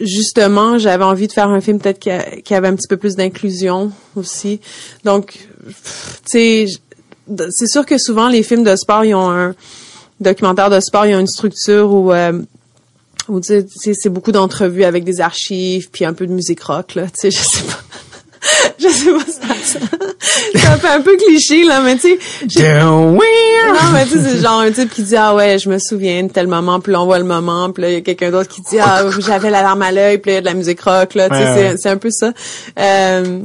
justement, 0.00 0.78
j'avais 0.78 1.04
envie 1.04 1.28
de 1.28 1.32
faire 1.32 1.48
un 1.48 1.60
film 1.60 1.78
peut-être 1.78 1.98
qui, 1.98 2.10
qui, 2.42 2.54
avait 2.54 2.68
un 2.68 2.74
petit 2.74 2.88
peu 2.88 2.96
plus 2.96 3.14
d'inclusion 3.14 3.92
aussi. 4.16 4.60
Donc, 5.04 5.48
tu 5.64 5.74
sais, 6.26 6.66
c'est 7.50 7.68
sûr 7.68 7.86
que 7.86 7.98
souvent 7.98 8.28
les 8.28 8.42
films 8.42 8.64
de 8.64 8.74
sport, 8.74 9.04
ils 9.04 9.14
ont 9.14 9.30
un 9.30 9.54
documentaire 10.20 10.70
de 10.70 10.80
sport, 10.80 11.06
ils 11.06 11.14
ont 11.14 11.20
une 11.20 11.26
structure 11.26 11.92
où 11.92 12.12
euh, 12.12 12.40
Ou 13.28 13.40
tu 13.40 13.64
sais, 13.68 13.94
c'est 13.94 14.08
beaucoup 14.08 14.32
d'entrevues 14.32 14.84
avec 14.84 15.04
des 15.04 15.20
archives, 15.20 15.90
puis 15.90 16.04
un 16.04 16.12
peu 16.12 16.26
de 16.26 16.32
musique 16.32 16.62
rock, 16.62 16.94
là, 16.94 17.04
tu 17.04 17.10
sais, 17.14 17.30
je 17.30 17.38
sais 17.38 17.62
pas. 17.62 17.78
je 18.78 18.88
sais 18.88 19.12
pas 19.12 19.54
ça. 19.62 19.78
Ça 20.56 20.76
fait 20.76 20.88
un 20.88 21.00
peu 21.00 21.16
cliché, 21.16 21.64
là, 21.64 21.80
mais 21.80 21.96
tu 21.96 22.18
sais. 22.18 22.18
Non, 23.68 23.92
mais 23.92 24.04
tu 24.04 24.10
sais, 24.10 24.18
c'est 24.22 24.40
genre 24.40 24.60
un 24.60 24.70
type 24.72 24.90
qui 24.92 25.02
dit, 25.02 25.16
ah 25.16 25.34
ouais, 25.34 25.58
je 25.58 25.68
me 25.68 25.78
souviens 25.78 26.24
de 26.24 26.32
tel 26.32 26.48
moment, 26.48 26.80
puis 26.80 26.94
on 26.96 27.04
voit 27.04 27.18
le 27.18 27.24
moment, 27.24 27.70
puis 27.70 27.82
là, 27.82 27.90
il 27.90 27.94
y 27.94 27.98
a 27.98 28.00
quelqu'un 28.00 28.30
d'autre 28.30 28.48
qui 28.48 28.60
dit, 28.62 28.78
ah, 28.80 29.04
j'avais 29.20 29.50
la 29.50 29.62
larme 29.62 29.82
à 29.82 29.92
l'œil, 29.92 30.18
puis 30.18 30.30
là, 30.30 30.32
il 30.32 30.36
y 30.36 30.38
a 30.38 30.40
de 30.40 30.46
la 30.46 30.54
musique 30.54 30.80
rock, 30.80 31.14
là, 31.14 31.28
tu 31.28 31.36
sais, 31.36 31.76
c'est 31.76 31.88
un 31.88 31.96
peu 31.96 32.10
ça. 32.10 32.32
Euh, 32.78 33.40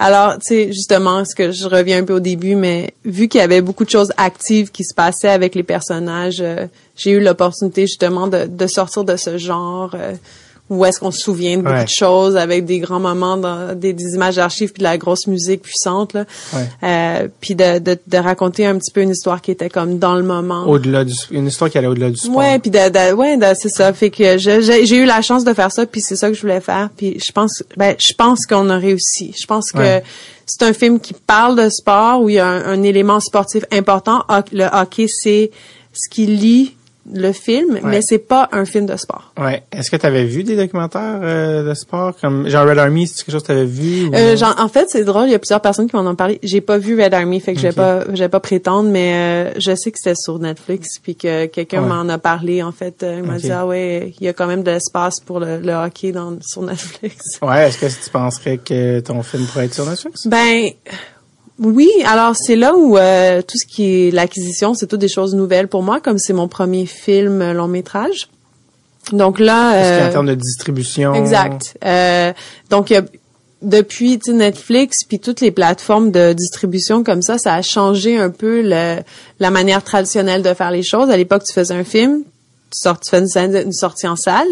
alors, 0.00 0.38
tu 0.38 0.46
sais, 0.46 0.66
justement, 0.68 1.24
ce 1.24 1.34
que 1.34 1.50
je 1.50 1.66
reviens 1.66 1.98
un 1.98 2.04
peu 2.04 2.14
au 2.14 2.20
début, 2.20 2.54
mais 2.54 2.94
vu 3.04 3.26
qu'il 3.26 3.40
y 3.40 3.42
avait 3.42 3.60
beaucoup 3.60 3.84
de 3.84 3.90
choses 3.90 4.12
actives 4.16 4.70
qui 4.70 4.84
se 4.84 4.94
passaient 4.94 5.28
avec 5.28 5.56
les 5.56 5.64
personnages, 5.64 6.40
euh, 6.40 6.68
j'ai 6.94 7.10
eu 7.10 7.20
l'opportunité 7.20 7.82
justement 7.82 8.28
de, 8.28 8.66
sortir 8.68 9.02
de 9.02 9.16
ce 9.16 9.38
genre 9.38 9.90
euh, 9.94 10.14
où 10.70 10.84
est-ce 10.84 11.00
qu'on 11.00 11.10
se 11.10 11.20
souvient 11.20 11.56
de 11.56 11.62
beaucoup 11.62 11.84
de 11.84 11.88
choses 11.88 12.36
avec 12.36 12.64
des 12.64 12.78
grands 12.78 13.00
moments, 13.00 13.36
dans, 13.36 13.74
des, 13.74 13.94
images 14.14 14.36
d'archives 14.36 14.72
puis 14.72 14.80
de 14.80 14.84
la 14.84 14.98
grosse 14.98 15.26
musique 15.26 15.62
puissante 15.62 16.12
là, 16.12 16.24
euh, 16.82 17.28
puis 17.40 17.54
de, 17.54 17.78
de, 17.78 17.98
de, 18.06 18.18
raconter 18.18 18.66
un 18.66 18.76
petit 18.76 18.90
peu 18.90 19.00
une 19.00 19.10
histoire 19.10 19.40
qui 19.40 19.50
était 19.50 19.70
comme 19.70 19.98
dans 19.98 20.14
le 20.14 20.22
moment. 20.22 20.64
Au-delà 20.66 21.04
du, 21.04 21.14
une 21.30 21.46
histoire 21.46 21.70
qui 21.70 21.78
allait 21.78 21.86
au-delà 21.86 22.10
du 22.10 22.16
sport. 22.16 22.36
Ouais, 22.36 22.58
puis 22.58 22.70
de, 22.70 23.12
ouais, 23.14 23.38
c'est 23.54 23.70
ça. 23.70 23.92
Fait 23.92 24.10
que 24.10 24.36
j'ai 24.38 24.96
eu 24.96 25.04
la 25.04 25.22
chance 25.22 25.44
de 25.44 25.54
faire 25.54 25.72
ça, 25.72 25.86
puis 25.86 26.00
c'est 26.00 26.16
ça 26.16 26.28
que 26.28 26.34
je 26.34 26.40
voulais 26.40 26.60
faire. 26.60 26.90
Puis 26.96 27.18
je 27.24 27.32
pense, 27.32 27.62
ben, 27.76 27.94
je 27.98 28.12
pense 28.12 28.46
qu'on 28.46 28.68
a 28.68 28.76
réussi. 28.76 29.34
Je 29.38 29.46
pense 29.46 29.72
que 29.72 30.00
c'est 30.46 30.62
un 30.62 30.72
film 30.72 31.00
qui 31.00 31.14
parle 31.14 31.56
de 31.56 31.68
sport 31.68 32.22
où 32.22 32.28
il 32.28 32.34
y 32.34 32.38
a 32.38 32.46
un, 32.46 32.64
un 32.64 32.82
élément 32.82 33.20
sportif 33.20 33.64
important. 33.72 34.24
Le 34.52 34.66
hockey, 34.72 35.06
c'est 35.08 35.50
ce 35.92 36.08
qui 36.08 36.26
lie 36.26 36.74
le 37.12 37.32
film, 37.32 37.80
mais 37.82 38.00
c'est 38.02 38.18
pas 38.18 38.48
un 38.52 38.64
film 38.64 38.86
de 38.86 38.96
sport. 38.96 39.32
Ouais. 39.38 39.62
Est-ce 39.72 39.90
que 39.90 39.96
tu 39.96 40.06
avais 40.06 40.24
vu 40.24 40.44
des 40.44 40.56
documentaires 40.56 41.20
euh, 41.22 41.68
de 41.68 41.74
sport 41.74 42.14
comme 42.20 42.48
genre 42.48 42.66
Red 42.66 42.78
Army, 42.78 43.06
c'est 43.06 43.24
quelque 43.24 43.32
chose 43.32 43.42
que 43.42 43.46
tu 43.46 43.52
avais 43.52 43.64
vu 43.64 44.10
euh, 44.14 44.36
genre, 44.36 44.54
en 44.58 44.68
fait, 44.68 44.88
c'est 44.88 45.04
drôle, 45.04 45.26
il 45.26 45.32
y 45.32 45.34
a 45.34 45.38
plusieurs 45.38 45.60
personnes 45.60 45.88
qui 45.88 45.96
m'en 45.96 46.08
ont 46.08 46.14
parlé. 46.14 46.38
J'ai 46.42 46.60
pas 46.60 46.78
vu 46.78 47.00
Red 47.00 47.14
Army, 47.14 47.40
fait 47.40 47.54
que 47.54 47.60
je 47.60 47.68
vais 47.68 47.72
pas 47.72 48.04
je 48.08 48.18
vais 48.18 48.28
pas 48.28 48.40
prétendre 48.40 48.90
mais 48.90 49.14
euh, 49.14 49.52
je 49.58 49.74
sais 49.74 49.90
que 49.90 49.98
c'était 49.98 50.14
sur 50.14 50.38
Netflix 50.38 50.98
puis 51.02 51.16
que 51.16 51.46
quelqu'un 51.46 51.82
m'en 51.82 52.08
a 52.08 52.18
parlé 52.18 52.62
en 52.62 52.72
fait, 52.72 53.04
il 53.06 53.22
m'a 53.22 53.38
dit 53.38 53.50
ah 53.50 53.66
ouais, 53.66 54.14
il 54.20 54.24
y 54.24 54.28
a 54.28 54.32
quand 54.32 54.46
même 54.46 54.62
de 54.62 54.70
l'espace 54.70 55.20
pour 55.20 55.40
le, 55.40 55.58
hockey 55.72 56.12
dans 56.12 56.38
sur 56.40 56.62
Netflix. 56.62 57.38
Ouais, 57.42 57.68
est-ce 57.68 57.78
que 57.78 57.86
tu 57.86 58.10
penserais 58.10 58.58
que 58.58 59.00
ton 59.00 59.22
film 59.22 59.46
pourrait 59.46 59.66
être 59.66 59.74
sur 59.74 59.86
Netflix? 59.86 60.26
Ben 60.26 60.70
oui, 61.58 61.90
alors 62.06 62.36
c'est 62.36 62.56
là 62.56 62.74
où 62.76 62.96
euh, 62.96 63.42
tout 63.42 63.58
ce 63.58 63.66
qui 63.66 63.84
est 63.84 64.10
l'acquisition, 64.10 64.74
c'est 64.74 64.86
toutes 64.86 65.00
des 65.00 65.08
choses 65.08 65.34
nouvelles 65.34 65.68
pour 65.68 65.82
moi, 65.82 66.00
comme 66.00 66.18
c'est 66.18 66.32
mon 66.32 66.48
premier 66.48 66.86
film 66.86 67.42
euh, 67.42 67.52
long 67.52 67.68
métrage. 67.68 68.28
Donc 69.12 69.40
là, 69.40 69.74
euh, 69.74 70.08
en 70.08 70.12
termes 70.12 70.26
de 70.26 70.34
distribution. 70.34 71.14
Exact. 71.14 71.76
Euh, 71.84 72.32
donc 72.70 72.92
depuis 73.60 74.20
Netflix 74.28 75.04
puis 75.04 75.18
toutes 75.18 75.40
les 75.40 75.50
plateformes 75.50 76.12
de 76.12 76.32
distribution 76.32 77.02
comme 77.02 77.22
ça, 77.22 77.38
ça 77.38 77.54
a 77.54 77.62
changé 77.62 78.16
un 78.18 78.30
peu 78.30 78.60
le, 78.62 78.98
la 79.40 79.50
manière 79.50 79.82
traditionnelle 79.82 80.42
de 80.42 80.54
faire 80.54 80.70
les 80.70 80.82
choses. 80.82 81.10
À 81.10 81.16
l'époque, 81.16 81.42
tu 81.44 81.52
faisais 81.52 81.74
un 81.74 81.84
film, 81.84 82.22
tu, 82.70 82.78
sors, 82.78 83.00
tu 83.00 83.10
fais 83.10 83.18
une, 83.18 83.56
une 83.56 83.72
sortie 83.72 84.06
en 84.06 84.16
salle, 84.16 84.46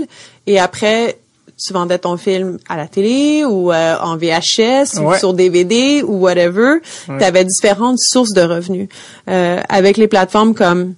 et 0.47 0.59
après 0.59 1.19
tu 1.59 1.73
vendais 1.73 1.99
ton 1.99 2.17
film 2.17 2.59
à 2.69 2.77
la 2.77 2.87
télé 2.87 3.45
ou 3.45 3.73
euh, 3.73 3.97
en 4.01 4.17
VHS 4.17 5.01
ou 5.01 5.15
sur 5.17 5.33
DVD 5.33 6.03
ou 6.03 6.19
whatever. 6.19 6.77
Tu 7.07 7.25
avais 7.25 7.45
différentes 7.45 7.99
sources 7.99 8.33
de 8.33 8.43
revenus. 8.43 8.89
Euh, 9.29 9.61
avec 9.69 9.97
les 9.97 10.09
plateformes 10.09 10.55
comme 10.55 10.95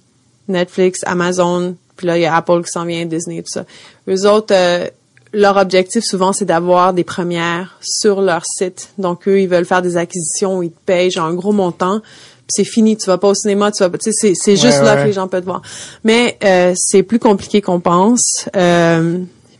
Netflix, 0.47 1.01
Amazon, 1.05 1.75
puis 1.95 2.07
là, 2.07 2.17
il 2.17 2.21
y 2.21 2.25
a 2.25 2.35
Apple 2.35 2.63
qui 2.63 2.71
s'en 2.71 2.85
vient, 2.85 3.05
Disney, 3.05 3.41
tout 3.41 3.51
ça. 3.51 3.65
Eux 4.07 4.25
autres, 4.25 4.53
euh, 4.53 4.87
leur 5.33 5.57
objectif 5.57 6.03
souvent, 6.03 6.33
c'est 6.33 6.45
d'avoir 6.45 6.93
des 6.93 7.03
premières 7.03 7.77
sur 7.81 8.21
leur 8.21 8.45
site. 8.45 8.89
Donc, 8.97 9.27
eux, 9.27 9.41
ils 9.41 9.47
veulent 9.47 9.65
faire 9.65 9.81
des 9.81 9.95
acquisitions 9.95 10.57
où 10.57 10.63
ils 10.63 10.71
te 10.71 10.79
payent 10.85 11.11
genre 11.11 11.27
un 11.27 11.33
gros 11.33 11.51
montant 11.51 12.01
c'est 12.49 12.63
fini, 12.63 12.97
tu 12.97 13.05
vas 13.05 13.17
pas 13.17 13.29
au 13.29 13.33
cinéma, 13.33 13.71
tu 13.71 13.83
vas 13.83 13.89
tu 13.97 14.11
sais 14.11 14.33
c'est 14.33 14.55
juste 14.55 14.81
là 14.81 14.97
que 14.97 15.07
les 15.07 15.13
gens 15.13 15.27
peuvent 15.27 15.41
te 15.41 15.45
voir. 15.45 15.61
Mais 16.03 16.37
euh, 16.43 16.73
c'est 16.75 17.03
plus 17.03 17.19
compliqué 17.19 17.61
qu'on 17.61 17.79
pense. 17.79 18.49
Euh, 18.55 19.19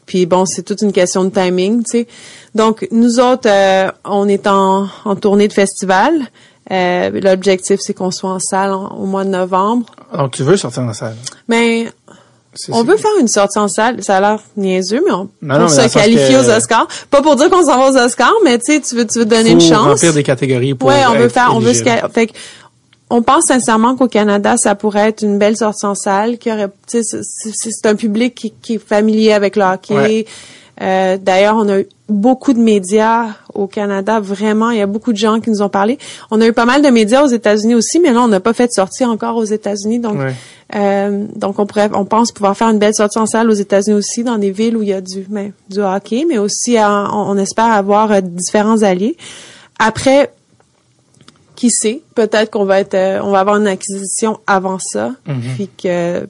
puis 0.10 0.26
bon, 0.26 0.48
c'est 0.48 0.64
toute 0.64 0.82
une 0.82 0.92
question 0.92 1.24
de 1.24 1.30
timing, 1.30 1.84
tu 1.84 2.00
sais. 2.00 2.08
Donc 2.56 2.88
nous 2.92 3.20
autres, 3.20 3.48
euh, 3.48 3.92
on 4.04 4.28
est 4.28 4.48
en, 4.48 4.88
en 5.06 5.16
tournée 5.16 5.48
de 5.48 5.54
festival. 5.54 6.14
Euh, 6.72 7.12
L'objectif, 7.22 7.80
c'est 7.80 7.94
qu'on 7.94 8.10
soit 8.10 8.32
en 8.32 8.40
salle 8.40 8.74
au 8.74 9.06
mois 9.06 9.24
de 9.24 9.30
novembre. 9.30 9.86
Donc 10.18 10.32
tu 10.32 10.42
veux 10.42 10.58
sortir 10.58 10.82
en 10.82 10.94
salle? 10.94 11.16
Mais 11.48 11.84
ben, 11.84 12.74
on 12.74 12.84
veut 12.84 12.98
faire 12.98 13.12
une 13.20 13.28
sortie 13.28 13.60
en 13.60 13.68
salle. 13.68 14.04
Ça 14.04 14.18
a 14.18 14.20
l'air 14.20 14.40
niaiseux, 14.58 15.04
mais 15.06 15.14
on 15.14 15.68
se 15.68 15.94
qualifier 15.94 16.38
aux 16.38 16.50
Oscars. 16.50 16.88
Pas 17.12 17.22
pour 17.22 17.36
dire 17.36 17.52
qu'on 17.52 17.64
s'en 17.64 17.78
va 17.78 17.92
aux 17.92 18.04
Oscars, 18.04 18.34
mais 18.44 18.58
tu 18.58 18.74
sais, 18.74 18.82
tu 18.82 18.96
veux, 18.96 19.06
tu 19.06 19.20
veux 19.20 19.26
donner 19.26 19.52
une 19.52 19.62
chance. 19.62 19.86
remplir 19.86 20.14
des 20.16 20.24
catégories 20.24 20.74
pour 20.74 20.90
Ouais, 20.90 21.04
on 21.08 21.20
veut 21.20 21.30
faire, 21.30 21.52
on 21.54 21.60
veut 21.60 21.76
se 21.76 21.84
fait 21.84 22.34
on 23.10 23.22
pense 23.22 23.46
sincèrement 23.46 23.96
qu'au 23.96 24.08
Canada, 24.08 24.58
ça 24.58 24.76
pourrait 24.76 25.10
être 25.10 25.24
une 25.24 25.40
belle 25.40 25.58
sortie 25.58 25.86
en 25.86 25.96
salle, 25.96 26.38
qui 26.38 26.52
aurait, 26.52 26.70
c'est 26.88 27.86
un 27.86 27.96
public 27.96 28.54
qui, 28.62 28.74
est 28.76 28.78
familier 28.78 29.34
avec 29.34 29.56
le 29.56 29.64
hockey. 29.64 30.26
Euh, 30.82 31.18
D'ailleurs, 31.18 31.56
on 31.58 31.68
a 31.68 31.80
eu 31.80 31.88
beaucoup 32.08 32.54
de 32.54 32.60
médias 32.60 33.36
au 33.54 33.68
Canada, 33.68 34.20
vraiment, 34.20 34.70
il 34.70 34.78
y 34.78 34.82
a 34.82 34.86
beaucoup 34.86 35.12
de 35.12 35.18
gens 35.18 35.40
qui 35.40 35.50
nous 35.50 35.62
ont 35.62 35.70
parlé. 35.70 35.98
On 36.32 36.40
a 36.40 36.48
eu 36.48 36.54
pas 36.54 36.66
mal 36.66 36.82
de 36.82 36.90
médias 36.90 37.24
aux 37.24 37.28
États-Unis 37.28 37.76
aussi, 37.76 38.00
mais 38.00 38.14
là, 38.14 38.22
on 38.22 38.28
n'a 38.28 38.40
pas 38.40 38.54
fait 38.54 38.68
de 38.68 38.72
sortie 38.72 39.06
encore 39.06 39.36
aux 39.36 39.44
États-Unis, 39.44 40.00
donc 40.00 40.18
euh, 40.76 41.26
donc 41.36 41.58
on 41.58 41.66
pourrait, 41.66 41.90
on 41.94 42.06
pense 42.06 42.32
pouvoir 42.32 42.56
faire 42.56 42.70
une 42.70 42.78
belle 42.78 42.94
sortie 42.94 43.18
en 43.18 43.26
salle 43.26 43.50
aux 43.50 43.56
États-Unis 43.56 43.98
aussi, 43.98 44.24
dans 44.24 44.38
des 44.38 44.52
villes 44.52 44.78
où 44.78 44.84
il 44.84 44.90
y 44.90 44.94
a 44.94 45.02
du, 45.02 45.26
mais, 45.30 45.46
ben, 45.46 45.52
du 45.70 45.82
hockey, 45.82 46.26
mais 46.30 46.38
aussi 46.38 46.78
on, 46.80 47.32
on, 47.32 47.38
espère 47.38 47.66
avoir 47.66 48.12
euh, 48.12 48.22
différents 48.22 48.84
alliés. 48.84 49.18
Après, 49.80 50.32
qui 51.60 51.72
sait, 51.72 52.02
peut-être 52.16 52.52
qu'on 52.52 52.64
va 52.64 52.80
être, 52.80 52.94
euh, 52.94 53.20
on 53.22 53.32
va 53.32 53.42
avoir 53.42 53.58
une 53.58 53.68
acquisition 53.68 54.40
avant 54.48 54.80
ça, 54.80 55.12
mhm. 55.28 55.42
puis 55.56 55.70
que 55.78 56.26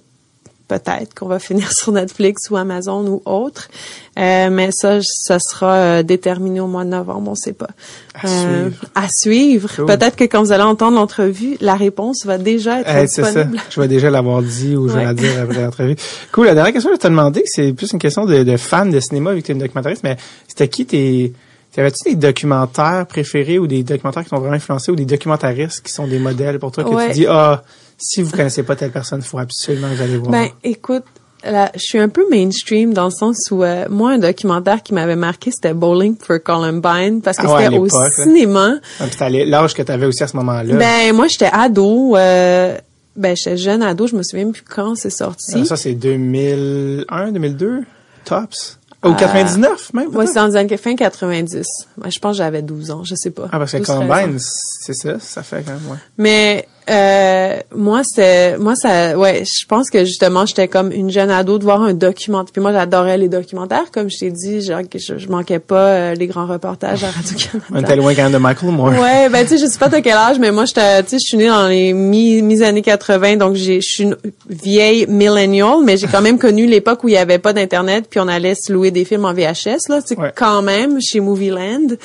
peut-être 0.68 1.14
qu'on 1.14 1.28
va 1.28 1.38
finir 1.38 1.72
sur 1.80 1.92
Netflix 1.92 2.50
ou 2.50 2.58
Amazon 2.58 3.06
ou 3.06 3.22
autre. 3.26 3.70
Euh, 4.18 4.50
mais 4.50 4.72
ça, 4.72 5.02
ça 5.04 5.38
sera 5.38 5.76
euh, 5.76 6.04
déterminé 6.04 6.60
au 6.62 6.66
mois 6.66 6.84
de 6.84 6.90
novembre, 6.90 7.30
on 7.30 7.36
sait 7.36 7.54
pas. 7.54 7.70
À 8.16 8.28
suivre. 8.28 8.86
À 8.96 9.08
suivre. 9.08 9.86
Peut-être 9.86 10.16
que 10.16 10.24
quand 10.24 10.42
vous 10.42 10.52
allez 10.52 10.64
entendre 10.64 10.98
l'entrevue, 10.98 11.58
la 11.62 11.76
réponse 11.76 12.26
va 12.26 12.40
déjà 12.40 12.82
être 12.82 13.06
disponible. 13.06 13.58
Ça. 13.60 13.64
Je 13.70 13.82
vais 13.82 13.88
déjà 13.88 14.10
l'avoir 14.10 14.42
dit 14.42 14.76
ou 14.76 14.90
je 14.90 14.96
vais 14.96 15.04
la 15.04 15.14
dire 15.14 15.44
après 15.44 15.64
l'entrevue. 15.64 15.96
Cool. 16.32 16.48
La 16.48 16.56
dernière 16.56 16.74
question 16.74 16.90
que 16.90 16.96
je 16.96 17.02
t'ai 17.02 17.10
demandé, 17.10 17.44
c'est 17.46 17.72
plus 17.74 17.94
une 17.94 18.00
question 18.00 18.26
de, 18.26 18.42
de 18.42 18.58
fan 18.58 18.90
de 18.90 19.00
cinéma 19.00 19.36
vu 19.36 19.42
que 19.42 19.46
tu 19.46 19.52
es 19.52 19.54
une 19.54 19.62
documentariste, 19.62 20.02
mais 20.04 20.18
c'était 20.48 20.70
qui 20.70 20.88
tes 20.88 21.34
T'avais-tu 21.80 22.10
des 22.10 22.16
documentaires 22.16 23.06
préférés 23.08 23.58
ou 23.58 23.66
des 23.66 23.84
documentaires 23.84 24.26
qui 24.26 24.30
t'ont 24.30 24.40
vraiment 24.40 24.56
influencé 24.56 24.92
ou 24.92 24.98
des 24.98 25.06
documentaristes 25.06 25.82
qui 25.82 25.94
sont 25.94 26.08
des 26.08 26.20
modèles 26.20 26.60
pour 26.60 26.74
toi 26.74 26.84
que 26.84 27.08
tu 27.08 27.14
dis, 27.14 27.26
ah, 27.26 27.64
si 27.98 28.22
vous 28.22 28.32
connaissez 28.32 28.64
pas 28.64 28.76
telle 28.76 28.92
personne, 28.92 29.22
il 29.24 29.26
faut 29.26 29.40
absolument 29.40 29.88
que 29.88 29.96
vous 29.96 30.02
allez 30.02 30.18
voir? 30.18 30.30
Ben, 30.30 30.50
écoute, 30.62 31.06
là, 31.42 31.72
je 31.76 31.80
suis 31.80 31.98
un 31.98 32.10
peu 32.10 32.26
mainstream 32.30 32.94
dans 32.94 33.06
le 33.06 33.12
sens 33.12 33.48
où 33.52 33.64
euh, 33.64 33.86
moi 33.90 34.12
un 34.12 34.18
documentaire 34.18 34.84
qui 34.84 34.94
m'avait 34.94 35.16
marqué 35.16 35.52
c'était 35.52 35.74
Bowling 35.74 36.18
for 36.20 36.44
Columbine 36.44 37.22
parce 37.24 37.38
que 37.38 37.48
ah 37.48 37.62
c'était 37.62 37.78
au 37.78 37.88
cinéma. 37.88 38.74
C'était 39.10 39.46
l'âge 39.46 39.74
que 39.74 39.82
tu 39.82 39.92
avais 39.94 40.06
aussi 40.06 40.22
à 40.22 40.28
ce 40.28 40.36
moment-là. 40.36 40.76
Ben 40.76 41.16
moi 41.16 41.28
j'étais 41.28 41.50
ado 41.50 42.18
euh, 42.18 42.78
ben 43.16 43.38
j'étais 43.38 43.56
jeune 43.56 43.84
ado, 43.84 44.06
je 44.06 44.18
me 44.18 44.24
souviens 44.24 44.52
plus 44.52 44.64
quand 44.64 44.96
c'est 44.96 45.10
sorti. 45.10 45.60
Ah, 45.62 45.64
ça 45.64 45.78
c'est 45.78 45.94
2001, 45.94 47.32
2002 47.32 47.84
tops? 48.26 48.79
Au 49.02 49.14
99 49.14 49.94
même? 49.94 50.10
Oui, 50.14 50.28
c'est 50.28 50.40
en 50.40 50.52
fin 50.78 50.96
90. 50.96 51.66
Moi, 51.98 52.10
je 52.10 52.20
pense 52.20 52.34
que 52.34 52.38
j'avais 52.40 52.62
12 52.62 52.92
ans, 52.92 53.04
je 53.06 53.16
sais 53.16 53.32
pas. 53.32 53.48
Ah, 53.52 53.58
parce 53.58 53.72
que 53.72 53.78
Columbine, 53.78 54.38
c'est 54.40 54.94
ça, 54.94 55.20
ça 55.20 55.42
fait 55.42 55.64
quand 55.64 55.72
même, 55.72 55.88
ouais. 55.90 55.98
Mais 56.18 56.68
euh, 56.90 57.60
moi 57.76 58.02
c'est 58.04 58.58
moi 58.58 58.76
ça 58.76 59.18
ouais 59.18 59.44
je 59.46 59.66
pense 59.68 59.90
que 59.90 60.06
justement 60.06 60.46
j'étais 60.46 60.68
comme 60.68 60.92
une 60.92 61.12
jeune 61.12 61.30
ado 61.30 61.60
de 61.60 61.64
voir 61.64 61.84
un 61.84 61.94
documentaire 61.94 62.52
puis 62.52 62.62
moi 62.62 62.72
j'adorais 62.72 63.18
les 63.18 63.30
documentaires 63.30 63.92
comme 63.94 64.10
je 64.10 64.18
t'ai 64.18 64.32
dit 64.32 64.62
genre 64.62 64.82
je, 64.94 65.28
manquais 65.28 65.60
pas 65.60 65.76
euh, 65.76 66.14
les 66.16 66.26
grands 66.26 66.48
reportages 66.48 67.04
à 67.04 67.12
Radio 67.12 67.38
Canada. 67.38 67.66
On 67.72 67.80
était 67.80 67.96
loin 67.96 68.16
quand 68.16 68.24
même 68.24 68.32
de 68.32 68.38
Michael 68.38 68.72
Moore. 68.72 69.00
Ouais 69.00 69.30
ben 69.30 69.44
tu 69.44 69.50
sais 69.50 69.66
je 69.66 69.72
sais 69.72 69.78
pas 69.78 69.90
de 69.90 69.98
quel 69.98 70.18
âge 70.18 70.40
mais 70.40 70.52
moi 70.52 70.66
j'étais 70.66 71.04
tu 71.04 71.10
sais 71.10 71.20
je 71.20 71.28
suis 71.28 71.38
née 71.38 71.48
dans 71.48 71.68
les 71.68 71.94
mi, 71.94 72.42
mi 72.42 72.64
années 72.64 72.82
80 72.82 73.36
donc 73.38 73.56
j'ai 73.56 73.82
je 73.82 73.88
suis 73.88 74.04
une 74.04 74.18
vieille 74.50 75.06
millennial 75.08 75.84
mais 75.84 75.98
j'ai 75.98 76.08
quand 76.08 76.22
même 76.22 76.40
connu 76.40 76.66
l'époque 76.66 77.04
où 77.04 77.08
il 77.08 77.14
y 77.14 77.18
avait 77.18 77.40
pas 77.40 77.54
d'internet 77.54 78.06
puis 78.10 78.20
on 78.20 78.28
allait 78.28 78.56
se 78.56 78.74
louer 78.74 78.90
des 78.90 79.06
films 79.06 79.26
en 79.26 79.34
VHS 79.34 79.90
là 79.90 80.00
c'est 80.04 80.18
quand 80.36 80.62
même 80.62 81.00
chez 81.02 81.20
Movieland. 81.20 81.88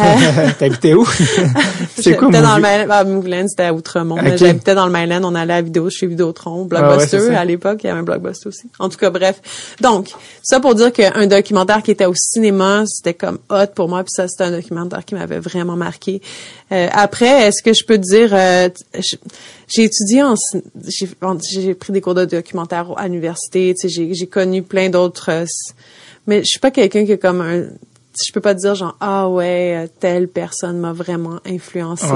Euh, 0.00 0.48
T'habitais 0.58 0.94
où? 0.94 1.06
C'est 1.98 2.16
quoi 2.16 2.28
Movie? 2.28 2.42
dans 2.42 2.56
le 2.56 3.04
Movieland 3.04 3.48
c'était 3.48 3.64
à 3.64 3.74
Outremont 3.74 4.16
J'habitais 4.36 4.74
dans 4.74 4.86
le 4.86 4.92
Mainland, 4.92 5.24
on 5.24 5.34
allait 5.34 5.54
à 5.54 5.62
vidéo 5.62 5.90
chez 5.90 6.06
Vidéotron, 6.06 6.64
Blockbuster 6.64 7.34
à 7.34 7.44
l'époque, 7.44 7.80
il 7.82 7.86
y 7.86 7.90
avait 7.90 8.00
un 8.00 8.02
Blockbuster 8.02 8.48
aussi. 8.48 8.68
En 8.78 8.88
tout 8.88 8.98
cas, 8.98 9.10
bref. 9.10 9.40
Donc, 9.80 10.10
ça 10.42 10.60
pour 10.60 10.74
dire 10.74 10.92
qu'un 10.92 11.26
documentaire 11.26 11.82
qui 11.82 11.90
était 11.90 12.06
au 12.06 12.14
cinéma, 12.14 12.84
c'était 12.86 13.14
comme 13.14 13.38
hot 13.50 13.66
pour 13.74 13.88
moi, 13.88 14.02
puis 14.04 14.12
ça 14.12 14.28
c'était 14.28 14.44
un 14.44 14.50
documentaire 14.50 15.04
qui 15.04 15.14
m'avait 15.14 15.40
vraiment 15.40 15.76
marqué. 15.76 16.20
Euh, 16.72 16.88
après, 16.92 17.48
est-ce 17.48 17.62
que 17.62 17.72
je 17.72 17.84
peux 17.84 17.98
dire, 17.98 18.30
euh, 18.32 18.68
j'ai 19.68 19.84
étudié 19.84 20.22
en, 20.22 20.34
j'ai 21.48 21.74
pris 21.74 21.92
des 21.92 22.00
cours 22.00 22.14
de 22.14 22.24
documentaire 22.24 22.92
à 22.96 23.08
l'université, 23.08 23.74
tu 23.78 23.88
sais, 23.88 24.12
j'ai 24.12 24.26
connu 24.26 24.62
plein 24.62 24.88
d'autres, 24.88 25.30
euh, 25.30 25.44
mais 26.26 26.40
je 26.40 26.48
suis 26.48 26.60
pas 26.60 26.70
quelqu'un 26.70 27.04
qui 27.04 27.12
est 27.12 27.18
comme 27.18 27.40
un 27.40 27.64
je 28.26 28.32
peux 28.32 28.40
pas 28.40 28.54
dire 28.54 28.74
genre 28.74 28.96
ah 29.00 29.28
ouais 29.28 29.88
telle 30.00 30.28
personne 30.28 30.78
m'a 30.78 30.92
vraiment 30.92 31.38
influencé 31.46 32.06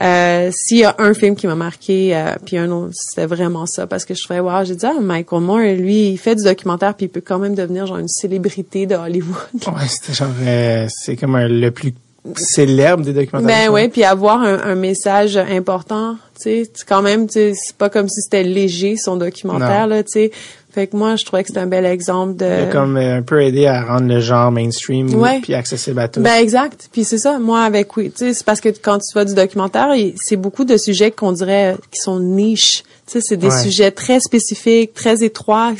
euh, 0.00 0.50
s'il 0.52 0.78
y 0.78 0.84
a 0.84 0.94
un 0.98 1.12
film 1.12 1.34
qui 1.34 1.46
m'a 1.46 1.56
marqué, 1.56 2.14
euh, 2.14 2.34
puis 2.44 2.56
un 2.56 2.70
autre, 2.70 2.92
c'était 2.94 3.26
vraiment 3.26 3.66
ça, 3.66 3.86
parce 3.86 4.04
que 4.04 4.14
je 4.14 4.22
trouvais, 4.22 4.40
wow, 4.40 4.64
j'ai 4.64 4.76
dit, 4.76 4.86
ah, 4.86 5.00
Michael 5.00 5.40
Moore, 5.40 5.58
lui, 5.76 6.10
il 6.10 6.18
fait 6.18 6.36
du 6.36 6.44
documentaire, 6.44 6.94
puis 6.94 7.06
il 7.06 7.08
peut 7.08 7.22
quand 7.24 7.38
même 7.38 7.54
devenir 7.54 7.86
genre 7.86 7.98
une 7.98 8.08
célébrité 8.08 8.86
de 8.86 8.94
Hollywood. 8.94 9.36
ouais, 9.66 9.88
c'était 9.88 10.12
genre, 10.12 10.28
euh, 10.42 10.86
c'est 10.88 11.16
comme 11.16 11.36
le 11.36 11.70
plus 11.70 11.94
célèbre 12.36 13.02
des 13.02 13.12
documentaires. 13.12 13.48
Ben 13.48 13.72
ouais, 13.72 13.88
puis 13.88 14.04
avoir 14.04 14.40
un, 14.42 14.74
message 14.74 15.36
important, 15.36 16.16
tu 16.40 16.64
sais, 16.64 16.70
quand 16.86 17.02
même, 17.02 17.26
tu 17.26 17.32
sais, 17.32 17.52
c'est 17.54 17.76
pas 17.76 17.90
comme 17.90 18.08
si 18.08 18.20
c'était 18.20 18.42
léger 18.42 18.96
son 18.96 19.16
documentaire 19.16 19.86
là, 19.86 20.02
tu 20.02 20.12
sais. 20.12 20.30
Fait 20.70 20.86
que 20.86 20.96
moi, 20.96 21.16
je 21.16 21.24
trouvais 21.24 21.42
que 21.42 21.48
c'était 21.48 21.60
un 21.60 21.66
bel 21.66 21.86
exemple 21.86 22.36
de... 22.36 22.44
Il 22.44 22.64
a 22.64 22.66
comme 22.66 22.96
euh, 22.98 23.16
un 23.18 23.22
peu 23.22 23.42
aidé 23.42 23.66
à 23.66 23.84
rendre 23.84 24.06
le 24.06 24.20
genre 24.20 24.52
mainstream 24.52 25.08
puis 25.42 25.54
accessible 25.54 25.98
à 25.98 26.08
tous. 26.08 26.20
Ben 26.20 26.36
exact. 26.42 26.90
Puis 26.92 27.04
c'est 27.04 27.18
ça, 27.18 27.38
moi 27.38 27.62
avec 27.62 27.96
oui, 27.96 28.10
tu 28.10 28.18
sais, 28.18 28.34
c'est 28.34 28.44
parce 28.44 28.60
que 28.60 28.68
quand 28.68 28.98
tu 28.98 29.12
vois 29.14 29.24
du 29.24 29.34
documentaire, 29.34 29.88
c'est 30.16 30.36
beaucoup 30.36 30.64
de 30.64 30.76
sujets 30.76 31.10
qu'on 31.10 31.32
dirait 31.32 31.76
qui 31.90 32.00
sont 32.00 32.20
niches. 32.20 32.82
Tu 33.06 33.12
sais, 33.12 33.20
c'est 33.22 33.36
des 33.38 33.50
sujets 33.50 33.90
très 33.90 34.20
spécifiques, 34.20 34.92
très 34.92 35.24
étroits. 35.24 35.72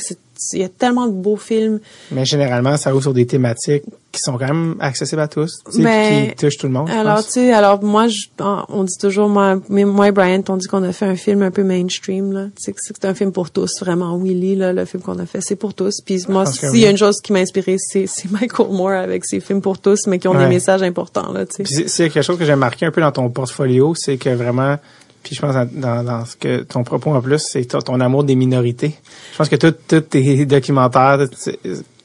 Il 0.53 0.59
y 0.59 0.63
a 0.63 0.69
tellement 0.69 1.07
de 1.07 1.13
beaux 1.13 1.37
films. 1.37 1.79
Mais 2.11 2.25
généralement, 2.25 2.77
ça 2.77 2.93
ouvre 2.93 3.01
sur 3.01 3.13
des 3.13 3.25
thématiques 3.25 3.83
qui 4.11 4.21
sont 4.21 4.37
quand 4.37 4.47
même 4.47 4.75
accessibles 4.79 5.21
à 5.21 5.27
tous, 5.27 5.59
tu 5.71 5.83
sais, 5.83 6.29
qui 6.29 6.35
touchent 6.35 6.57
tout 6.57 6.67
le 6.67 6.73
monde. 6.73 6.89
Alors, 6.89 7.23
tu 7.23 7.31
sais, 7.31 7.53
alors 7.53 7.83
moi, 7.83 8.07
je, 8.07 8.27
on 8.39 8.83
dit 8.83 8.97
toujours, 8.99 9.29
moi, 9.29 9.59
moi 9.69 10.07
et 10.07 10.11
Brian, 10.11 10.41
on 10.49 10.57
dit 10.57 10.67
qu'on 10.67 10.83
a 10.83 10.91
fait 10.91 11.05
un 11.05 11.15
film 11.15 11.43
un 11.43 11.51
peu 11.51 11.63
mainstream, 11.63 12.31
là. 12.31 12.45
Tu 12.55 12.73
sais, 12.73 12.75
c'est 12.75 13.05
un 13.05 13.13
film 13.13 13.31
pour 13.31 13.51
tous, 13.51 13.79
vraiment. 13.81 14.17
Willy, 14.17 14.55
là, 14.55 14.73
le 14.73 14.85
film 14.85 15.03
qu'on 15.03 15.19
a 15.19 15.25
fait, 15.25 15.41
c'est 15.41 15.55
pour 15.55 15.75
tous. 15.75 16.01
Puis 16.01 16.25
moi, 16.27 16.45
s'il 16.47 16.79
y 16.79 16.85
a 16.85 16.89
une 16.89 16.97
chose 16.97 17.21
qui 17.21 17.33
m'a 17.33 17.39
inspiré, 17.39 17.77
c'est 17.77 18.07
Michael 18.31 18.71
Moore 18.71 18.91
avec 18.91 19.25
ses 19.25 19.39
films 19.39 19.61
pour 19.61 19.77
tous, 19.77 20.07
mais 20.07 20.17
qui 20.17 20.27
ont 20.27 20.37
des 20.37 20.47
messages 20.47 20.81
importants, 20.81 21.31
là, 21.31 21.45
tu 21.45 21.65
sais. 21.65 21.87
c'est 21.87 22.09
quelque 22.09 22.23
chose 22.23 22.37
que 22.37 22.45
j'ai 22.45 22.55
marqué 22.55 22.85
un 22.85 22.91
peu 22.91 23.01
dans 23.01 23.11
ton 23.11 23.29
portfolio, 23.29 23.93
c'est 23.95 24.17
que 24.17 24.29
vraiment, 24.29 24.77
puis 25.23 25.35
je 25.35 25.41
pense 25.41 25.55
dans, 25.71 26.03
dans 26.03 26.25
ce 26.25 26.35
que 26.35 26.63
ton 26.63 26.83
propos 26.83 27.11
en 27.11 27.21
plus, 27.21 27.39
c'est 27.39 27.65
ton, 27.65 27.99
amour 27.99 28.23
des 28.23 28.35
minorités. 28.35 28.95
Je 29.33 29.37
pense 29.37 29.49
que 29.49 29.55
tous 29.55 30.01
tes 30.01 30.45
documentaires 30.45 31.19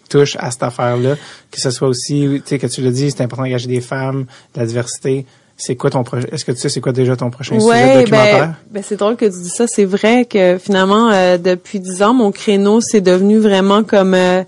touchent 0.08 0.36
à 0.38 0.50
cette 0.50 0.62
affaire-là, 0.62 1.16
que 1.50 1.60
ce 1.60 1.70
soit 1.70 1.88
aussi, 1.88 2.28
tu 2.36 2.42
sais, 2.46 2.58
que 2.58 2.66
tu 2.66 2.82
l'as 2.82 2.90
dit, 2.90 3.10
c'est 3.10 3.22
important 3.22 3.44
d'engager 3.44 3.68
des 3.68 3.80
femmes, 3.80 4.26
de 4.54 4.60
la 4.60 4.66
diversité. 4.66 5.26
C'est 5.56 5.76
quoi 5.76 5.90
ton 5.90 6.02
projet 6.02 6.28
Est-ce 6.32 6.44
que 6.44 6.50
tu 6.50 6.58
sais 6.58 6.68
c'est 6.68 6.80
quoi 6.80 6.92
déjà 6.92 7.14
ton 7.14 7.30
prochain 7.30 7.60
sujet 7.60 7.72
ben, 7.72 8.00
documentaire? 8.00 8.54
Ben, 8.72 8.82
c'est 8.84 8.96
drôle 8.96 9.16
que 9.16 9.26
tu 9.26 9.40
dis 9.40 9.48
ça. 9.48 9.68
C'est 9.68 9.84
vrai 9.84 10.24
que 10.24 10.58
finalement, 10.58 11.10
euh, 11.10 11.38
depuis 11.38 11.78
dix 11.78 12.02
ans, 12.02 12.12
mon 12.12 12.32
créneau 12.32 12.80
c'est 12.80 13.00
devenu 13.00 13.38
vraiment 13.38 13.84
comme 13.84 14.14
euh, 14.14 14.42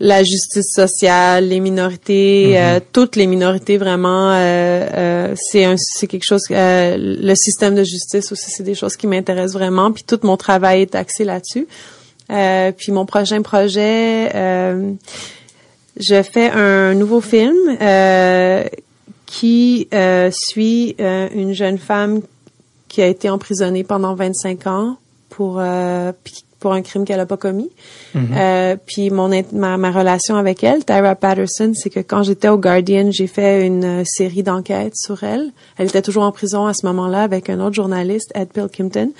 la 0.00 0.22
justice 0.22 0.72
sociale, 0.74 1.48
les 1.48 1.60
minorités, 1.60 2.48
mhm. 2.48 2.54
euh, 2.56 2.80
toutes 2.92 3.16
les 3.16 3.26
minorités 3.26 3.78
vraiment, 3.78 4.30
euh, 4.30 4.34
euh, 4.34 5.34
c'est 5.36 5.64
un, 5.64 5.76
c'est 5.76 6.06
quelque 6.06 6.24
chose. 6.24 6.44
le 6.50 7.34
système 7.34 7.74
de 7.74 7.84
justice 7.84 8.32
aussi, 8.32 8.50
c'est 8.50 8.62
des 8.62 8.74
choses 8.74 8.96
qui 8.96 9.06
m'intéressent 9.06 9.54
vraiment. 9.54 9.92
Puis 9.92 10.04
tout 10.04 10.18
mon 10.22 10.36
travail 10.36 10.82
est 10.82 10.94
axé 10.94 11.24
là-dessus. 11.24 11.66
puis 12.28 12.92
mon 12.92 13.06
prochain 13.06 13.42
projet, 13.42 14.30
je 15.96 16.22
fais 16.22 16.50
un 16.50 16.94
nouveau 16.94 17.20
film 17.20 17.54
qui 19.26 19.88
suit 20.30 20.96
une 20.98 21.52
jeune 21.52 21.78
femme 21.78 22.20
qui 22.88 23.02
a 23.02 23.06
été 23.06 23.28
emprisonnée 23.28 23.84
pendant 23.84 24.14
25 24.14 24.66
ans 24.66 24.96
pour 25.28 25.60
pour 26.64 26.72
un 26.72 26.80
crime 26.80 27.04
qu'elle 27.04 27.20
a 27.20 27.26
pas 27.26 27.36
commis. 27.36 27.68
Mhm. 28.14 28.28
euh, 28.34 28.76
puis 28.86 29.10
mon 29.10 29.28
ma, 29.52 29.76
ma 29.76 29.90
relation 29.90 30.36
avec 30.36 30.64
elle, 30.64 30.82
Tyra 30.82 31.14
Patterson, 31.14 31.72
c'est 31.74 31.90
que 31.90 32.00
quand 32.00 32.22
j'étais 32.22 32.48
au 32.48 32.56
Guardian, 32.56 33.10
j'ai 33.10 33.26
fait 33.26 33.66
une 33.66 33.84
euh, 33.84 34.02
série 34.06 34.42
d'enquêtes 34.42 34.96
sur 34.96 35.24
elle. 35.24 35.52
Elle 35.76 35.88
était 35.88 36.00
toujours 36.00 36.22
en 36.22 36.32
prison 36.32 36.64
à 36.64 36.72
ce 36.72 36.86
moment-là 36.86 37.22
avec 37.22 37.50
un 37.50 37.60
autre 37.60 37.74
journaliste, 37.74 38.32
Ed 38.34 38.48
Pilkington. 38.48 39.10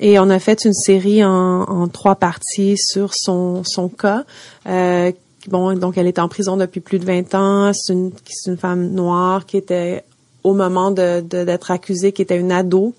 Et 0.00 0.18
on 0.18 0.30
a 0.30 0.38
fait 0.38 0.64
une 0.64 0.72
série 0.72 1.22
en, 1.22 1.64
en 1.64 1.88
trois 1.88 2.14
parties 2.14 2.78
sur 2.78 3.12
son, 3.12 3.64
son 3.64 3.90
cas. 3.90 4.24
Euh, 4.66 5.12
bon, 5.48 5.74
donc 5.74 5.98
elle 5.98 6.06
est 6.06 6.18
en 6.18 6.28
prison 6.28 6.56
depuis 6.56 6.80
plus 6.80 6.98
de 6.98 7.04
20 7.04 7.34
ans. 7.34 7.72
C'est 7.74 7.92
une, 7.92 8.12
femme 8.56 8.92
noire 8.92 9.44
qui 9.44 9.58
était 9.58 10.04
au 10.42 10.54
moment 10.54 10.90
de, 10.90 11.20
d'être 11.20 11.70
accusée, 11.70 12.12
qui 12.12 12.22
était 12.22 12.38
une 12.38 12.50
ado, 12.50 12.94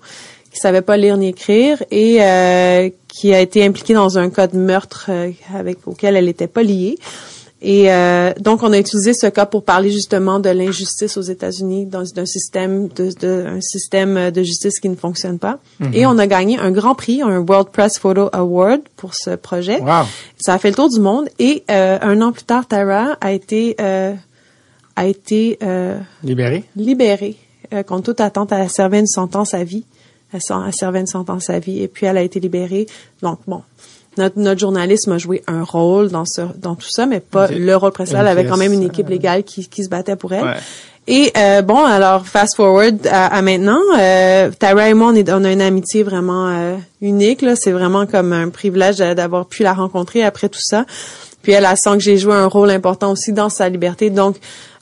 qui 0.50 0.58
savait 0.58 0.82
pas 0.82 0.96
lire 0.96 1.16
ni 1.16 1.28
écrire 1.28 1.82
et 1.90 2.18
euh, 2.20 2.90
qui 3.08 3.32
a 3.32 3.40
été 3.40 3.64
impliquée 3.64 3.94
dans 3.94 4.18
un 4.18 4.30
cas 4.30 4.46
de 4.46 4.56
meurtre 4.56 5.06
euh, 5.08 5.30
avec 5.54 5.86
auquel 5.86 6.16
elle 6.16 6.24
n'était 6.24 6.48
pas 6.48 6.62
liée. 6.62 6.96
Et 7.62 7.92
euh, 7.92 8.32
donc, 8.40 8.62
on 8.62 8.72
a 8.72 8.78
utilisé 8.78 9.12
ce 9.12 9.26
cas 9.26 9.44
pour 9.44 9.64
parler 9.64 9.90
justement 9.90 10.40
de 10.40 10.48
l'injustice 10.48 11.18
aux 11.18 11.22
États-Unis 11.22 11.84
dans 11.84 12.04
un 12.16 12.24
système 12.24 12.88
de, 12.88 13.10
de, 13.20 13.44
un 13.46 13.60
système 13.60 14.30
de 14.30 14.42
justice 14.42 14.80
qui 14.80 14.88
ne 14.88 14.94
fonctionne 14.94 15.38
pas. 15.38 15.58
Mhm. 15.78 15.90
Et 15.92 16.06
on 16.06 16.16
a 16.16 16.26
gagné 16.26 16.58
un 16.58 16.70
grand 16.70 16.94
prix, 16.94 17.20
un 17.20 17.38
World 17.40 17.68
Press 17.68 17.98
Photo 17.98 18.30
Award 18.32 18.80
pour 18.96 19.14
ce 19.14 19.36
projet. 19.36 19.78
Wow. 19.80 20.06
Ça 20.38 20.54
a 20.54 20.58
fait 20.58 20.70
le 20.70 20.74
tour 20.74 20.88
du 20.88 21.00
monde. 21.00 21.28
Et 21.38 21.64
euh, 21.70 21.98
un 22.00 22.22
an 22.22 22.32
plus 22.32 22.44
tard, 22.44 22.66
Tara 22.66 23.18
a 23.20 23.32
été 23.32 23.76
euh, 23.78 24.14
a 24.96 25.06
été 25.06 25.58
libérée. 26.24 26.64
Libérée 26.76 27.36
contre 27.86 28.04
toute 28.04 28.20
attente. 28.20 28.52
Elle 28.52 28.62
a 28.62 28.68
servi 28.68 28.98
une 29.00 29.06
sentence 29.06 29.54
à 29.54 29.64
vie. 29.64 29.84
Elle, 30.32 30.40
elle 30.66 30.74
servait 30.74 31.00
une 31.00 31.06
sentence 31.06 31.50
à 31.50 31.58
vie 31.58 31.82
et 31.82 31.88
puis 31.88 32.06
elle 32.06 32.16
a 32.16 32.22
été 32.22 32.40
libérée. 32.40 32.86
Donc 33.22 33.38
bon, 33.46 33.62
notre, 34.16 34.38
notre 34.38 34.60
journalisme 34.60 35.12
a 35.12 35.18
joué 35.18 35.42
un 35.46 35.62
rôle 35.62 36.08
dans 36.08 36.24
ce 36.24 36.42
dans 36.56 36.74
tout 36.74 36.90
ça, 36.90 37.06
mais 37.06 37.20
pas 37.20 37.48
le 37.48 37.76
rôle 37.76 37.92
principal. 37.92 38.22
Elle 38.22 38.38
avait 38.38 38.46
quand 38.46 38.56
même 38.56 38.72
une 38.72 38.82
équipe 38.82 39.06
euh, 39.06 39.10
légale 39.10 39.44
qui, 39.44 39.68
qui 39.68 39.84
se 39.84 39.88
battait 39.88 40.16
pour 40.16 40.32
elle. 40.32 40.56
Et 41.06 41.32
euh, 41.36 41.62
bon, 41.62 41.84
alors 41.84 42.26
fast 42.26 42.56
forward 42.56 43.06
à, 43.10 43.42
maintenant, 43.42 43.80
euh, 43.98 44.50
Tara 44.56 44.88
et 44.88 44.94
moi, 44.94 45.08
on, 45.08 45.14
est, 45.14 45.28
on 45.30 45.44
a 45.44 45.50
une 45.50 45.62
amitié 45.62 46.02
vraiment 46.02 46.48
euh, 46.48 46.76
unique. 47.00 47.44
C'est 47.56 47.72
vraiment 47.72 48.06
comme 48.06 48.32
un 48.32 48.48
privilège 48.48 48.98
d'avoir 48.98 49.46
pu 49.46 49.62
la 49.62 49.72
rencontrer 49.72 50.22
après 50.22 50.48
tout 50.48 50.60
ça. 50.60 50.84
Puis 51.42 51.52
elle, 51.52 51.64
a 51.64 51.74
sent 51.74 51.94
que 51.94 52.00
j'ai 52.00 52.18
joué 52.18 52.34
un 52.34 52.46
rôle 52.46 52.70
important 52.70 53.10
aussi 53.12 53.32
dans 53.32 53.48
sa 53.48 53.68
liberté. 53.68 54.10
Donc 54.10 54.36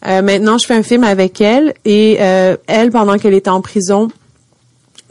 euh, 0.06 0.20
maintenant, 0.20 0.58
je 0.58 0.66
fais 0.66 0.74
un 0.74 0.82
film 0.82 1.04
avec 1.04 1.40
elle 1.40 1.72
et 1.84 2.14
elle, 2.14 2.90
pendant 2.90 3.16
qu'elle 3.16 3.34
était 3.34 3.48
en 3.48 3.62
prison, 3.62 4.08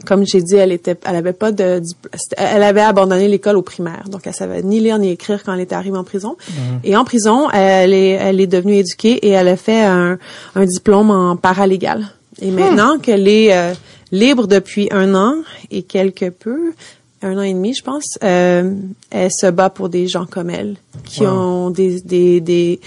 comme 0.06 0.24
j'ai 0.26 0.42
dit, 0.42 0.54
elle 0.56 0.72
était, 0.72 0.96
elle 1.04 1.16
avait 1.16 1.32
pas 1.32 1.52
de, 1.52 1.82
elle 2.36 2.62
avait 2.62 2.80
abandonné 2.80 3.28
l'école 3.28 3.56
au 3.56 3.62
primaire, 3.62 4.04
donc 4.08 4.22
elle 4.26 4.34
savait 4.34 4.62
ni 4.62 4.80
lire 4.80 4.98
ni 4.98 5.10
écrire 5.10 5.42
quand 5.42 5.54
elle 5.54 5.60
était 5.60 5.74
arrivée 5.74 5.98
en 5.98 6.04
prison. 6.04 6.36
Mhm. 6.48 6.80
Et 6.84 6.96
en 6.96 7.04
prison, 7.04 7.50
elle 7.50 7.92
est, 7.92 8.10
elle 8.10 8.40
est 8.40 8.46
devenue 8.46 8.76
éduquée 8.76 9.14
et 9.26 9.30
elle 9.30 9.48
a 9.48 9.56
fait 9.56 9.82
un, 9.82 10.18
un 10.54 10.64
diplôme 10.64 11.10
en 11.10 11.36
paralégal. 11.36 12.08
Et 12.40 12.50
maintenant 12.50 12.96
hmm. 12.96 13.00
qu'elle 13.00 13.28
est 13.28 13.52
euh, 13.52 13.74
libre 14.12 14.46
depuis 14.46 14.88
un 14.92 15.14
an 15.14 15.34
et 15.70 15.82
quelque 15.82 16.30
peu, 16.30 16.72
un 17.22 17.36
an 17.36 17.42
et 17.42 17.52
demi, 17.52 17.74
je 17.74 17.82
pense, 17.82 18.18
euh, 18.22 18.74
elle 19.10 19.32
se 19.32 19.46
bat 19.48 19.70
pour 19.70 19.88
des 19.88 20.06
gens 20.06 20.24
comme 20.24 20.50
elle 20.50 20.76
qui 21.04 21.26
ont 21.26 21.70
des, 21.70 22.00
des, 22.00 22.40
des, 22.40 22.80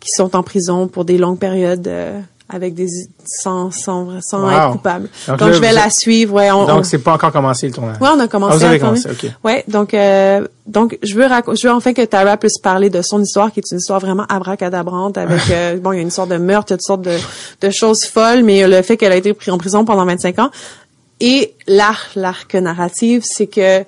qui 0.00 0.10
sont 0.10 0.36
en 0.36 0.42
prison 0.42 0.86
pour 0.86 1.04
des 1.04 1.16
longues 1.16 1.38
périodes. 1.38 1.88
Euh, 1.88 2.20
avec 2.48 2.74
des 2.74 2.88
sans 3.24 3.70
sans, 3.70 4.20
sans 4.20 4.50
être 4.50 4.72
coupable. 4.72 5.08
Donc, 5.26 5.52
je 5.52 5.60
vais 5.60 5.72
la 5.72 5.90
suivre. 5.90 6.34
Ouais, 6.34 6.50
on, 6.50 6.66
donc 6.66 6.86
c'est 6.86 6.98
pas 6.98 7.14
encore 7.14 7.32
commencé 7.32 7.66
le 7.66 7.72
tournage. 7.72 8.00
Ouais, 8.00 8.08
on 8.14 8.20
a 8.20 8.28
commencé. 8.28 8.54
Ah, 8.54 8.58
vous 8.58 8.64
avez 8.64 8.78
commencé, 8.78 9.10
ok. 9.10 9.30
Ouais, 9.42 9.64
donc 9.68 9.94
euh, 9.94 10.46
donc 10.66 10.98
je 11.02 11.14
veux 11.14 11.26
je 11.54 11.66
veux 11.66 11.72
enfin 11.72 11.92
que 11.92 12.02
Tara 12.02 12.36
puisse 12.36 12.58
parler 12.58 12.90
de 12.90 13.02
son 13.02 13.22
histoire 13.22 13.50
qui 13.50 13.60
est 13.60 13.70
une 13.70 13.78
histoire 13.78 14.00
vraiment 14.00 14.26
abracadabrante 14.28 15.16
avec 15.16 15.40
euh, 15.50 15.76
bon 15.76 15.92
il 15.92 15.96
y 15.96 15.98
a 16.00 16.02
une 16.02 16.10
sorte 16.10 16.30
de 16.30 16.36
meurtre, 16.36 16.70
il 16.70 16.72
y 16.72 16.74
a 16.74 16.76
toutes 16.76 16.86
sortes 16.86 17.02
de 17.02 17.16
de 17.60 17.70
choses 17.70 18.04
folles, 18.04 18.42
mais 18.42 18.66
le 18.66 18.82
fait 18.82 18.96
qu'elle 18.96 19.12
a 19.12 19.16
été 19.16 19.32
prise 19.32 19.52
en 19.52 19.58
prison 19.58 19.84
pendant 19.84 20.04
25 20.04 20.38
ans 20.38 20.50
et 21.20 21.54
l'arc 21.66 22.14
l'arc 22.14 22.54
narratif 22.54 23.24
c'est 23.24 23.46
que 23.46 23.84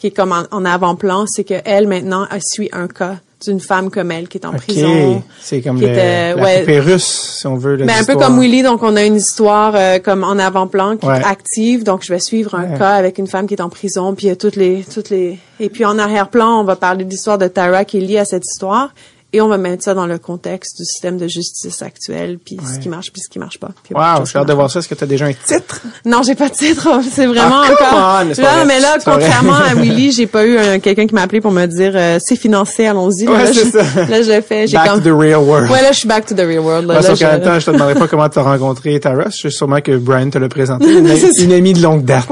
qui 0.00 0.06
est 0.06 0.10
comme 0.12 0.32
en, 0.50 0.64
avant-plan, 0.64 1.26
c'est 1.26 1.44
que 1.44 1.60
elle 1.66 1.86
maintenant 1.86 2.26
suit 2.40 2.70
un 2.72 2.88
cas 2.88 3.16
d'une 3.44 3.60
femme 3.60 3.90
comme 3.90 4.10
elle 4.10 4.28
qui 4.28 4.38
est 4.38 4.46
en 4.46 4.52
prison. 4.52 5.22
C'est 5.40 5.62
comme 5.62 5.80
le, 5.80 5.88
était, 5.88 6.34
la 6.34 6.42
ouais, 6.42 6.80
russe, 6.80 7.36
si 7.38 7.46
on 7.46 7.56
veut. 7.56 7.76
Mais 7.78 7.92
un 7.92 8.04
peu 8.04 8.16
comme 8.16 8.38
Willy, 8.38 8.62
donc 8.62 8.82
on 8.82 8.96
a 8.96 9.04
une 9.04 9.16
histoire 9.16 9.74
euh, 9.74 9.98
comme 9.98 10.24
en 10.24 10.38
avant-plan 10.38 10.96
qui 10.96 11.06
est 11.06 11.24
active. 11.24 11.84
Donc 11.84 12.04
je 12.04 12.12
vais 12.12 12.20
suivre 12.20 12.54
un 12.54 12.76
cas 12.78 12.90
avec 12.90 13.18
une 13.18 13.26
femme 13.26 13.46
qui 13.46 13.54
est 13.54 13.62
en 13.62 13.68
prison, 13.68 14.14
puis 14.14 14.26
il 14.26 14.28
y 14.30 14.32
a 14.32 14.36
toutes 14.36 14.56
les, 14.56 14.84
toutes 14.92 15.10
les, 15.10 15.38
et 15.58 15.68
puis 15.68 15.84
en 15.84 15.98
arrière-plan, 15.98 16.60
on 16.60 16.64
va 16.64 16.76
parler 16.76 17.04
de 17.04 17.10
l'histoire 17.10 17.38
de 17.38 17.48
Tara 17.48 17.84
qui 17.84 17.98
est 17.98 18.00
liée 18.00 18.18
à 18.18 18.24
cette 18.24 18.46
histoire. 18.46 18.92
Et 19.32 19.40
on 19.40 19.48
va 19.48 19.58
mettre 19.58 19.82
ça 19.84 19.94
dans 19.94 20.06
le 20.06 20.18
contexte 20.18 20.78
du 20.78 20.84
système 20.84 21.16
de 21.16 21.28
justice 21.28 21.82
actuel, 21.82 22.38
puis 22.44 22.58
ce 22.64 22.78
qui 22.78 22.88
marche, 22.88 23.12
puis 23.12 23.22
ce 23.22 23.28
qui 23.28 23.38
marche 23.38 23.58
pas. 23.58 23.70
wow, 23.90 24.24
j'ai 24.24 24.38
hâte 24.38 24.48
de 24.48 24.52
voir 24.52 24.70
ça. 24.70 24.80
Est-ce 24.80 24.88
que 24.88 24.94
tu 24.94 25.04
as 25.04 25.06
déjà 25.06 25.26
un 25.26 25.32
titre? 25.32 25.82
Non, 26.04 26.22
j'ai 26.22 26.34
pas 26.34 26.48
de 26.48 26.54
titre. 26.54 26.88
C'est 27.10 27.26
vraiment 27.26 27.62
ah, 27.62 28.22
encore. 28.24 28.42
là, 28.42 28.64
mais 28.64 28.80
là, 28.80 28.96
contrairement 29.04 29.54
à 29.54 29.74
Willy, 29.76 30.12
j'ai 30.12 30.26
pas 30.26 30.46
eu 30.46 30.80
quelqu'un 30.80 31.06
qui 31.06 31.14
m'a 31.14 31.22
appelé 31.22 31.40
pour 31.40 31.52
me 31.52 31.66
dire 31.66 31.92
euh, 31.94 32.18
c'est 32.20 32.36
financé, 32.36 32.86
allons-y. 32.86 33.28
Ouais, 33.28 33.44
là, 33.44 33.52
je, 33.52 33.60
ça. 33.60 34.06
là, 34.06 34.22
je 34.22 34.40
fais. 34.40 34.66
Back 34.66 34.88
comme... 34.88 35.02
to 35.02 35.10
the 35.10 35.12
real 35.12 35.42
world. 35.42 35.70
Ouais, 35.70 35.82
là, 35.82 35.92
je 35.92 35.98
suis 35.98 36.08
back 36.08 36.26
to 36.26 36.34
the 36.34 36.40
real 36.40 36.60
world. 36.60 36.86
Là, 36.86 36.94
Parce 36.94 37.08
là, 37.08 37.14
je... 37.14 37.24
même 37.24 37.42
temps, 37.42 37.58
je 37.58 37.66
te 37.66 37.70
demanderai 37.70 37.94
pas 37.94 38.08
comment 38.08 38.28
tu 38.28 38.38
as 38.38 38.42
rencontré 38.42 38.98
Tara. 38.98 39.24
Je 39.30 39.36
suis 39.36 39.52
sûrement 39.52 39.80
que 39.80 39.96
Brian 39.96 40.30
te 40.30 40.38
l'a 40.38 40.48
présenté. 40.48 40.86
Une, 41.00 41.06
une, 41.38 41.52
amie 41.52 41.72
de 41.72 41.82
longue 41.82 42.04
date. 42.04 42.28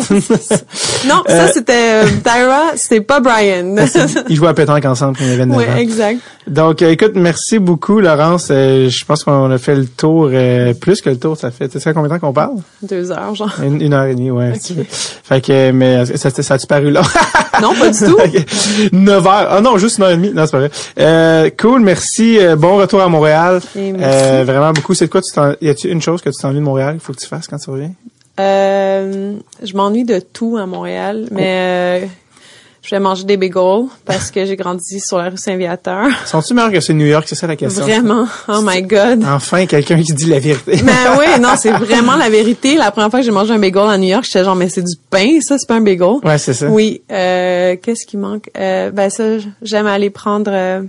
non, 1.07 1.23
ça 1.27 1.33
euh, 1.33 1.49
c'était 1.53 2.05
euh, 2.05 2.07
Tyra, 2.23 2.73
c'était 2.77 3.01
pas 3.01 3.21
Brian. 3.21 3.77
Ils 4.29 4.37
jouaient 4.37 4.49
à 4.49 4.55
pétanque 4.55 4.85
ensemble 4.85 5.17
quand 5.19 5.25
il 5.25 5.33
avait 5.33 5.47
9 5.47 5.57
ouais, 5.57 5.83
exact. 5.83 6.21
Donc, 6.47 6.83
euh, 6.83 6.88
écoute, 6.91 7.13
merci 7.15 7.59
beaucoup, 7.59 8.01
Laurence. 8.01 8.49
Euh, 8.51 8.89
je 8.89 9.05
pense 9.05 9.25
qu'on 9.25 9.51
a 9.51 9.59
fait 9.59 9.75
le 9.75 9.87
tour, 9.87 10.31
euh, 10.33 10.75
plus 10.75 11.01
que 11.01 11.11
le 11.11 11.19
tour. 11.19 11.37
Ça 11.37 11.51
fait, 11.51 11.69
tu 11.69 11.81
sais 11.81 11.93
combien 11.93 12.09
de 12.09 12.15
temps 12.15 12.27
qu'on 12.27 12.33
parle? 12.33 12.57
Deux 12.83 13.11
heures, 13.11 13.35
genre. 13.35 13.55
Une, 13.63 13.93
heure 13.93 14.05
et 14.05 14.15
demie, 14.15 14.31
ouais. 14.31 14.53
Fait 14.89 15.41
que, 15.41 15.71
mais 15.71 16.05
ça, 16.17 16.31
ça 16.31 16.55
a-tu 16.55 16.67
paru 16.67 16.91
là? 16.91 17.03
non, 17.63 17.75
pas 17.75 17.91
du 17.91 17.99
tout. 17.99 18.19
Neuf 18.93 19.27
heures. 19.27 19.49
Ah 19.51 19.61
non, 19.61 19.79
juste 19.79 19.99
une 19.99 20.05
heure 20.05 20.11
et 20.11 20.17
demie. 20.17 20.33
Non, 20.33 20.47
c'est 20.47 20.53
pas 20.53 20.59
vrai. 20.59 20.71
Euh, 20.99 21.51
cool, 21.59 21.81
merci. 21.81 22.39
bon 22.57 22.77
retour 22.77 23.01
à 23.01 23.09
Montréal. 23.09 23.61
merci. 23.75 24.45
vraiment 24.45 24.73
beaucoup. 24.73 24.95
C'est 24.95 25.09
quoi, 25.09 25.21
tu 25.23 25.31
y 25.61 25.69
a-tu 25.69 25.89
une 25.89 26.03
chose 26.03 26.23
que 26.23 26.31
tu 26.31 26.41
t'ennuies 26.41 26.61
de 26.61 26.65
Montréal 26.65 26.93
qu'il 26.93 27.01
faut 27.01 27.13
que 27.13 27.21
tu 27.21 27.27
fasses 27.27 27.47
quand 27.47 27.59
tu 27.59 27.71
reviens? 27.71 27.93
je 28.39 29.75
m'ennuie 29.75 30.05
de 30.05 30.21
tout 30.21 30.57
à 30.59 30.67
Montréal, 30.67 31.27
mais 31.33 32.09
je 32.89 32.95
vais 32.95 33.01
manger 33.01 33.25
des 33.25 33.37
bagels 33.37 33.85
parce 34.07 34.31
que 34.31 34.47
j'ai 34.47 34.57
grandi 34.57 34.99
sur 34.99 35.19
la 35.19 35.29
rue 35.29 35.37
Saint-Viateur. 35.37 36.07
Sont-tu 36.25 36.55
meilleurs 36.55 36.73
que 36.73 36.81
c'est 36.81 36.95
New 36.95 37.05
York? 37.05 37.27
C'est 37.29 37.35
ça 37.35 37.47
la 37.47 37.55
question. 37.55 37.83
Vraiment. 37.83 38.27
Oh 38.49 38.61
my 38.63 38.81
God. 38.81 39.25
Enfin, 39.27 39.67
quelqu'un 39.67 40.01
qui 40.01 40.15
dit 40.15 40.25
la 40.25 40.39
vérité. 40.39 40.77
ben 40.83 41.19
oui, 41.19 41.39
non, 41.39 41.51
c'est 41.59 41.71
vraiment 41.87 42.17
la 42.17 42.31
vérité. 42.31 42.77
La 42.77 42.91
première 42.91 43.11
fois 43.11 43.19
que 43.21 43.27
j'ai 43.27 43.31
mangé 43.31 43.53
un 43.53 43.59
bagel 43.59 43.91
à 43.91 43.99
New 43.99 44.09
York, 44.09 44.25
j'étais 44.25 44.43
genre, 44.43 44.57
mais 44.57 44.71
c'est 44.71 44.81
du 44.81 44.97
pain, 45.11 45.39
ça, 45.43 45.59
c'est 45.59 45.69
pas 45.69 45.75
un 45.75 45.83
bagel. 45.83 46.17
Ouais, 46.25 46.39
c'est 46.39 46.55
ça. 46.55 46.67
Oui. 46.69 47.03
Euh, 47.13 47.77
qu'est-ce 47.77 48.07
qui 48.07 48.17
manque? 48.17 48.49
Euh, 48.57 48.91
ben 48.91 49.11
ça, 49.11 49.25
j'aime 49.61 49.87
aller 49.87 50.09
prendre... 50.09 50.51
Euh, 50.55 50.81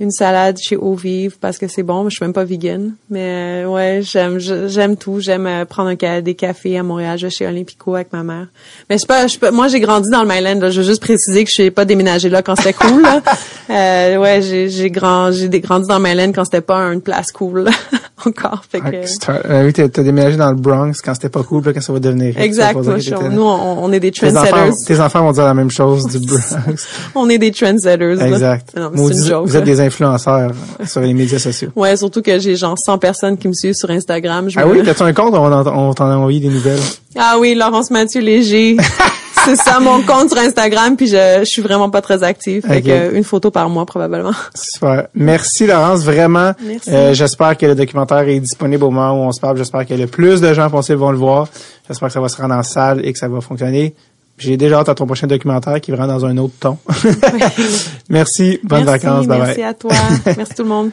une 0.00 0.10
salade 0.10 0.58
chez 0.58 0.76
Eau 0.76 0.94
Vive 0.94 1.38
parce 1.40 1.58
que 1.58 1.68
c'est 1.68 1.82
bon. 1.82 2.08
Je 2.08 2.16
suis 2.16 2.24
même 2.24 2.32
pas 2.32 2.44
vegan, 2.44 2.94
mais 3.10 3.64
euh, 3.64 3.68
ouais, 3.68 4.00
j'aime 4.02 4.38
j'aime 4.38 4.96
tout. 4.96 5.20
J'aime 5.20 5.46
euh, 5.46 5.64
prendre 5.64 5.90
un, 5.90 6.20
des 6.20 6.34
cafés 6.34 6.76
à 6.78 6.82
Montréal. 6.82 7.18
Je 7.18 7.26
vais 7.26 7.30
chez 7.30 7.46
Olympico 7.46 7.94
avec 7.94 8.12
ma 8.12 8.22
mère. 8.22 8.48
Mais 8.90 8.98
je 8.98 9.06
pas, 9.06 9.26
je 9.26 9.38
moi 9.50 9.68
j'ai 9.68 9.80
grandi 9.80 10.10
dans 10.10 10.22
le 10.22 10.28
Myland. 10.28 10.70
Je 10.70 10.80
veux 10.80 10.86
juste 10.86 11.00
préciser 11.00 11.44
que 11.44 11.50
je 11.50 11.54
suis 11.54 11.70
pas 11.70 11.84
déménagé 11.84 12.28
là 12.28 12.42
quand 12.42 12.56
c'était 12.56 12.72
cool. 12.72 13.02
Là. 13.02 13.22
euh, 13.70 14.16
ouais, 14.16 14.42
j'ai 14.42 14.68
j'ai 14.68 14.90
grand 14.90 15.30
j'ai 15.30 15.48
grandi 15.60 15.86
dans 15.86 15.98
le 15.98 16.04
Myland 16.04 16.32
quand 16.32 16.44
c'était 16.44 16.60
pas 16.60 16.78
une 16.92 17.00
place 17.00 17.30
cool 17.30 17.70
encore. 18.26 18.64
Fait 18.68 18.80
que... 18.80 19.50
euh, 19.50 19.66
oui, 19.66 19.72
t'as 19.72 20.02
déménagé 20.02 20.36
dans 20.36 20.50
le 20.50 20.56
Bronx 20.56 21.00
quand 21.04 21.14
c'était 21.14 21.28
pas 21.28 21.42
cool, 21.42 21.62
puis 21.62 21.72
quand 21.72 21.80
ça 21.80 21.92
va 21.92 22.00
devenir. 22.00 22.38
Exact. 22.38 22.76
nous, 22.76 23.42
on, 23.42 23.92
est 23.92 24.00
des 24.00 24.10
trendsetters. 24.10 24.72
Tes 24.86 25.00
enfants, 25.00 25.22
vont 25.22 25.32
dire 25.32 25.44
la 25.44 25.54
même 25.54 25.70
chose 25.70 26.06
du 26.06 26.18
Bronx. 26.26 26.86
on 27.14 27.28
est 27.28 27.38
des 27.38 27.50
trendsetters. 27.50 28.22
Exact. 28.22 28.76
Non, 28.76 28.90
une 28.94 29.24
joke, 29.24 29.46
vous 29.46 29.56
êtes 29.56 29.64
des 29.64 29.80
influenceurs 29.80 30.52
sur 30.86 31.00
les 31.00 31.14
médias 31.14 31.38
sociaux. 31.38 31.70
Ouais, 31.76 31.96
surtout 31.96 32.22
que 32.22 32.38
j'ai 32.38 32.56
genre 32.56 32.78
100 32.78 32.98
personnes 32.98 33.38
qui 33.38 33.48
me 33.48 33.54
suivent 33.54 33.74
sur 33.74 33.90
Instagram. 33.90 34.48
Je 34.48 34.58
ah 34.58 34.66
oui, 34.66 34.82
t'as-tu 34.84 35.02
un 35.02 35.12
compte? 35.12 35.34
On 35.34 35.94
t'en 35.94 36.10
a 36.10 36.16
envoyé 36.16 36.40
des 36.40 36.48
nouvelles. 36.48 36.80
Ah 37.16 37.36
oui, 37.38 37.54
Laurence 37.54 37.90
Mathieu 37.90 38.20
Léger. 38.20 38.76
c'est 39.56 39.56
ça 39.56 39.80
mon 39.80 40.02
compte 40.02 40.30
sur 40.30 40.38
Instagram 40.38 40.96
puis 40.96 41.06
je, 41.06 41.40
je 41.40 41.44
suis 41.44 41.62
vraiment 41.62 41.90
pas 41.90 42.00
très 42.00 42.22
active. 42.22 42.66
Fait 42.66 42.82
que 42.82 43.14
une 43.14 43.24
photo 43.24 43.50
par 43.50 43.68
mois 43.68 43.86
probablement. 43.86 44.32
Super. 44.54 45.08
Merci 45.14 45.66
Laurence 45.66 46.02
vraiment. 46.02 46.52
Merci. 46.62 46.90
Euh, 46.90 47.14
j'espère 47.14 47.56
que 47.56 47.66
le 47.66 47.74
documentaire 47.74 48.26
est 48.28 48.40
disponible 48.40 48.84
au 48.84 48.90
moment 48.90 49.12
où 49.12 49.26
on 49.26 49.32
se 49.32 49.40
parle. 49.40 49.56
J'espère 49.56 49.86
que 49.86 49.94
le 49.94 50.06
plus 50.06 50.40
de 50.40 50.52
gens 50.52 50.70
possible 50.70 50.98
vont 50.98 51.10
le 51.10 51.18
voir. 51.18 51.48
J'espère 51.88 52.08
que 52.08 52.14
ça 52.14 52.20
va 52.20 52.28
se 52.28 52.40
rendre 52.40 52.54
en 52.54 52.62
salle 52.62 53.04
et 53.04 53.12
que 53.12 53.18
ça 53.18 53.28
va 53.28 53.40
fonctionner. 53.40 53.94
J'ai 54.36 54.56
déjà 54.56 54.80
hâte 54.80 54.88
à 54.88 54.94
ton 54.94 55.06
prochain 55.06 55.28
documentaire 55.28 55.80
qui 55.80 55.92
va 55.92 56.06
dans 56.06 56.24
un 56.24 56.36
autre 56.38 56.54
ton. 56.58 56.78
merci, 58.08 58.58
bonnes 58.64 58.84
vacances, 58.84 59.26
bye 59.26 59.38
Merci 59.40 59.62
à 59.62 59.74
toi, 59.74 59.92
merci 60.36 60.54
tout 60.54 60.64
le 60.64 60.68
monde. 60.68 60.90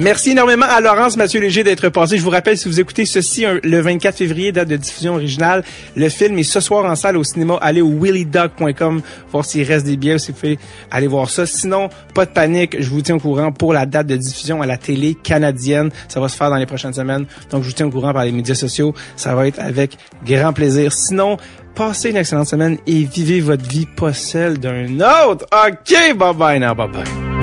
Merci 0.00 0.30
énormément 0.30 0.64
à 0.66 0.80
Laurence 0.80 1.18
Mathieu 1.18 1.42
Léger 1.42 1.62
d'être 1.62 1.90
passé. 1.90 2.16
Je 2.16 2.22
vous 2.22 2.30
rappelle, 2.30 2.56
si 2.56 2.68
vous 2.68 2.80
écoutez 2.80 3.04
ceci 3.04 3.44
le 3.62 3.80
24 3.80 4.16
février, 4.16 4.50
date 4.50 4.68
de 4.68 4.76
diffusion 4.76 5.12
originale, 5.16 5.62
le 5.94 6.08
film 6.08 6.38
est 6.38 6.42
ce 6.42 6.60
soir 6.60 6.86
en 6.86 6.94
salle 6.94 7.18
au 7.18 7.22
cinéma. 7.22 7.58
Allez 7.60 7.82
au 7.82 7.90
willydog.com 7.90 9.02
voir 9.30 9.44
s'il 9.44 9.62
reste 9.64 9.84
des 9.84 9.98
billets, 9.98 10.18
si 10.18 10.32
vous 10.32 10.38
pouvez 10.38 10.58
aller 10.90 11.06
voir 11.06 11.28
ça. 11.28 11.44
Sinon, 11.44 11.90
pas 12.14 12.24
de 12.24 12.30
panique, 12.30 12.80
je 12.80 12.88
vous 12.88 13.02
tiens 13.02 13.16
au 13.16 13.20
courant 13.20 13.52
pour 13.52 13.74
la 13.74 13.84
date 13.84 14.06
de 14.06 14.16
diffusion 14.16 14.62
à 14.62 14.66
la 14.66 14.78
télé 14.78 15.14
canadienne. 15.22 15.90
Ça 16.08 16.18
va 16.18 16.30
se 16.30 16.36
faire 16.36 16.48
dans 16.48 16.56
les 16.56 16.66
prochaines 16.66 16.94
semaines. 16.94 17.26
Donc, 17.50 17.62
je 17.62 17.68
vous 17.68 17.74
tiens 17.74 17.86
au 17.86 17.90
courant 17.90 18.14
par 18.14 18.24
les 18.24 18.32
médias 18.32 18.54
sociaux. 18.54 18.94
Ça 19.16 19.34
va 19.34 19.48
être 19.48 19.60
avec 19.60 19.98
grand 20.24 20.54
plaisir. 20.54 20.94
Sinon, 20.94 21.36
passez 21.74 22.08
une 22.08 22.16
excellente 22.16 22.48
semaine 22.48 22.78
et 22.86 23.04
vivez 23.04 23.40
votre 23.40 23.68
vie, 23.68 23.84
pas 23.84 24.14
celle 24.14 24.58
d'un 24.58 24.98
autre. 25.26 25.44
OK, 25.52 26.16
bye 26.16 26.32
bye 26.32 26.58
now, 26.58 26.74
bye 26.74 26.88
bye. 26.88 27.39